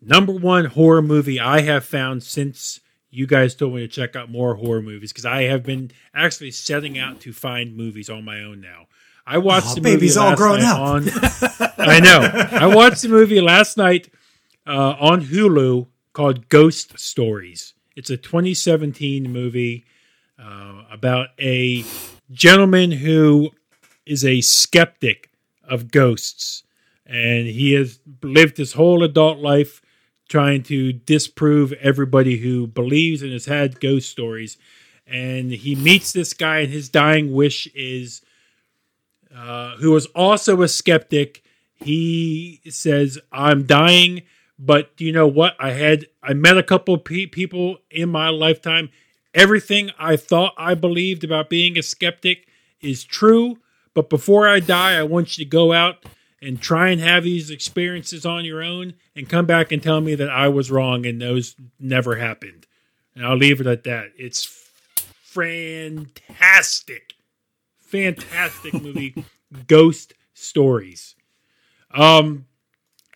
number 0.00 0.32
one 0.32 0.66
horror 0.66 1.02
movie 1.02 1.40
I 1.40 1.62
have 1.62 1.84
found 1.84 2.22
since 2.22 2.80
you 3.10 3.26
guys 3.26 3.54
told 3.54 3.74
me 3.74 3.80
to 3.80 3.88
check 3.88 4.14
out 4.14 4.30
more 4.30 4.54
horror 4.54 4.82
movies 4.82 5.12
because 5.12 5.24
I 5.26 5.44
have 5.44 5.62
been 5.62 5.90
actually 6.14 6.50
setting 6.50 6.98
out 6.98 7.20
to 7.20 7.32
find 7.32 7.76
movies 7.76 8.10
on 8.10 8.24
my 8.24 8.40
own 8.42 8.60
now. 8.60 8.86
I 9.26 9.38
watched 9.38 9.68
Aw, 9.68 9.74
the 9.74 9.80
movie 9.80 9.96
baby's 9.96 10.16
all 10.16 10.36
grown 10.36 10.60
up. 10.60 10.78
on. 10.78 11.08
I 11.78 11.98
know. 11.98 12.20
I 12.52 12.66
watched 12.72 13.02
the 13.02 13.08
movie 13.08 13.40
last 13.40 13.76
night 13.76 14.08
uh, 14.66 14.94
on 15.00 15.22
Hulu 15.24 15.88
called 16.12 16.48
Ghost 16.48 16.98
Stories. 16.98 17.74
It's 17.96 18.10
a 18.10 18.16
2017 18.16 19.32
movie 19.32 19.84
uh, 20.38 20.82
about 20.92 21.28
a 21.40 21.84
gentleman 22.30 22.92
who 22.92 23.50
is 24.06 24.24
a 24.24 24.40
skeptic 24.40 25.30
of 25.64 25.90
ghosts, 25.90 26.62
and 27.04 27.46
he 27.46 27.72
has 27.72 28.00
lived 28.22 28.56
his 28.56 28.74
whole 28.74 29.02
adult 29.02 29.38
life 29.38 29.82
trying 30.28 30.62
to 30.64 30.92
disprove 30.92 31.72
everybody 31.74 32.38
who 32.38 32.66
believes 32.66 33.22
and 33.22 33.32
has 33.32 33.46
had 33.46 33.80
ghost 33.80 34.10
stories. 34.10 34.56
And 35.06 35.52
he 35.52 35.76
meets 35.76 36.12
this 36.12 36.32
guy, 36.32 36.60
and 36.60 36.72
his 36.72 36.88
dying 36.88 37.32
wish 37.32 37.68
is 37.74 38.22
uh, 39.34 39.76
who 39.76 39.92
was 39.92 40.06
also 40.06 40.62
a 40.62 40.68
skeptic. 40.68 41.44
He 41.76 42.60
says, 42.68 43.18
"I'm 43.30 43.64
dying, 43.64 44.22
but 44.58 44.96
do 44.96 45.04
you 45.04 45.12
know 45.12 45.28
what? 45.28 45.54
I 45.60 45.72
had 45.72 46.06
I 46.22 46.32
met 46.32 46.58
a 46.58 46.62
couple 46.62 46.98
pe- 46.98 47.26
people 47.26 47.78
in 47.90 48.08
my 48.08 48.30
lifetime. 48.30 48.90
Everything 49.34 49.90
I 49.98 50.16
thought 50.16 50.54
I 50.56 50.74
believed 50.74 51.22
about 51.22 51.50
being 51.50 51.76
a 51.78 51.82
skeptic 51.82 52.48
is 52.80 53.04
true. 53.04 53.58
But 53.96 54.10
before 54.10 54.46
I 54.46 54.60
die, 54.60 54.96
I 54.96 55.02
want 55.02 55.36
you 55.36 55.44
to 55.44 55.50
go 55.50 55.72
out." 55.72 56.04
And 56.42 56.60
try 56.60 56.90
and 56.90 57.00
have 57.00 57.24
these 57.24 57.50
experiences 57.50 58.26
on 58.26 58.44
your 58.44 58.62
own 58.62 58.92
and 59.16 59.26
come 59.26 59.46
back 59.46 59.72
and 59.72 59.82
tell 59.82 60.02
me 60.02 60.14
that 60.16 60.28
I 60.28 60.48
was 60.48 60.70
wrong 60.70 61.06
and 61.06 61.20
those 61.20 61.56
never 61.80 62.16
happened. 62.16 62.66
And 63.14 63.24
I'll 63.26 63.38
leave 63.38 63.58
it 63.58 63.66
at 63.66 63.84
that. 63.84 64.12
It's 64.18 64.44
fantastic. 65.22 67.14
Fantastic 67.78 68.74
movie. 68.82 69.24
Ghost 69.66 70.12
Stories. 70.34 71.14
Um 71.90 72.44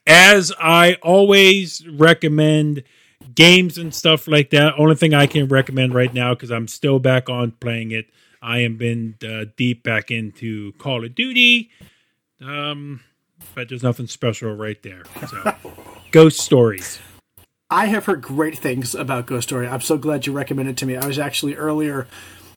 as 0.07 0.51
I 0.59 0.94
always 1.02 1.86
recommend 1.86 2.85
games 3.35 3.78
and 3.78 3.94
stuff 3.94 4.27
like 4.27 4.51
that. 4.51 4.74
Only 4.78 4.94
thing 4.97 5.15
I 5.15 5.27
can 5.27 5.47
recommend 5.47 5.94
right 5.94 6.12
now 6.12 6.35
because 6.35 6.51
I'm 6.51 6.66
still 6.69 6.98
back 6.98 7.28
on 7.28 7.52
playing 7.52 7.93
it. 7.93 8.07
I 8.43 8.59
am 8.61 8.77
been 8.77 9.17
uh, 9.23 9.47
deep 9.57 9.83
back 9.83 10.11
into 10.11 10.73
Call 10.73 11.05
of 11.05 11.15
Duty. 11.15 11.71
Um, 12.41 13.01
but 13.55 13.69
there's 13.69 13.83
nothing 13.83 14.07
special 14.07 14.55
right 14.55 14.83
there. 14.83 15.03
So, 15.29 15.55
Ghost 16.11 16.41
Stories. 16.41 17.01
I 17.71 17.87
have 17.87 18.07
heard 18.07 18.23
great 18.23 18.59
things 18.59 18.95
about 18.95 19.27
Ghost 19.27 19.49
Story. 19.49 19.69
I'm 19.69 19.81
so 19.81 19.97
glad 19.97 20.27
you 20.27 20.33
recommended 20.33 20.73
it 20.73 20.77
to 20.79 20.87
me. 20.87 20.97
I 20.97 21.07
was 21.07 21.19
actually 21.19 21.55
earlier 21.55 22.09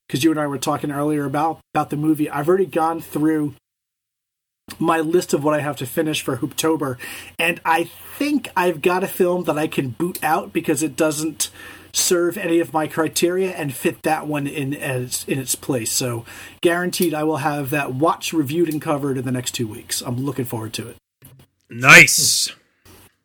because 0.08 0.24
you 0.24 0.32
and 0.32 0.40
I 0.40 0.48
were 0.48 0.58
talking 0.58 0.92
earlier 0.92 1.26
about 1.26 1.60
about 1.74 1.90
the 1.90 1.98
movie. 1.98 2.30
I've 2.30 2.48
already 2.48 2.66
gone 2.66 3.00
through 3.00 3.54
my 4.80 5.00
list 5.00 5.34
of 5.34 5.44
what 5.44 5.54
I 5.54 5.60
have 5.60 5.76
to 5.78 5.86
finish 5.86 6.22
for 6.22 6.38
Hooptober, 6.38 6.98
and 7.38 7.62
I 7.64 7.84
think 8.18 8.50
I've 8.56 8.82
got 8.82 9.04
a 9.04 9.08
film 9.08 9.44
that 9.44 9.58
I 9.58 9.68
can 9.68 9.90
boot 9.90 10.24
out 10.24 10.52
because 10.52 10.82
it 10.82 10.96
doesn't 10.96 11.50
serve 11.94 12.38
any 12.38 12.60
of 12.60 12.74
my 12.74 12.88
criteria 12.88 13.52
and 13.52 13.74
fit 13.74 14.02
that 14.02 14.28
one 14.28 14.48
in 14.48 14.74
as 14.74 15.24
in 15.28 15.38
its 15.40 15.56
place. 15.56 15.92
So 15.92 16.26
guaranteed 16.62 17.14
I 17.14 17.24
will 17.24 17.38
have 17.38 17.70
that 17.70 17.94
watch 17.94 18.34
reviewed 18.34 18.68
and 18.68 18.82
covered 18.82 19.18
in 19.18 19.26
the 19.26 19.32
next 19.32 19.52
two 19.52 19.68
weeks. 19.68 20.02
I'm 20.02 20.18
looking 20.18 20.46
forward 20.46 20.74
to 20.74 20.90
it. 20.90 20.98
Nice. 21.70 22.52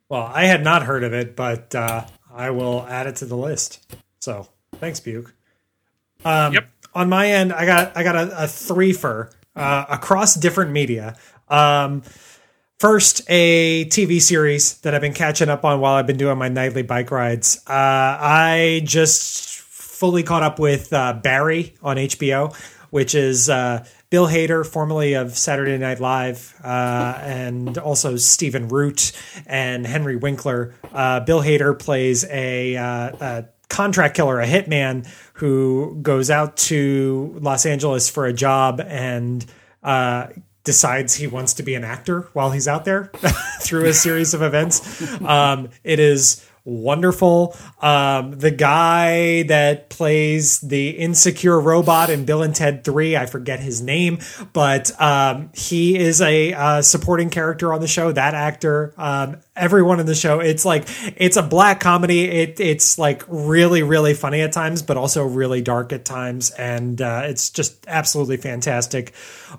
Well, 0.09 0.31
I 0.33 0.45
had 0.45 0.63
not 0.63 0.83
heard 0.85 1.03
of 1.03 1.13
it, 1.13 1.35
but 1.35 1.75
uh, 1.75 2.07
I 2.33 2.51
will 2.51 2.87
add 2.89 3.07
it 3.07 3.17
to 3.17 3.27
the 3.27 3.37
list. 3.37 3.87
So 4.21 4.49
thanks, 4.77 5.01
Buke. 5.01 5.35
Um, 6.25 6.55
Yep. 6.55 6.71
On 6.95 7.09
my 7.09 7.29
end, 7.31 7.53
I 7.53 7.65
got 7.67 7.97
I 7.97 8.03
got 8.03 8.17
a, 8.17 8.45
a 8.45 8.47
threefer 8.47 9.31
uh, 9.55 9.85
across 9.89 10.35
different 10.35 10.73
media. 10.73 11.17
Um, 11.49 12.03
first, 12.79 13.23
a 13.29 13.87
TV 13.87 14.21
series 14.21 14.79
that 14.79 14.95
I've 14.95 15.01
been 15.01 15.15
catching 15.15 15.49
up 15.49 15.65
on 15.65 15.81
while 15.81 15.95
I've 15.95 16.07
been 16.07 16.17
doing 16.17 16.39
my 16.39 16.49
nightly 16.49 16.83
bike 16.83 17.11
rides. 17.11 17.59
Uh, 17.67 17.73
I 17.73 18.83
just 18.85 19.59
fully 19.61 20.23
caught 20.23 20.43
up 20.43 20.59
with 20.59 20.93
uh, 20.93 21.15
Barry 21.15 21.75
on 21.83 21.97
HBO, 21.97 22.55
which 22.91 23.15
is 23.15 23.51
uh, 23.51 23.85
Bill 24.11 24.29
Hader, 24.29 24.65
formerly 24.65 25.15
of 25.15 25.37
Saturday 25.37 25.77
Night 25.77 25.99
Live, 25.99 26.55
uh, 26.63 27.19
and 27.21 27.77
also 27.79 28.17
Stephen 28.17 28.69
Root 28.69 29.13
and 29.47 29.85
Henry 29.85 30.17
Winkler. 30.17 30.75
Uh, 30.93 31.21
Bill 31.21 31.43
Hader 31.43 31.77
plays 31.77 32.25
a, 32.31 32.77
uh, 32.77 33.11
a 33.21 33.45
contract 33.69 34.15
killer, 34.15 34.41
a 34.41 34.47
hitman 34.47 35.07
who 35.35 35.99
goes 36.01 36.31
out 36.31 36.57
to 36.57 37.37
Los 37.41 37.67
Angeles 37.67 38.09
for 38.09 38.27
a 38.27 38.33
job 38.33 38.81
and 38.81 39.45
uh, 39.83 40.29
decides 40.65 41.15
he 41.15 41.27
wants 41.27 41.55
to 41.55 41.63
be 41.63 41.75
an 41.75 41.85
actor 41.85 42.29
while 42.33 42.51
he's 42.51 42.69
out 42.69 42.85
there 42.85 43.05
through 43.61 43.87
a 43.87 43.95
series 43.95 44.35
of 44.35 44.43
events. 44.43 45.03
Um, 45.23 45.71
it 45.85 45.99
is 45.99 46.48
wonderful. 46.69 47.57
Um, 47.81 48.33
the 48.33 48.51
guy 48.51 49.45
that 49.45 49.89
plays 49.89 50.61
the 50.61 50.91
insecure 50.91 51.59
robot 51.59 52.11
in 52.11 52.25
Bill 52.25 52.43
and 52.43 52.55
Ted 52.55 52.85
3, 52.85 53.17
I 53.17 53.27
forget 53.27 53.61
his 53.61 53.81
name, 53.81 54.19
but 54.53 54.91
um, 55.01 55.51
he 55.55 55.97
is 55.99 56.21
a 56.21 56.53
uh, 56.53 56.83
supporting 56.83 57.31
character 57.31 57.73
on 57.73 57.81
the 57.81 57.89
show. 57.89 58.13
That 58.13 58.35
actor, 58.35 58.93
um, 58.99 59.39
everyone 59.57 59.99
in 59.99 60.07
the 60.07 60.15
show, 60.15 60.41
it's 60.41 60.65
like, 60.65 60.85
it's 61.17 61.37
a 61.37 61.43
black 61.43 61.81
comedy. 61.81 62.25
It, 62.25 62.61
it's 62.61 62.99
like 62.99 63.25
really, 63.29 63.83
really 63.83 64.15
funny 64.15 64.43
at 64.43 64.53
times, 64.53 64.83
but 64.83 64.97
also 64.97 65.25
really 65.25 65.63
dark 65.63 65.93
at 65.93 66.05
times. 66.05 66.51
And 66.51 67.01
uh, 67.01 67.23
it's 67.25 67.51
just 67.51 67.87
absolutely 67.89 68.37
fantastic. 68.37 69.15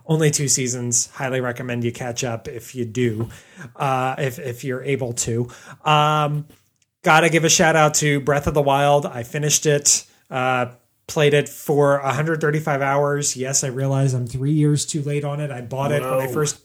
Only 0.06 0.30
two 0.30 0.48
seasons. 0.48 1.07
Highly 1.07 1.41
recommend 1.41 1.84
you 1.84 1.91
catch 1.91 2.23
up 2.23 2.48
if 2.48 2.76
you 2.76 2.86
do, 2.86 3.30
uh, 3.76 4.15
if, 4.19 4.38
if 4.38 4.64
you're 4.64 4.84
able 4.84 5.14
to. 5.14 5.49
Um, 5.84 6.45
Gotta 7.02 7.30
give 7.30 7.46
a 7.46 7.50
shout 7.50 7.76
out 7.76 7.94
to 7.96 8.20
Breath 8.20 8.48
of 8.48 8.54
the 8.54 8.62
Wild. 8.62 9.06
I 9.06 9.24
finished 9.24 9.66
it, 9.66 10.06
uh, 10.30 10.68
played 11.08 11.34
it 11.34 11.48
for 11.48 12.02
135 12.02 12.82
hours. 12.82 13.38
Yes, 13.38 13.64
I 13.64 13.68
realize 13.68 14.14
I'm 14.14 14.28
three 14.28 14.52
years 14.52 14.86
too 14.86 15.02
late 15.02 15.24
on 15.24 15.40
it. 15.40 15.50
I 15.50 15.62
bought 15.62 15.94
it 15.94 16.02
when 16.02 16.20
I 16.20 16.28
first, 16.28 16.62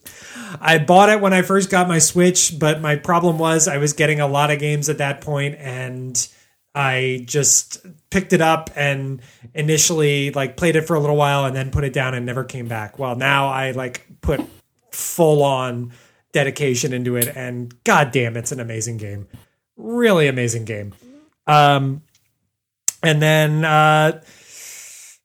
I 0.60 0.78
bought 0.78 1.08
it 1.08 1.20
when 1.20 1.32
I 1.32 1.42
first 1.42 1.70
got 1.70 1.86
my 1.86 2.00
Switch, 2.00 2.58
but 2.58 2.80
my 2.80 2.96
problem 2.96 3.38
was 3.38 3.68
I 3.68 3.78
was 3.78 3.92
getting 3.92 4.20
a 4.20 4.26
lot 4.26 4.50
of 4.50 4.58
games 4.58 4.88
at 4.88 4.98
that 4.98 5.20
point, 5.20 5.54
and 5.58 6.28
I 6.74 7.22
just 7.26 7.86
picked 8.10 8.32
it 8.32 8.40
up 8.40 8.70
and 8.74 9.22
initially 9.54 10.32
like 10.32 10.56
played 10.56 10.74
it 10.74 10.82
for 10.82 10.96
a 10.96 11.00
little 11.00 11.16
while 11.16 11.44
and 11.44 11.54
then 11.54 11.70
put 11.70 11.84
it 11.84 11.92
down 11.92 12.14
and 12.14 12.26
never 12.26 12.42
came 12.42 12.66
back. 12.66 12.98
Well, 12.98 13.14
now 13.14 13.50
I 13.50 13.70
like 13.70 14.04
put 14.20 14.40
full 14.90 15.44
on 15.44 15.92
dedication 16.32 16.92
into 16.92 17.14
it, 17.14 17.28
and 17.36 17.72
god 17.84 18.10
damn, 18.10 18.36
it's 18.36 18.50
an 18.50 18.58
amazing 18.58 18.96
game 18.96 19.28
really 19.76 20.28
amazing 20.28 20.64
game. 20.64 20.94
Um, 21.46 22.02
and 23.02 23.20
then 23.20 23.64
uh, 23.64 24.22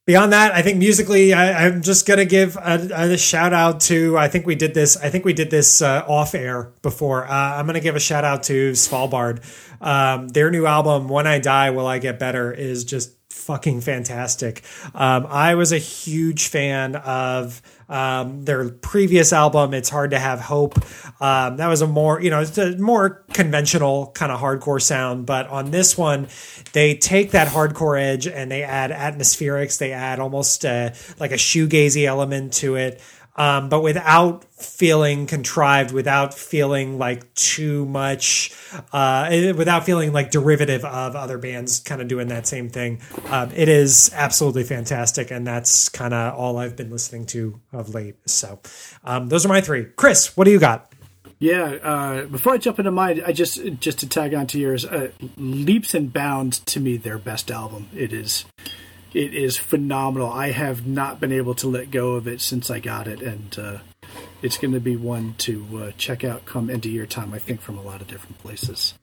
beyond 0.05 0.33
that, 0.33 0.53
I 0.53 0.61
think 0.61 0.79
musically, 0.79 1.33
I, 1.33 1.67
I'm 1.67 1.81
just 1.81 2.05
gonna 2.07 2.25
give 2.25 2.57
a, 2.57 3.11
a 3.13 3.17
shout 3.17 3.53
out 3.53 3.79
to. 3.81 4.17
I 4.17 4.27
think 4.27 4.45
we 4.45 4.55
did 4.55 4.73
this. 4.73 4.97
I 4.97 5.09
think 5.09 5.23
we 5.23 5.33
did 5.33 5.51
this 5.51 5.81
uh, 5.81 6.03
off 6.07 6.35
air 6.35 6.73
before. 6.81 7.25
Uh, 7.25 7.31
I'm 7.31 7.65
gonna 7.65 7.79
give 7.79 7.95
a 7.95 7.99
shout 7.99 8.25
out 8.25 8.43
to 8.43 8.71
Svalbard. 8.71 9.43
Um, 9.81 10.27
their 10.29 10.51
new 10.51 10.65
album, 10.65 11.09
"When 11.09 11.27
I 11.27 11.39
Die, 11.39 11.69
Will 11.69 11.87
I 11.87 11.99
Get 11.99 12.19
Better," 12.19 12.51
is 12.51 12.83
just 12.83 13.11
fucking 13.29 13.81
fantastic. 13.81 14.63
Um, 14.93 15.25
I 15.29 15.55
was 15.55 15.71
a 15.71 15.77
huge 15.77 16.47
fan 16.47 16.95
of 16.95 17.61
um, 17.89 18.45
their 18.45 18.69
previous 18.69 19.33
album, 19.33 19.73
"It's 19.73 19.89
Hard 19.89 20.11
to 20.11 20.19
Have 20.19 20.39
Hope." 20.39 20.77
Um, 21.21 21.57
that 21.57 21.67
was 21.67 21.81
a 21.81 21.87
more, 21.87 22.21
you 22.21 22.29
know, 22.29 22.41
it's 22.41 22.57
a 22.57 22.77
more 22.77 23.25
conventional 23.33 24.11
kind 24.13 24.31
of 24.31 24.39
hardcore 24.39 24.81
sound. 24.81 25.25
But 25.25 25.47
on 25.47 25.71
this 25.71 25.97
one, 25.97 26.27
they 26.73 26.95
take 26.95 27.31
that 27.31 27.47
hardcore 27.47 27.99
edge 27.99 28.27
and 28.27 28.49
they 28.49 28.63
add 28.63 28.91
atmospherics. 28.91 29.77
They 29.77 29.91
add 29.91 30.19
almost 30.19 30.65
uh 30.65 30.91
like 31.19 31.31
a 31.31 31.35
shoegazy 31.35 32.05
element 32.05 32.53
to 32.53 32.75
it. 32.75 33.01
Um, 33.39 33.69
but 33.69 33.81
without 33.81 34.43
feeling 34.53 35.25
contrived, 35.25 35.93
without 35.93 36.33
feeling 36.33 36.97
like 36.97 37.33
too 37.35 37.85
much, 37.85 38.51
uh, 38.91 39.53
without 39.55 39.85
feeling 39.85 40.11
like 40.11 40.29
derivative 40.29 40.83
of 40.83 41.15
other 41.15 41.37
bands 41.37 41.79
kind 41.79 42.01
of 42.01 42.09
doing 42.09 42.27
that 42.27 42.45
same 42.47 42.69
thing. 42.69 43.01
Um, 43.27 43.51
it 43.55 43.69
is 43.69 44.11
absolutely 44.13 44.65
fantastic, 44.65 45.31
and 45.31 45.47
that's 45.47 45.87
kind 45.87 46.13
of 46.13 46.35
all 46.35 46.57
I've 46.57 46.75
been 46.75 46.91
listening 46.91 47.25
to 47.27 47.61
of 47.71 47.95
late. 47.95 48.17
So, 48.25 48.59
um, 49.05 49.29
those 49.29 49.45
are 49.45 49.49
my 49.49 49.61
three. 49.61 49.85
Chris, 49.95 50.35
what 50.35 50.43
do 50.43 50.51
you 50.51 50.59
got? 50.59 50.91
Yeah, 51.39 51.77
uh, 51.81 52.25
before 52.25 52.55
I 52.55 52.57
jump 52.57 52.79
into 52.79 52.91
mine, 52.91 53.23
I 53.25 53.31
just 53.31 53.63
just 53.79 53.99
to 53.99 54.09
tag 54.09 54.33
on 54.33 54.47
to 54.47 54.59
yours, 54.59 54.83
uh, 54.83 55.11
leaps 55.37 55.93
and 55.93 56.11
bounds 56.11 56.59
to 56.59 56.81
me 56.81 56.97
their 56.97 57.17
best 57.17 57.49
album. 57.49 57.87
It 57.95 58.11
is, 58.11 58.43
it 59.13 59.33
is 59.33 59.57
phenomenal. 59.57 60.29
I 60.29 60.51
have 60.51 60.85
not 60.85 61.19
been 61.19 61.31
able 61.31 61.55
to 61.55 61.67
let 61.67 61.91
go 61.91 62.11
of 62.11 62.27
it 62.27 62.41
since 62.41 62.69
I 62.69 62.79
got 62.79 63.07
it, 63.07 63.21
and 63.21 63.57
uh, 63.57 63.77
it's 64.41 64.57
going 64.57 64.73
to 64.73 64.79
be 64.79 64.95
one 64.95 65.35
to 65.39 65.83
uh, 65.83 65.91
check 65.97 66.23
out 66.23 66.45
come 66.45 66.69
end 66.69 66.85
of 66.85 66.91
year 66.91 67.05
time. 67.05 67.33
I 67.33 67.39
think 67.39 67.61
from 67.61 67.77
a 67.77 67.81
lot 67.81 68.01
of 68.01 68.07
different 68.07 68.39
places. 68.39 68.93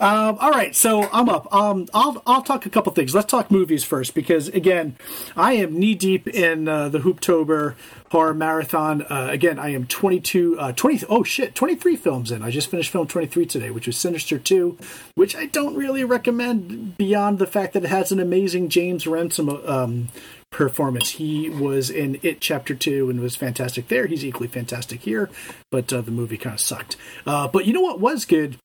Um, 0.00 0.38
all 0.40 0.50
right, 0.50 0.74
so 0.74 1.08
I'm 1.12 1.28
up. 1.28 1.52
Um, 1.54 1.88
I'll 1.94 2.20
I'll 2.26 2.42
talk 2.42 2.66
a 2.66 2.70
couple 2.70 2.92
things. 2.92 3.14
Let's 3.14 3.30
talk 3.30 3.48
movies 3.48 3.84
first 3.84 4.12
because 4.12 4.48
again, 4.48 4.96
I 5.36 5.52
am 5.52 5.78
knee 5.78 5.94
deep 5.94 6.26
in 6.26 6.66
uh, 6.66 6.88
the 6.88 6.98
Hooptober 6.98 7.76
horror 8.10 8.34
marathon. 8.34 9.02
Uh, 9.02 9.28
again, 9.30 9.60
I 9.60 9.68
am 9.68 9.86
22, 9.86 10.58
uh, 10.58 10.72
20. 10.72 11.06
Oh 11.08 11.22
shit, 11.22 11.54
23 11.54 11.94
films 11.94 12.32
in. 12.32 12.42
I 12.42 12.50
just 12.50 12.70
finished 12.70 12.90
film 12.90 13.06
23 13.06 13.46
today, 13.46 13.70
which 13.70 13.86
was 13.86 13.96
Sinister 13.96 14.36
2, 14.36 14.76
which 15.14 15.36
I 15.36 15.46
don't 15.46 15.76
really 15.76 16.02
recommend 16.02 16.96
beyond 16.96 17.38
the 17.38 17.46
fact 17.46 17.72
that 17.74 17.84
it 17.84 17.90
has 17.90 18.10
an 18.10 18.18
amazing 18.18 18.70
James 18.70 19.06
Ransone 19.06 19.62
um, 19.64 20.08
performance. 20.50 21.10
He 21.10 21.48
was 21.48 21.88
in 21.88 22.18
It 22.22 22.40
Chapter 22.40 22.74
Two 22.74 23.10
and 23.10 23.20
was 23.20 23.36
fantastic 23.36 23.86
there. 23.86 24.06
He's 24.06 24.24
equally 24.24 24.48
fantastic 24.48 25.02
here, 25.02 25.30
but 25.70 25.92
uh, 25.92 26.00
the 26.00 26.10
movie 26.10 26.36
kind 26.36 26.54
of 26.54 26.60
sucked. 26.60 26.96
Uh, 27.24 27.46
but 27.46 27.64
you 27.66 27.72
know 27.72 27.80
what 27.80 28.00
was 28.00 28.24
good? 28.24 28.58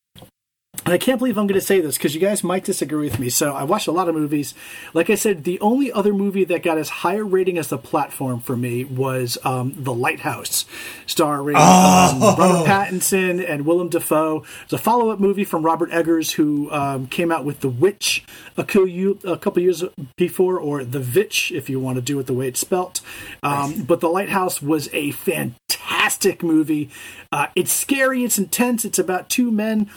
And 0.86 0.94
I 0.94 0.98
can't 0.98 1.20
believe 1.20 1.38
I'm 1.38 1.48
going 1.48 1.60
to 1.60 1.66
say 1.66 1.82
this 1.82 1.98
because 1.98 2.16
you 2.16 2.22
guys 2.22 2.44
might 2.44 2.64
disagree 2.64 3.10
with 3.10 3.20
me. 3.20 3.30
So 3.30 3.54
I 3.54 3.64
watched 3.64 3.88
a 3.88 3.92
lot 3.92 4.08
of 4.08 4.16
movies. 4.16 4.54
Like 4.94 5.10
I 5.10 5.16
said, 5.16 5.44
the 5.44 5.60
only 5.60 5.92
other 5.92 6.14
movie 6.14 6.46
that 6.46 6.64
got 6.64 6.78
as 6.78 6.90
higher 6.90 7.26
rating 7.26 7.58
as 7.58 7.68
the 7.68 7.78
platform 7.78 8.40
for 8.40 8.56
me 8.56 8.86
was 8.86 9.38
um, 9.44 9.74
The 9.76 9.94
Lighthouse, 9.94 10.66
starring 11.06 11.58
oh. 11.60 12.12
um, 12.14 12.22
Robert 12.40 12.68
Pattinson 12.68 13.48
and 13.48 13.66
Willem 13.66 13.90
Dafoe. 13.90 14.44
It's 14.64 14.74
a 14.74 14.78
follow-up 14.78 15.20
movie 15.20 15.44
from 15.44 15.64
Robert 15.64 15.92
Eggers, 15.92 16.32
who 16.34 16.72
um, 16.72 17.08
came 17.08 17.32
out 17.32 17.46
with 17.46 17.60
The 17.60 17.70
Witch 17.70 18.24
a 18.58 18.64
couple 18.64 19.62
years 19.62 19.84
before, 20.16 20.60
or 20.60 20.84
The 20.84 21.00
Vitch, 21.00 21.52
if 21.52 21.70
you 21.70 21.80
want 21.80 21.98
to 21.98 22.02
do 22.02 22.20
it 22.20 22.28
the 22.28 22.34
way 22.34 22.48
it's 22.48 22.60
spelt. 22.60 23.02
Um, 23.44 23.84
but 23.84 24.00
The 24.02 24.10
Lighthouse 24.10 24.62
was 24.62 24.90
a 24.94 25.12
fantastic 25.12 26.42
movie. 26.42 26.90
Uh, 27.32 27.48
it's 27.56 27.72
scary, 27.72 28.24
it's 28.24 28.38
intense. 28.38 28.86
It's 28.86 29.00
about 29.00 29.30
two 29.30 29.52
men 29.52 29.90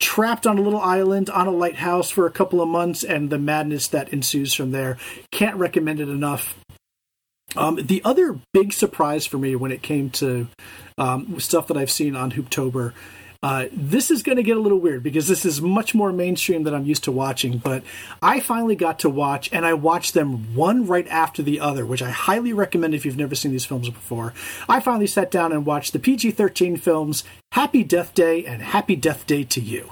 trapped 0.00 0.46
on 0.46 0.58
a 0.58 0.62
little 0.62 0.80
island 0.80 1.30
on 1.30 1.46
a 1.46 1.52
lighthouse 1.52 2.10
for 2.10 2.26
a 2.26 2.30
couple 2.30 2.60
of 2.60 2.68
months 2.68 3.04
and 3.04 3.30
the 3.30 3.38
madness 3.38 3.86
that 3.88 4.08
ensues 4.08 4.54
from 4.54 4.72
there. 4.72 4.96
Can't 5.30 5.56
recommend 5.56 6.00
it 6.00 6.08
enough. 6.08 6.56
Um, 7.56 7.76
the 7.82 8.00
other 8.04 8.38
big 8.52 8.72
surprise 8.72 9.26
for 9.26 9.36
me 9.36 9.56
when 9.56 9.72
it 9.72 9.82
came 9.82 10.10
to 10.10 10.48
um, 10.98 11.38
stuff 11.40 11.66
that 11.66 11.76
I've 11.76 11.90
seen 11.90 12.16
on 12.16 12.32
Hooptober, 12.32 12.92
uh, 13.42 13.66
this 13.72 14.10
is 14.10 14.22
going 14.22 14.36
to 14.36 14.42
get 14.42 14.56
a 14.56 14.60
little 14.60 14.78
weird 14.78 15.02
because 15.02 15.26
this 15.26 15.46
is 15.46 15.62
much 15.62 15.94
more 15.94 16.12
mainstream 16.12 16.62
than 16.64 16.74
I'm 16.74 16.84
used 16.84 17.04
to 17.04 17.12
watching. 17.12 17.56
But 17.58 17.82
I 18.20 18.40
finally 18.40 18.76
got 18.76 18.98
to 19.00 19.08
watch, 19.08 19.48
and 19.52 19.64
I 19.64 19.72
watched 19.74 20.12
them 20.12 20.54
one 20.54 20.86
right 20.86 21.08
after 21.08 21.42
the 21.42 21.60
other, 21.60 21.86
which 21.86 22.02
I 22.02 22.10
highly 22.10 22.52
recommend 22.52 22.94
if 22.94 23.06
you've 23.06 23.16
never 23.16 23.34
seen 23.34 23.52
these 23.52 23.64
films 23.64 23.88
before. 23.88 24.34
I 24.68 24.80
finally 24.80 25.06
sat 25.06 25.30
down 25.30 25.52
and 25.52 25.64
watched 25.64 25.92
the 25.94 25.98
PG 25.98 26.32
13 26.32 26.76
films 26.76 27.24
Happy 27.52 27.82
Death 27.82 28.14
Day 28.14 28.44
and 28.44 28.60
Happy 28.60 28.96
Death 28.96 29.26
Day 29.26 29.44
to 29.44 29.60
You 29.60 29.90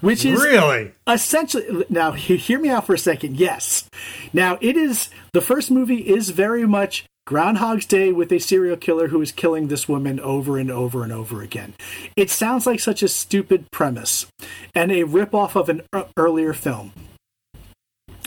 which 0.00 0.24
is 0.24 0.40
really 0.40 0.92
essentially 1.06 1.84
now 1.90 2.12
hear 2.12 2.58
me 2.58 2.70
out 2.70 2.86
for 2.86 2.94
a 2.94 2.98
second 2.98 3.36
yes 3.36 3.90
now 4.32 4.56
it 4.62 4.74
is 4.74 5.10
the 5.34 5.40
first 5.42 5.70
movie 5.70 5.98
is 5.98 6.30
very 6.30 6.66
much 6.66 7.04
groundhog's 7.26 7.86
day 7.86 8.12
with 8.12 8.32
a 8.32 8.38
serial 8.38 8.76
killer 8.76 9.08
who 9.08 9.20
is 9.20 9.32
killing 9.32 9.68
this 9.68 9.88
woman 9.88 10.18
over 10.20 10.58
and 10.58 10.70
over 10.70 11.02
and 11.02 11.12
over 11.12 11.42
again. 11.42 11.74
It 12.16 12.30
sounds 12.30 12.66
like 12.66 12.80
such 12.80 13.02
a 13.02 13.08
stupid 13.08 13.70
premise 13.70 14.26
and 14.74 14.90
a 14.90 15.04
rip 15.04 15.34
off 15.34 15.56
of 15.56 15.68
an 15.68 15.82
earlier 16.16 16.52
film. 16.52 16.92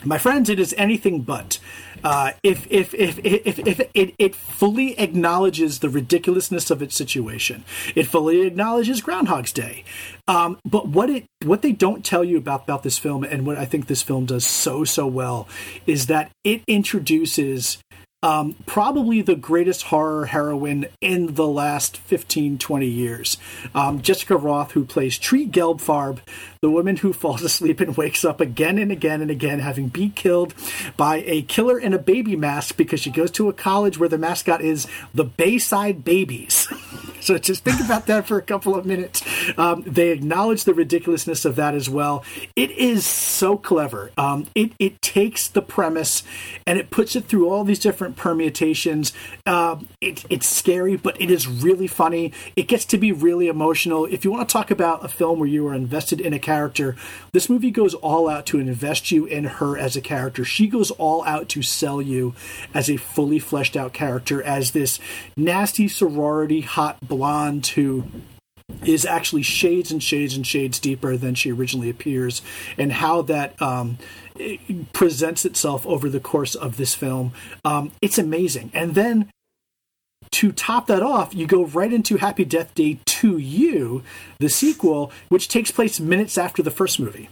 My 0.06 0.18
friends 0.18 0.50
it 0.50 0.60
is 0.60 0.76
anything 0.78 1.22
but. 1.22 1.60
Uh, 2.04 2.32
if, 2.44 2.68
if, 2.70 2.94
if, 2.94 3.20
if, 3.24 3.60
if, 3.60 3.80
it, 3.94 4.14
it 4.20 4.36
fully 4.36 5.00
acknowledges 5.00 5.80
the 5.80 5.90
ridiculousness 5.90 6.70
of 6.70 6.82
its 6.82 6.96
situation, 6.96 7.64
it 7.96 8.08
fully 8.08 8.42
acknowledges 8.42 9.00
Groundhog's 9.00 9.54
Day. 9.54 9.86
Um, 10.28 10.60
but 10.66 10.90
what 10.90 11.10
it 11.10 11.26
what 11.46 11.62
they 11.62 11.72
don't 11.72 12.04
tell 12.04 12.24
you 12.24 12.38
about 12.38 12.64
about 12.64 12.84
this 12.84 12.98
film, 12.98 13.24
and 13.24 13.46
what 13.46 13.58
I 13.58 13.66
think 13.66 13.88
this 13.88 14.02
film 14.02 14.26
does 14.26 14.46
so 14.46 14.84
so 14.84 15.08
well, 15.08 15.48
is 15.88 16.08
that 16.08 16.32
it 16.44 16.62
introduces 16.68 17.78
um, 18.24 18.56
probably 18.66 19.22
the 19.22 19.36
greatest 19.36 19.84
horror 19.84 20.26
heroine 20.26 20.86
in 21.02 21.36
the 21.36 21.48
last 21.48 21.98
15, 21.98 22.58
20 22.58 22.88
years. 22.88 23.38
Um, 23.76 24.02
Jessica 24.02 24.36
Rothe, 24.36 24.72
who 24.72 24.86
plays 24.86 25.20
Tree 25.20 25.46
Gelbfarb, 25.46 26.20
the 26.62 26.72
woman 26.72 26.96
who 26.96 27.12
falls 27.24 27.44
asleep 27.44 27.82
and 27.82 27.98
wakes 27.98 28.24
up 28.24 28.40
again 28.40 28.78
and 28.78 28.92
again 28.92 29.22
and 29.22 29.30
again, 29.30 29.60
having 29.60 29.90
been 29.90 30.12
killed 30.12 30.54
by 30.96 31.18
a 31.26 31.42
killer 31.44 31.78
in 31.78 31.94
a 31.94 32.00
baby 32.00 32.38
mask 32.38 32.78
because 32.78 33.02
she 33.02 33.12
goes 33.12 33.30
to 33.32 33.50
a 33.50 33.54
college 33.54 34.00
where 34.00 34.10
the 34.10 34.18
mascot 34.18 34.62
is 34.62 34.88
the 35.14 35.26
Bayside 35.26 36.06
Babies. 36.06 36.70
so 37.20 37.38
just 37.38 37.66
think 37.66 37.82
about 37.82 38.08
that 38.08 38.26
for 38.26 38.38
a 38.38 38.42
couple 38.42 38.74
of 38.74 38.86
minutes. 38.86 39.22
Um, 39.58 39.84
they 39.86 40.12
acknowledge 40.12 40.64
the 40.64 40.74
ridiculousness 40.74 41.44
of 41.44 41.58
that 41.58 41.76
as 41.76 41.90
well. 41.90 42.24
It 42.56 42.72
is 42.72 43.06
so 43.06 43.58
clever. 43.58 44.12
Um, 44.18 44.48
it, 44.56 44.72
it 44.80 45.02
takes 45.02 45.50
the 45.50 45.62
premise 45.62 46.24
and 46.66 46.80
it 46.80 46.90
puts 46.90 47.18
it 47.18 47.26
through 47.26 47.50
all 47.50 47.66
these 47.66 47.80
different 47.80 48.13
permutations. 48.16 49.14
Uh, 49.46 49.78
it, 50.02 50.26
it's 50.30 50.48
scary, 50.48 50.96
but 50.96 51.20
it 51.22 51.30
is 51.30 51.48
really 51.48 51.88
funny. 51.88 52.32
It 52.56 52.68
gets 52.68 52.86
to 52.86 52.98
be 52.98 53.12
really 53.12 53.48
emotional. 53.48 54.06
If 54.06 54.24
you 54.24 54.32
want 54.32 54.48
to 54.48 54.54
talk 54.54 54.72
about 54.72 55.04
a 55.04 55.08
film 55.08 55.40
where 55.40 55.50
you 55.50 55.68
are 55.68 55.74
invested 55.74 56.22
in 56.22 56.34
a 56.34 56.40
character, 56.40 56.54
character. 56.54 56.96
This 57.32 57.50
movie 57.50 57.72
goes 57.72 57.94
all 57.96 58.30
out 58.30 58.46
to 58.48 58.60
invest 58.60 59.12
you 59.12 59.26
in 59.26 59.46
her 59.46 59.78
as 59.78 59.96
a 59.96 60.02
character. 60.02 60.46
She 60.46 60.68
goes 60.68 60.92
all 60.92 61.24
out 61.26 61.50
to 61.50 61.62
sell 61.62 62.02
you 62.02 62.36
as 62.74 62.90
a 62.90 62.98
fully 62.98 63.40
fleshed 63.40 63.76
out 63.76 63.94
character, 63.94 64.42
as 64.44 64.72
this 64.72 65.00
nasty 65.36 65.88
sorority 65.88 66.62
hot 66.62 66.98
blonde 67.02 67.68
who 67.68 68.04
is 68.86 69.06
actually 69.06 69.44
shades 69.44 69.92
and 69.92 70.02
shades 70.02 70.36
and 70.36 70.46
shades 70.48 70.80
deeper 70.80 71.18
than 71.18 71.36
she 71.36 71.52
originally 71.52 71.90
appears, 71.90 72.42
and 72.78 72.94
how 72.94 73.22
that 73.24 73.60
um, 73.62 73.98
presents 74.94 75.46
itself 75.46 75.86
over 75.86 76.10
the 76.10 76.20
course 76.20 76.56
of 76.56 76.78
this 76.78 76.96
film. 76.96 77.34
Um, 77.64 77.92
it's 78.02 78.18
amazing. 78.18 78.72
And 78.74 78.96
then 78.96 79.30
to 80.32 80.52
top 80.52 80.88
that 80.88 81.04
off, 81.04 81.34
you 81.34 81.46
go 81.46 81.66
right 81.66 81.94
into 81.94 82.18
Happy 82.18 82.46
Death 82.46 82.74
Day 82.74 83.00
to 83.06 83.38
You, 83.38 84.04
the 84.40 84.50
sequel, 84.50 85.12
which 85.30 85.48
takes 85.48 85.72
place 85.72 86.00
minutes 86.00 86.38
after 86.38 86.64
the 86.64 86.72
first 86.72 87.00
movie, 87.00 87.30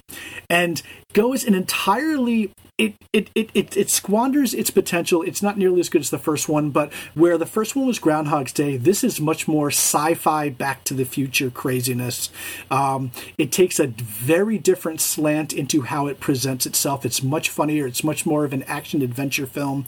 and 0.49 0.81
goes 1.13 1.43
an 1.43 1.55
entirely 1.55 2.51
it, 2.81 2.95
it, 3.13 3.29
it, 3.35 3.49
it, 3.53 3.77
it 3.77 3.89
squanders 3.91 4.55
its 4.55 4.71
potential. 4.71 5.21
It's 5.21 5.43
not 5.43 5.55
nearly 5.55 5.79
as 5.79 5.87
good 5.87 6.01
as 6.01 6.09
the 6.09 6.17
first 6.17 6.49
one, 6.49 6.71
but 6.71 6.91
where 7.13 7.37
the 7.37 7.45
first 7.45 7.75
one 7.75 7.85
was 7.85 7.99
Groundhog's 7.99 8.51
Day, 8.51 8.75
this 8.75 9.03
is 9.03 9.21
much 9.21 9.47
more 9.47 9.67
sci 9.67 10.15
fi, 10.15 10.49
back 10.49 10.83
to 10.85 10.95
the 10.95 11.05
future 11.05 11.51
craziness. 11.51 12.31
Um, 12.71 13.11
it 13.37 13.51
takes 13.51 13.79
a 13.79 13.87
very 13.87 14.57
different 14.57 14.99
slant 14.99 15.53
into 15.53 15.83
how 15.83 16.07
it 16.07 16.19
presents 16.19 16.65
itself. 16.65 17.05
It's 17.05 17.21
much 17.21 17.49
funnier, 17.49 17.85
it's 17.85 18.03
much 18.03 18.25
more 18.25 18.45
of 18.45 18.51
an 18.51 18.63
action 18.63 19.03
adventure 19.03 19.45
film. 19.45 19.85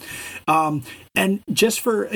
Um, 0.47 0.83
and 1.15 1.43
just 1.51 1.79
for 1.79 2.09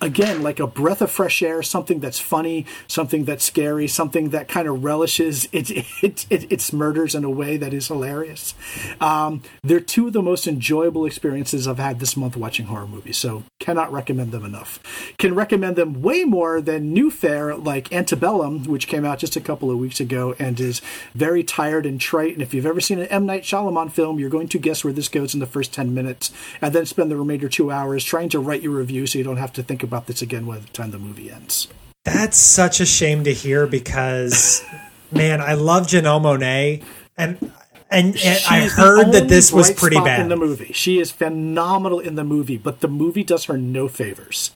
again 0.00 0.42
like 0.42 0.60
a 0.60 0.66
breath 0.66 1.00
of 1.00 1.10
fresh 1.10 1.42
air 1.42 1.62
something 1.62 2.00
that's 2.00 2.18
funny 2.18 2.66
something 2.86 3.24
that's 3.24 3.44
scary 3.44 3.88
something 3.88 4.30
that 4.30 4.46
kind 4.46 4.68
of 4.68 4.84
relishes 4.84 5.48
its 5.52 5.70
its 6.02 6.26
its 6.30 6.72
murders 6.72 7.14
in 7.14 7.24
a 7.24 7.30
way 7.30 7.56
that 7.56 7.72
is 7.72 7.88
hilarious. 7.88 8.54
Um, 9.00 9.42
they're 9.62 9.80
two 9.80 10.08
of 10.08 10.12
the 10.12 10.22
most 10.22 10.46
enjoyable 10.46 11.06
experiences 11.06 11.66
i've 11.66 11.78
had 11.78 11.98
this 11.98 12.16
month 12.16 12.36
watching 12.36 12.66
horror 12.66 12.86
movies 12.86 13.16
so 13.16 13.42
cannot 13.58 13.92
recommend 13.92 14.32
them 14.32 14.44
enough. 14.44 14.80
Can 15.18 15.34
recommend 15.34 15.76
them 15.76 16.02
way 16.02 16.24
more 16.24 16.60
than 16.60 16.92
new 16.92 17.10
fare 17.10 17.54
like 17.56 17.92
antebellum 17.92 18.64
which 18.64 18.86
came 18.86 19.04
out 19.04 19.18
just 19.18 19.36
a 19.36 19.40
couple 19.40 19.70
of 19.70 19.78
weeks 19.78 19.98
ago 19.98 20.34
and 20.38 20.60
is 20.60 20.82
very 21.14 21.42
tired 21.42 21.86
and 21.86 22.00
trite. 22.00 22.34
And 22.34 22.42
if 22.42 22.52
you've 22.52 22.66
ever 22.66 22.80
seen 22.80 22.98
an 22.98 23.06
m. 23.06 23.24
Night 23.24 23.44
Shyamalan 23.44 23.90
film 23.90 24.18
you're 24.18 24.28
going 24.28 24.48
to 24.48 24.58
guess 24.58 24.84
where 24.84 24.92
this 24.92 25.08
goes 25.08 25.32
in 25.32 25.40
the 25.40 25.46
first 25.46 25.72
10 25.72 25.94
minutes 25.94 26.32
and 26.60 26.74
then 26.74 26.84
spend 26.84 27.10
the 27.10 27.16
remainder 27.16 27.48
two 27.48 27.70
hours 27.70 28.04
trying 28.04 28.28
to 28.30 28.41
write 28.42 28.62
your 28.62 28.72
review 28.72 29.06
so 29.06 29.18
you 29.18 29.24
don't 29.24 29.36
have 29.36 29.52
to 29.54 29.62
think 29.62 29.82
about 29.82 30.06
this 30.06 30.22
again 30.22 30.44
by 30.44 30.58
the 30.58 30.66
time 30.68 30.90
the 30.90 30.98
movie 30.98 31.30
ends. 31.30 31.68
That's 32.04 32.36
such 32.36 32.80
a 32.80 32.86
shame 32.86 33.24
to 33.24 33.32
hear 33.32 33.66
because, 33.66 34.64
man, 35.12 35.40
I 35.40 35.54
love 35.54 35.86
Janelle 35.86 36.20
Monáe, 36.20 36.84
and 37.16 37.52
and, 37.90 38.16
and 38.24 38.44
I 38.48 38.68
heard 38.68 39.12
that 39.12 39.28
this 39.28 39.52
was 39.52 39.70
pretty 39.70 39.96
bad 39.96 40.20
in 40.20 40.28
the 40.28 40.36
movie. 40.36 40.72
She 40.72 40.98
is 40.98 41.10
phenomenal 41.10 42.00
in 42.00 42.14
the 42.14 42.24
movie, 42.24 42.56
but 42.56 42.80
the 42.80 42.88
movie 42.88 43.22
does 43.22 43.44
her 43.44 43.58
no 43.58 43.86
favors. 43.86 44.52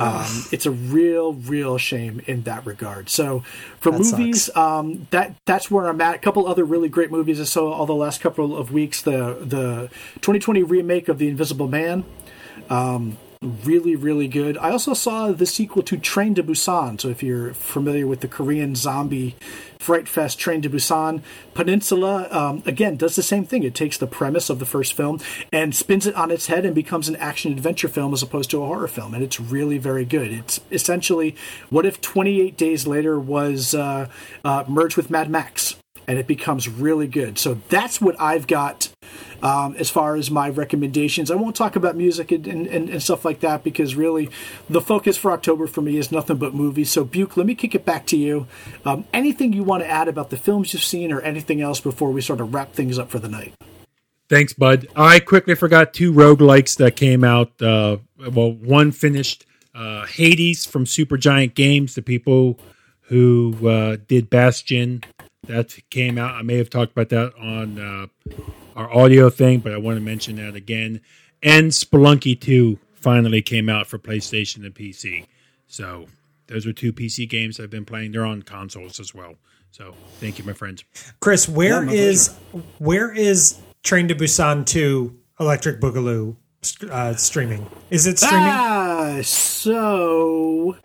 Um, 0.00 0.44
it's 0.50 0.64
a 0.64 0.70
real, 0.70 1.34
real 1.34 1.76
shame 1.76 2.22
in 2.26 2.44
that 2.44 2.64
regard. 2.64 3.10
So, 3.10 3.40
for 3.80 3.92
that 3.92 3.98
movies, 3.98 4.48
um, 4.56 5.06
that 5.10 5.34
that's 5.44 5.70
where 5.70 5.88
I'm 5.88 6.00
at. 6.00 6.14
A 6.14 6.18
couple 6.18 6.46
other 6.46 6.64
really 6.64 6.88
great 6.88 7.10
movies 7.10 7.38
I 7.38 7.44
saw 7.44 7.70
all 7.70 7.84
the 7.84 7.94
last 7.94 8.22
couple 8.22 8.56
of 8.56 8.72
weeks. 8.72 9.02
The 9.02 9.36
the 9.38 9.90
2020 10.22 10.62
remake 10.62 11.08
of 11.08 11.18
The 11.18 11.28
Invisible 11.28 11.68
Man. 11.68 12.04
Um, 12.70 13.18
really, 13.42 13.96
really 13.96 14.28
good. 14.28 14.58
I 14.58 14.70
also 14.70 14.92
saw 14.92 15.32
the 15.32 15.46
sequel 15.46 15.82
to 15.84 15.96
Train 15.96 16.34
to 16.34 16.42
Busan. 16.42 17.00
So 17.00 17.08
if 17.08 17.22
you're 17.22 17.54
familiar 17.54 18.06
with 18.06 18.20
the 18.20 18.28
Korean 18.28 18.74
zombie 18.74 19.34
Fright 19.78 20.06
Fest 20.06 20.38
Train 20.38 20.60
to 20.62 20.68
Busan, 20.68 21.22
Peninsula, 21.54 22.28
um, 22.30 22.62
again, 22.66 22.96
does 22.96 23.16
the 23.16 23.22
same 23.22 23.46
thing. 23.46 23.62
It 23.62 23.74
takes 23.74 23.96
the 23.96 24.06
premise 24.06 24.50
of 24.50 24.58
the 24.58 24.66
first 24.66 24.92
film 24.92 25.20
and 25.50 25.74
spins 25.74 26.06
it 26.06 26.14
on 26.14 26.30
its 26.30 26.48
head 26.48 26.66
and 26.66 26.74
becomes 26.74 27.08
an 27.08 27.16
action 27.16 27.52
adventure 27.52 27.88
film 27.88 28.12
as 28.12 28.22
opposed 28.22 28.50
to 28.50 28.62
a 28.62 28.66
horror 28.66 28.88
film. 28.88 29.14
And 29.14 29.24
it's 29.24 29.40
really 29.40 29.78
very 29.78 30.04
good. 30.04 30.30
It's 30.30 30.60
essentially 30.70 31.34
what 31.70 31.86
if 31.86 32.00
28 32.00 32.58
Days 32.58 32.86
Later 32.86 33.18
was 33.18 33.74
uh, 33.74 34.08
uh, 34.44 34.64
merged 34.68 34.98
with 34.98 35.08
Mad 35.08 35.30
Max? 35.30 35.79
And 36.10 36.18
it 36.18 36.26
becomes 36.26 36.68
really 36.68 37.06
good. 37.06 37.38
So 37.38 37.54
that's 37.68 38.00
what 38.00 38.20
I've 38.20 38.48
got 38.48 38.88
um, 39.44 39.76
as 39.76 39.90
far 39.90 40.16
as 40.16 40.28
my 40.28 40.50
recommendations. 40.50 41.30
I 41.30 41.36
won't 41.36 41.54
talk 41.54 41.76
about 41.76 41.94
music 41.94 42.32
and, 42.32 42.48
and, 42.48 42.66
and, 42.66 43.00
stuff 43.00 43.24
like 43.24 43.38
that 43.40 43.62
because 43.62 43.94
really 43.94 44.28
the 44.68 44.80
focus 44.80 45.16
for 45.16 45.30
October 45.30 45.68
for 45.68 45.82
me 45.82 45.98
is 45.98 46.10
nothing 46.10 46.36
but 46.36 46.52
movies. 46.52 46.90
So, 46.90 47.04
Buke, 47.04 47.36
let 47.36 47.46
me 47.46 47.54
kick 47.54 47.76
it 47.76 47.84
back 47.84 48.06
to 48.06 48.16
you. 48.16 48.48
Um, 48.84 49.04
anything 49.12 49.52
you 49.52 49.62
want 49.62 49.84
to 49.84 49.88
add 49.88 50.08
about 50.08 50.30
the 50.30 50.36
films 50.36 50.72
you've 50.72 50.82
seen 50.82 51.12
or 51.12 51.20
anything 51.20 51.60
else 51.60 51.80
before 51.80 52.10
we 52.10 52.20
sort 52.20 52.40
of 52.40 52.52
wrap 52.52 52.72
things 52.72 52.98
up 52.98 53.08
for 53.08 53.20
the 53.20 53.28
night? 53.28 53.54
Thanks, 54.28 54.52
Bud. 54.52 54.88
I 54.96 55.20
quickly 55.20 55.54
forgot 55.54 55.94
two 55.94 56.12
roguelikes 56.12 56.76
that 56.78 56.96
came 56.96 57.22
out. 57.22 57.62
Uh, 57.62 57.98
well, 58.18 58.52
one 58.52 58.90
finished 58.90 59.46
uh, 59.76 60.06
Hades 60.06 60.66
from 60.66 60.84
Supergiant 60.84 61.54
Games, 61.54 61.94
the 61.94 62.02
people 62.02 62.58
who 63.02 63.56
uh, 63.68 63.96
did 64.06 64.30
Bastion 64.30 65.02
that 65.50 65.76
came 65.90 66.18
out. 66.18 66.34
I 66.34 66.42
may 66.42 66.56
have 66.56 66.70
talked 66.70 66.92
about 66.92 67.08
that 67.10 67.34
on 67.38 67.78
uh, 67.78 68.06
our 68.76 68.92
audio 68.92 69.30
thing, 69.30 69.60
but 69.60 69.72
I 69.72 69.78
want 69.78 69.96
to 69.96 70.00
mention 70.00 70.36
that 70.36 70.54
again. 70.54 71.00
And 71.42 71.70
Spelunky 71.70 72.38
2 72.38 72.78
finally 72.94 73.42
came 73.42 73.68
out 73.68 73.86
for 73.86 73.98
PlayStation 73.98 74.64
and 74.64 74.74
PC. 74.74 75.26
So 75.66 76.06
those 76.46 76.66
are 76.66 76.72
two 76.72 76.92
PC 76.92 77.28
games 77.28 77.58
I've 77.60 77.70
been 77.70 77.84
playing. 77.84 78.12
They're 78.12 78.26
on 78.26 78.42
consoles 78.42 79.00
as 79.00 79.14
well. 79.14 79.34
So 79.70 79.94
thank 80.18 80.38
you, 80.38 80.44
my 80.44 80.52
friends. 80.52 80.84
Chris, 81.20 81.48
where 81.48 81.82
my 81.82 81.92
is 81.92 82.36
where 82.78 83.12
is 83.12 83.58
Train 83.82 84.08
to 84.08 84.14
Busan 84.14 84.66
2 84.66 85.16
Electric 85.38 85.80
Boogaloo 85.80 86.36
uh, 86.90 87.14
streaming? 87.14 87.66
Is 87.88 88.06
it 88.06 88.18
streaming? 88.18 88.48
Ah, 88.48 89.20
so 89.22 90.76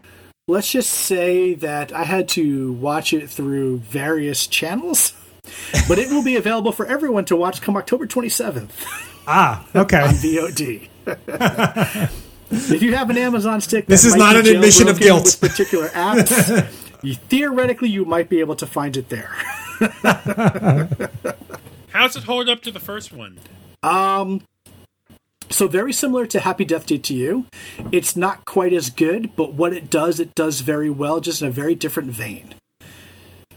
let's 0.47 0.71
just 0.71 0.91
say 0.91 1.55
that 1.55 1.91
I 1.91 2.03
had 2.03 2.29
to 2.29 2.73
watch 2.73 3.13
it 3.13 3.29
through 3.29 3.77
various 3.79 4.45
channels, 4.45 5.13
but 5.87 5.97
it 5.97 6.09
will 6.09 6.23
be 6.23 6.35
available 6.35 6.71
for 6.71 6.85
everyone 6.85 7.25
to 7.25 7.35
watch 7.35 7.61
come 7.61 7.75
October 7.77 8.05
27th 8.07 8.69
Ah, 9.27 9.65
okay. 9.75 10.01
on 10.03 10.09
VOD. 10.13 10.87
if 12.51 12.81
you 12.83 12.95
have 12.95 13.09
an 13.09 13.17
Amazon 13.17 13.59
stick, 13.61 13.87
This 13.87 14.05
is 14.05 14.15
not 14.15 14.35
an 14.35 14.45
admission 14.45 14.87
of 14.87 14.99
guilt. 14.99 15.23
With 15.23 15.51
particular 15.51 15.87
apps, 15.89 16.71
you, 17.01 17.15
theoretically, 17.29 17.89
you 17.89 18.05
might 18.05 18.29
be 18.29 18.39
able 18.39 18.55
to 18.57 18.67
find 18.67 18.95
it 18.97 19.09
there. 19.09 19.31
How's 21.89 22.15
it 22.15 22.23
hold 22.23 22.49
up 22.49 22.61
to 22.61 22.71
the 22.71 22.79
first 22.79 23.11
one? 23.11 23.39
So 25.49 25.67
very 25.67 25.93
similar 25.93 26.25
to 26.27 26.39
Happy 26.39 26.65
Death 26.65 26.85
Day 26.87 26.97
to 26.97 27.13
You. 27.13 27.45
It's 27.91 28.15
not 28.15 28.45
quite 28.45 28.73
as 28.73 28.89
good, 28.89 29.35
but 29.35 29.53
what 29.53 29.73
it 29.73 29.89
does, 29.89 30.19
it 30.19 30.35
does 30.35 30.61
very 30.61 30.89
well, 30.89 31.19
just 31.19 31.41
in 31.41 31.47
a 31.47 31.51
very 31.51 31.75
different 31.75 32.11
vein. 32.11 32.55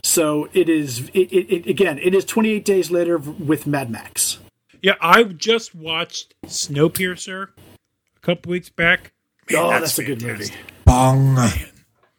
So 0.02 0.48
it 0.52 0.68
is. 0.68 1.08
It, 1.10 1.32
it, 1.32 1.52
it 1.52 1.66
again. 1.66 1.98
It 1.98 2.14
is 2.14 2.24
28 2.24 2.64
days 2.64 2.90
later 2.90 3.18
with 3.18 3.66
Mad 3.66 3.90
Max. 3.90 4.38
Yeah, 4.82 4.94
I 5.00 5.24
just 5.24 5.74
watched 5.74 6.34
Snowpiercer 6.46 7.48
a 7.48 8.20
couple 8.20 8.50
weeks 8.50 8.70
back. 8.70 9.12
Man, 9.50 9.60
oh, 9.60 9.70
that's, 9.70 9.98
a 9.98 10.04
good 10.04 10.22
movie. 10.22 10.46
fantastic. 10.46 10.84
Bong. 10.84 11.48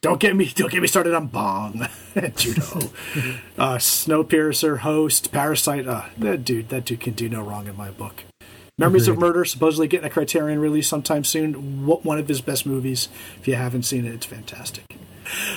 Don't 0.01 0.19
get 0.19 0.35
me. 0.35 0.45
Don't 0.53 0.71
get 0.71 0.81
me 0.81 0.87
started 0.87 1.13
on 1.13 1.27
Bong, 1.27 1.87
Joon-ho, 2.35 2.79
uh, 3.57 3.75
Snowpiercer, 3.77 4.79
Host, 4.79 5.31
Parasite. 5.31 5.87
Uh, 5.87 6.05
that 6.17 6.43
dude. 6.43 6.69
That 6.69 6.85
dude 6.85 7.01
can 7.01 7.13
do 7.13 7.27
no 7.27 7.41
wrong 7.41 7.67
in 7.67 7.75
my 7.75 7.91
book. 7.91 8.23
Memories 8.79 9.09
of 9.09 9.19
Murder, 9.19 9.43
supposedly 9.43 9.87
getting 9.87 10.07
a 10.07 10.09
Criterion 10.09 10.59
release 10.59 10.87
sometime 10.87 11.25
soon. 11.25 11.85
One 11.85 12.17
of 12.17 12.29
his 12.29 12.39
best 12.39 12.65
movies. 12.65 13.09
If 13.39 13.47
you 13.47 13.55
haven't 13.55 13.83
seen 13.83 14.05
it, 14.05 14.13
it's 14.13 14.25
fantastic. 14.25 14.85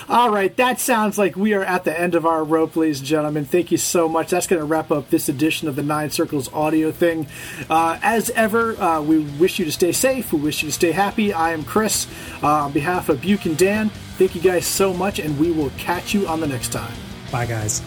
All 0.09 0.29
right, 0.29 0.55
that 0.57 0.79
sounds 0.79 1.17
like 1.17 1.35
we 1.35 1.53
are 1.53 1.63
at 1.63 1.83
the 1.83 1.99
end 1.99 2.15
of 2.15 2.25
our 2.25 2.43
rope, 2.43 2.75
ladies 2.75 2.99
and 2.99 3.07
gentlemen. 3.07 3.45
Thank 3.45 3.71
you 3.71 3.77
so 3.77 4.07
much. 4.07 4.29
That's 4.29 4.45
going 4.45 4.59
to 4.59 4.65
wrap 4.65 4.91
up 4.91 5.09
this 5.09 5.29
edition 5.29 5.67
of 5.67 5.75
the 5.75 5.83
Nine 5.83 6.11
Circles 6.11 6.51
audio 6.53 6.91
thing. 6.91 7.27
Uh, 7.69 7.97
as 8.03 8.29
ever, 8.31 8.79
uh, 8.79 9.01
we 9.01 9.19
wish 9.19 9.57
you 9.57 9.65
to 9.65 9.71
stay 9.71 9.91
safe. 9.91 10.33
We 10.33 10.41
wish 10.41 10.61
you 10.61 10.69
to 10.69 10.73
stay 10.73 10.91
happy. 10.91 11.33
I 11.33 11.53
am 11.53 11.63
Chris. 11.63 12.07
Uh, 12.43 12.65
on 12.65 12.71
behalf 12.71 13.09
of 13.09 13.21
Buke 13.21 13.45
and 13.45 13.57
Dan, 13.57 13.89
thank 14.17 14.35
you 14.35 14.41
guys 14.41 14.67
so 14.67 14.93
much, 14.93 15.19
and 15.19 15.39
we 15.39 15.51
will 15.51 15.71
catch 15.77 16.13
you 16.13 16.27
on 16.27 16.39
the 16.39 16.47
next 16.47 16.71
time. 16.71 16.93
Bye, 17.31 17.45
guys. 17.45 17.81